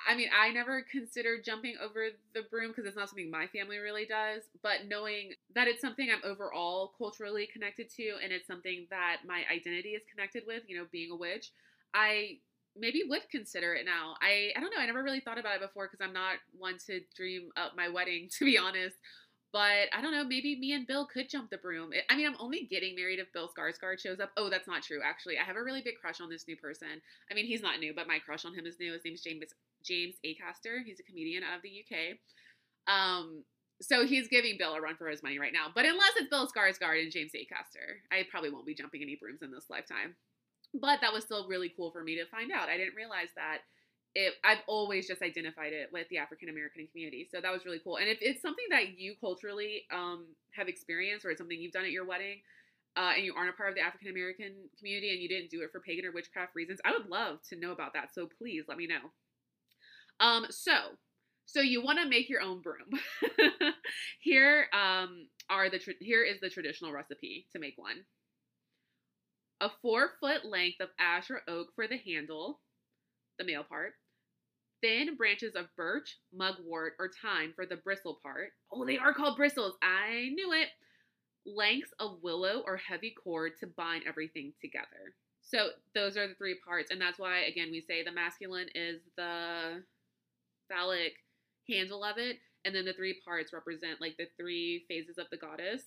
I 0.09 0.15
mean, 0.17 0.29
I 0.37 0.51
never 0.51 0.83
considered 0.91 1.45
jumping 1.45 1.75
over 1.83 2.09
the 2.35 2.43
broom 2.51 2.69
because 2.69 2.87
it's 2.87 2.97
not 2.97 3.09
something 3.09 3.31
my 3.31 3.47
family 3.49 3.79
really 3.79 4.07
does. 4.07 4.43
But 4.63 4.87
knowing 4.89 5.33
that 5.55 5.69
it's 5.69 5.81
something 5.81 6.09
I'm 6.11 6.29
overall 6.29 6.93
culturally 6.99 7.49
connected 7.53 7.91
to 7.97 8.13
and 8.23 8.33
it's 8.33 8.47
something 8.47 8.87
that 8.91 9.19
my 9.27 9.43
identity 9.53 9.91
is 9.91 10.03
connected 10.11 10.45
with, 10.47 10.63
you 10.69 10.77
know, 10.79 10.87
being 10.93 11.11
a 11.11 11.17
witch, 11.17 11.51
I 11.95 12.39
maybe 12.77 13.03
would 13.09 13.23
consider 13.31 13.75
it 13.75 13.85
now. 13.87 14.15
I, 14.21 14.53
I 14.57 14.61
don't 14.61 14.71
know. 14.71 14.81
I 14.81 14.87
never 14.87 15.03
really 15.03 15.21
thought 15.21 15.39
about 15.39 15.57
it 15.57 15.63
before 15.63 15.89
because 15.91 16.05
I'm 16.05 16.13
not 16.13 16.37
one 16.57 16.77
to 16.87 17.01
dream 17.17 17.49
up 17.57 17.73
my 17.77 17.89
wedding, 17.89 18.29
to 18.39 18.45
be 18.45 18.59
honest. 18.59 18.97
But 19.57 19.89
I 19.97 20.03
don't 20.03 20.13
know, 20.13 20.23
maybe 20.23 20.61
me 20.61 20.73
and 20.73 20.87
Bill 20.87 21.07
could 21.07 21.31
jump 21.31 21.49
the 21.49 21.57
broom. 21.57 21.89
I 22.11 22.15
mean, 22.15 22.27
I'm 22.27 22.37
only 22.39 22.69
getting 22.71 22.95
married 22.95 23.19
if 23.19 23.33
Bill 23.33 23.49
Skarsgård 23.49 23.99
shows 23.99 24.21
up. 24.21 24.31
Oh, 24.37 24.51
that's 24.51 24.69
not 24.69 24.83
true, 24.83 25.01
actually. 25.03 25.39
I 25.39 25.45
have 25.45 25.57
a 25.57 25.63
really 25.63 25.81
big 25.81 25.95
crush 25.99 26.21
on 26.21 26.29
this 26.29 26.45
new 26.47 26.59
person. 26.59 27.01
I 27.31 27.35
mean, 27.35 27.47
he's 27.47 27.63
not 27.63 27.81
new, 27.81 27.95
but 27.97 28.07
my 28.07 28.19
crush 28.19 28.45
on 28.45 28.53
him 28.53 28.67
is 28.67 28.79
new. 28.79 28.93
His 28.93 29.03
name 29.03 29.15
is 29.15 29.23
James 29.23 29.55
James 29.83 30.17
Acaster. 30.27 30.85
He's 30.85 31.01
a 31.01 31.05
comedian 31.05 31.43
out 31.43 31.57
of 31.57 31.63
the 31.63 31.73
UK. 31.73 32.19
Um, 32.87 33.45
so 33.81 34.05
he's 34.05 34.29
giving 34.29 34.59
Bill 34.59 34.75
a 34.75 34.81
run 34.83 34.97
for 34.99 35.09
his 35.09 35.23
money 35.23 35.39
right 35.39 35.55
now. 35.55 35.69
But 35.75 35.87
unless 35.87 36.13
it's 36.19 36.29
Bill 36.29 36.47
Skarsgård 36.47 37.01
and 37.01 37.11
James 37.11 37.33
Acaster, 37.35 38.05
I 38.13 38.27
probably 38.31 38.51
won't 38.51 38.67
be 38.67 38.75
jumping 38.75 39.01
any 39.01 39.17
brooms 39.17 39.41
in 39.41 39.51
this 39.51 39.71
lifetime. 39.71 40.17
But 40.75 41.01
that 41.01 41.15
was 41.15 41.25
still 41.25 41.49
really 41.49 41.73
cool 41.75 41.93
for 41.93 42.05
me 42.05 42.17
to 42.17 42.27
find 42.27 42.53
out. 42.53 42.69
I 42.69 42.77
didn't 42.77 42.95
realize 42.95 43.31
that 43.37 43.61
it 44.17 44.33
I've 44.43 44.65
always 44.67 45.07
just 45.07 45.21
identified 45.21 45.75
it 45.75 45.91
with 45.93 46.09
the 46.09 46.17
African 46.17 46.49
American 46.49 46.89
community. 46.91 47.29
So 47.31 47.41
that 47.41 47.53
was 47.53 47.67
really 47.67 47.81
cool. 47.85 47.99
And 47.99 48.09
if 48.09 48.19
it's 48.23 48.41
something 48.41 48.65
that 48.71 48.99
you 48.99 49.15
culturally 49.21 49.83
um, 49.93 50.25
have 50.53 50.69
experienced 50.69 51.27
or 51.27 51.31
it's 51.31 51.39
something 51.39 51.61
you've 51.61 51.73
done 51.73 51.85
at 51.85 51.91
your 51.91 52.07
wedding, 52.07 52.41
uh, 52.97 53.13
and 53.15 53.27
you 53.27 53.35
aren't 53.37 53.51
a 53.51 53.53
part 53.53 53.69
of 53.69 53.75
the 53.75 53.83
African 53.83 54.09
American 54.09 54.55
community 54.79 55.13
and 55.13 55.21
you 55.21 55.29
didn't 55.29 55.51
do 55.51 55.61
it 55.61 55.71
for 55.71 55.81
pagan 55.81 56.07
or 56.07 56.13
witchcraft 56.13 56.55
reasons, 56.55 56.81
I 56.83 56.93
would 56.93 57.11
love 57.11 57.41
to 57.51 57.61
know 57.61 57.73
about 57.73 57.93
that. 57.93 58.15
So 58.15 58.27
please 58.39 58.65
let 58.69 58.79
me 58.79 58.87
know. 58.87 59.13
Um, 60.19 60.47
so 60.49 60.97
so 61.45 61.61
you 61.61 61.85
want 61.85 61.99
to 62.01 62.09
make 62.09 62.31
your 62.31 62.41
own 62.41 62.63
broom. 62.63 62.99
here 64.21 64.67
um, 64.73 65.27
are 65.51 65.69
the 65.69 65.79
here 66.01 66.25
is 66.25 66.41
the 66.41 66.49
traditional 66.49 66.91
recipe 66.91 67.47
to 67.53 67.59
make 67.59 67.75
one. 67.77 68.07
A 69.61 69.69
four 69.83 70.13
foot 70.21 70.47
length 70.47 70.81
of 70.81 70.89
ash 70.99 71.31
or 71.31 71.43
oak 71.47 71.69
for 71.75 71.87
the 71.87 71.99
handle, 71.99 72.61
the 73.39 73.45
male 73.45 73.63
part 73.63 73.93
thin 74.83 75.17
branches 75.17 75.55
of 75.55 75.67
birch, 75.77 76.19
mugwort, 76.33 76.95
or 76.99 77.11
thyme 77.23 77.53
for 77.55 77.67
the 77.67 77.77
bristle 77.77 78.19
part. 78.23 78.51
Oh, 78.73 78.85
they 78.85 78.99
are 78.99 79.15
called 79.15 79.37
bristles. 79.37 79.75
I 79.83 80.31
knew 80.35 80.53
it. 80.53 80.69
Lengths 81.47 81.93
of 82.01 82.19
willow 82.23 82.63
or 82.67 82.77
heavy 82.77 83.15
cord 83.23 83.53
to 83.61 83.67
bind 83.67 84.03
everything 84.07 84.53
together. 84.61 85.15
So 85.43 85.69
those 85.95 86.17
are 86.17 86.27
the 86.27 86.35
three 86.35 86.57
parts, 86.67 86.91
and 86.91 87.01
that's 87.01 87.21
why 87.21 87.45
again 87.45 87.69
we 87.71 87.81
say 87.81 88.03
the 88.03 88.11
masculine 88.11 88.69
is 88.75 89.01
the 89.17 89.83
phallic 90.69 91.15
handle 91.71 92.03
of 92.03 92.19
it, 92.19 92.39
and 92.65 92.75
then 92.75 92.85
the 92.85 92.93
three 92.93 93.21
parts 93.25 93.53
represent 93.53 94.01
like 94.01 94.17
the 94.19 94.27
three 94.37 94.85
phases 94.89 95.19
of 95.19 95.27
the 95.31 95.37
goddess. 95.37 95.83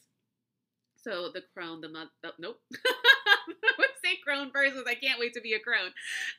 So 0.96 1.30
the 1.34 1.44
crone, 1.54 1.82
the 1.82 1.90
mother, 1.90 2.10
oh, 2.26 2.32
nope. 2.40 2.60
Say 4.10 4.20
crone 4.24 4.52
I 4.88 4.96
can't 4.96 5.20
wait 5.20 5.34
to 5.34 5.42
be 5.42 5.54
a 5.54 5.60
crone. 5.60 5.92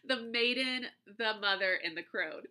The 0.07 0.17
maiden, 0.17 0.87
the 1.19 1.35
mother, 1.41 1.79
and 1.85 1.97
the 1.97 2.03
crone. 2.03 2.43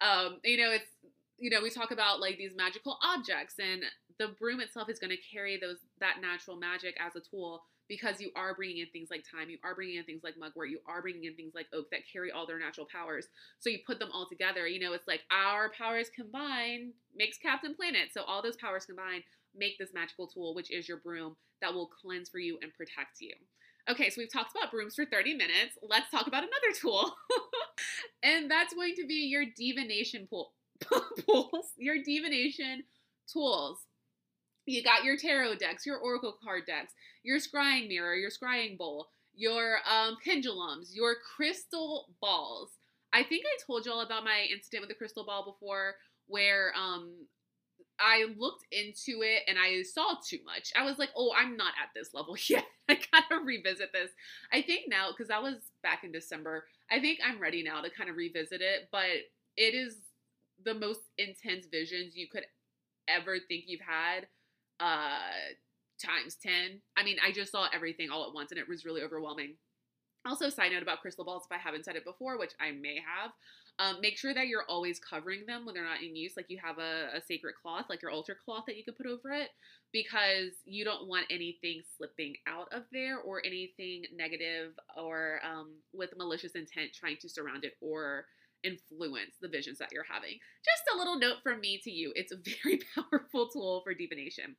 Um, 0.00 0.38
you 0.44 0.58
know, 0.58 0.70
it's 0.72 0.90
you 1.38 1.50
know 1.50 1.62
we 1.62 1.70
talk 1.70 1.90
about 1.90 2.20
like 2.20 2.36
these 2.36 2.54
magical 2.54 2.98
objects, 3.02 3.54
and 3.58 3.82
the 4.18 4.28
broom 4.38 4.60
itself 4.60 4.88
is 4.90 4.98
going 4.98 5.10
to 5.10 5.34
carry 5.34 5.58
those 5.58 5.78
that 6.00 6.16
natural 6.20 6.56
magic 6.56 6.96
as 7.00 7.16
a 7.16 7.20
tool 7.20 7.62
because 7.88 8.20
you 8.20 8.32
are 8.34 8.54
bringing 8.54 8.78
in 8.78 8.88
things 8.88 9.08
like 9.10 9.24
thyme, 9.24 9.48
you 9.48 9.58
are 9.62 9.74
bringing 9.74 9.96
in 9.96 10.04
things 10.04 10.22
like 10.24 10.36
mugwort, 10.36 10.68
you 10.68 10.80
are 10.88 11.00
bringing 11.00 11.24
in 11.24 11.34
things 11.34 11.54
like 11.54 11.66
oak 11.72 11.88
that 11.90 12.00
carry 12.12 12.32
all 12.32 12.46
their 12.46 12.58
natural 12.58 12.86
powers. 12.90 13.28
So 13.60 13.70
you 13.70 13.78
put 13.86 14.00
them 14.00 14.10
all 14.12 14.26
together. 14.28 14.66
You 14.66 14.80
know, 14.80 14.92
it's 14.92 15.06
like 15.06 15.22
our 15.30 15.70
powers 15.70 16.10
combined 16.14 16.92
makes 17.14 17.38
Captain 17.38 17.74
Planet. 17.74 18.08
So 18.12 18.22
all 18.24 18.42
those 18.42 18.56
powers 18.56 18.86
combined 18.86 19.22
make 19.54 19.78
this 19.78 19.94
magical 19.94 20.26
tool, 20.26 20.54
which 20.54 20.70
is 20.70 20.88
your 20.88 20.98
broom, 20.98 21.36
that 21.62 21.72
will 21.72 21.86
cleanse 21.86 22.28
for 22.28 22.38
you 22.38 22.58
and 22.60 22.74
protect 22.74 23.20
you. 23.20 23.34
Okay, 23.88 24.10
so 24.10 24.20
we've 24.20 24.32
talked 24.32 24.56
about 24.56 24.72
brooms 24.72 24.96
for 24.96 25.04
30 25.04 25.34
minutes. 25.34 25.78
Let's 25.80 26.10
talk 26.10 26.26
about 26.26 26.42
another 26.42 26.74
tool. 26.80 27.14
and 28.22 28.50
that's 28.50 28.74
going 28.74 28.94
to 28.96 29.06
be 29.06 29.26
your 29.26 29.44
divination 29.56 30.26
pool. 30.28 30.52
pools, 31.26 31.70
your 31.76 32.02
divination 32.02 32.82
tools. 33.32 33.78
You 34.66 34.82
got 34.82 35.04
your 35.04 35.16
tarot 35.16 35.56
decks, 35.56 35.86
your 35.86 35.98
oracle 35.98 36.36
card 36.42 36.64
decks, 36.66 36.92
your 37.22 37.38
scrying 37.38 37.88
mirror, 37.88 38.16
your 38.16 38.30
scrying 38.30 38.76
bowl, 38.76 39.08
your 39.34 39.78
um, 39.88 40.16
pendulums, 40.24 40.92
your 40.94 41.14
crystal 41.36 42.08
balls. 42.20 42.70
I 43.12 43.22
think 43.22 43.44
I 43.46 43.56
told 43.64 43.86
y'all 43.86 44.00
about 44.00 44.24
my 44.24 44.46
incident 44.52 44.80
with 44.80 44.88
the 44.88 44.96
crystal 44.96 45.24
ball 45.24 45.44
before, 45.44 45.94
where 46.26 46.72
um, 46.76 47.12
I 48.00 48.26
looked 48.36 48.64
into 48.70 49.22
it 49.22 49.42
and 49.48 49.58
I 49.58 49.82
saw 49.82 50.16
too 50.26 50.38
much. 50.44 50.72
I 50.76 50.84
was 50.84 50.98
like, 50.98 51.10
oh, 51.16 51.32
I'm 51.36 51.56
not 51.56 51.72
at 51.82 51.90
this 51.94 52.14
level 52.14 52.36
yet. 52.48 52.64
I 52.88 52.98
gotta 53.12 53.42
revisit 53.44 53.92
this. 53.92 54.10
I 54.52 54.62
think 54.62 54.88
now, 54.88 55.08
because 55.10 55.28
that 55.28 55.42
was 55.42 55.56
back 55.82 56.04
in 56.04 56.12
December, 56.12 56.64
I 56.90 57.00
think 57.00 57.20
I'm 57.26 57.40
ready 57.40 57.62
now 57.62 57.80
to 57.80 57.90
kind 57.90 58.10
of 58.10 58.16
revisit 58.16 58.60
it, 58.60 58.88
but 58.92 59.04
it 59.56 59.74
is 59.74 59.96
the 60.64 60.74
most 60.74 61.00
intense 61.18 61.66
visions 61.66 62.16
you 62.16 62.28
could 62.28 62.44
ever 63.08 63.38
think 63.48 63.64
you've 63.66 63.80
had 63.80 64.26
uh 64.80 65.54
times 66.02 66.36
10. 66.42 66.80
I 66.96 67.02
mean, 67.04 67.16
I 67.24 67.32
just 67.32 67.52
saw 67.52 67.68
everything 67.72 68.10
all 68.10 68.26
at 68.26 68.34
once 68.34 68.50
and 68.50 68.60
it 68.60 68.68
was 68.68 68.84
really 68.84 69.02
overwhelming. 69.02 69.54
Also, 70.26 70.48
side 70.48 70.72
note 70.72 70.82
about 70.82 71.00
crystal 71.00 71.24
balls, 71.24 71.46
if 71.48 71.56
I 71.56 71.60
haven't 71.60 71.84
said 71.84 71.96
it 71.96 72.04
before, 72.04 72.38
which 72.38 72.52
I 72.60 72.72
may 72.72 72.96
have, 72.96 73.30
um, 73.78 73.96
make 74.00 74.16
sure 74.16 74.32
that 74.32 74.46
you're 74.46 74.64
always 74.68 74.98
covering 74.98 75.44
them 75.46 75.64
when 75.64 75.74
they're 75.74 75.84
not 75.84 76.02
in 76.02 76.16
use. 76.16 76.32
Like 76.36 76.46
you 76.48 76.58
have 76.64 76.78
a, 76.78 77.16
a 77.16 77.20
sacred 77.20 77.54
cloth, 77.60 77.86
like 77.88 78.02
your 78.02 78.10
altar 78.10 78.36
cloth 78.42 78.64
that 78.66 78.76
you 78.76 78.84
could 78.84 78.96
put 78.96 79.06
over 79.06 79.30
it, 79.32 79.50
because 79.92 80.52
you 80.64 80.84
don't 80.84 81.06
want 81.08 81.26
anything 81.30 81.82
slipping 81.96 82.34
out 82.46 82.68
of 82.72 82.84
there 82.92 83.18
or 83.18 83.42
anything 83.44 84.04
negative 84.14 84.72
or 84.96 85.40
um, 85.44 85.72
with 85.92 86.16
malicious 86.16 86.52
intent 86.52 86.90
trying 86.94 87.16
to 87.20 87.28
surround 87.28 87.64
it 87.64 87.74
or 87.80 88.24
influence 88.64 89.36
the 89.40 89.48
visions 89.48 89.78
that 89.78 89.92
you're 89.92 90.06
having. 90.10 90.38
Just 90.64 90.82
a 90.94 90.98
little 90.98 91.18
note 91.18 91.36
from 91.42 91.60
me 91.60 91.80
to 91.84 91.90
you. 91.90 92.12
It's 92.14 92.32
a 92.32 92.36
very 92.62 92.80
powerful 92.94 93.48
tool 93.48 93.82
for 93.84 93.94
divination. 93.94 94.56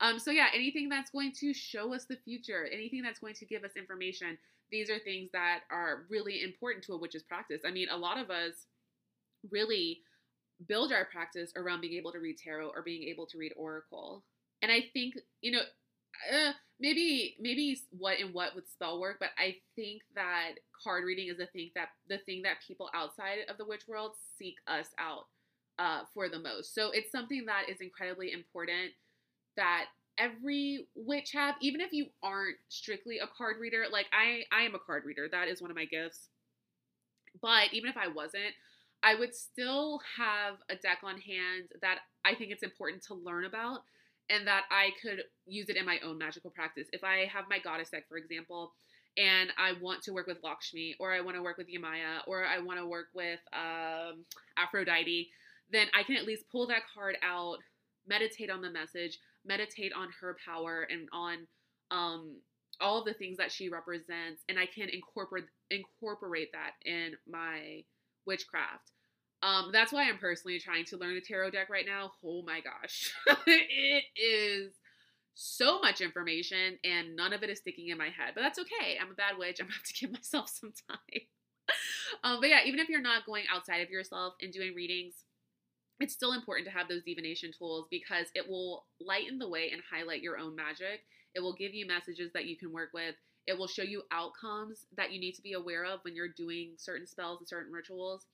Um, 0.00 0.18
so 0.18 0.30
yeah, 0.30 0.46
anything 0.54 0.88
that's 0.88 1.10
going 1.10 1.32
to 1.40 1.52
show 1.52 1.94
us 1.94 2.06
the 2.06 2.16
future, 2.24 2.68
anything 2.72 3.02
that's 3.02 3.18
going 3.18 3.34
to 3.34 3.46
give 3.46 3.64
us 3.64 3.72
information, 3.76 4.38
these 4.70 4.90
are 4.90 4.98
things 4.98 5.30
that 5.32 5.60
are 5.70 6.04
really 6.08 6.42
important 6.42 6.84
to 6.84 6.92
a 6.92 6.98
witch's 6.98 7.22
practice. 7.22 7.62
I 7.66 7.70
mean, 7.70 7.88
a 7.90 7.96
lot 7.96 8.18
of 8.18 8.30
us 8.30 8.66
really 9.50 10.00
build 10.68 10.92
our 10.92 11.06
practice 11.06 11.52
around 11.56 11.80
being 11.80 11.94
able 11.94 12.12
to 12.12 12.18
read 12.18 12.36
tarot 12.38 12.68
or 12.68 12.82
being 12.82 13.08
able 13.08 13.26
to 13.26 13.38
read 13.38 13.52
oracle. 13.56 14.24
And 14.62 14.70
I 14.70 14.84
think, 14.92 15.14
you 15.40 15.52
know, 15.52 15.62
uh, 16.30 16.52
maybe 16.78 17.36
maybe 17.40 17.78
what 17.90 18.18
and 18.20 18.34
what 18.34 18.54
would 18.54 18.68
spell 18.68 19.00
work, 19.00 19.16
but 19.20 19.30
I 19.38 19.56
think 19.74 20.02
that 20.14 20.52
card 20.82 21.04
reading 21.04 21.28
is 21.28 21.38
the 21.38 21.46
thing 21.46 21.70
that 21.74 21.88
the 22.08 22.18
thing 22.18 22.42
that 22.42 22.56
people 22.66 22.90
outside 22.94 23.38
of 23.48 23.56
the 23.56 23.64
witch 23.64 23.82
world 23.88 24.12
seek 24.38 24.56
us 24.66 24.88
out 24.98 25.26
uh, 25.78 26.02
for 26.12 26.28
the 26.28 26.38
most. 26.38 26.74
So 26.74 26.90
it's 26.90 27.10
something 27.10 27.46
that 27.46 27.70
is 27.70 27.80
incredibly 27.80 28.32
important 28.32 28.92
that 29.56 29.86
every 30.20 30.86
witch 30.94 31.32
have, 31.32 31.54
even 31.60 31.80
if 31.80 31.92
you 31.92 32.06
aren't 32.22 32.56
strictly 32.68 33.18
a 33.18 33.26
card 33.26 33.56
reader. 33.58 33.84
Like 33.90 34.06
I, 34.12 34.42
I 34.56 34.62
am 34.62 34.74
a 34.74 34.78
card 34.78 35.04
reader. 35.04 35.28
That 35.30 35.48
is 35.48 35.62
one 35.62 35.70
of 35.70 35.76
my 35.76 35.86
gifts. 35.86 36.28
But 37.40 37.72
even 37.72 37.88
if 37.88 37.96
I 37.96 38.08
wasn't, 38.08 38.54
I 39.02 39.14
would 39.14 39.34
still 39.34 40.00
have 40.18 40.56
a 40.68 40.76
deck 40.76 40.98
on 41.02 41.18
hand 41.18 41.68
that 41.80 42.00
I 42.24 42.34
think 42.34 42.50
it's 42.50 42.62
important 42.62 43.02
to 43.04 43.14
learn 43.14 43.46
about 43.46 43.80
and 44.28 44.46
that 44.46 44.64
I 44.70 44.90
could 45.02 45.22
use 45.46 45.68
it 45.68 45.76
in 45.76 45.86
my 45.86 45.98
own 46.04 46.18
magical 46.18 46.50
practice. 46.50 46.86
If 46.92 47.02
I 47.02 47.26
have 47.32 47.46
my 47.48 47.58
goddess 47.58 47.90
deck, 47.90 48.04
for 48.08 48.18
example, 48.18 48.72
and 49.16 49.50
I 49.58 49.72
want 49.80 50.02
to 50.02 50.12
work 50.12 50.26
with 50.26 50.38
Lakshmi, 50.44 50.94
or 51.00 51.12
I 51.12 51.20
want 51.20 51.36
to 51.36 51.42
work 51.42 51.58
with 51.58 51.66
Yemaya, 51.68 52.20
or 52.26 52.44
I 52.44 52.60
want 52.60 52.78
to 52.78 52.86
work 52.86 53.06
with 53.14 53.40
um, 53.52 54.24
Aphrodite, 54.56 55.30
then 55.72 55.88
I 55.94 56.04
can 56.04 56.16
at 56.16 56.26
least 56.26 56.44
pull 56.50 56.66
that 56.68 56.82
card 56.94 57.16
out, 57.22 57.58
meditate 58.06 58.50
on 58.50 58.60
the 58.60 58.70
message, 58.70 59.18
meditate 59.44 59.92
on 59.96 60.08
her 60.20 60.36
power 60.44 60.86
and 60.90 61.08
on 61.12 61.46
um, 61.90 62.36
all 62.80 63.04
the 63.04 63.14
things 63.14 63.36
that 63.38 63.52
she 63.52 63.68
represents, 63.68 64.42
and 64.48 64.58
I 64.58 64.66
can 64.66 64.88
incorporate 64.88 65.44
incorporate 65.70 66.50
that 66.52 66.72
in 66.84 67.12
my 67.28 67.84
witchcraft. 68.26 68.92
Um, 69.42 69.70
that's 69.72 69.92
why 69.92 70.08
I'm 70.08 70.18
personally 70.18 70.58
trying 70.58 70.84
to 70.86 70.98
learn 70.98 71.14
the 71.14 71.20
tarot 71.20 71.50
deck 71.50 71.70
right 71.70 71.86
now. 71.86 72.12
Oh 72.24 72.42
my 72.42 72.60
gosh. 72.60 73.12
it 73.46 74.04
is 74.14 74.74
so 75.34 75.80
much 75.80 76.02
information 76.02 76.78
and 76.84 77.16
none 77.16 77.32
of 77.32 77.42
it 77.42 77.48
is 77.48 77.58
sticking 77.58 77.88
in 77.88 77.96
my 77.96 78.08
head. 78.08 78.32
But 78.34 78.42
that's 78.42 78.58
okay. 78.58 78.98
I'm 79.00 79.10
a 79.10 79.14
bad 79.14 79.38
witch. 79.38 79.58
I'm 79.60 79.66
gonna 79.66 79.76
have 79.76 79.84
to 79.84 79.94
give 79.94 80.12
myself 80.12 80.50
some 80.50 80.72
time. 80.88 81.22
um, 82.24 82.40
but 82.40 82.50
yeah, 82.50 82.60
even 82.66 82.80
if 82.80 82.88
you're 82.88 83.00
not 83.00 83.24
going 83.24 83.44
outside 83.52 83.80
of 83.80 83.90
yourself 83.90 84.34
and 84.42 84.52
doing 84.52 84.74
readings, 84.74 85.14
it's 86.00 86.14
still 86.14 86.32
important 86.32 86.66
to 86.66 86.72
have 86.72 86.88
those 86.88 87.02
divination 87.04 87.52
tools 87.56 87.86
because 87.90 88.26
it 88.34 88.48
will 88.48 88.86
lighten 89.00 89.38
the 89.38 89.48
way 89.48 89.70
and 89.72 89.82
highlight 89.88 90.22
your 90.22 90.38
own 90.38 90.56
magic. 90.56 91.04
It 91.34 91.40
will 91.40 91.54
give 91.54 91.74
you 91.74 91.86
messages 91.86 92.32
that 92.32 92.46
you 92.46 92.56
can 92.56 92.72
work 92.72 92.90
with. 92.94 93.14
It 93.46 93.56
will 93.56 93.68
show 93.68 93.82
you 93.82 94.02
outcomes 94.10 94.86
that 94.96 95.12
you 95.12 95.20
need 95.20 95.34
to 95.34 95.42
be 95.42 95.52
aware 95.52 95.84
of 95.84 96.00
when 96.02 96.16
you're 96.16 96.28
doing 96.28 96.72
certain 96.78 97.06
spells 97.06 97.40
and 97.40 97.48
certain 97.48 97.72
rituals. 97.72 98.26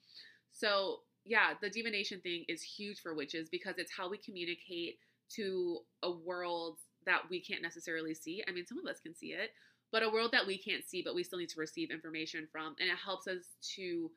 So, 0.52 1.00
yeah, 1.24 1.54
the 1.60 1.68
divination 1.68 2.20
thing 2.20 2.44
is 2.48 2.62
huge 2.62 3.00
for 3.00 3.14
witches 3.14 3.48
because 3.50 3.74
it's 3.78 3.92
how 3.92 4.08
we 4.08 4.18
communicate 4.18 4.98
to 5.34 5.80
a 6.02 6.10
world 6.10 6.78
that 7.04 7.22
we 7.28 7.40
can't 7.40 7.62
necessarily 7.62 8.14
see. 8.14 8.44
I 8.46 8.52
mean, 8.52 8.66
some 8.66 8.78
of 8.78 8.86
us 8.86 9.00
can 9.00 9.14
see 9.14 9.28
it, 9.28 9.50
but 9.90 10.02
a 10.02 10.10
world 10.10 10.32
that 10.32 10.46
we 10.46 10.56
can't 10.58 10.86
see, 10.86 11.02
but 11.02 11.14
we 11.14 11.24
still 11.24 11.38
need 11.38 11.48
to 11.50 11.60
receive 11.60 11.90
information 11.90 12.46
from. 12.50 12.76
And 12.80 12.88
it 12.88 12.96
helps 13.04 13.26
us 13.26 13.42
to 13.76 14.10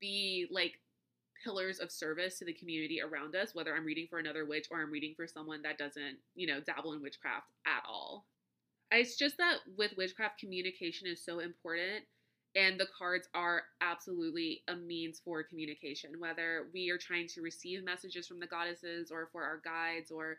be 0.00 0.46
like 0.50 0.78
pillars 1.42 1.78
of 1.78 1.90
service 1.90 2.38
to 2.38 2.44
the 2.44 2.52
community 2.52 3.00
around 3.00 3.34
us, 3.36 3.54
whether 3.54 3.74
I'm 3.74 3.84
reading 3.84 4.06
for 4.08 4.18
another 4.18 4.44
witch 4.44 4.66
or 4.70 4.80
I'm 4.80 4.90
reading 4.90 5.14
for 5.16 5.26
someone 5.26 5.62
that 5.62 5.78
doesn't, 5.78 6.16
you 6.34 6.46
know, 6.46 6.60
dabble 6.60 6.92
in 6.92 7.02
witchcraft 7.02 7.46
at 7.66 7.82
all. 7.88 8.26
It's 8.90 9.16
just 9.16 9.36
that 9.38 9.58
with 9.76 9.96
witchcraft, 9.96 10.40
communication 10.40 11.06
is 11.06 11.24
so 11.24 11.40
important 11.40 12.04
and 12.54 12.80
the 12.80 12.88
cards 12.96 13.28
are 13.34 13.62
absolutely 13.82 14.62
a 14.68 14.74
means 14.74 15.20
for 15.24 15.42
communication, 15.42 16.18
whether 16.18 16.68
we 16.72 16.90
are 16.90 16.98
trying 16.98 17.28
to 17.28 17.42
receive 17.42 17.84
messages 17.84 18.26
from 18.26 18.40
the 18.40 18.46
goddesses 18.46 19.10
or 19.10 19.28
for 19.30 19.44
our 19.44 19.60
guides 19.64 20.10
or, 20.10 20.38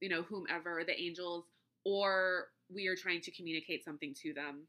you 0.00 0.08
know, 0.08 0.22
whomever, 0.22 0.82
the 0.84 1.00
angels, 1.00 1.44
or 1.84 2.48
we 2.68 2.88
are 2.88 2.96
trying 2.96 3.20
to 3.20 3.30
communicate 3.30 3.84
something 3.84 4.14
to 4.22 4.34
them. 4.34 4.66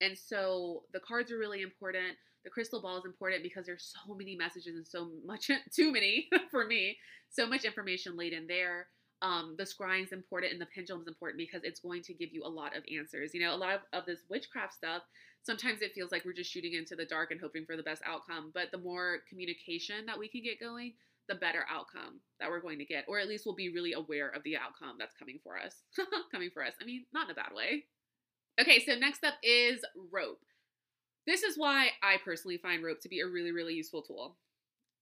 And 0.00 0.16
so 0.16 0.84
the 0.92 1.00
cards 1.00 1.30
are 1.32 1.38
really 1.38 1.62
important. 1.62 2.16
The 2.44 2.50
crystal 2.50 2.80
ball 2.80 2.98
is 2.98 3.04
important 3.04 3.42
because 3.42 3.66
there's 3.66 3.92
so 3.94 4.14
many 4.14 4.34
messages 4.34 4.76
and 4.76 4.86
so 4.86 5.10
much, 5.24 5.50
too 5.74 5.92
many 5.92 6.28
for 6.50 6.66
me, 6.66 6.96
so 7.28 7.46
much 7.46 7.64
information 7.64 8.16
laid 8.16 8.32
in 8.32 8.46
there. 8.46 8.86
Um, 9.22 9.54
the 9.58 9.64
scrying 9.64 10.04
is 10.04 10.12
important 10.12 10.52
and 10.52 10.60
the 10.60 10.68
pendulum 10.74 11.02
is 11.02 11.08
important 11.08 11.36
because 11.36 11.62
it's 11.62 11.80
going 11.80 12.02
to 12.04 12.14
give 12.14 12.32
you 12.32 12.42
a 12.42 12.48
lot 12.48 12.74
of 12.74 12.84
answers. 12.96 13.34
You 13.34 13.42
know, 13.42 13.54
a 13.54 13.56
lot 13.56 13.74
of, 13.74 13.80
of 13.92 14.06
this 14.06 14.20
witchcraft 14.30 14.72
stuff, 14.72 15.02
sometimes 15.42 15.82
it 15.82 15.92
feels 15.94 16.10
like 16.10 16.24
we're 16.24 16.32
just 16.32 16.50
shooting 16.50 16.72
into 16.72 16.96
the 16.96 17.04
dark 17.04 17.30
and 17.30 17.40
hoping 17.40 17.66
for 17.66 17.76
the 17.76 17.82
best 17.82 18.02
outcome. 18.06 18.50
But 18.54 18.70
the 18.72 18.78
more 18.78 19.18
communication 19.28 20.06
that 20.06 20.18
we 20.18 20.28
can 20.28 20.42
get 20.42 20.58
going, 20.58 20.94
the 21.28 21.34
better 21.34 21.64
outcome 21.70 22.20
that 22.40 22.48
we're 22.48 22.60
going 22.60 22.78
to 22.78 22.84
get, 22.84 23.04
or 23.08 23.18
at 23.18 23.28
least 23.28 23.44
we'll 23.44 23.54
be 23.54 23.72
really 23.72 23.92
aware 23.92 24.30
of 24.30 24.42
the 24.42 24.56
outcome 24.56 24.96
that's 24.98 25.14
coming 25.14 25.38
for 25.44 25.58
us. 25.58 25.74
coming 26.32 26.50
for 26.52 26.64
us. 26.64 26.72
I 26.80 26.84
mean, 26.86 27.04
not 27.12 27.26
in 27.26 27.32
a 27.32 27.34
bad 27.34 27.54
way. 27.54 27.84
Okay, 28.60 28.80
so 28.84 28.94
next 28.94 29.22
up 29.24 29.34
is 29.42 29.84
rope. 30.12 30.40
This 31.30 31.44
is 31.44 31.56
why 31.56 31.90
I 32.02 32.16
personally 32.24 32.58
find 32.58 32.82
rope 32.82 33.00
to 33.02 33.08
be 33.08 33.20
a 33.20 33.26
really, 33.28 33.52
really 33.52 33.74
useful 33.74 34.02
tool. 34.02 34.36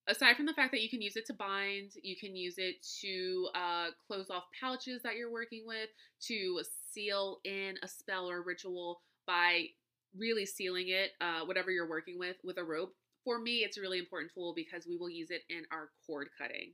Aside 0.09 0.37
from 0.37 0.45
the 0.45 0.53
fact 0.53 0.73
that 0.73 0.83
you 0.83 0.91
can 0.91 1.01
use 1.01 1.17
it 1.17 1.25
to 1.29 1.33
bind, 1.33 1.93
you 2.03 2.17
can 2.17 2.37
use 2.37 2.57
it 2.59 2.77
to 3.01 3.49
uh, 3.55 3.87
close 4.07 4.29
off 4.29 4.45
pouches 4.61 5.01
that 5.05 5.17
you're 5.17 5.33
working 5.33 5.65
with, 5.67 5.89
to 6.27 6.61
seal 6.93 7.39
in 7.45 7.77
a 7.83 7.89
spell 7.89 8.29
or 8.29 8.43
ritual 8.43 9.01
by 9.27 9.69
really 10.15 10.45
sealing 10.45 10.89
it, 10.89 11.13
uh, 11.23 11.47
whatever 11.47 11.71
you're 11.71 11.89
working 11.89 12.19
with, 12.19 12.37
with 12.45 12.59
a 12.59 12.65
rope 12.65 12.95
for 13.25 13.39
me, 13.39 13.59
it's 13.59 13.77
a 13.77 13.81
really 13.81 13.99
important 13.99 14.33
tool 14.35 14.53
because 14.55 14.87
we 14.87 14.97
will 14.97 15.11
use 15.11 15.31
it 15.31 15.43
in 15.51 15.65
our 15.71 15.91
cord 16.07 16.29
cutting. 16.41 16.73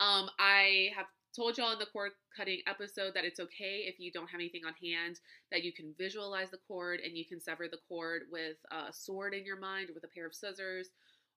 Um, 0.00 0.28
I 0.38 0.90
have 0.96 1.06
told 1.34 1.56
y'all 1.56 1.72
in 1.72 1.78
the 1.78 1.86
cord 1.86 2.12
cutting 2.36 2.60
episode 2.66 3.12
that 3.14 3.24
it's 3.24 3.40
okay 3.40 3.84
if 3.86 3.98
you 3.98 4.10
don't 4.10 4.30
have 4.30 4.40
anything 4.40 4.62
on 4.66 4.74
hand, 4.82 5.20
that 5.50 5.62
you 5.62 5.72
can 5.72 5.94
visualize 5.98 6.50
the 6.50 6.58
cord 6.66 7.00
and 7.04 7.16
you 7.16 7.24
can 7.24 7.40
sever 7.40 7.66
the 7.70 7.78
cord 7.88 8.22
with 8.30 8.56
a 8.70 8.92
sword 8.92 9.34
in 9.34 9.44
your 9.44 9.58
mind, 9.58 9.90
with 9.94 10.04
a 10.04 10.14
pair 10.14 10.26
of 10.26 10.34
scissors 10.34 10.88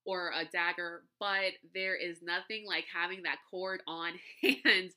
or 0.05 0.31
a 0.35 0.45
dagger. 0.45 1.03
But 1.19 1.53
there 1.73 1.95
is 1.95 2.21
nothing 2.21 2.65
like 2.67 2.85
having 2.93 3.23
that 3.23 3.39
cord 3.49 3.81
on 3.87 4.13
hand 4.41 4.91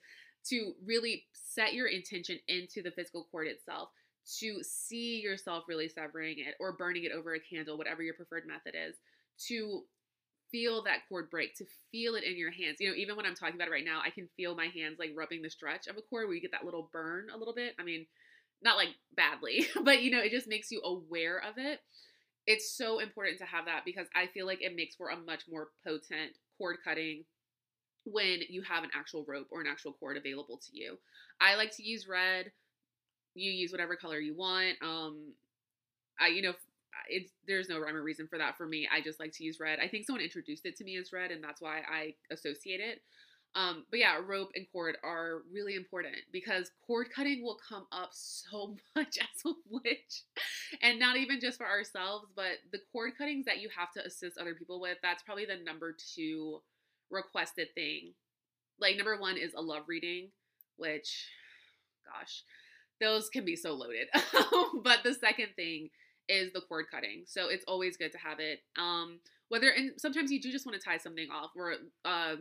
to 0.48 0.72
really 0.84 1.24
set 1.32 1.74
your 1.74 1.88
intention 1.88 2.38
into 2.48 2.82
the 2.82 2.92
physical 2.92 3.26
cord 3.30 3.48
itself 3.48 3.90
to 4.38 4.58
see 4.62 5.20
yourself 5.20 5.64
really 5.68 5.88
severing 5.88 6.38
it 6.38 6.54
or 6.58 6.72
burning 6.72 7.04
it 7.04 7.12
over 7.12 7.34
a 7.34 7.40
candle, 7.40 7.78
whatever 7.78 8.02
your 8.02 8.14
preferred 8.14 8.46
method 8.46 8.74
is, 8.74 8.96
to 9.46 9.82
feel 10.50 10.82
that 10.84 11.00
cord 11.08 11.30
break, 11.30 11.54
to 11.56 11.66
feel 11.90 12.14
it 12.14 12.24
in 12.24 12.36
your 12.36 12.50
hands. 12.50 12.76
You 12.80 12.88
know, 12.88 12.96
even 12.96 13.16
when 13.16 13.26
I'm 13.26 13.34
talking 13.34 13.54
about 13.54 13.68
it 13.68 13.72
right 13.72 13.84
now, 13.84 14.00
I 14.04 14.10
can 14.10 14.28
feel 14.36 14.54
my 14.54 14.66
hands 14.66 14.98
like 14.98 15.12
rubbing 15.16 15.42
the 15.42 15.50
stretch 15.50 15.86
of 15.86 15.96
a 15.96 16.02
cord 16.02 16.26
where 16.26 16.34
you 16.34 16.40
get 16.40 16.52
that 16.52 16.64
little 16.64 16.90
burn 16.92 17.26
a 17.32 17.36
little 17.36 17.54
bit. 17.54 17.74
I 17.78 17.84
mean, 17.84 18.06
not 18.62 18.76
like 18.76 18.88
badly, 19.16 19.66
but 19.82 20.02
you 20.02 20.10
know, 20.10 20.20
it 20.20 20.30
just 20.30 20.48
makes 20.48 20.70
you 20.70 20.80
aware 20.84 21.38
of 21.38 21.58
it. 21.58 21.80
It's 22.46 22.76
so 22.76 23.00
important 23.00 23.38
to 23.38 23.44
have 23.44 23.66
that 23.66 23.84
because 23.84 24.06
I 24.14 24.28
feel 24.28 24.46
like 24.46 24.62
it 24.62 24.76
makes 24.76 24.94
for 24.94 25.08
a 25.08 25.16
much 25.16 25.42
more 25.50 25.68
potent 25.84 26.32
cord 26.58 26.76
cutting 26.84 27.24
when 28.04 28.40
you 28.48 28.62
have 28.62 28.84
an 28.84 28.90
actual 28.94 29.24
rope 29.26 29.48
or 29.50 29.60
an 29.60 29.66
actual 29.66 29.92
cord 29.92 30.16
available 30.16 30.58
to 30.58 30.78
you. 30.78 30.96
I 31.40 31.56
like 31.56 31.74
to 31.76 31.82
use 31.82 32.06
red 32.06 32.52
you 33.36 33.52
use 33.52 33.70
whatever 33.70 33.96
color 33.96 34.18
you 34.18 34.34
want. 34.34 34.76
Um, 34.82 35.32
I, 36.18 36.28
you 36.28 36.42
know, 36.42 36.54
it's 37.08 37.32
there's 37.46 37.68
no 37.68 37.78
rhyme 37.78 37.96
or 37.96 38.02
reason 38.02 38.26
for 38.26 38.38
that 38.38 38.56
for 38.56 38.66
me. 38.66 38.88
I 38.92 39.00
just 39.00 39.20
like 39.20 39.32
to 39.32 39.44
use 39.44 39.60
red. 39.60 39.78
I 39.80 39.88
think 39.88 40.06
someone 40.06 40.22
introduced 40.22 40.66
it 40.66 40.76
to 40.76 40.84
me 40.84 40.96
as 40.96 41.12
red, 41.12 41.30
and 41.30 41.42
that's 41.42 41.60
why 41.60 41.80
I 41.90 42.14
associate 42.30 42.80
it. 42.80 43.00
Um, 43.56 43.84
but 43.90 43.98
yeah, 43.98 44.18
rope 44.22 44.50
and 44.54 44.66
cord 44.70 44.98
are 45.02 45.40
really 45.50 45.76
important 45.76 46.16
because 46.30 46.70
cord 46.86 47.08
cutting 47.10 47.42
will 47.42 47.56
come 47.66 47.86
up 47.90 48.10
so 48.12 48.76
much 48.96 49.18
as 49.18 49.44
a 49.46 49.52
witch. 49.70 50.24
And 50.82 51.00
not 51.00 51.16
even 51.16 51.40
just 51.40 51.56
for 51.56 51.66
ourselves, 51.66 52.26
but 52.36 52.58
the 52.70 52.80
cord 52.92 53.12
cuttings 53.16 53.46
that 53.46 53.60
you 53.60 53.70
have 53.76 53.90
to 53.92 54.04
assist 54.04 54.36
other 54.36 54.54
people 54.54 54.78
with, 54.78 54.98
that's 55.02 55.22
probably 55.22 55.46
the 55.46 55.56
number 55.64 55.96
two 56.14 56.60
requested 57.10 57.68
thing. 57.74 58.12
Like, 58.78 58.96
number 58.98 59.18
one 59.18 59.38
is 59.38 59.54
a 59.54 59.62
love 59.62 59.84
reading, 59.86 60.28
which, 60.76 61.26
gosh, 62.04 62.42
those 63.00 63.30
can 63.30 63.46
be 63.46 63.56
so 63.56 63.72
loaded. 63.72 64.08
but 64.82 64.98
the 65.02 65.14
second 65.14 65.48
thing 65.56 65.88
is 66.28 66.52
the 66.52 66.60
cord 66.60 66.86
cutting. 66.90 67.24
So 67.26 67.48
it's 67.48 67.64
always 67.66 67.96
good 67.96 68.12
to 68.12 68.18
have 68.18 68.40
it. 68.40 68.60
Um, 68.78 69.20
whether 69.48 69.70
and 69.70 69.92
sometimes 69.96 70.30
you 70.30 70.40
do 70.40 70.50
just 70.50 70.66
want 70.66 70.80
to 70.80 70.84
tie 70.84 70.96
something 70.96 71.28
off 71.30 71.50
or 71.56 71.74
uh, 72.04 72.36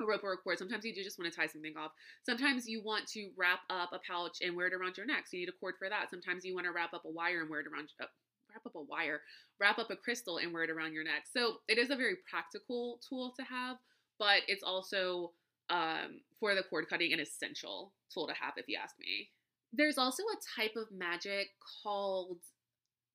a 0.00 0.06
rope 0.06 0.22
or 0.22 0.32
a 0.32 0.36
cord. 0.36 0.58
Sometimes 0.58 0.84
you 0.84 0.94
do 0.94 1.02
just 1.02 1.18
want 1.18 1.32
to 1.32 1.36
tie 1.36 1.46
something 1.46 1.74
off. 1.76 1.92
Sometimes 2.24 2.68
you 2.68 2.82
want 2.84 3.06
to 3.08 3.30
wrap 3.36 3.60
up 3.70 3.90
a 3.92 3.98
pouch 4.06 4.38
and 4.42 4.56
wear 4.56 4.68
it 4.68 4.72
around 4.72 4.96
your 4.96 5.06
neck. 5.06 5.24
So 5.26 5.36
you 5.36 5.40
need 5.42 5.48
a 5.48 5.58
cord 5.58 5.74
for 5.78 5.88
that. 5.88 6.10
Sometimes 6.10 6.44
you 6.44 6.54
want 6.54 6.66
to 6.66 6.72
wrap 6.72 6.94
up 6.94 7.04
a 7.04 7.10
wire 7.10 7.40
and 7.40 7.50
wear 7.50 7.60
it 7.60 7.66
around. 7.66 7.88
Uh, 8.00 8.06
wrap 8.50 8.64
up 8.64 8.74
a 8.76 8.82
wire, 8.82 9.20
wrap 9.60 9.78
up 9.78 9.90
a 9.90 9.96
crystal 9.96 10.38
and 10.38 10.52
wear 10.52 10.64
it 10.64 10.70
around 10.70 10.94
your 10.94 11.04
neck. 11.04 11.24
So 11.30 11.56
it 11.68 11.78
is 11.78 11.90
a 11.90 11.96
very 11.96 12.16
practical 12.30 12.98
tool 13.06 13.34
to 13.38 13.44
have, 13.44 13.76
but 14.18 14.40
it's 14.48 14.62
also 14.62 15.32
um, 15.70 16.20
for 16.40 16.54
the 16.54 16.62
cord 16.62 16.88
cutting 16.88 17.12
an 17.12 17.20
essential 17.20 17.92
tool 18.12 18.26
to 18.26 18.32
have, 18.32 18.54
if 18.56 18.66
you 18.68 18.78
ask 18.82 18.94
me. 18.98 19.28
There's 19.72 19.98
also 19.98 20.22
a 20.22 20.60
type 20.60 20.76
of 20.76 20.90
magic 20.96 21.48
called 21.82 22.38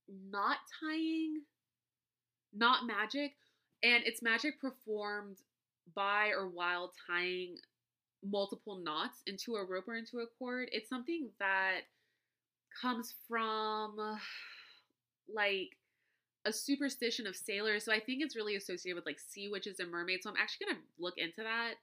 knot 0.07 0.57
tying, 0.79 1.41
knot 2.53 2.85
magic, 2.85 3.33
and 3.83 4.03
it's 4.05 4.21
magic 4.21 4.59
performed 4.59 5.37
by 5.95 6.27
or 6.27 6.47
while 6.47 6.91
tying 7.07 7.57
multiple 8.23 8.77
knots 8.77 9.21
into 9.27 9.55
a 9.55 9.65
rope 9.65 9.87
or 9.87 9.95
into 9.95 10.19
a 10.19 10.27
cord. 10.39 10.69
It's 10.71 10.89
something 10.89 11.29
that 11.39 11.81
comes 12.81 13.13
from 13.27 14.17
like 15.33 15.77
a 16.45 16.53
superstition 16.53 17.27
of 17.27 17.35
sailors. 17.35 17.83
So 17.85 17.91
I 17.91 17.99
think 17.99 18.21
it's 18.21 18.35
really 18.35 18.55
associated 18.55 18.95
with 18.95 19.05
like 19.05 19.19
sea 19.19 19.49
witches 19.49 19.79
and 19.79 19.91
mermaids. 19.91 20.23
So 20.23 20.29
I'm 20.29 20.35
actually 20.41 20.67
going 20.67 20.77
to 20.77 20.83
look 20.99 21.17
into 21.17 21.43
that 21.43 21.75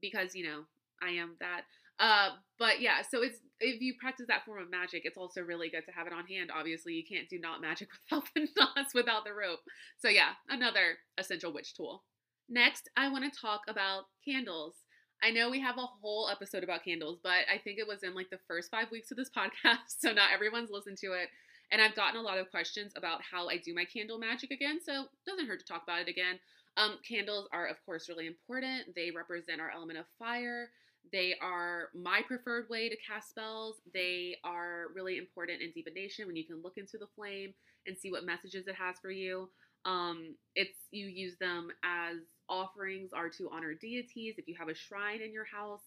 because, 0.00 0.34
you 0.34 0.44
know, 0.44 0.62
I 1.02 1.10
am 1.10 1.36
that. 1.40 1.62
Uh, 1.98 2.30
but 2.58 2.80
yeah, 2.80 3.02
so 3.08 3.22
it's 3.22 3.38
if 3.60 3.80
you 3.80 3.94
practice 3.98 4.26
that 4.28 4.44
form 4.44 4.62
of 4.62 4.70
magic, 4.70 5.02
it's 5.04 5.16
also 5.16 5.40
really 5.40 5.70
good 5.70 5.84
to 5.86 5.92
have 5.92 6.06
it 6.06 6.12
on 6.12 6.26
hand. 6.26 6.50
Obviously, 6.54 6.92
you 6.92 7.04
can't 7.04 7.28
do 7.28 7.38
knot 7.38 7.60
magic 7.60 7.88
without 8.10 8.28
the 8.34 8.48
knots, 8.56 8.94
without 8.94 9.24
the 9.24 9.32
rope. 9.32 9.60
So 9.98 10.08
yeah, 10.08 10.32
another 10.48 10.98
essential 11.18 11.52
witch 11.52 11.74
tool. 11.74 12.04
Next, 12.48 12.88
I 12.96 13.08
want 13.08 13.30
to 13.30 13.40
talk 13.40 13.62
about 13.68 14.04
candles. 14.24 14.74
I 15.22 15.30
know 15.30 15.48
we 15.48 15.60
have 15.60 15.78
a 15.78 15.86
whole 15.86 16.28
episode 16.30 16.62
about 16.62 16.84
candles, 16.84 17.18
but 17.22 17.48
I 17.52 17.58
think 17.58 17.78
it 17.78 17.88
was 17.88 18.02
in 18.02 18.14
like 18.14 18.30
the 18.30 18.38
first 18.46 18.70
five 18.70 18.90
weeks 18.90 19.10
of 19.10 19.16
this 19.16 19.30
podcast, 19.36 19.98
so 19.98 20.12
not 20.12 20.32
everyone's 20.32 20.70
listened 20.70 20.98
to 20.98 21.12
it. 21.12 21.28
And 21.72 21.82
I've 21.82 21.96
gotten 21.96 22.20
a 22.20 22.22
lot 22.22 22.38
of 22.38 22.50
questions 22.50 22.92
about 22.96 23.20
how 23.28 23.48
I 23.48 23.56
do 23.56 23.74
my 23.74 23.84
candle 23.84 24.18
magic 24.18 24.50
again, 24.50 24.78
so 24.84 25.02
it 25.02 25.08
doesn't 25.26 25.48
hurt 25.48 25.58
to 25.60 25.66
talk 25.66 25.82
about 25.82 26.02
it 26.02 26.08
again. 26.08 26.38
Um, 26.76 26.98
candles 27.08 27.48
are, 27.52 27.66
of 27.66 27.76
course, 27.84 28.08
really 28.08 28.26
important. 28.26 28.94
They 28.94 29.10
represent 29.10 29.60
our 29.60 29.70
element 29.70 29.98
of 29.98 30.04
fire. 30.18 30.68
They 31.12 31.34
are 31.40 31.88
my 31.94 32.22
preferred 32.26 32.68
way 32.68 32.88
to 32.88 32.96
cast 33.06 33.30
spells. 33.30 33.76
They 33.92 34.36
are 34.44 34.86
really 34.94 35.18
important 35.18 35.62
in 35.62 35.72
divination 35.72 36.26
when 36.26 36.36
you 36.36 36.44
can 36.44 36.62
look 36.62 36.76
into 36.76 36.98
the 36.98 37.06
flame 37.14 37.54
and 37.86 37.96
see 37.96 38.10
what 38.10 38.24
messages 38.24 38.66
it 38.66 38.74
has 38.74 38.96
for 39.00 39.10
you. 39.10 39.48
Um, 39.84 40.34
it's 40.56 40.78
you 40.90 41.06
use 41.06 41.36
them 41.38 41.68
as 41.84 42.16
offerings 42.48 43.12
are 43.12 43.28
to 43.30 43.48
honor 43.52 43.74
deities. 43.74 44.34
If 44.36 44.48
you 44.48 44.56
have 44.58 44.68
a 44.68 44.74
shrine 44.74 45.22
in 45.22 45.32
your 45.32 45.44
house, 45.44 45.82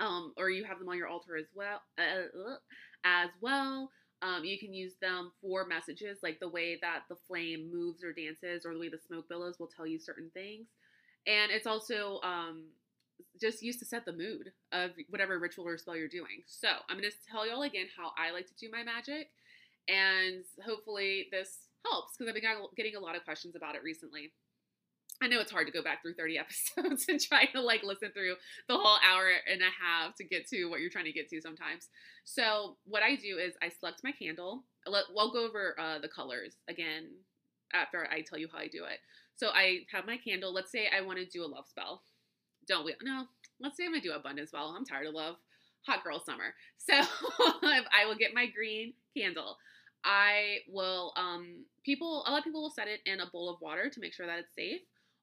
um, 0.00 0.32
or 0.36 0.50
you 0.50 0.64
have 0.64 0.78
them 0.78 0.88
on 0.88 0.96
your 0.96 1.08
altar 1.08 1.36
as 1.36 1.46
well, 1.54 1.82
uh, 1.98 2.56
as 3.04 3.30
well. 3.40 3.90
Um, 4.22 4.44
you 4.44 4.58
can 4.58 4.74
use 4.74 4.94
them 5.00 5.32
for 5.40 5.66
messages, 5.66 6.18
like 6.22 6.40
the 6.40 6.48
way 6.48 6.78
that 6.82 7.00
the 7.08 7.16
flame 7.26 7.70
moves 7.72 8.04
or 8.04 8.12
dances, 8.12 8.66
or 8.66 8.74
the 8.74 8.80
way 8.80 8.88
the 8.88 8.98
smoke 9.06 9.28
billows 9.28 9.58
will 9.58 9.70
tell 9.74 9.86
you 9.86 9.98
certain 9.98 10.30
things. 10.34 10.66
And 11.26 11.50
it's 11.50 11.66
also 11.66 12.20
um, 12.22 12.64
just 13.40 13.62
used 13.62 13.78
to 13.80 13.84
set 13.84 14.04
the 14.04 14.12
mood 14.12 14.52
of 14.72 14.90
whatever 15.08 15.38
ritual 15.38 15.66
or 15.66 15.78
spell 15.78 15.96
you're 15.96 16.08
doing. 16.08 16.42
So 16.46 16.68
I'm 16.88 16.98
going 16.98 17.10
to 17.10 17.16
tell 17.30 17.48
y'all 17.48 17.62
again 17.62 17.86
how 17.96 18.12
I 18.18 18.32
like 18.32 18.46
to 18.46 18.54
do 18.60 18.68
my 18.70 18.82
magic, 18.82 19.28
and 19.88 20.44
hopefully 20.64 21.26
this 21.32 21.58
helps 21.84 22.16
because 22.16 22.28
I've 22.28 22.40
been 22.40 22.50
getting 22.76 22.96
a 22.96 23.00
lot 23.00 23.16
of 23.16 23.24
questions 23.24 23.56
about 23.56 23.74
it 23.74 23.82
recently. 23.82 24.32
I 25.22 25.28
know 25.28 25.40
it's 25.40 25.52
hard 25.52 25.66
to 25.66 25.72
go 25.72 25.82
back 25.82 26.02
through 26.02 26.14
30 26.14 26.38
episodes 26.78 27.04
and 27.08 27.20
try 27.20 27.44
to 27.46 27.60
like 27.60 27.82
listen 27.82 28.10
through 28.12 28.34
the 28.68 28.76
whole 28.76 28.98
hour 29.06 29.28
and 29.50 29.60
a 29.60 29.64
half 29.64 30.14
to 30.16 30.24
get 30.24 30.48
to 30.48 30.66
what 30.66 30.80
you're 30.80 30.90
trying 30.90 31.04
to 31.04 31.12
get 31.12 31.28
to 31.28 31.40
sometimes. 31.40 31.88
So 32.24 32.76
what 32.84 33.02
I 33.02 33.16
do 33.16 33.38
is 33.38 33.54
I 33.62 33.68
select 33.68 34.00
my 34.02 34.12
candle. 34.12 34.64
We'll 34.86 35.32
go 35.32 35.46
over 35.46 35.76
uh, 35.78 35.98
the 35.98 36.08
colors 36.08 36.56
again 36.68 37.10
after 37.72 38.08
I 38.10 38.22
tell 38.22 38.38
you 38.38 38.48
how 38.50 38.58
I 38.58 38.68
do 38.68 38.84
it. 38.84 38.98
So 39.36 39.48
I 39.48 39.80
have 39.92 40.06
my 40.06 40.16
candle. 40.16 40.52
Let's 40.52 40.72
say 40.72 40.88
I 40.94 41.02
want 41.02 41.18
to 41.18 41.26
do 41.26 41.44
a 41.44 41.48
love 41.48 41.66
spell 41.68 42.02
don't 42.70 42.86
we? 42.86 42.94
No, 43.02 43.26
let's 43.60 43.76
say 43.76 43.84
I'm 43.84 43.92
gonna 43.92 44.02
do 44.02 44.12
abundance 44.12 44.52
well. 44.54 44.74
I'm 44.78 44.86
tired 44.86 45.08
of 45.08 45.14
love. 45.14 45.36
Hot 45.86 46.04
girl 46.04 46.20
summer. 46.24 46.54
So 46.78 46.94
I 47.62 48.06
will 48.06 48.16
get 48.16 48.34
my 48.34 48.46
green 48.46 48.94
candle. 49.16 49.56
I 50.04 50.58
will 50.68 51.12
um 51.16 51.64
people 51.84 52.24
a 52.26 52.30
lot 52.30 52.38
of 52.38 52.44
people 52.44 52.62
will 52.62 52.70
set 52.70 52.88
it 52.88 53.00
in 53.06 53.20
a 53.20 53.26
bowl 53.26 53.50
of 53.50 53.60
water 53.60 53.90
to 53.90 54.00
make 54.00 54.14
sure 54.14 54.26
that 54.26 54.38
it's 54.38 54.54
safe 54.54 54.80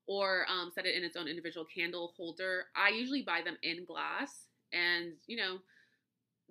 or 0.07 0.45
um, 0.49 0.71
set 0.73 0.85
it 0.85 0.95
in 0.95 1.03
its 1.03 1.17
own 1.17 1.27
individual 1.27 1.65
candle 1.65 2.13
holder. 2.15 2.65
I 2.75 2.89
usually 2.89 3.23
buy 3.23 3.41
them 3.43 3.57
in 3.63 3.85
glass 3.85 4.47
and 4.73 5.13
you 5.27 5.37
know 5.37 5.57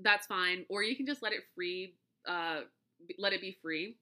that's 0.03 0.27
fine 0.27 0.65
or 0.69 0.83
you 0.83 0.97
can 0.97 1.07
just 1.07 1.23
let 1.23 1.33
it 1.33 1.41
free 1.55 1.95
uh 2.29 2.61
let 3.19 3.33
it 3.33 3.41
be 3.41 3.57
free 3.63 3.97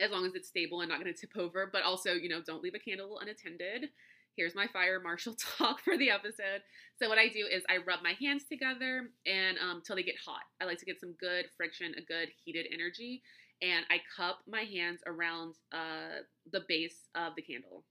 as 0.00 0.10
long 0.10 0.26
as 0.26 0.34
it's 0.34 0.48
stable 0.48 0.80
and 0.80 0.90
not 0.90 1.00
going 1.00 1.12
to 1.12 1.18
tip 1.18 1.36
over. 1.36 1.68
But 1.72 1.82
also, 1.84 2.12
you 2.14 2.28
know, 2.28 2.42
don't 2.42 2.62
leave 2.62 2.74
a 2.74 2.78
candle 2.78 3.18
unattended. 3.20 3.90
Here's 4.36 4.54
my 4.54 4.66
fire 4.72 5.00
marshal 5.00 5.34
talk 5.58 5.80
for 5.80 5.96
the 5.96 6.10
episode. 6.10 6.62
So 7.00 7.08
what 7.08 7.18
I 7.18 7.28
do 7.28 7.46
is 7.50 7.62
I 7.68 7.78
rub 7.86 8.00
my 8.02 8.14
hands 8.20 8.44
together 8.50 9.10
and 9.26 9.58
um, 9.58 9.82
they 9.88 10.02
get 10.02 10.16
hot. 10.24 10.42
I 10.60 10.64
like 10.64 10.78
to 10.78 10.84
get 10.84 11.00
some 11.00 11.14
good 11.20 11.46
friction, 11.56 11.94
a 11.96 12.02
good 12.02 12.28
heated 12.44 12.66
energy, 12.72 13.22
and 13.62 13.84
I 13.90 13.98
cup 14.16 14.40
my 14.48 14.62
hands 14.62 15.00
around 15.06 15.54
uh, 15.72 16.22
the 16.52 16.62
base 16.68 17.08
of 17.14 17.34
the 17.36 17.42
candle. 17.42 17.84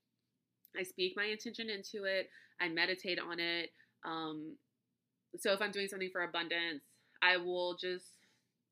I 0.77 0.83
speak 0.83 1.13
my 1.15 1.25
intention 1.25 1.69
into 1.69 2.05
it. 2.05 2.29
I 2.59 2.69
meditate 2.69 3.19
on 3.19 3.39
it. 3.39 3.69
Um, 4.05 4.57
so 5.37 5.53
if 5.53 5.61
I'm 5.61 5.71
doing 5.71 5.87
something 5.87 6.09
for 6.11 6.23
abundance, 6.23 6.83
I 7.21 7.37
will 7.37 7.77
just. 7.79 8.05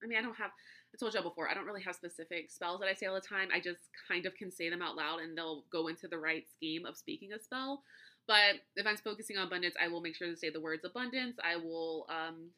I 0.04 0.08
mean, 0.08 0.18
I 0.18 0.22
don't 0.22 0.38
have 0.38 0.52
I 0.94 0.98
told 0.98 1.14
y'all 1.14 1.24
before, 1.24 1.50
I 1.50 1.54
don't 1.54 1.66
really 1.66 1.84
have 1.84 1.96
specific 1.96 2.52
spells 2.52 2.82
that 2.82 2.90
I 2.90 2.94
say 2.94 3.06
all 3.06 3.16
the 3.16 3.22
time. 3.22 3.48
I 3.54 3.60
just 3.60 3.90
kind 4.08 4.26
of 4.26 4.36
can 4.36 4.52
say 4.52 4.70
them 4.70 4.82
out 4.82 4.98
loud 4.98 5.22
and 5.22 5.38
they'll 5.38 5.64
go 5.72 5.88
into 5.88 6.08
the 6.08 6.20
right 6.20 6.44
scheme 6.50 6.86
of 6.86 6.98
speaking 6.98 7.32
a 7.34 7.40
spell. 7.40 7.84
But 8.28 8.62
if 8.76 8.86
I'm 8.86 8.98
focusing 8.98 9.38
on 9.38 9.48
abundance, 9.48 9.76
I 9.82 9.88
will 9.88 10.02
make 10.02 10.16
sure 10.16 10.28
to 10.28 10.36
say 10.36 10.50
the 10.50 10.62
words 10.62 10.84
abundance. 10.86 11.38
I 11.44 11.56
will 11.56 12.06
um, 12.10 12.50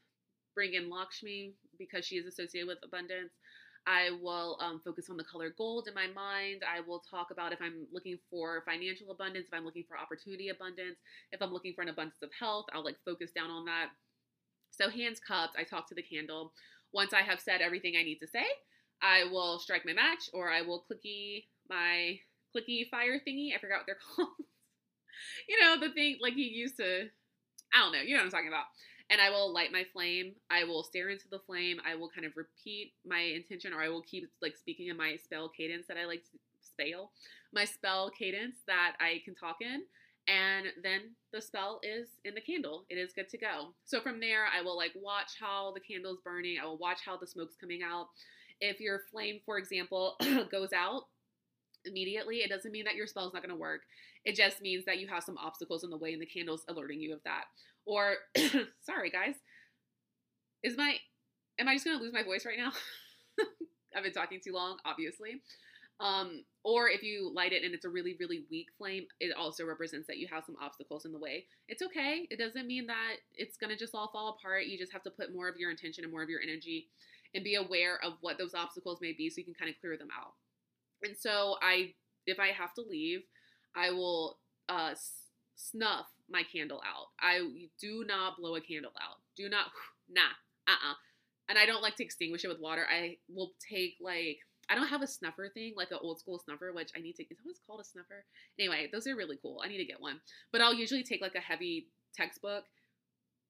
bring 0.56 0.74
in 0.74 0.90
Lakshmi 0.90 1.54
because 1.78 2.06
she 2.06 2.16
is 2.16 2.26
associated 2.26 2.68
with 2.68 2.80
abundance. 2.84 3.32
I 3.86 4.12
will 4.22 4.58
um, 4.62 4.82
focus 4.84 5.10
on 5.10 5.18
the 5.18 5.26
color 5.26 5.54
gold 5.58 5.88
in 5.88 5.94
my 5.94 6.08
mind. 6.08 6.64
I 6.64 6.80
will 6.88 7.04
talk 7.10 7.32
about 7.32 7.52
if 7.52 7.62
I'm 7.62 7.86
looking 7.92 8.18
for 8.30 8.64
financial 8.66 9.12
abundance, 9.12 9.48
if 9.52 9.54
I'm 9.54 9.66
looking 9.66 9.84
for 9.88 9.98
opportunity 9.98 10.50
abundance, 10.50 10.98
if 11.32 11.42
I'm 11.42 11.52
looking 11.52 11.74
for 11.74 11.82
an 11.82 11.90
abundance 11.90 12.22
of 12.24 12.30
health, 12.38 12.66
I'll 12.74 12.84
like 12.84 12.98
focus 13.04 13.32
down 13.36 13.50
on 13.50 13.66
that. 13.66 13.90
So 14.72 14.90
hands 14.90 15.20
cupped, 15.20 15.58
I 15.58 15.64
talk 15.64 15.88
to 15.90 15.96
the 15.96 16.02
candle. 16.02 16.54
Once 16.94 17.14
I 17.14 17.22
have 17.22 17.40
said 17.40 17.62
everything 17.62 17.96
I 17.98 18.04
need 18.04 18.20
to 18.20 18.28
say, 18.28 18.46
I 19.02 19.26
will 19.26 19.60
strike 19.60 19.86
my 19.86 19.94
match 19.94 20.30
or 20.34 20.50
I 20.50 20.62
will 20.62 20.86
clicky 20.90 21.46
my 21.70 22.20
clicky 22.56 22.90
fire 22.90 23.20
thingy. 23.28 23.56
I 23.56 23.60
forgot 23.60 23.80
what 23.80 23.86
they're 23.86 23.98
called. 24.16 24.30
you 25.48 25.60
know, 25.60 25.80
the 25.80 25.94
thing 25.94 26.18
like 26.22 26.34
he 26.34 26.44
used 26.44 26.78
to, 26.78 27.08
I 27.74 27.80
don't 27.80 27.92
know, 27.92 28.02
you 28.02 28.14
know 28.14 28.20
what 28.20 28.26
I'm 28.26 28.32
talking 28.32 28.48
about. 28.48 28.66
And 29.10 29.20
I 29.20 29.30
will 29.30 29.54
light 29.54 29.72
my 29.72 29.86
flame. 29.92 30.34
I 30.50 30.64
will 30.64 30.84
stare 30.84 31.10
into 31.10 31.28
the 31.30 31.40
flame. 31.40 31.80
I 31.86 31.96
will 31.96 32.10
kind 32.10 32.26
of 32.26 32.38
repeat 32.38 32.94
my 33.06 33.20
intention 33.20 33.74
or 33.74 33.82
I 33.82 33.90
will 33.90 34.02
keep 34.02 34.30
like 34.42 34.56
speaking 34.56 34.88
in 34.88 34.98
my 34.98 35.18
spell 35.22 35.50
cadence 35.50 35.88
that 35.88 35.98
I 35.98 36.06
like 36.06 36.24
to 36.24 36.38
spell, 36.62 37.12
my 37.52 37.66
spell 37.66 38.10
cadence 38.10 38.58
that 38.68 38.96
I 39.00 39.22
can 39.26 39.36
talk 39.36 39.58
in 39.62 39.84
and 40.28 40.68
then 40.82 41.02
the 41.32 41.42
spell 41.42 41.80
is 41.84 42.08
in 42.24 42.34
the 42.34 42.42
candle. 42.42 42.86
It 42.90 42.96
is 42.96 43.14
good 43.14 43.30
to 43.30 43.38
go. 43.38 43.74
So 43.86 44.00
from 44.02 44.20
there, 44.20 44.46
I 44.46 44.62
will 44.62 44.78
like 44.78 44.94
watch 44.96 45.32
how 45.40 45.74
the 45.74 45.82
candle 45.82 46.14
is 46.14 46.20
burning. 46.24 46.58
I 46.62 46.66
will 46.66 46.78
watch 46.78 47.00
how 47.06 47.18
the 47.18 47.28
smoke's 47.28 47.56
coming 47.60 47.82
out. 47.84 48.08
If 48.62 48.80
your 48.80 49.02
flame, 49.12 49.42
for 49.46 49.58
example, 49.58 50.16
goes 50.52 50.72
out 50.74 51.04
immediately, 51.86 52.38
it 52.38 52.50
doesn't 52.50 52.72
mean 52.72 52.86
that 52.86 52.96
your 52.96 53.08
spell 53.08 53.28
is 53.28 53.34
not 53.34 53.42
going 53.42 53.54
to 53.54 53.60
work. 53.60 53.82
It 54.24 54.36
just 54.36 54.62
means 54.62 54.86
that 54.86 55.00
you 55.00 55.08
have 55.08 55.24
some 55.24 55.38
obstacles 55.38 55.84
in 55.84 55.90
the 55.90 55.98
way 55.98 56.14
and 56.14 56.22
the 56.22 56.26
candle's 56.26 56.64
alerting 56.70 57.02
you 57.02 57.14
of 57.14 57.24
that. 57.26 57.46
Or, 57.86 58.16
sorry 58.82 59.10
guys, 59.10 59.36
is 60.64 60.78
my, 60.78 60.96
am 61.60 61.68
I 61.68 61.74
just 61.74 61.84
going 61.84 61.98
to 61.98 62.04
lose 62.04 62.14
my 62.14 62.24
voice 62.24 62.46
right 62.46 62.58
now? 62.58 62.72
I've 63.96 64.04
been 64.04 64.14
talking 64.14 64.40
too 64.42 64.54
long, 64.54 64.78
obviously. 64.86 65.42
Um, 66.00 66.44
or 66.64 66.90
if 66.90 67.04
you 67.04 67.32
light 67.34 67.54
it 67.54 67.64
and 67.64 67.74
it's 67.74 67.86
a 67.86 67.90
really, 67.90 68.16
really 68.20 68.46
weak 68.50 68.68
flame, 68.78 69.06
it 69.20 69.36
also 69.38 69.66
represents 69.66 70.08
that 70.08 70.18
you 70.18 70.28
have 70.32 70.46
some 70.46 70.56
obstacles 70.62 71.06
in 71.06 71.12
the 71.12 71.20
way. 71.20 71.46
It's 71.68 71.82
okay. 71.82 72.28
It 72.30 72.40
doesn't 72.40 72.68
mean 72.68 72.88
that 72.88 73.18
it's 73.36 73.58
going 73.58 73.70
to 73.70 73.78
just 73.78 73.94
all 73.94 74.10
fall 74.12 74.38
apart. 74.38 74.66
You 74.66 74.78
just 74.78 74.94
have 74.94 75.04
to 75.04 75.12
put 75.12 75.34
more 75.34 75.48
of 75.50 75.58
your 75.58 75.72
intention 75.72 76.04
and 76.04 76.12
more 76.12 76.24
of 76.24 76.30
your 76.30 76.42
energy 76.42 76.88
and 77.36 77.44
be 77.44 77.56
aware 77.56 78.00
of 78.04 78.14
what 78.22 78.38
those 78.38 78.54
obstacles 78.54 79.00
may 79.02 79.14
be 79.14 79.30
so 79.30 79.40
you 79.40 79.46
can 79.46 79.54
kind 79.54 79.70
of 79.70 79.80
clear 79.82 79.98
them 79.98 80.10
out. 80.18 80.34
And 81.04 81.18
so 81.18 81.58
I, 81.62 81.94
if 82.26 82.40
I 82.40 82.48
have 82.48 82.74
to 82.76 82.82
leave, 82.82 83.24
I 83.76 83.92
will 83.92 84.38
uh, 84.70 84.94
snuff 85.56 86.06
my 86.30 86.44
candle 86.44 86.82
out. 86.88 87.08
I 87.20 87.42
do 87.80 88.06
not 88.08 88.38
blow 88.38 88.56
a 88.56 88.62
candle 88.62 88.94
out. 89.02 89.18
Do 89.36 89.50
not, 89.50 89.68
nah, 90.10 90.22
uh-uh. 90.68 90.96
And 91.50 91.58
I 91.58 91.66
don't 91.66 91.82
like 91.82 91.98
to 91.98 92.04
extinguish 92.04 92.46
it 92.46 92.48
with 92.48 92.62
water. 92.62 92.86
I 92.90 93.18
will 93.28 93.52
take 93.70 93.96
like 94.00 94.38
I 94.70 94.76
don't 94.76 94.88
have 94.88 95.02
a 95.02 95.08
snuffer 95.08 95.50
thing, 95.54 95.74
like 95.76 95.92
an 95.92 96.00
old 96.02 96.20
school 96.20 96.40
snuffer, 96.40 96.72
which 96.74 96.92
I 96.96 97.02
need 97.02 97.16
to. 97.16 97.24
Is 97.24 97.30
that 97.30 97.46
what's 97.46 97.60
called 97.66 97.82
a 97.82 97.84
snuffer? 97.84 98.26
Anyway, 98.60 98.90
those 98.92 99.08
are 99.08 99.16
really 99.16 99.38
cool. 99.42 99.62
I 99.64 99.68
need 99.68 99.80
to 99.80 99.86
get 99.86 100.02
one. 100.02 100.20
But 100.52 100.62
I'll 100.62 100.74
usually 100.74 101.04
take 101.04 101.22
like 101.22 101.36
a 101.36 101.42
heavy 101.42 101.88
textbook. 102.16 102.64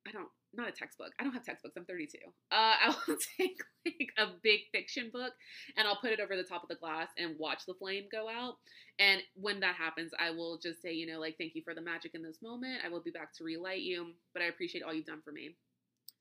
I 0.08 0.12
don't, 0.12 0.28
not 0.54 0.68
a 0.68 0.72
textbook. 0.72 1.12
I 1.20 1.24
don't 1.24 1.34
have 1.34 1.46
textbooks. 1.46 1.76
I'm 1.78 1.86
32. 1.86 2.18
Uh, 2.52 2.74
I'll 2.86 3.18
take 3.38 3.58
like 3.86 4.10
a 4.18 4.28
big 4.44 4.62
fiction 4.72 5.10
book 5.14 5.34
and 5.78 5.88
I'll 5.88 6.00
put 6.02 6.12
it 6.12 6.20
over 6.20 6.36
the 6.36 6.44
top 6.44 6.64
of 6.64 6.70
the 6.70 6.76
glass 6.76 7.08
and 7.18 7.36
watch 7.40 7.66
the 7.66 7.74
flame 7.76 8.06
go 8.12 8.28
out. 8.30 8.56
And 9.00 9.22
when 9.36 9.60
that 9.62 9.76
happens, 9.76 10.12
I 10.20 10.32
will 10.32 10.60
just 10.62 10.82
say, 10.82 10.94
you 10.94 11.08
know, 11.08 11.20
like, 11.20 11.36
thank 11.38 11.56
you 11.56 11.62
for 11.64 11.74
the 11.74 11.82
magic 11.82 12.16
in 12.16 12.24
this 12.24 12.42
moment. 12.42 12.82
I 12.86 12.90
will 12.90 13.02
be 13.02 13.12
back 13.12 13.34
to 13.38 13.44
relight 13.44 13.82
you, 13.82 14.08
but 14.34 14.44
I 14.44 14.48
appreciate 14.48 14.84
all 14.84 14.94
you've 14.94 15.06
done 15.06 15.22
for 15.24 15.32
me. 15.32 15.56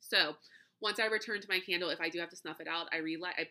So, 0.00 0.34
once 0.82 0.98
I 0.98 1.06
return 1.06 1.40
to 1.40 1.48
my 1.48 1.60
candle, 1.60 1.90
if 1.90 2.00
I 2.00 2.08
do 2.08 2.18
have 2.18 2.30
to 2.30 2.36
snuff 2.36 2.60
it 2.60 2.66
out, 2.66 2.88
I 2.92 2.98
relight, 2.98 3.34
I 3.38 3.46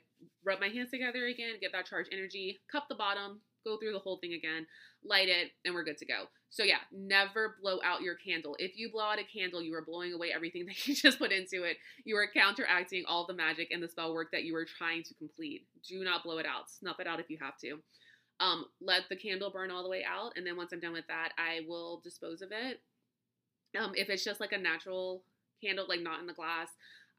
rub 0.46 0.60
my 0.60 0.68
hands 0.68 0.92
together 0.92 1.26
again, 1.28 1.56
get 1.62 1.72
that 1.72 1.86
charged 1.86 2.10
energy, 2.12 2.60
cup 2.70 2.88
the 2.90 2.96
bottom, 2.96 3.40
go 3.66 3.78
through 3.78 3.94
the 3.94 4.00
whole 4.00 4.18
thing 4.18 4.34
again, 4.34 4.68
light 5.04 5.30
it, 5.30 5.52
and 5.64 5.74
we're 5.74 5.86
good 5.86 5.98
to 5.98 6.06
go. 6.06 6.26
So 6.50 6.64
yeah, 6.64 6.84
never 6.92 7.56
blow 7.62 7.80
out 7.86 8.02
your 8.02 8.16
candle. 8.16 8.58
If 8.60 8.74
you 8.76 8.92
blow 8.92 9.06
out 9.06 9.20
a 9.20 9.24
candle, 9.24 9.62
you 9.62 9.74
are 9.76 9.86
blowing 9.86 10.12
away 10.12 10.32
everything 10.36 10.66
that 10.68 10.86
you 10.86 10.94
just 10.94 11.20
put 11.20 11.32
into 11.32 11.64
it. 11.64 11.78
You 12.04 12.18
are 12.18 12.28
counteracting 12.36 13.06
all 13.08 13.26
the 13.26 13.34
magic 13.34 13.70
and 13.72 13.82
the 13.82 13.88
spell 13.88 14.14
work 14.14 14.28
that 14.34 14.44
you 14.44 14.54
were 14.54 14.66
trying 14.66 15.04
to 15.04 15.14
complete. 15.14 15.66
Do 15.88 16.04
not 16.04 16.24
blow 16.24 16.38
it 16.38 16.46
out. 16.46 16.70
Snuff 16.70 17.00
it 17.00 17.08
out 17.08 17.22
if 17.22 17.30
you 17.30 17.38
have 17.42 17.58
to. 17.60 17.80
Um, 18.42 18.66
let 18.82 19.04
the 19.10 19.16
candle 19.16 19.52
burn 19.52 19.72
all 19.72 19.84
the 19.84 19.90
way 19.90 20.04
out, 20.04 20.34
and 20.36 20.46
then 20.46 20.58
once 20.58 20.74
I'm 20.74 20.80
done 20.80 20.94
with 20.94 21.08
that, 21.08 21.30
I 21.38 21.62
will 21.68 22.02
dispose 22.04 22.42
of 22.42 22.52
it. 22.52 22.82
Um, 23.80 23.92
if 23.96 24.10
it's 24.10 24.26
just 24.26 24.42
like 24.42 24.52
a 24.52 24.58
natural 24.58 25.24
candle, 25.64 25.86
like 25.88 26.02
not 26.02 26.20
in 26.20 26.26
the 26.26 26.34
glass, 26.34 26.70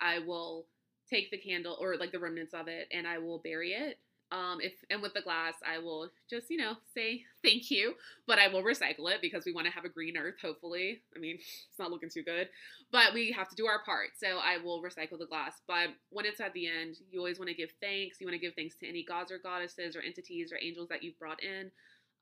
I 0.00 0.20
will 0.20 0.66
take 1.08 1.30
the 1.30 1.38
candle 1.38 1.76
or 1.80 1.96
like 1.96 2.12
the 2.12 2.18
remnants 2.18 2.54
of 2.54 2.68
it 2.68 2.88
and 2.92 3.06
I 3.06 3.18
will 3.18 3.38
bury 3.38 3.72
it. 3.72 3.98
Um, 4.30 4.60
if 4.62 4.72
and 4.88 5.02
with 5.02 5.12
the 5.12 5.20
glass, 5.20 5.52
I 5.66 5.78
will 5.78 6.08
just 6.30 6.48
you 6.48 6.56
know 6.56 6.76
say 6.94 7.24
thank 7.44 7.70
you, 7.70 7.94
but 8.26 8.38
I 8.38 8.48
will 8.48 8.62
recycle 8.62 9.10
it 9.12 9.20
because 9.20 9.44
we 9.44 9.52
want 9.52 9.66
to 9.66 9.72
have 9.72 9.84
a 9.84 9.90
green 9.90 10.16
earth. 10.16 10.36
Hopefully, 10.40 11.02
I 11.14 11.18
mean 11.18 11.36
it's 11.68 11.78
not 11.78 11.90
looking 11.90 12.08
too 12.08 12.22
good, 12.22 12.48
but 12.90 13.12
we 13.12 13.30
have 13.32 13.50
to 13.50 13.54
do 13.54 13.66
our 13.66 13.84
part. 13.84 14.10
So 14.16 14.38
I 14.42 14.56
will 14.56 14.82
recycle 14.82 15.18
the 15.18 15.26
glass. 15.26 15.60
But 15.68 15.90
when 16.08 16.24
it's 16.24 16.40
at 16.40 16.54
the 16.54 16.66
end, 16.66 16.96
you 17.10 17.18
always 17.18 17.38
want 17.38 17.50
to 17.50 17.54
give 17.54 17.72
thanks. 17.82 18.22
You 18.22 18.26
want 18.26 18.34
to 18.34 18.40
give 18.40 18.54
thanks 18.54 18.76
to 18.76 18.88
any 18.88 19.04
gods 19.04 19.30
or 19.30 19.38
goddesses 19.38 19.96
or 19.96 20.00
entities 20.00 20.50
or 20.50 20.56
angels 20.62 20.88
that 20.88 21.02
you've 21.02 21.18
brought 21.18 21.42
in. 21.42 21.70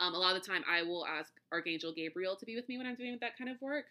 Um, 0.00 0.14
a 0.14 0.18
lot 0.18 0.34
of 0.34 0.42
the 0.42 0.48
time, 0.48 0.64
I 0.68 0.82
will 0.82 1.06
ask 1.06 1.30
Archangel 1.52 1.92
Gabriel 1.92 2.34
to 2.34 2.46
be 2.46 2.56
with 2.56 2.68
me 2.68 2.78
when 2.78 2.86
I'm 2.86 2.96
doing 2.96 3.18
that 3.20 3.36
kind 3.36 3.50
of 3.50 3.60
work. 3.60 3.84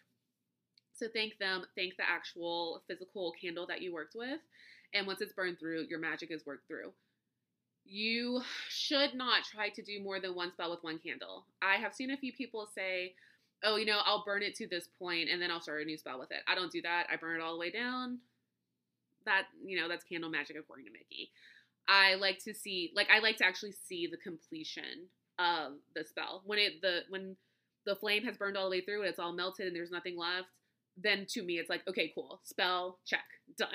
So 0.92 1.06
thank 1.14 1.38
them, 1.38 1.64
thank 1.76 1.96
the 1.96 2.08
actual 2.08 2.82
physical 2.86 3.32
candle 3.40 3.66
that 3.68 3.80
you 3.80 3.92
worked 3.92 4.14
with. 4.14 4.40
And 4.92 5.06
once 5.06 5.20
it's 5.20 5.32
burned 5.32 5.58
through, 5.58 5.86
your 5.88 5.98
magic 5.98 6.30
is 6.30 6.44
worked 6.44 6.66
through. 6.66 6.92
You 7.84 8.42
should 8.68 9.14
not 9.14 9.44
try 9.44 9.70
to 9.70 9.82
do 9.82 10.02
more 10.02 10.20
than 10.20 10.34
one 10.34 10.52
spell 10.52 10.70
with 10.70 10.82
one 10.82 10.98
candle. 10.98 11.46
I 11.62 11.76
have 11.76 11.94
seen 11.94 12.10
a 12.10 12.16
few 12.16 12.32
people 12.32 12.68
say, 12.74 13.14
oh, 13.62 13.76
you 13.76 13.86
know, 13.86 14.00
I'll 14.04 14.24
burn 14.24 14.42
it 14.42 14.54
to 14.56 14.66
this 14.66 14.88
point 14.98 15.28
and 15.30 15.40
then 15.40 15.50
I'll 15.50 15.60
start 15.60 15.82
a 15.82 15.84
new 15.84 15.96
spell 15.96 16.18
with 16.18 16.30
it. 16.30 16.40
I 16.48 16.54
don't 16.54 16.72
do 16.72 16.82
that. 16.82 17.06
I 17.12 17.16
burn 17.16 17.40
it 17.40 17.42
all 17.42 17.52
the 17.52 17.58
way 17.58 17.70
down. 17.70 18.18
That, 19.26 19.44
you 19.64 19.78
know, 19.80 19.88
that's 19.88 20.04
candle 20.04 20.30
magic 20.30 20.56
according 20.58 20.86
to 20.86 20.92
Mickey. 20.92 21.30
I 21.88 22.14
like 22.14 22.38
to 22.44 22.54
see, 22.54 22.92
like, 22.94 23.08
I 23.10 23.18
like 23.18 23.36
to 23.38 23.46
actually 23.46 23.74
see 23.86 24.06
the 24.06 24.16
completion 24.16 25.08
of 25.38 25.72
the 25.94 26.04
spell. 26.04 26.42
When 26.44 26.58
it, 26.58 26.80
the, 26.82 27.00
when 27.08 27.36
the 27.84 27.96
flame 27.96 28.24
has 28.24 28.36
burned 28.36 28.56
all 28.56 28.64
the 28.64 28.76
way 28.76 28.80
through 28.80 29.00
and 29.00 29.10
it's 29.10 29.18
all 29.18 29.32
melted 29.32 29.66
and 29.66 29.76
there's 29.76 29.90
nothing 29.90 30.16
left, 30.16 30.48
then 31.02 31.26
to 31.28 31.42
me 31.42 31.54
it's 31.54 31.70
like 31.70 31.82
okay 31.88 32.12
cool 32.14 32.40
spell 32.44 32.98
check 33.06 33.24
done. 33.56 33.70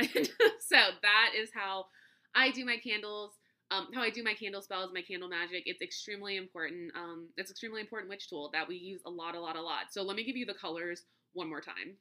So 0.60 0.77
that 1.02 1.31
is 1.38 1.49
how 1.53 1.85
i 2.34 2.52
do 2.52 2.65
my 2.65 2.77
candles 2.77 3.34
um, 3.72 3.88
how 3.93 4.02
i 4.02 4.10
do 4.10 4.23
my 4.23 4.34
candle 4.34 4.61
spells 4.61 4.91
my 4.93 5.02
candle 5.02 5.30
magic. 5.30 5.64
It's 5.65 5.81
extremely 5.81 6.38
important 6.38 6.91
um, 6.95 7.30
it's 7.38 7.52
extremely 7.52 7.81
important 7.81 8.10
witch 8.10 8.30
tool 8.30 8.49
that 8.53 8.68
we 8.68 8.76
use 8.76 9.02
a 9.06 9.10
lot 9.10 9.35
a 9.35 9.39
lot 9.39 9.56
a 9.56 9.61
lot. 9.61 9.85
So 9.91 10.03
let 10.03 10.15
me 10.15 10.23
give 10.23 10.38
you 10.38 10.45
the 10.45 10.53
colors 10.53 11.03
one 11.34 11.49
more 11.49 11.61
time. 11.61 11.97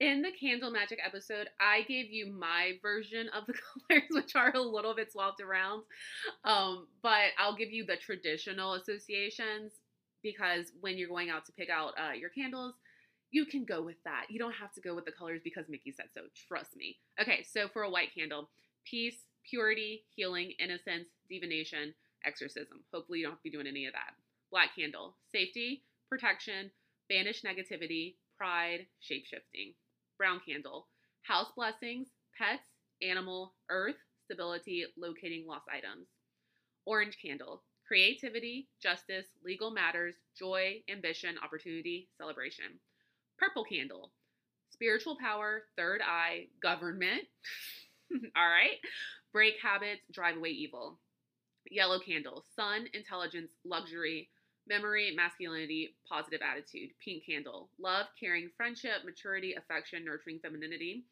In 0.00 0.22
the 0.22 0.30
candle 0.30 0.70
magic 0.70 1.00
episode 1.04 1.48
i 1.60 1.82
gave 1.82 2.12
you 2.12 2.32
my 2.32 2.74
version 2.80 3.28
of 3.36 3.46
the 3.46 3.54
colors 3.88 4.08
which 4.10 4.36
are 4.36 4.52
a 4.54 4.60
little 4.60 4.94
bit 4.94 5.10
swapped 5.10 5.40
around 5.40 5.82
um, 6.44 6.86
but 7.02 7.30
i'll 7.36 7.56
give 7.56 7.72
you 7.72 7.84
the 7.84 7.96
traditional 7.96 8.74
associations 8.74 9.72
because 10.22 10.72
when 10.80 10.96
you're 10.98 11.08
going 11.08 11.30
out 11.30 11.44
to 11.46 11.52
pick 11.52 11.68
out 11.68 11.94
uh, 11.98 12.12
your 12.12 12.30
candles 12.30 12.74
you 13.30 13.44
can 13.44 13.64
go 13.64 13.82
with 13.82 13.96
that. 14.04 14.26
You 14.30 14.38
don't 14.38 14.54
have 14.54 14.72
to 14.74 14.80
go 14.80 14.94
with 14.94 15.04
the 15.04 15.12
colors 15.12 15.40
because 15.44 15.68
Mickey 15.68 15.92
said 15.92 16.06
so. 16.14 16.22
Trust 16.48 16.76
me. 16.76 16.96
Okay, 17.20 17.44
so 17.48 17.68
for 17.68 17.82
a 17.82 17.90
white 17.90 18.14
candle, 18.14 18.48
peace, 18.84 19.26
purity, 19.48 20.04
healing, 20.14 20.52
innocence, 20.58 21.08
divination, 21.28 21.94
exorcism. 22.24 22.84
Hopefully, 22.92 23.20
you 23.20 23.24
don't 23.24 23.32
have 23.32 23.40
to 23.40 23.50
be 23.50 23.50
doing 23.50 23.66
any 23.66 23.86
of 23.86 23.92
that. 23.92 24.14
Black 24.50 24.70
candle, 24.76 25.16
safety, 25.30 25.82
protection, 26.08 26.70
banish 27.08 27.42
negativity, 27.42 28.14
pride, 28.36 28.86
shapeshifting. 29.02 29.74
Brown 30.16 30.40
candle, 30.46 30.86
house 31.22 31.52
blessings, 31.54 32.08
pets, 32.36 32.66
animal, 33.02 33.54
earth, 33.70 33.96
stability, 34.24 34.84
locating 34.96 35.46
lost 35.46 35.66
items. 35.72 36.08
Orange 36.86 37.18
candle, 37.20 37.62
creativity, 37.86 38.68
justice, 38.82 39.26
legal 39.44 39.70
matters, 39.70 40.14
joy, 40.38 40.82
ambition, 40.90 41.36
opportunity, 41.42 42.08
celebration. 42.18 42.80
Purple 43.38 43.64
candle, 43.64 44.12
spiritual 44.70 45.16
power, 45.20 45.64
third 45.76 46.00
eye, 46.02 46.48
government. 46.62 47.22
All 48.36 48.48
right. 48.48 48.78
Break 49.32 49.54
habits, 49.62 50.02
drive 50.12 50.36
away 50.36 50.50
evil. 50.50 50.98
Yellow 51.70 52.00
candle, 52.00 52.44
sun, 52.56 52.86
intelligence, 52.94 53.52
luxury, 53.64 54.30
memory, 54.68 55.14
masculinity, 55.16 55.96
positive 56.08 56.40
attitude. 56.42 56.90
Pink 57.04 57.24
candle, 57.26 57.70
love, 57.78 58.06
caring, 58.18 58.50
friendship, 58.56 59.04
maturity, 59.04 59.54
affection, 59.54 60.04
nurturing, 60.04 60.40
femininity. 60.40 61.04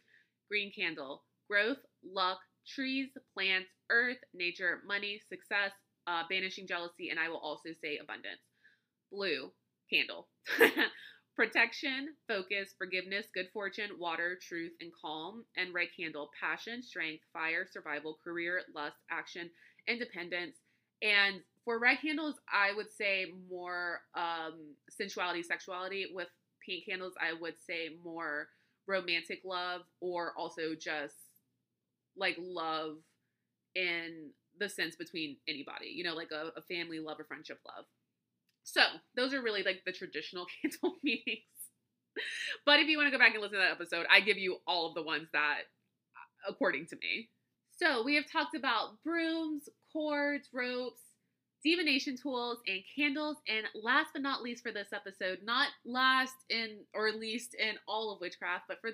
Green 0.48 0.72
candle, 0.72 1.24
growth, 1.48 1.78
luck, 2.04 2.38
trees, 2.66 3.10
plants, 3.34 3.68
earth, 3.90 4.18
nature, 4.34 4.82
money, 4.86 5.20
success, 5.28 5.72
uh, 6.06 6.22
banishing 6.28 6.66
jealousy, 6.66 7.10
and 7.10 7.18
I 7.20 7.28
will 7.28 7.38
also 7.38 7.70
say 7.80 7.98
abundance. 7.98 8.40
Blue 9.12 9.52
candle, 9.90 10.28
protection, 11.36 12.14
focus, 12.26 12.74
forgiveness, 12.78 13.26
good 13.34 13.48
fortune, 13.52 13.90
water, 13.98 14.38
truth, 14.40 14.72
and 14.80 14.90
calm. 15.00 15.44
And 15.56 15.74
red 15.74 15.88
candle, 15.98 16.30
passion, 16.40 16.82
strength, 16.82 17.24
fire, 17.32 17.66
survival, 17.70 18.18
career, 18.24 18.62
lust, 18.74 18.96
action, 19.10 19.50
independence. 19.88 20.56
And 21.02 21.42
for 21.64 21.78
red 21.78 21.98
candles, 22.00 22.36
I 22.52 22.74
would 22.74 22.90
say 22.90 23.26
more 23.50 24.00
um, 24.14 24.74
sensuality, 24.90 25.42
sexuality. 25.42 26.06
With 26.14 26.28
pink 26.64 26.86
candles, 26.88 27.14
I 27.20 27.34
would 27.40 27.54
say 27.66 27.90
more 28.04 28.48
romantic 28.88 29.42
love 29.44 29.82
or 30.00 30.32
also 30.36 30.74
just 30.74 31.16
like 32.16 32.36
love 32.40 32.96
in 33.74 34.30
the 34.58 34.68
sense 34.68 34.96
between 34.96 35.36
anybody, 35.48 35.88
you 35.88 36.04
know, 36.04 36.14
like 36.14 36.30
a, 36.32 36.52
a 36.58 36.62
family 36.62 37.00
love 37.00 37.20
or 37.20 37.24
friendship 37.24 37.60
love. 37.66 37.84
So 38.66 38.82
those 39.14 39.32
are 39.32 39.40
really 39.40 39.62
like 39.62 39.82
the 39.86 39.92
traditional 39.92 40.46
candle 40.62 40.96
meetings. 41.02 41.44
but 42.66 42.80
if 42.80 42.88
you 42.88 42.98
want 42.98 43.06
to 43.06 43.16
go 43.16 43.18
back 43.18 43.32
and 43.32 43.40
listen 43.40 43.58
to 43.58 43.64
that 43.64 43.70
episode, 43.70 44.06
I 44.10 44.20
give 44.20 44.38
you 44.38 44.56
all 44.66 44.88
of 44.88 44.94
the 44.94 45.02
ones 45.02 45.28
that, 45.32 45.60
uh, 46.16 46.50
according 46.50 46.86
to 46.86 46.96
me. 46.96 47.30
So 47.78 48.02
we 48.02 48.16
have 48.16 48.30
talked 48.30 48.56
about 48.56 49.02
brooms, 49.04 49.68
cords, 49.92 50.48
ropes, 50.52 51.00
divination 51.64 52.16
tools, 52.16 52.58
and 52.66 52.80
candles. 52.96 53.36
And 53.48 53.66
last 53.80 54.08
but 54.12 54.22
not 54.22 54.42
least 54.42 54.64
for 54.64 54.72
this 54.72 54.88
episode, 54.92 55.38
not 55.44 55.68
last 55.84 56.34
in 56.50 56.80
or 56.92 57.12
least 57.12 57.54
in 57.54 57.76
all 57.86 58.12
of 58.12 58.20
witchcraft, 58.20 58.64
but 58.66 58.80
for 58.80 58.90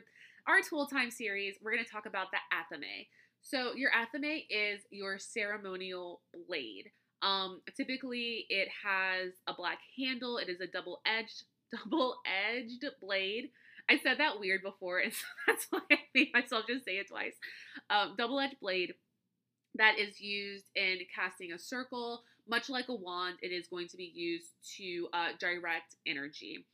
our 0.46 0.60
tool 0.60 0.86
time 0.86 1.10
series, 1.10 1.56
we're 1.62 1.72
going 1.72 1.84
to 1.84 1.90
talk 1.90 2.04
about 2.04 2.26
the 2.30 2.38
athame. 2.54 3.06
So 3.40 3.74
your 3.74 3.90
athame 3.90 4.44
is 4.50 4.82
your 4.90 5.18
ceremonial 5.18 6.20
blade. 6.46 6.90
Um, 7.22 7.60
typically, 7.76 8.46
it 8.48 8.68
has 8.84 9.32
a 9.46 9.54
black 9.54 9.78
handle. 9.98 10.38
It 10.38 10.48
is 10.48 10.60
a 10.60 10.66
double-edged, 10.66 11.44
double-edged 11.84 12.84
blade. 13.00 13.50
I 13.88 13.98
said 14.02 14.18
that 14.18 14.40
weird 14.40 14.62
before, 14.62 14.98
and 14.98 15.12
so 15.12 15.24
that's 15.46 15.66
why 15.70 15.80
I 15.90 15.98
made 16.14 16.30
myself 16.34 16.64
just 16.68 16.84
say 16.84 16.92
it 16.92 17.08
twice. 17.08 17.34
Um, 17.90 18.14
double-edged 18.16 18.60
blade 18.60 18.94
that 19.76 19.98
is 19.98 20.20
used 20.20 20.64
in 20.74 20.98
casting 21.14 21.52
a 21.52 21.58
circle, 21.58 22.22
much 22.48 22.68
like 22.68 22.88
a 22.88 22.94
wand. 22.94 23.38
It 23.40 23.52
is 23.52 23.68
going 23.68 23.88
to 23.88 23.96
be 23.96 24.10
used 24.12 24.50
to 24.76 25.08
uh, 25.12 25.28
direct 25.38 25.96
energy. 26.06 26.66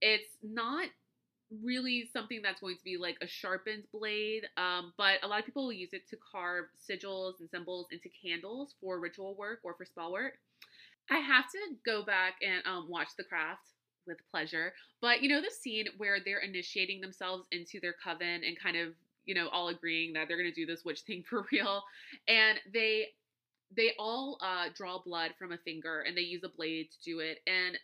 It's 0.00 0.28
not 0.42 0.88
really 1.62 2.08
something 2.12 2.40
that's 2.42 2.60
going 2.60 2.76
to 2.76 2.84
be 2.84 2.96
like 2.96 3.16
a 3.20 3.26
sharpened 3.26 3.84
blade, 3.92 4.44
um, 4.56 4.92
but 4.96 5.22
a 5.22 5.28
lot 5.28 5.40
of 5.40 5.46
people 5.46 5.64
will 5.64 5.72
use 5.72 5.92
it 5.92 6.08
to 6.10 6.16
carve 6.32 6.66
sigils 6.90 7.40
and 7.40 7.50
symbols 7.50 7.86
into 7.92 8.08
candles 8.22 8.74
for 8.80 9.00
ritual 9.00 9.34
work 9.36 9.60
or 9.62 9.74
for 9.74 9.84
spell 9.84 10.12
work. 10.12 10.34
I 11.10 11.18
have 11.18 11.50
to 11.50 11.58
go 11.84 12.04
back 12.04 12.34
and 12.42 12.62
um, 12.66 12.88
watch 12.88 13.08
the 13.16 13.24
craft 13.24 13.68
with 14.06 14.18
pleasure, 14.30 14.72
but 15.00 15.22
you 15.22 15.28
know 15.28 15.40
the 15.40 15.50
scene 15.50 15.86
where 15.96 16.18
they're 16.24 16.40
initiating 16.40 17.00
themselves 17.00 17.46
into 17.52 17.80
their 17.80 17.94
coven 18.02 18.42
and 18.44 18.58
kind 18.58 18.76
of 18.76 18.94
you 19.26 19.34
know 19.34 19.48
all 19.48 19.68
agreeing 19.68 20.12
that 20.14 20.28
they're 20.28 20.36
going 20.36 20.50
to 20.50 20.54
do 20.54 20.66
this 20.66 20.84
witch 20.84 21.00
thing 21.02 21.22
for 21.28 21.46
real, 21.52 21.82
and 22.28 22.58
they 22.72 23.06
they 23.76 23.92
all 23.98 24.38
uh, 24.42 24.68
draw 24.74 24.98
blood 25.02 25.32
from 25.38 25.52
a 25.52 25.58
finger 25.58 26.02
and 26.06 26.16
they 26.16 26.22
use 26.22 26.42
a 26.44 26.48
blade 26.48 26.88
to 26.90 27.10
do 27.10 27.20
it, 27.20 27.40
and 27.46 27.78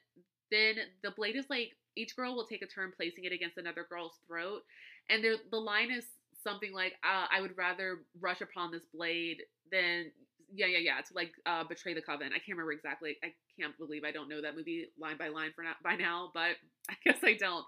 then 0.50 0.76
the 1.02 1.10
blade 1.12 1.36
is 1.36 1.46
like 1.48 1.72
each 2.00 2.16
girl 2.16 2.34
will 2.34 2.46
take 2.46 2.62
a 2.62 2.66
turn 2.66 2.92
placing 2.96 3.24
it 3.24 3.32
against 3.32 3.58
another 3.58 3.86
girl's 3.88 4.18
throat, 4.26 4.62
and 5.08 5.24
the 5.50 5.56
line 5.56 5.90
is 5.90 6.04
something 6.42 6.72
like, 6.72 6.94
uh, 7.04 7.26
"I 7.30 7.40
would 7.40 7.56
rather 7.56 8.04
rush 8.20 8.40
upon 8.40 8.70
this 8.70 8.86
blade 8.92 9.38
than." 9.70 10.12
Yeah, 10.52 10.66
yeah, 10.66 10.78
yeah. 10.78 11.00
To 11.00 11.14
like 11.14 11.30
uh, 11.46 11.62
betray 11.64 11.94
the 11.94 12.02
coven. 12.02 12.28
I 12.28 12.38
can't 12.42 12.58
remember 12.58 12.72
exactly. 12.72 13.16
I 13.22 13.32
can't 13.58 13.76
believe 13.78 14.02
I 14.04 14.10
don't 14.10 14.28
know 14.28 14.42
that 14.42 14.56
movie 14.56 14.88
line 14.98 15.16
by 15.16 15.28
line 15.28 15.52
for 15.54 15.62
now, 15.62 15.74
by 15.84 15.94
now, 15.94 16.30
but 16.34 16.56
I 16.90 16.94
guess 17.04 17.18
I 17.22 17.34
don't. 17.34 17.64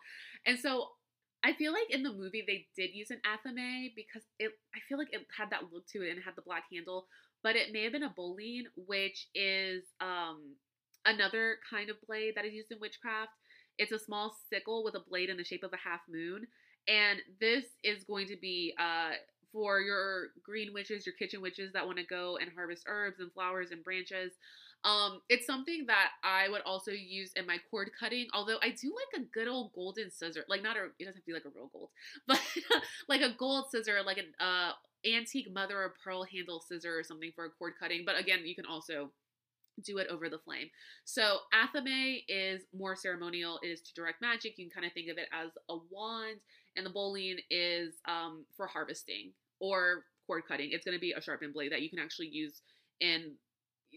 And 0.47 0.59
so 0.59 0.89
I 1.45 1.53
feel 1.55 1.73
like 1.73 1.91
in 1.91 2.03
the 2.03 2.13
movie 2.13 2.45
they 2.47 2.67
did 2.77 2.95
use 2.95 3.11
an 3.11 3.21
athame 3.27 3.95
because 3.97 4.23
it 4.39 4.53
I 4.75 4.81
feel 4.89 4.99
like 4.99 5.13
it 5.13 5.27
had 5.37 5.51
that 5.51 5.73
look 5.73 5.87
to 5.89 6.03
it 6.03 6.11
and 6.11 6.19
it 6.19 6.25
had 6.25 6.37
the 6.37 6.43
black 6.43 6.65
handle, 6.73 7.07
but 7.43 7.57
it 7.57 7.73
may 7.73 7.85
have 7.85 7.93
been 7.93 8.03
a 8.03 8.15
boline, 8.17 8.67
which 8.77 9.29
is 9.35 9.85
um 10.01 10.57
another 11.05 11.59
kind 11.69 11.91
of 11.91 11.97
blade 12.07 12.35
that 12.37 12.45
is 12.45 12.53
used 12.53 12.71
in 12.71 12.79
witchcraft. 12.81 13.33
It's 13.79 13.93
a 13.93 13.99
small 13.99 14.35
sickle 14.51 14.85
with 14.85 14.95
a 14.95 15.01
blade 15.01 15.31
in 15.31 15.37
the 15.37 15.45
shape 15.45 15.65
of 15.65 15.73
a 15.73 15.77
half 15.77 16.01
moon. 16.11 16.47
And 16.89 17.21
this 17.41 17.65
is 17.85 18.05
going 18.05 18.27
to 18.29 18.37
be 18.37 18.75
uh, 18.79 19.13
for 19.53 19.81
your 19.81 20.29
green 20.43 20.73
witches, 20.73 21.07
your 21.07 21.15
kitchen 21.15 21.41
witches 21.41 21.73
that 21.73 21.87
want 21.87 21.99
to 21.99 22.05
go 22.05 22.39
and 22.41 22.51
harvest 22.55 22.85
herbs 22.87 23.21
and 23.21 23.33
flowers 23.33 23.71
and 23.71 23.85
branches. 23.85 24.33
Um, 24.85 25.21
it's 25.29 25.47
something 25.47 25.85
that 25.87 26.11
I 26.25 26.49
would 26.49 26.63
also 26.63 26.91
use 26.91 27.33
in 27.37 27.47
my 27.47 27.59
cord 27.71 27.91
cutting. 27.99 28.27
Although 28.35 28.59
I 28.63 28.71
do 28.71 28.93
like 28.93 29.23
a 29.23 29.27
good 29.27 29.47
old 29.47 29.73
golden 29.75 30.11
scissor, 30.11 30.45
like 30.49 30.63
not 30.63 30.77
a, 30.77 30.87
it 30.99 31.05
doesn't 31.05 31.15
have 31.15 31.23
to 31.23 31.27
be 31.27 31.33
like 31.33 31.45
a 31.45 31.51
real 31.55 31.71
gold, 31.73 31.91
but 32.27 32.41
like 33.09 33.21
a 33.21 33.35
gold 33.39 33.67
scissor, 33.71 34.01
like 34.05 34.19
an 34.19 34.33
uh, 34.41 34.73
antique 35.07 35.53
mother 35.53 35.83
of 35.85 35.93
pearl 36.03 36.25
handle 36.25 36.61
scissor 36.61 36.99
or 36.99 37.05
something 37.05 37.31
for 37.35 37.45
a 37.45 37.51
cord 37.51 37.75
cutting. 37.79 38.03
But 38.05 38.19
again, 38.19 38.41
you 38.45 38.57
can 38.57 38.67
also 38.67 39.11
do 39.85 39.99
it 39.99 40.09
over 40.09 40.29
the 40.29 40.39
flame. 40.39 40.69
So 41.05 41.39
athame 41.55 42.23
is 42.29 42.63
more 42.77 42.97
ceremonial, 42.97 43.59
it 43.63 43.69
is 43.69 43.81
to 43.83 43.95
direct 43.95 44.21
magic. 44.21 44.59
You 44.59 44.67
can 44.67 44.75
kind 44.75 44.87
of 44.87 44.93
think 44.93 45.11
of 45.11 45.19
it 45.19 45.29
as 45.33 45.51
a 45.69 45.77
wand, 45.91 46.39
and 46.77 46.85
the 46.85 46.91
boline 46.91 47.39
is 47.51 47.95
um, 48.07 48.45
for 48.57 48.67
harvesting 48.67 49.33
or 49.61 50.05
cord 50.27 50.45
cutting. 50.47 50.71
It's 50.73 50.85
going 50.85 50.97
to 50.97 51.01
be 51.01 51.13
a 51.13 51.23
sharpened 51.23 51.55
blade 51.55 51.73
that 51.73 51.83
you 51.83 51.91
can 51.91 51.99
actually 51.99 52.29
use 52.29 52.63
in 53.01 53.33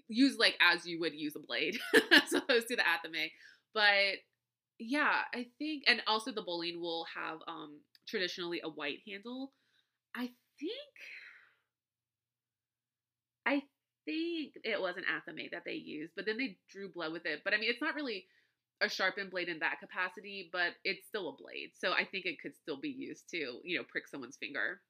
use 0.07 0.37
like 0.37 0.55
as 0.61 0.85
you 0.85 0.99
would 0.99 1.13
use 1.13 1.35
a 1.35 1.39
blade 1.39 1.77
as 2.11 2.33
opposed 2.33 2.67
to 2.67 2.75
the 2.75 2.83
athame. 2.83 3.31
But 3.73 4.19
yeah, 4.79 5.21
I 5.33 5.47
think 5.57 5.83
and 5.87 6.01
also 6.07 6.31
the 6.31 6.41
boline 6.41 6.81
will 6.81 7.05
have 7.15 7.39
um 7.47 7.79
traditionally 8.07 8.61
a 8.63 8.69
white 8.69 8.99
handle. 9.07 9.51
I 10.15 10.31
think 10.59 10.95
I 13.45 13.63
think 14.05 14.53
it 14.63 14.79
was 14.79 14.95
an 14.97 15.03
athame 15.03 15.51
that 15.51 15.63
they 15.65 15.73
used, 15.73 16.13
but 16.15 16.25
then 16.25 16.37
they 16.37 16.57
drew 16.69 16.89
blood 16.89 17.11
with 17.11 17.25
it. 17.25 17.41
But 17.43 17.53
I 17.53 17.57
mean, 17.57 17.69
it's 17.69 17.81
not 17.81 17.95
really 17.95 18.25
a 18.81 18.89
sharpened 18.89 19.31
blade 19.31 19.49
in 19.49 19.59
that 19.59 19.79
capacity, 19.79 20.49
but 20.51 20.73
it's 20.83 21.07
still 21.07 21.29
a 21.29 21.41
blade. 21.41 21.71
So 21.77 21.91
I 21.91 22.05
think 22.05 22.25
it 22.25 22.41
could 22.41 22.55
still 22.55 22.79
be 22.79 22.89
used 22.89 23.29
to, 23.29 23.59
you 23.63 23.77
know, 23.77 23.83
prick 23.89 24.07
someone's 24.07 24.37
finger. 24.37 24.81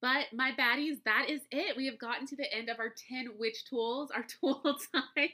But 0.00 0.26
my 0.32 0.52
baddies, 0.52 1.02
that 1.04 1.26
is 1.28 1.40
it. 1.50 1.76
We 1.76 1.86
have 1.86 1.98
gotten 1.98 2.26
to 2.26 2.36
the 2.36 2.52
end 2.52 2.68
of 2.68 2.78
our 2.78 2.92
10 3.08 3.38
witch 3.38 3.64
tools, 3.68 4.10
our 4.14 4.24
tool 4.40 4.62
time. 4.62 5.28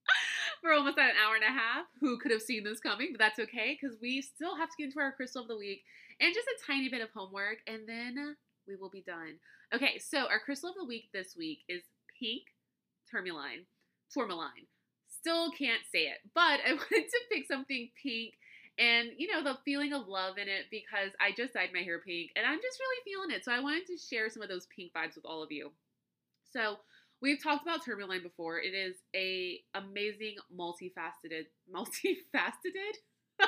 We're 0.62 0.72
almost 0.72 0.98
at 0.98 1.10
an 1.10 1.16
hour 1.22 1.34
and 1.34 1.44
a 1.44 1.48
half. 1.48 1.86
Who 2.00 2.18
could 2.18 2.32
have 2.32 2.42
seen 2.42 2.64
this 2.64 2.80
coming? 2.80 3.08
But 3.12 3.18
that's 3.18 3.38
okay 3.38 3.78
because 3.80 3.96
we 4.00 4.22
still 4.22 4.56
have 4.56 4.70
to 4.70 4.74
get 4.78 4.86
into 4.86 5.00
our 5.00 5.12
crystal 5.12 5.42
of 5.42 5.48
the 5.48 5.56
week 5.56 5.82
and 6.20 6.34
just 6.34 6.48
a 6.48 6.66
tiny 6.66 6.88
bit 6.88 7.02
of 7.02 7.10
homework, 7.14 7.58
and 7.66 7.86
then 7.86 8.36
we 8.66 8.76
will 8.76 8.90
be 8.90 9.02
done. 9.02 9.38
Okay, 9.74 9.98
so 9.98 10.26
our 10.26 10.40
crystal 10.40 10.70
of 10.70 10.76
the 10.76 10.86
week 10.86 11.10
this 11.12 11.34
week 11.36 11.60
is 11.68 11.82
pink 12.18 12.44
tourmaline, 13.10 13.66
tourmaline. 14.12 14.66
Still 15.08 15.50
can't 15.52 15.82
say 15.92 16.04
it, 16.06 16.18
but 16.34 16.60
I 16.66 16.72
wanted 16.74 17.08
to 17.08 17.20
pick 17.30 17.46
something 17.46 17.90
pink 18.02 18.34
and 18.78 19.08
you 19.16 19.32
know 19.32 19.42
the 19.42 19.58
feeling 19.64 19.92
of 19.92 20.06
love 20.06 20.36
in 20.36 20.48
it 20.48 20.66
because 20.70 21.10
I 21.20 21.32
just 21.34 21.54
dyed 21.54 21.70
my 21.72 21.80
hair 21.80 21.98
pink 21.98 22.30
and 22.36 22.46
I'm 22.46 22.60
just 22.60 22.78
really 22.78 23.02
feeling 23.04 23.30
it. 23.30 23.44
So 23.44 23.52
I 23.52 23.60
wanted 23.60 23.86
to 23.86 23.96
share 23.96 24.28
some 24.28 24.42
of 24.42 24.48
those 24.48 24.66
pink 24.74 24.92
vibes 24.92 25.16
with 25.16 25.24
all 25.24 25.42
of 25.42 25.50
you. 25.50 25.72
So 26.52 26.76
we've 27.20 27.42
talked 27.42 27.62
about 27.62 27.84
tourmaline 27.84 28.22
before. 28.22 28.58
It 28.58 28.74
is 28.74 28.96
a 29.14 29.60
amazing 29.74 30.36
multifaceted, 30.54 31.46
multifaceted, 31.74 32.96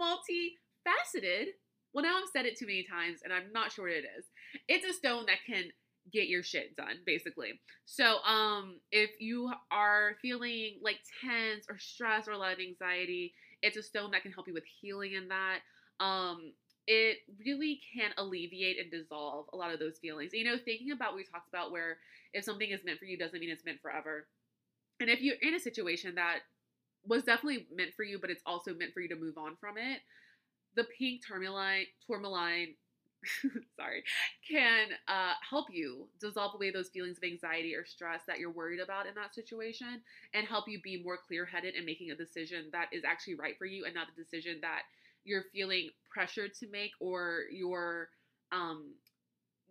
multifaceted. 0.00 1.46
Well, 1.92 2.04
now 2.04 2.18
I've 2.18 2.30
said 2.32 2.46
it 2.46 2.56
too 2.56 2.66
many 2.66 2.84
times 2.84 3.20
and 3.24 3.32
I'm 3.32 3.52
not 3.52 3.72
sure 3.72 3.86
what 3.86 3.94
it 3.94 4.04
is. 4.16 4.26
It's 4.68 4.86
a 4.86 4.92
stone 4.96 5.26
that 5.26 5.38
can 5.44 5.64
get 6.12 6.28
your 6.28 6.42
shit 6.42 6.76
done 6.76 6.96
basically. 7.06 7.60
So 7.86 8.18
um 8.22 8.80
if 8.90 9.10
you 9.20 9.52
are 9.70 10.16
feeling 10.22 10.78
like 10.82 10.98
tense 11.20 11.66
or 11.68 11.78
stress 11.78 12.28
or 12.28 12.32
a 12.32 12.38
lot 12.38 12.52
of 12.52 12.58
anxiety 12.60 13.34
it's 13.62 13.76
a 13.76 13.82
stone 13.82 14.10
that 14.12 14.22
can 14.22 14.32
help 14.32 14.48
you 14.48 14.54
with 14.54 14.64
healing 14.80 15.12
in 15.14 15.28
that. 15.28 15.60
Um 16.00 16.52
it 16.86 17.18
really 17.44 17.80
can 17.94 18.10
alleviate 18.18 18.78
and 18.78 18.90
dissolve 18.90 19.46
a 19.52 19.56
lot 19.56 19.72
of 19.72 19.78
those 19.78 19.98
feelings. 19.98 20.32
You 20.32 20.44
know 20.44 20.56
thinking 20.64 20.92
about 20.92 21.10
what 21.10 21.16
we 21.16 21.24
talked 21.24 21.48
about 21.48 21.72
where 21.72 21.98
if 22.32 22.44
something 22.44 22.70
is 22.70 22.84
meant 22.84 22.98
for 22.98 23.04
you 23.04 23.18
doesn't 23.18 23.38
mean 23.40 23.50
it's 23.50 23.64
meant 23.64 23.80
forever. 23.80 24.26
And 25.00 25.08
if 25.08 25.20
you're 25.20 25.36
in 25.42 25.54
a 25.54 25.60
situation 25.60 26.14
that 26.16 26.40
was 27.04 27.24
definitely 27.24 27.66
meant 27.74 27.94
for 27.94 28.04
you, 28.04 28.18
but 28.18 28.30
it's 28.30 28.42
also 28.44 28.74
meant 28.74 28.92
for 28.92 29.00
you 29.00 29.08
to 29.08 29.16
move 29.16 29.38
on 29.38 29.56
from 29.60 29.78
it, 29.78 30.00
the 30.76 30.84
pink 30.98 31.22
tourmaline, 31.26 31.86
tourmaline 32.06 32.74
sorry, 33.76 34.02
can 34.48 34.88
uh, 35.08 35.32
help 35.48 35.66
you 35.70 36.08
dissolve 36.20 36.54
away 36.54 36.70
those 36.70 36.88
feelings 36.88 37.18
of 37.18 37.24
anxiety 37.24 37.74
or 37.74 37.84
stress 37.84 38.22
that 38.26 38.38
you're 38.38 38.50
worried 38.50 38.80
about 38.80 39.06
in 39.06 39.14
that 39.14 39.34
situation 39.34 40.00
and 40.32 40.46
help 40.46 40.64
you 40.68 40.80
be 40.82 41.02
more 41.02 41.18
clear 41.26 41.44
headed 41.44 41.74
in 41.74 41.84
making 41.84 42.10
a 42.10 42.14
decision 42.16 42.66
that 42.72 42.86
is 42.92 43.04
actually 43.04 43.34
right 43.34 43.56
for 43.58 43.66
you 43.66 43.84
and 43.84 43.94
not 43.94 44.06
a 44.08 44.20
decision 44.22 44.58
that 44.62 44.82
you're 45.24 45.44
feeling 45.52 45.90
pressured 46.10 46.54
to 46.54 46.66
make 46.70 46.92
or 47.00 47.42
you're 47.52 48.08
um, 48.52 48.94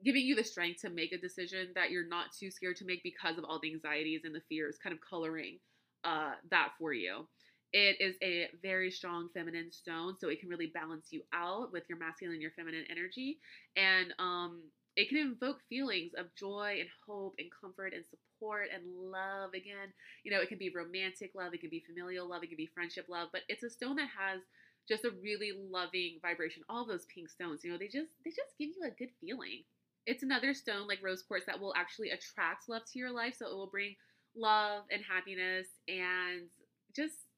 giving 0.04 0.26
you 0.26 0.36
the 0.36 0.44
strength 0.44 0.82
to 0.82 0.90
make 0.90 1.12
a 1.12 1.18
decision 1.18 1.70
that 1.76 1.92
you're 1.92 2.08
not 2.08 2.28
too 2.38 2.52
scared 2.52 2.78
to 2.78 2.86
make 2.86 3.04
because 3.04 3.38
of 3.38 3.44
all 3.46 3.60
the 3.62 3.74
anxieties 3.74 4.22
and 4.26 4.34
the 4.36 4.42
fears 4.50 4.78
kind 4.82 4.94
of 4.94 5.00
coloring 5.08 5.60
uh, 6.04 6.34
that 6.50 6.70
for 6.80 6.94
you. 6.94 7.28
It 7.72 8.02
is 8.02 8.16
a 8.24 8.48
very 8.62 8.90
strong 8.90 9.30
feminine 9.34 9.72
stone, 9.72 10.16
so 10.18 10.30
it 10.30 10.40
can 10.40 10.50
really 10.50 10.72
balance 10.74 11.08
you 11.12 11.22
out 11.34 11.72
with 11.72 11.84
your 11.88 12.00
masculine 12.00 12.34
and 12.34 12.42
your 12.42 12.52
feminine 12.52 12.86
energy. 12.90 13.40
And 13.76 14.14
um, 14.18 14.64
it 14.96 15.08
can 15.10 15.18
invoke 15.20 15.60
feelings 15.70 16.14
of 16.18 16.34
joy 16.36 16.78
and 16.80 16.90
hope 17.06 17.36
and 17.38 17.50
comfort 17.62 17.94
and 17.94 18.04
support 18.06 18.70
and 18.74 18.84
love 19.12 19.54
again. 19.54 19.94
You 20.24 20.32
know, 20.32 20.42
it 20.42 20.50
can 20.50 20.58
be 20.58 20.72
romantic 20.74 21.32
love, 21.36 21.54
it 21.54 21.62
can 21.62 21.70
be 21.70 21.84
familial 21.86 22.28
love, 22.28 22.44
it 22.44 22.48
can 22.48 22.58
be 22.58 22.70
friendship 22.74 23.06
love, 23.08 23.30
but 23.32 23.42
it's 23.50 23.64
a 23.64 23.70
stone 23.70 23.98
that 23.98 24.10
has 24.18 24.42
just 24.88 25.06
a 25.06 25.12
really 25.22 25.52
loving 25.56 26.18
vibration. 26.22 26.64
All 26.70 26.86
those 26.86 27.06
pink 27.14 27.30
stones, 27.30 27.64
you 27.64 27.72
know, 27.72 27.78
they 27.78 27.88
just 27.88 28.10
they 28.26 28.32
just 28.32 28.58
give 28.58 28.70
you 28.70 28.82
a 28.88 28.98
good 28.98 29.12
feeling. 29.22 29.64
It's 30.08 30.24
another 30.24 30.54
stone 30.56 30.88
like 30.88 31.04
rose 31.04 31.22
quartz 31.22 31.46
that 31.46 31.60
will 31.60 31.74
actually 31.78 32.10
attract 32.10 32.68
love 32.68 32.82
to 32.92 33.00
your 33.00 33.12
life, 33.12 33.36
so 33.38 33.46
it 33.46 33.54
will 33.54 33.70
bring 33.70 33.96
love 34.36 34.84
and 34.92 35.04
happiness 35.06 35.68
and 35.88 36.50
just 36.96 37.29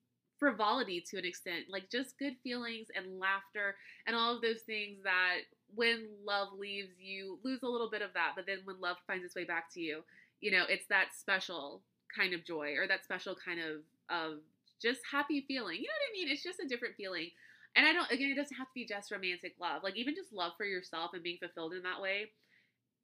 frivolity 0.42 1.02
to 1.12 1.20
an 1.20 1.26
extent, 1.26 1.68
like 1.70 1.90
just 1.92 2.20
good 2.20 2.36
feelings 2.44 2.90
and 2.98 3.22
laughter 3.22 3.78
and 4.08 4.18
all 4.18 4.36
of 4.36 4.42
those 4.44 4.64
things 4.66 5.00
that 5.06 5.38
when 5.76 6.10
love 6.26 6.50
leaves 6.60 6.90
you 7.00 7.40
lose 7.46 7.62
a 7.64 7.70
little 7.70 7.92
bit 7.92 8.04
of 8.04 8.14
that, 8.16 8.34
but 8.36 8.48
then 8.48 8.60
when 8.66 8.82
love 8.82 8.98
finds 9.08 9.26
its 9.26 9.36
way 9.36 9.46
back 9.46 9.72
to 9.74 9.82
you, 9.82 10.04
you 10.42 10.52
know, 10.52 10.66
it's 10.68 10.88
that 10.90 11.10
special 11.18 11.84
kind 12.16 12.34
of 12.34 12.46
joy 12.46 12.76
or 12.78 12.88
that 12.88 13.06
special 13.06 13.38
kind 13.46 13.62
of 13.62 13.82
of 14.10 14.40
just 14.82 15.02
happy 15.10 15.46
feeling. 15.48 15.78
You 15.78 15.84
know 15.84 15.96
what 16.02 16.10
I 16.12 16.14
mean? 16.20 16.34
It's 16.34 16.44
just 16.44 16.60
a 16.60 16.68
different 16.68 16.96
feeling. 16.98 17.30
And 17.78 17.86
I 17.88 17.94
don't 17.94 18.12
again, 18.12 18.32
it 18.32 18.36
doesn't 18.36 18.58
have 18.58 18.68
to 18.68 18.74
be 18.76 18.86
just 18.86 19.12
romantic 19.12 19.56
love. 19.62 19.84
Like 19.84 19.96
even 19.96 20.16
just 20.16 20.34
love 20.34 20.54
for 20.58 20.66
yourself 20.66 21.12
and 21.14 21.24
being 21.24 21.38
fulfilled 21.40 21.74
in 21.74 21.84
that 21.84 22.02
way, 22.02 22.32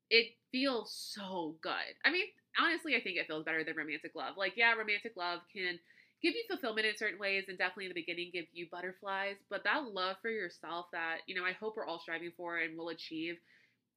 it 0.10 0.28
feels 0.52 0.92
so 1.16 1.56
good. 1.62 1.94
I 2.06 2.12
mean, 2.12 2.26
honestly, 2.60 2.96
I 2.96 3.02
think 3.02 3.18
it 3.18 3.28
feels 3.28 3.44
better 3.46 3.64
than 3.64 3.76
romantic 3.76 4.12
love. 4.16 4.38
Like, 4.38 4.54
yeah, 4.56 4.74
romantic 4.74 5.14
love 5.18 5.42
can 5.54 5.80
give 6.22 6.34
you 6.34 6.44
fulfillment 6.50 6.88
in 6.88 6.98
certain 6.98 7.20
ways 7.20 7.46
and 7.48 7.58
definitely 7.58 7.86
in 7.86 7.90
the 7.92 8.02
beginning 8.02 8.30
give 8.34 8.46
you 8.54 8.68
butterflies 8.72 9.36
but 9.50 9.64
that 9.64 9.84
love 9.94 10.16
for 10.22 10.30
yourself 10.30 10.88
that 10.92 11.18
you 11.28 11.36
know 11.36 11.46
i 11.46 11.52
hope 11.54 11.76
we're 11.78 11.86
all 11.86 12.00
striving 12.00 12.32
for 12.38 12.58
and 12.58 12.78
will 12.78 12.90
achieve 12.90 13.36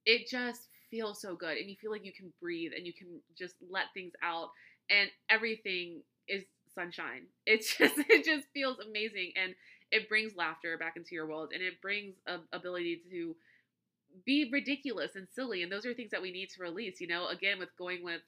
it 0.05 0.27
just 0.27 0.67
feels 0.89 1.21
so 1.21 1.35
good 1.35 1.57
and 1.57 1.69
you 1.69 1.75
feel 1.79 1.91
like 1.91 2.05
you 2.05 2.13
can 2.13 2.31
breathe 2.41 2.71
and 2.75 2.85
you 2.85 2.93
can 2.93 3.07
just 3.37 3.55
let 3.69 3.85
things 3.93 4.13
out 4.23 4.49
and 4.89 5.09
everything 5.29 6.01
is 6.27 6.43
sunshine. 6.75 7.23
It 7.45 7.61
just 7.61 7.95
it 7.97 8.25
just 8.25 8.47
feels 8.53 8.77
amazing 8.79 9.33
and 9.35 9.55
it 9.91 10.07
brings 10.09 10.35
laughter 10.35 10.77
back 10.77 10.95
into 10.97 11.15
your 11.15 11.27
world 11.27 11.51
and 11.53 11.61
it 11.61 11.81
brings 11.81 12.15
a 12.27 12.37
ability 12.53 13.01
to 13.11 13.35
be 14.25 14.49
ridiculous 14.51 15.15
and 15.15 15.27
silly 15.33 15.63
and 15.63 15.71
those 15.71 15.85
are 15.85 15.93
things 15.93 16.11
that 16.11 16.21
we 16.21 16.31
need 16.31 16.49
to 16.49 16.61
release 16.61 16.99
you 17.01 17.07
know 17.07 17.27
again 17.27 17.59
with 17.59 17.69
going 17.77 18.03
with 18.03 18.21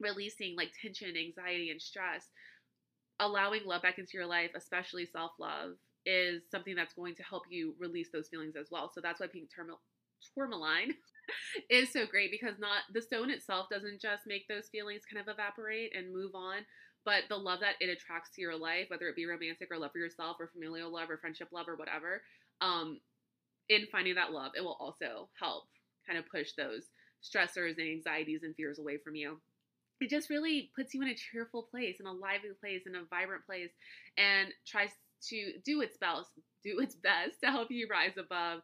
releasing 0.00 0.56
like 0.56 0.70
tension 0.80 1.16
anxiety 1.16 1.70
and 1.70 1.82
stress 1.82 2.26
allowing 3.20 3.62
love 3.64 3.82
back 3.82 3.98
into 3.98 4.12
your 4.14 4.26
life, 4.26 4.50
especially 4.54 5.06
self 5.06 5.32
love, 5.38 5.72
is 6.06 6.42
something 6.50 6.74
that's 6.74 6.94
going 6.94 7.14
to 7.16 7.22
help 7.22 7.42
you 7.50 7.74
release 7.78 8.08
those 8.12 8.28
feelings 8.28 8.56
as 8.56 8.68
well. 8.70 8.90
So 8.94 9.00
that's 9.00 9.20
why 9.20 9.26
pink 9.26 9.50
tourmaline 10.34 10.94
is 11.70 11.92
so 11.92 12.06
great 12.06 12.30
because 12.30 12.58
not 12.58 12.82
the 12.92 13.02
stone 13.02 13.30
itself 13.30 13.66
doesn't 13.70 14.00
just 14.00 14.22
make 14.26 14.48
those 14.48 14.68
feelings 14.68 15.02
kind 15.10 15.20
of 15.20 15.32
evaporate 15.32 15.94
and 15.96 16.14
move 16.14 16.34
on, 16.34 16.64
but 17.04 17.24
the 17.28 17.36
love 17.36 17.60
that 17.60 17.74
it 17.80 17.90
attracts 17.90 18.30
to 18.34 18.40
your 18.40 18.56
life, 18.56 18.86
whether 18.88 19.08
it 19.08 19.16
be 19.16 19.26
romantic 19.26 19.68
or 19.70 19.78
love 19.78 19.92
for 19.92 19.98
yourself 19.98 20.36
or 20.40 20.48
familial 20.48 20.92
love 20.92 21.10
or 21.10 21.18
friendship 21.18 21.48
love 21.52 21.68
or 21.68 21.76
whatever, 21.76 22.22
um, 22.60 23.00
in 23.68 23.86
finding 23.92 24.14
that 24.14 24.32
love, 24.32 24.52
it 24.56 24.62
will 24.62 24.76
also 24.80 25.28
help 25.38 25.64
kind 26.06 26.18
of 26.18 26.24
push 26.30 26.52
those 26.56 26.86
stressors 27.22 27.76
and 27.78 27.88
anxieties 27.88 28.42
and 28.44 28.54
fears 28.56 28.78
away 28.78 28.96
from 28.96 29.14
you 29.14 29.38
it 30.00 30.10
just 30.10 30.30
really 30.30 30.70
puts 30.76 30.94
you 30.94 31.02
in 31.02 31.08
a 31.08 31.14
cheerful 31.14 31.62
place 31.62 31.96
and 31.98 32.08
a 32.08 32.12
lively 32.12 32.50
place 32.60 32.82
and 32.86 32.96
a 32.96 33.04
vibrant 33.10 33.44
place 33.46 33.70
and 34.16 34.48
tries 34.66 34.90
to 35.20 35.52
do 35.64 35.80
its 35.80 35.96
best 35.96 36.30
do 36.62 36.78
its 36.78 36.94
best 36.94 37.40
to 37.42 37.50
help 37.50 37.70
you 37.70 37.86
rise 37.90 38.16
above 38.16 38.62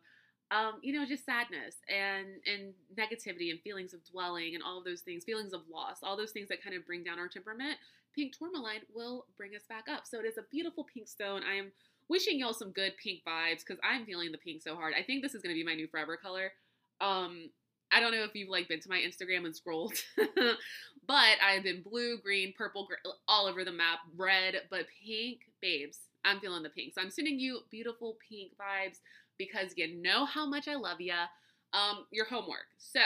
um, 0.51 0.75
you 0.83 0.93
know 0.93 1.07
just 1.07 1.25
sadness 1.25 1.77
and 1.89 2.27
and 2.47 2.75
negativity 2.97 3.51
and 3.51 3.61
feelings 3.61 3.95
of 3.95 4.01
dwelling 4.05 4.55
and 4.55 4.63
all 4.63 4.79
of 4.79 4.85
those 4.85 5.01
things 5.01 5.25
feelings 5.25 5.53
of 5.53 5.63
loss 5.73 5.99
all 6.03 6.17
those 6.17 6.31
things 6.31 6.49
that 6.49 6.63
kind 6.63 6.77
of 6.77 6.87
bring 6.87 7.03
down 7.03 7.19
our 7.19 7.29
temperament. 7.29 7.77
Pink 8.15 8.33
tourmaline 8.39 8.83
will 8.95 9.27
bring 9.37 9.57
us 9.57 9.63
back 9.69 9.87
up. 9.91 10.07
So 10.07 10.21
it 10.21 10.25
is 10.25 10.39
a 10.39 10.45
beautiful 10.53 10.85
pink 10.85 11.09
stone. 11.09 11.43
I 11.43 11.57
am 11.57 11.73
wishing 12.09 12.39
y'all 12.39 12.55
some 12.55 12.71
good 12.71 12.93
pink 13.03 13.23
vibes 13.27 13.65
because 13.67 13.81
i'm 13.83 14.05
feeling 14.05 14.31
the 14.31 14.39
pink 14.39 14.63
so 14.63 14.77
hard. 14.77 14.95
I 14.97 15.03
think 15.03 15.23
this 15.23 15.35
is 15.35 15.43
going 15.43 15.53
to 15.53 15.59
be 15.59 15.65
my 15.65 15.75
new 15.75 15.89
forever 15.89 16.17
color. 16.17 16.53
Um 17.01 17.49
I 17.93 18.01
don't 18.01 18.13
know 18.13 18.25
if 18.25 18.35
you've 18.35 18.49
like 18.49 18.69
been 18.69 18.81
to 18.81 18.89
my 18.89 18.99
Instagram 18.99 19.45
and 19.47 19.55
scrolled, 19.55 19.95
but 21.07 21.37
I've 21.45 21.63
been 21.63 21.83
blue, 21.83 22.19
green, 22.19 22.53
purple, 22.57 22.87
gr- 22.87 23.11
all 23.29 23.47
over 23.47 23.65
the 23.65 23.73
map, 23.73 24.01
red, 24.17 24.63
but 24.71 24.87
pink, 25.05 25.41
babes. 25.61 25.99
I'm 26.25 26.41
feeling 26.41 26.63
the 26.63 26.71
pink. 26.71 26.95
So 26.95 27.03
I'm 27.03 27.11
sending 27.11 27.39
you 27.39 27.61
beautiful 27.71 28.17
pink 28.29 28.53
vibes 28.53 28.99
because 29.39 29.73
you 29.77 29.95
know 29.97 30.25
how 30.25 30.47
much 30.47 30.69
I 30.69 30.75
love 30.77 31.01
ya. 31.01 31.27
Um, 31.73 32.07
your 32.13 32.27
homework. 32.27 32.67
So 32.79 33.01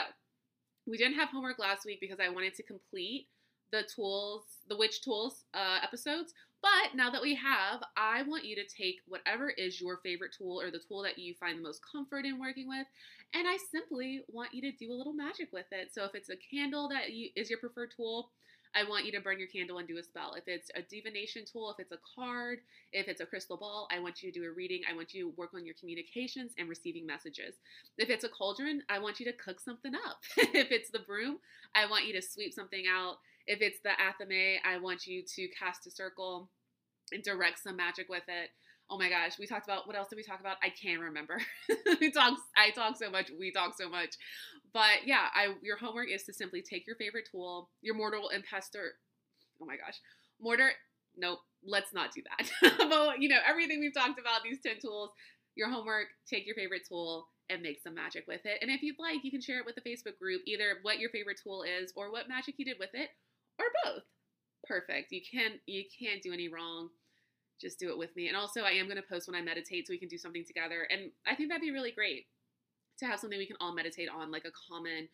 we 0.86 0.98
didn't 0.98 1.14
have 1.14 1.30
homework 1.30 1.58
last 1.58 1.86
week 1.86 2.00
because 2.00 2.18
I 2.20 2.28
wanted 2.28 2.54
to 2.56 2.62
complete 2.62 3.28
the 3.72 3.82
tools, 3.82 4.42
the 4.68 4.76
witch 4.76 5.02
tools 5.02 5.44
uh, 5.54 5.78
episodes. 5.82 6.32
But 6.60 6.96
now 6.96 7.10
that 7.10 7.22
we 7.22 7.34
have, 7.36 7.82
I 7.96 8.22
want 8.22 8.44
you 8.44 8.56
to 8.56 8.66
take 8.66 8.96
whatever 9.06 9.50
is 9.50 9.80
your 9.80 9.98
favorite 9.98 10.34
tool 10.36 10.60
or 10.60 10.70
the 10.70 10.80
tool 10.80 11.02
that 11.02 11.18
you 11.18 11.34
find 11.34 11.58
the 11.58 11.62
most 11.62 11.80
comfort 11.90 12.24
in 12.24 12.40
working 12.40 12.68
with, 12.68 12.86
and 13.34 13.46
I 13.46 13.58
simply 13.70 14.22
want 14.28 14.54
you 14.54 14.62
to 14.62 14.72
do 14.72 14.92
a 14.92 14.96
little 14.96 15.12
magic 15.12 15.52
with 15.52 15.66
it. 15.70 15.94
So 15.94 16.04
if 16.04 16.14
it's 16.14 16.30
a 16.30 16.36
candle 16.36 16.88
that 16.88 17.12
you, 17.12 17.30
is 17.36 17.48
your 17.50 17.60
preferred 17.60 17.92
tool, 17.96 18.30
I 18.74 18.88
want 18.88 19.06
you 19.06 19.12
to 19.12 19.20
burn 19.20 19.38
your 19.38 19.48
candle 19.48 19.78
and 19.78 19.88
do 19.88 19.98
a 19.98 20.02
spell. 20.02 20.34
If 20.34 20.44
it's 20.46 20.70
a 20.74 20.82
divination 20.82 21.44
tool, 21.50 21.70
if 21.70 21.80
it's 21.80 21.92
a 21.92 21.98
card, 22.14 22.58
if 22.92 23.08
it's 23.08 23.20
a 23.20 23.26
crystal 23.26 23.56
ball, 23.56 23.88
I 23.90 23.98
want 23.98 24.22
you 24.22 24.30
to 24.30 24.38
do 24.38 24.46
a 24.46 24.52
reading. 24.52 24.82
I 24.90 24.94
want 24.94 25.14
you 25.14 25.24
to 25.24 25.36
work 25.36 25.50
on 25.54 25.64
your 25.64 25.74
communications 25.78 26.52
and 26.58 26.68
receiving 26.68 27.06
messages. 27.06 27.56
If 27.96 28.10
it's 28.10 28.24
a 28.24 28.28
cauldron, 28.28 28.82
I 28.88 28.98
want 28.98 29.20
you 29.20 29.26
to 29.26 29.32
cook 29.32 29.60
something 29.60 29.94
up. 29.94 30.18
if 30.36 30.70
it's 30.70 30.90
the 30.90 31.00
broom, 31.00 31.38
I 31.74 31.88
want 31.88 32.06
you 32.06 32.12
to 32.14 32.22
sweep 32.22 32.52
something 32.52 32.84
out. 32.90 33.16
If 33.48 33.62
it's 33.62 33.80
the 33.82 33.90
athame, 33.90 34.58
I 34.62 34.78
want 34.78 35.06
you 35.06 35.22
to 35.36 35.48
cast 35.58 35.86
a 35.86 35.90
circle 35.90 36.50
and 37.12 37.22
direct 37.22 37.60
some 37.60 37.76
magic 37.76 38.08
with 38.08 38.24
it. 38.28 38.50
Oh 38.90 38.98
my 38.98 39.08
gosh, 39.08 39.38
we 39.38 39.46
talked 39.46 39.66
about 39.66 39.86
what 39.86 39.96
else 39.96 40.08
did 40.08 40.16
we 40.16 40.22
talk 40.22 40.40
about? 40.40 40.58
I 40.62 40.68
can't 40.68 41.00
remember. 41.00 41.40
we 42.00 42.10
talk 42.10 42.38
I 42.56 42.70
talk 42.70 42.96
so 42.96 43.10
much, 43.10 43.30
we 43.38 43.50
talk 43.50 43.74
so 43.78 43.88
much. 43.88 44.16
But 44.72 45.06
yeah, 45.06 45.28
I 45.34 45.54
your 45.62 45.78
homework 45.78 46.10
is 46.10 46.24
to 46.24 46.34
simply 46.34 46.62
take 46.62 46.86
your 46.86 46.96
favorite 46.96 47.28
tool, 47.32 47.70
your 47.80 47.94
mortal 47.94 48.28
and 48.28 48.44
pestle. 48.44 48.82
Oh 49.62 49.66
my 49.66 49.76
gosh. 49.76 49.98
Mortar 50.40 50.70
nope, 51.16 51.40
let's 51.66 51.92
not 51.94 52.10
do 52.14 52.22
that. 52.22 52.78
but 52.90 53.20
you 53.20 53.28
know, 53.28 53.40
everything 53.46 53.80
we've 53.80 53.94
talked 53.94 54.20
about, 54.20 54.42
these 54.44 54.60
10 54.64 54.76
tools, 54.80 55.10
your 55.54 55.70
homework, 55.70 56.08
take 56.28 56.46
your 56.46 56.54
favorite 56.54 56.82
tool 56.88 57.28
and 57.50 57.62
make 57.62 57.80
some 57.82 57.94
magic 57.94 58.24
with 58.28 58.44
it. 58.44 58.58
And 58.60 58.70
if 58.70 58.82
you'd 58.82 58.98
like, 58.98 59.24
you 59.24 59.30
can 59.30 59.40
share 59.40 59.58
it 59.58 59.66
with 59.66 59.74
the 59.74 59.80
Facebook 59.80 60.18
group, 60.18 60.42
either 60.46 60.76
what 60.82 60.98
your 60.98 61.10
favorite 61.10 61.40
tool 61.42 61.64
is 61.64 61.92
or 61.96 62.12
what 62.12 62.28
magic 62.28 62.54
you 62.58 62.64
did 62.64 62.76
with 62.78 62.90
it, 62.92 63.08
or 63.58 63.66
both. 63.84 64.02
Perfect. 64.66 65.12
You 65.12 65.20
can't 65.20 65.54
you 65.66 65.84
can't 65.98 66.22
do 66.22 66.32
any 66.32 66.48
wrong. 66.48 66.88
Just 67.60 67.78
do 67.78 67.90
it 67.90 67.98
with 67.98 68.14
me. 68.14 68.28
And 68.28 68.36
also 68.36 68.62
I 68.62 68.70
am 68.72 68.86
going 68.86 68.96
to 68.96 69.02
post 69.02 69.28
when 69.28 69.34
I 69.34 69.42
meditate 69.42 69.86
so 69.86 69.92
we 69.92 69.98
can 69.98 70.08
do 70.08 70.18
something 70.18 70.44
together. 70.46 70.86
And 70.90 71.10
I 71.26 71.34
think 71.34 71.48
that'd 71.48 71.62
be 71.62 71.72
really 71.72 71.90
great 71.90 72.26
to 72.98 73.06
have 73.06 73.18
something 73.18 73.38
we 73.38 73.46
can 73.46 73.56
all 73.60 73.74
meditate 73.74 74.08
on, 74.08 74.30
like 74.30 74.44
a 74.44 74.52
common 74.70 75.08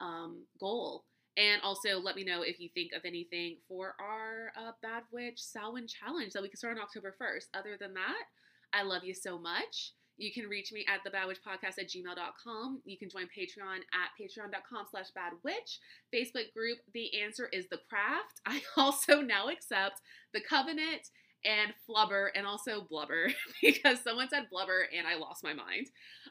um, 0.00 0.44
goal. 0.60 1.04
And 1.36 1.60
also 1.62 1.98
let 1.98 2.16
me 2.16 2.24
know 2.24 2.42
if 2.42 2.58
you 2.60 2.70
think 2.72 2.92
of 2.94 3.02
anything 3.04 3.58
for 3.68 3.94
our 4.00 4.52
uh, 4.56 4.72
Bad 4.82 5.02
Witch 5.12 5.38
Samhain 5.38 5.86
challenge 5.86 6.32
that 6.32 6.42
we 6.42 6.48
can 6.48 6.56
start 6.56 6.78
on 6.78 6.82
October 6.82 7.14
1st. 7.20 7.58
Other 7.58 7.76
than 7.78 7.92
that, 7.94 8.24
I 8.72 8.82
love 8.82 9.04
you 9.04 9.14
so 9.14 9.38
much. 9.38 9.92
You 10.18 10.32
can 10.32 10.48
reach 10.48 10.72
me 10.72 10.84
at 10.88 11.00
the 11.04 11.10
Podcast 11.10 11.78
at 11.78 11.88
gmail.com. 11.88 12.80
You 12.84 12.98
can 12.98 13.10
join 13.10 13.24
Patreon 13.24 13.78
at 13.92 14.10
patreon.com 14.18 14.86
slash 14.90 15.06
badwitch. 15.16 15.78
Facebook 16.14 16.52
group, 16.54 16.78
The 16.94 17.20
Answer 17.20 17.48
is 17.52 17.66
the 17.68 17.78
Craft. 17.88 18.40
I 18.46 18.62
also 18.76 19.20
now 19.20 19.48
accept 19.48 20.00
the 20.32 20.40
Covenant 20.40 21.10
and 21.44 21.72
Flubber 21.88 22.28
and 22.34 22.46
also 22.46 22.86
Blubber 22.88 23.28
because 23.62 24.00
someone 24.00 24.28
said 24.28 24.48
Blubber 24.50 24.86
and 24.96 25.06
I 25.06 25.16
lost 25.16 25.44
my 25.44 25.52
mind. 25.52 25.88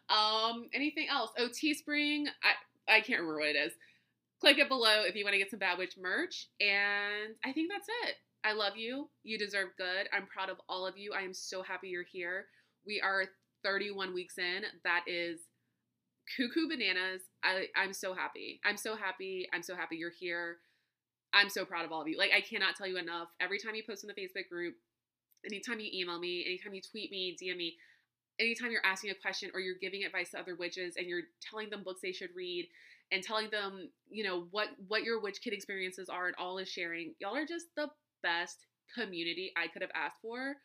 Um, 0.10 0.68
anything 0.74 1.08
else? 1.10 1.32
Oh, 1.38 1.48
Teespring. 1.48 2.26
I, 2.44 2.96
I 2.96 3.02
can't 3.02 3.20
remember 3.20 3.40
what 3.40 3.50
it 3.50 3.56
is. 3.56 3.74
click 4.42 4.58
it 4.58 4.68
below 4.68 5.04
if 5.06 5.16
you 5.16 5.24
want 5.24 5.34
to 5.34 5.40
get 5.40 5.52
some 5.52 5.60
Bad 5.60 5.78
Witch 5.78 5.96
merch. 6.00 6.50
And 6.60 7.36
I 7.46 7.52
think 7.54 7.72
that's 7.72 7.88
it. 8.08 8.16
I 8.44 8.54
love 8.54 8.78
you. 8.78 9.10
You 9.24 9.38
deserve 9.38 9.70
good. 9.78 10.08
I'm 10.14 10.28
proud 10.28 10.50
of 10.50 10.58
all 10.68 10.86
of 10.86 10.98
you. 10.98 11.14
I 11.14 11.22
am 11.22 11.34
so 11.34 11.62
happy 11.64 11.88
you're 11.90 12.04
here. 12.04 12.46
We 12.86 13.02
are 13.02 13.26
31 13.66 14.14
weeks 14.14 14.38
in. 14.38 14.64
That 14.84 15.02
is 15.08 15.40
cuckoo 16.38 16.70
bananas. 16.70 17.24
I, 17.44 17.68
I'm 17.76 17.94
so 17.94 18.14
happy. 18.14 18.62
I'm 18.64 18.78
so 18.78 18.96
happy. 18.96 19.48
I'm 19.54 19.64
so 19.64 19.76
happy 19.76 19.98
you're 19.98 20.12
here. 20.12 20.58
I'm 21.34 21.50
so 21.50 21.66
proud 21.66 21.84
of 21.84 21.92
all 21.92 22.02
of 22.02 22.08
you. 22.08 22.18
Like, 22.18 22.32
I 22.36 22.42
cannot 22.42 22.76
tell 22.76 22.88
you 22.88 22.98
enough. 22.98 23.30
Every 23.42 23.60
time 23.60 23.76
you 23.76 23.84
post 23.84 24.04
in 24.04 24.08
the 24.08 24.14
Facebook 24.14 24.48
group, 24.50 24.76
anytime 25.46 25.80
you 25.80 25.90
email 25.94 26.20
me, 26.20 26.46
anytime 26.46 26.74
you 26.74 26.82
tweet 26.82 27.12
me, 27.12 27.36
DM 27.42 27.58
me, 27.58 27.76
anytime 28.40 28.72
you're 28.72 28.86
asking 28.86 29.10
a 29.10 29.16
question 29.16 29.50
or 29.54 29.60
you're 29.60 29.76
giving 29.82 30.04
advice 30.04 30.32
to 30.32 30.40
other 30.40 30.56
witches 30.56 30.96
and 30.98 31.08
you're 31.08 31.24
telling 31.42 31.70
them 31.70 31.84
books 31.84 32.02
they 32.02 32.12
should 32.12 32.30
read 32.36 32.68
and 33.12 33.24
telling 33.24 33.50
them, 33.50 33.90
you 34.10 34.24
know, 34.24 34.48
what 34.52 34.70
what 34.88 35.04
your 35.04 35.22
witch 35.22 35.42
kid 35.44 35.54
experiences 35.54 36.10
are 36.10 36.28
and 36.28 36.36
all 36.38 36.58
is 36.58 36.70
sharing. 36.70 37.14
Y'all 37.20 37.36
are 37.36 37.46
just 37.46 37.68
the 37.76 37.90
best 38.24 38.66
community 38.98 39.52
I 39.58 39.68
could 39.68 39.82
have 39.82 39.92
asked 39.94 40.22
for. 40.22 40.56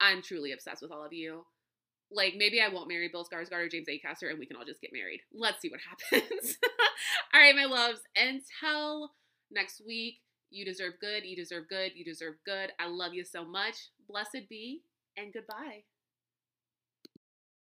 I'm 0.00 0.22
truly 0.22 0.52
obsessed 0.52 0.82
with 0.82 0.92
all 0.92 1.04
of 1.04 1.12
you. 1.12 1.44
Like 2.10 2.34
maybe 2.36 2.60
I 2.60 2.68
won't 2.68 2.88
marry 2.88 3.08
Bill 3.08 3.24
Skarsgård 3.24 3.66
or 3.66 3.68
James 3.68 3.88
Acaster 3.88 4.30
and 4.30 4.38
we 4.38 4.46
can 4.46 4.56
all 4.56 4.64
just 4.64 4.80
get 4.80 4.92
married. 4.92 5.20
Let's 5.34 5.60
see 5.60 5.70
what 5.70 5.80
happens. 5.80 6.56
all 7.34 7.40
right, 7.40 7.54
my 7.54 7.64
loves. 7.64 8.00
Until 8.16 9.10
next 9.50 9.82
week, 9.86 10.16
you 10.50 10.64
deserve 10.64 10.94
good. 11.00 11.24
You 11.24 11.36
deserve 11.36 11.68
good. 11.68 11.92
You 11.94 12.04
deserve 12.04 12.34
good. 12.44 12.70
I 12.78 12.88
love 12.88 13.14
you 13.14 13.24
so 13.24 13.44
much. 13.44 13.74
Blessed 14.08 14.48
be 14.48 14.82
and 15.16 15.32
goodbye. 15.32 15.82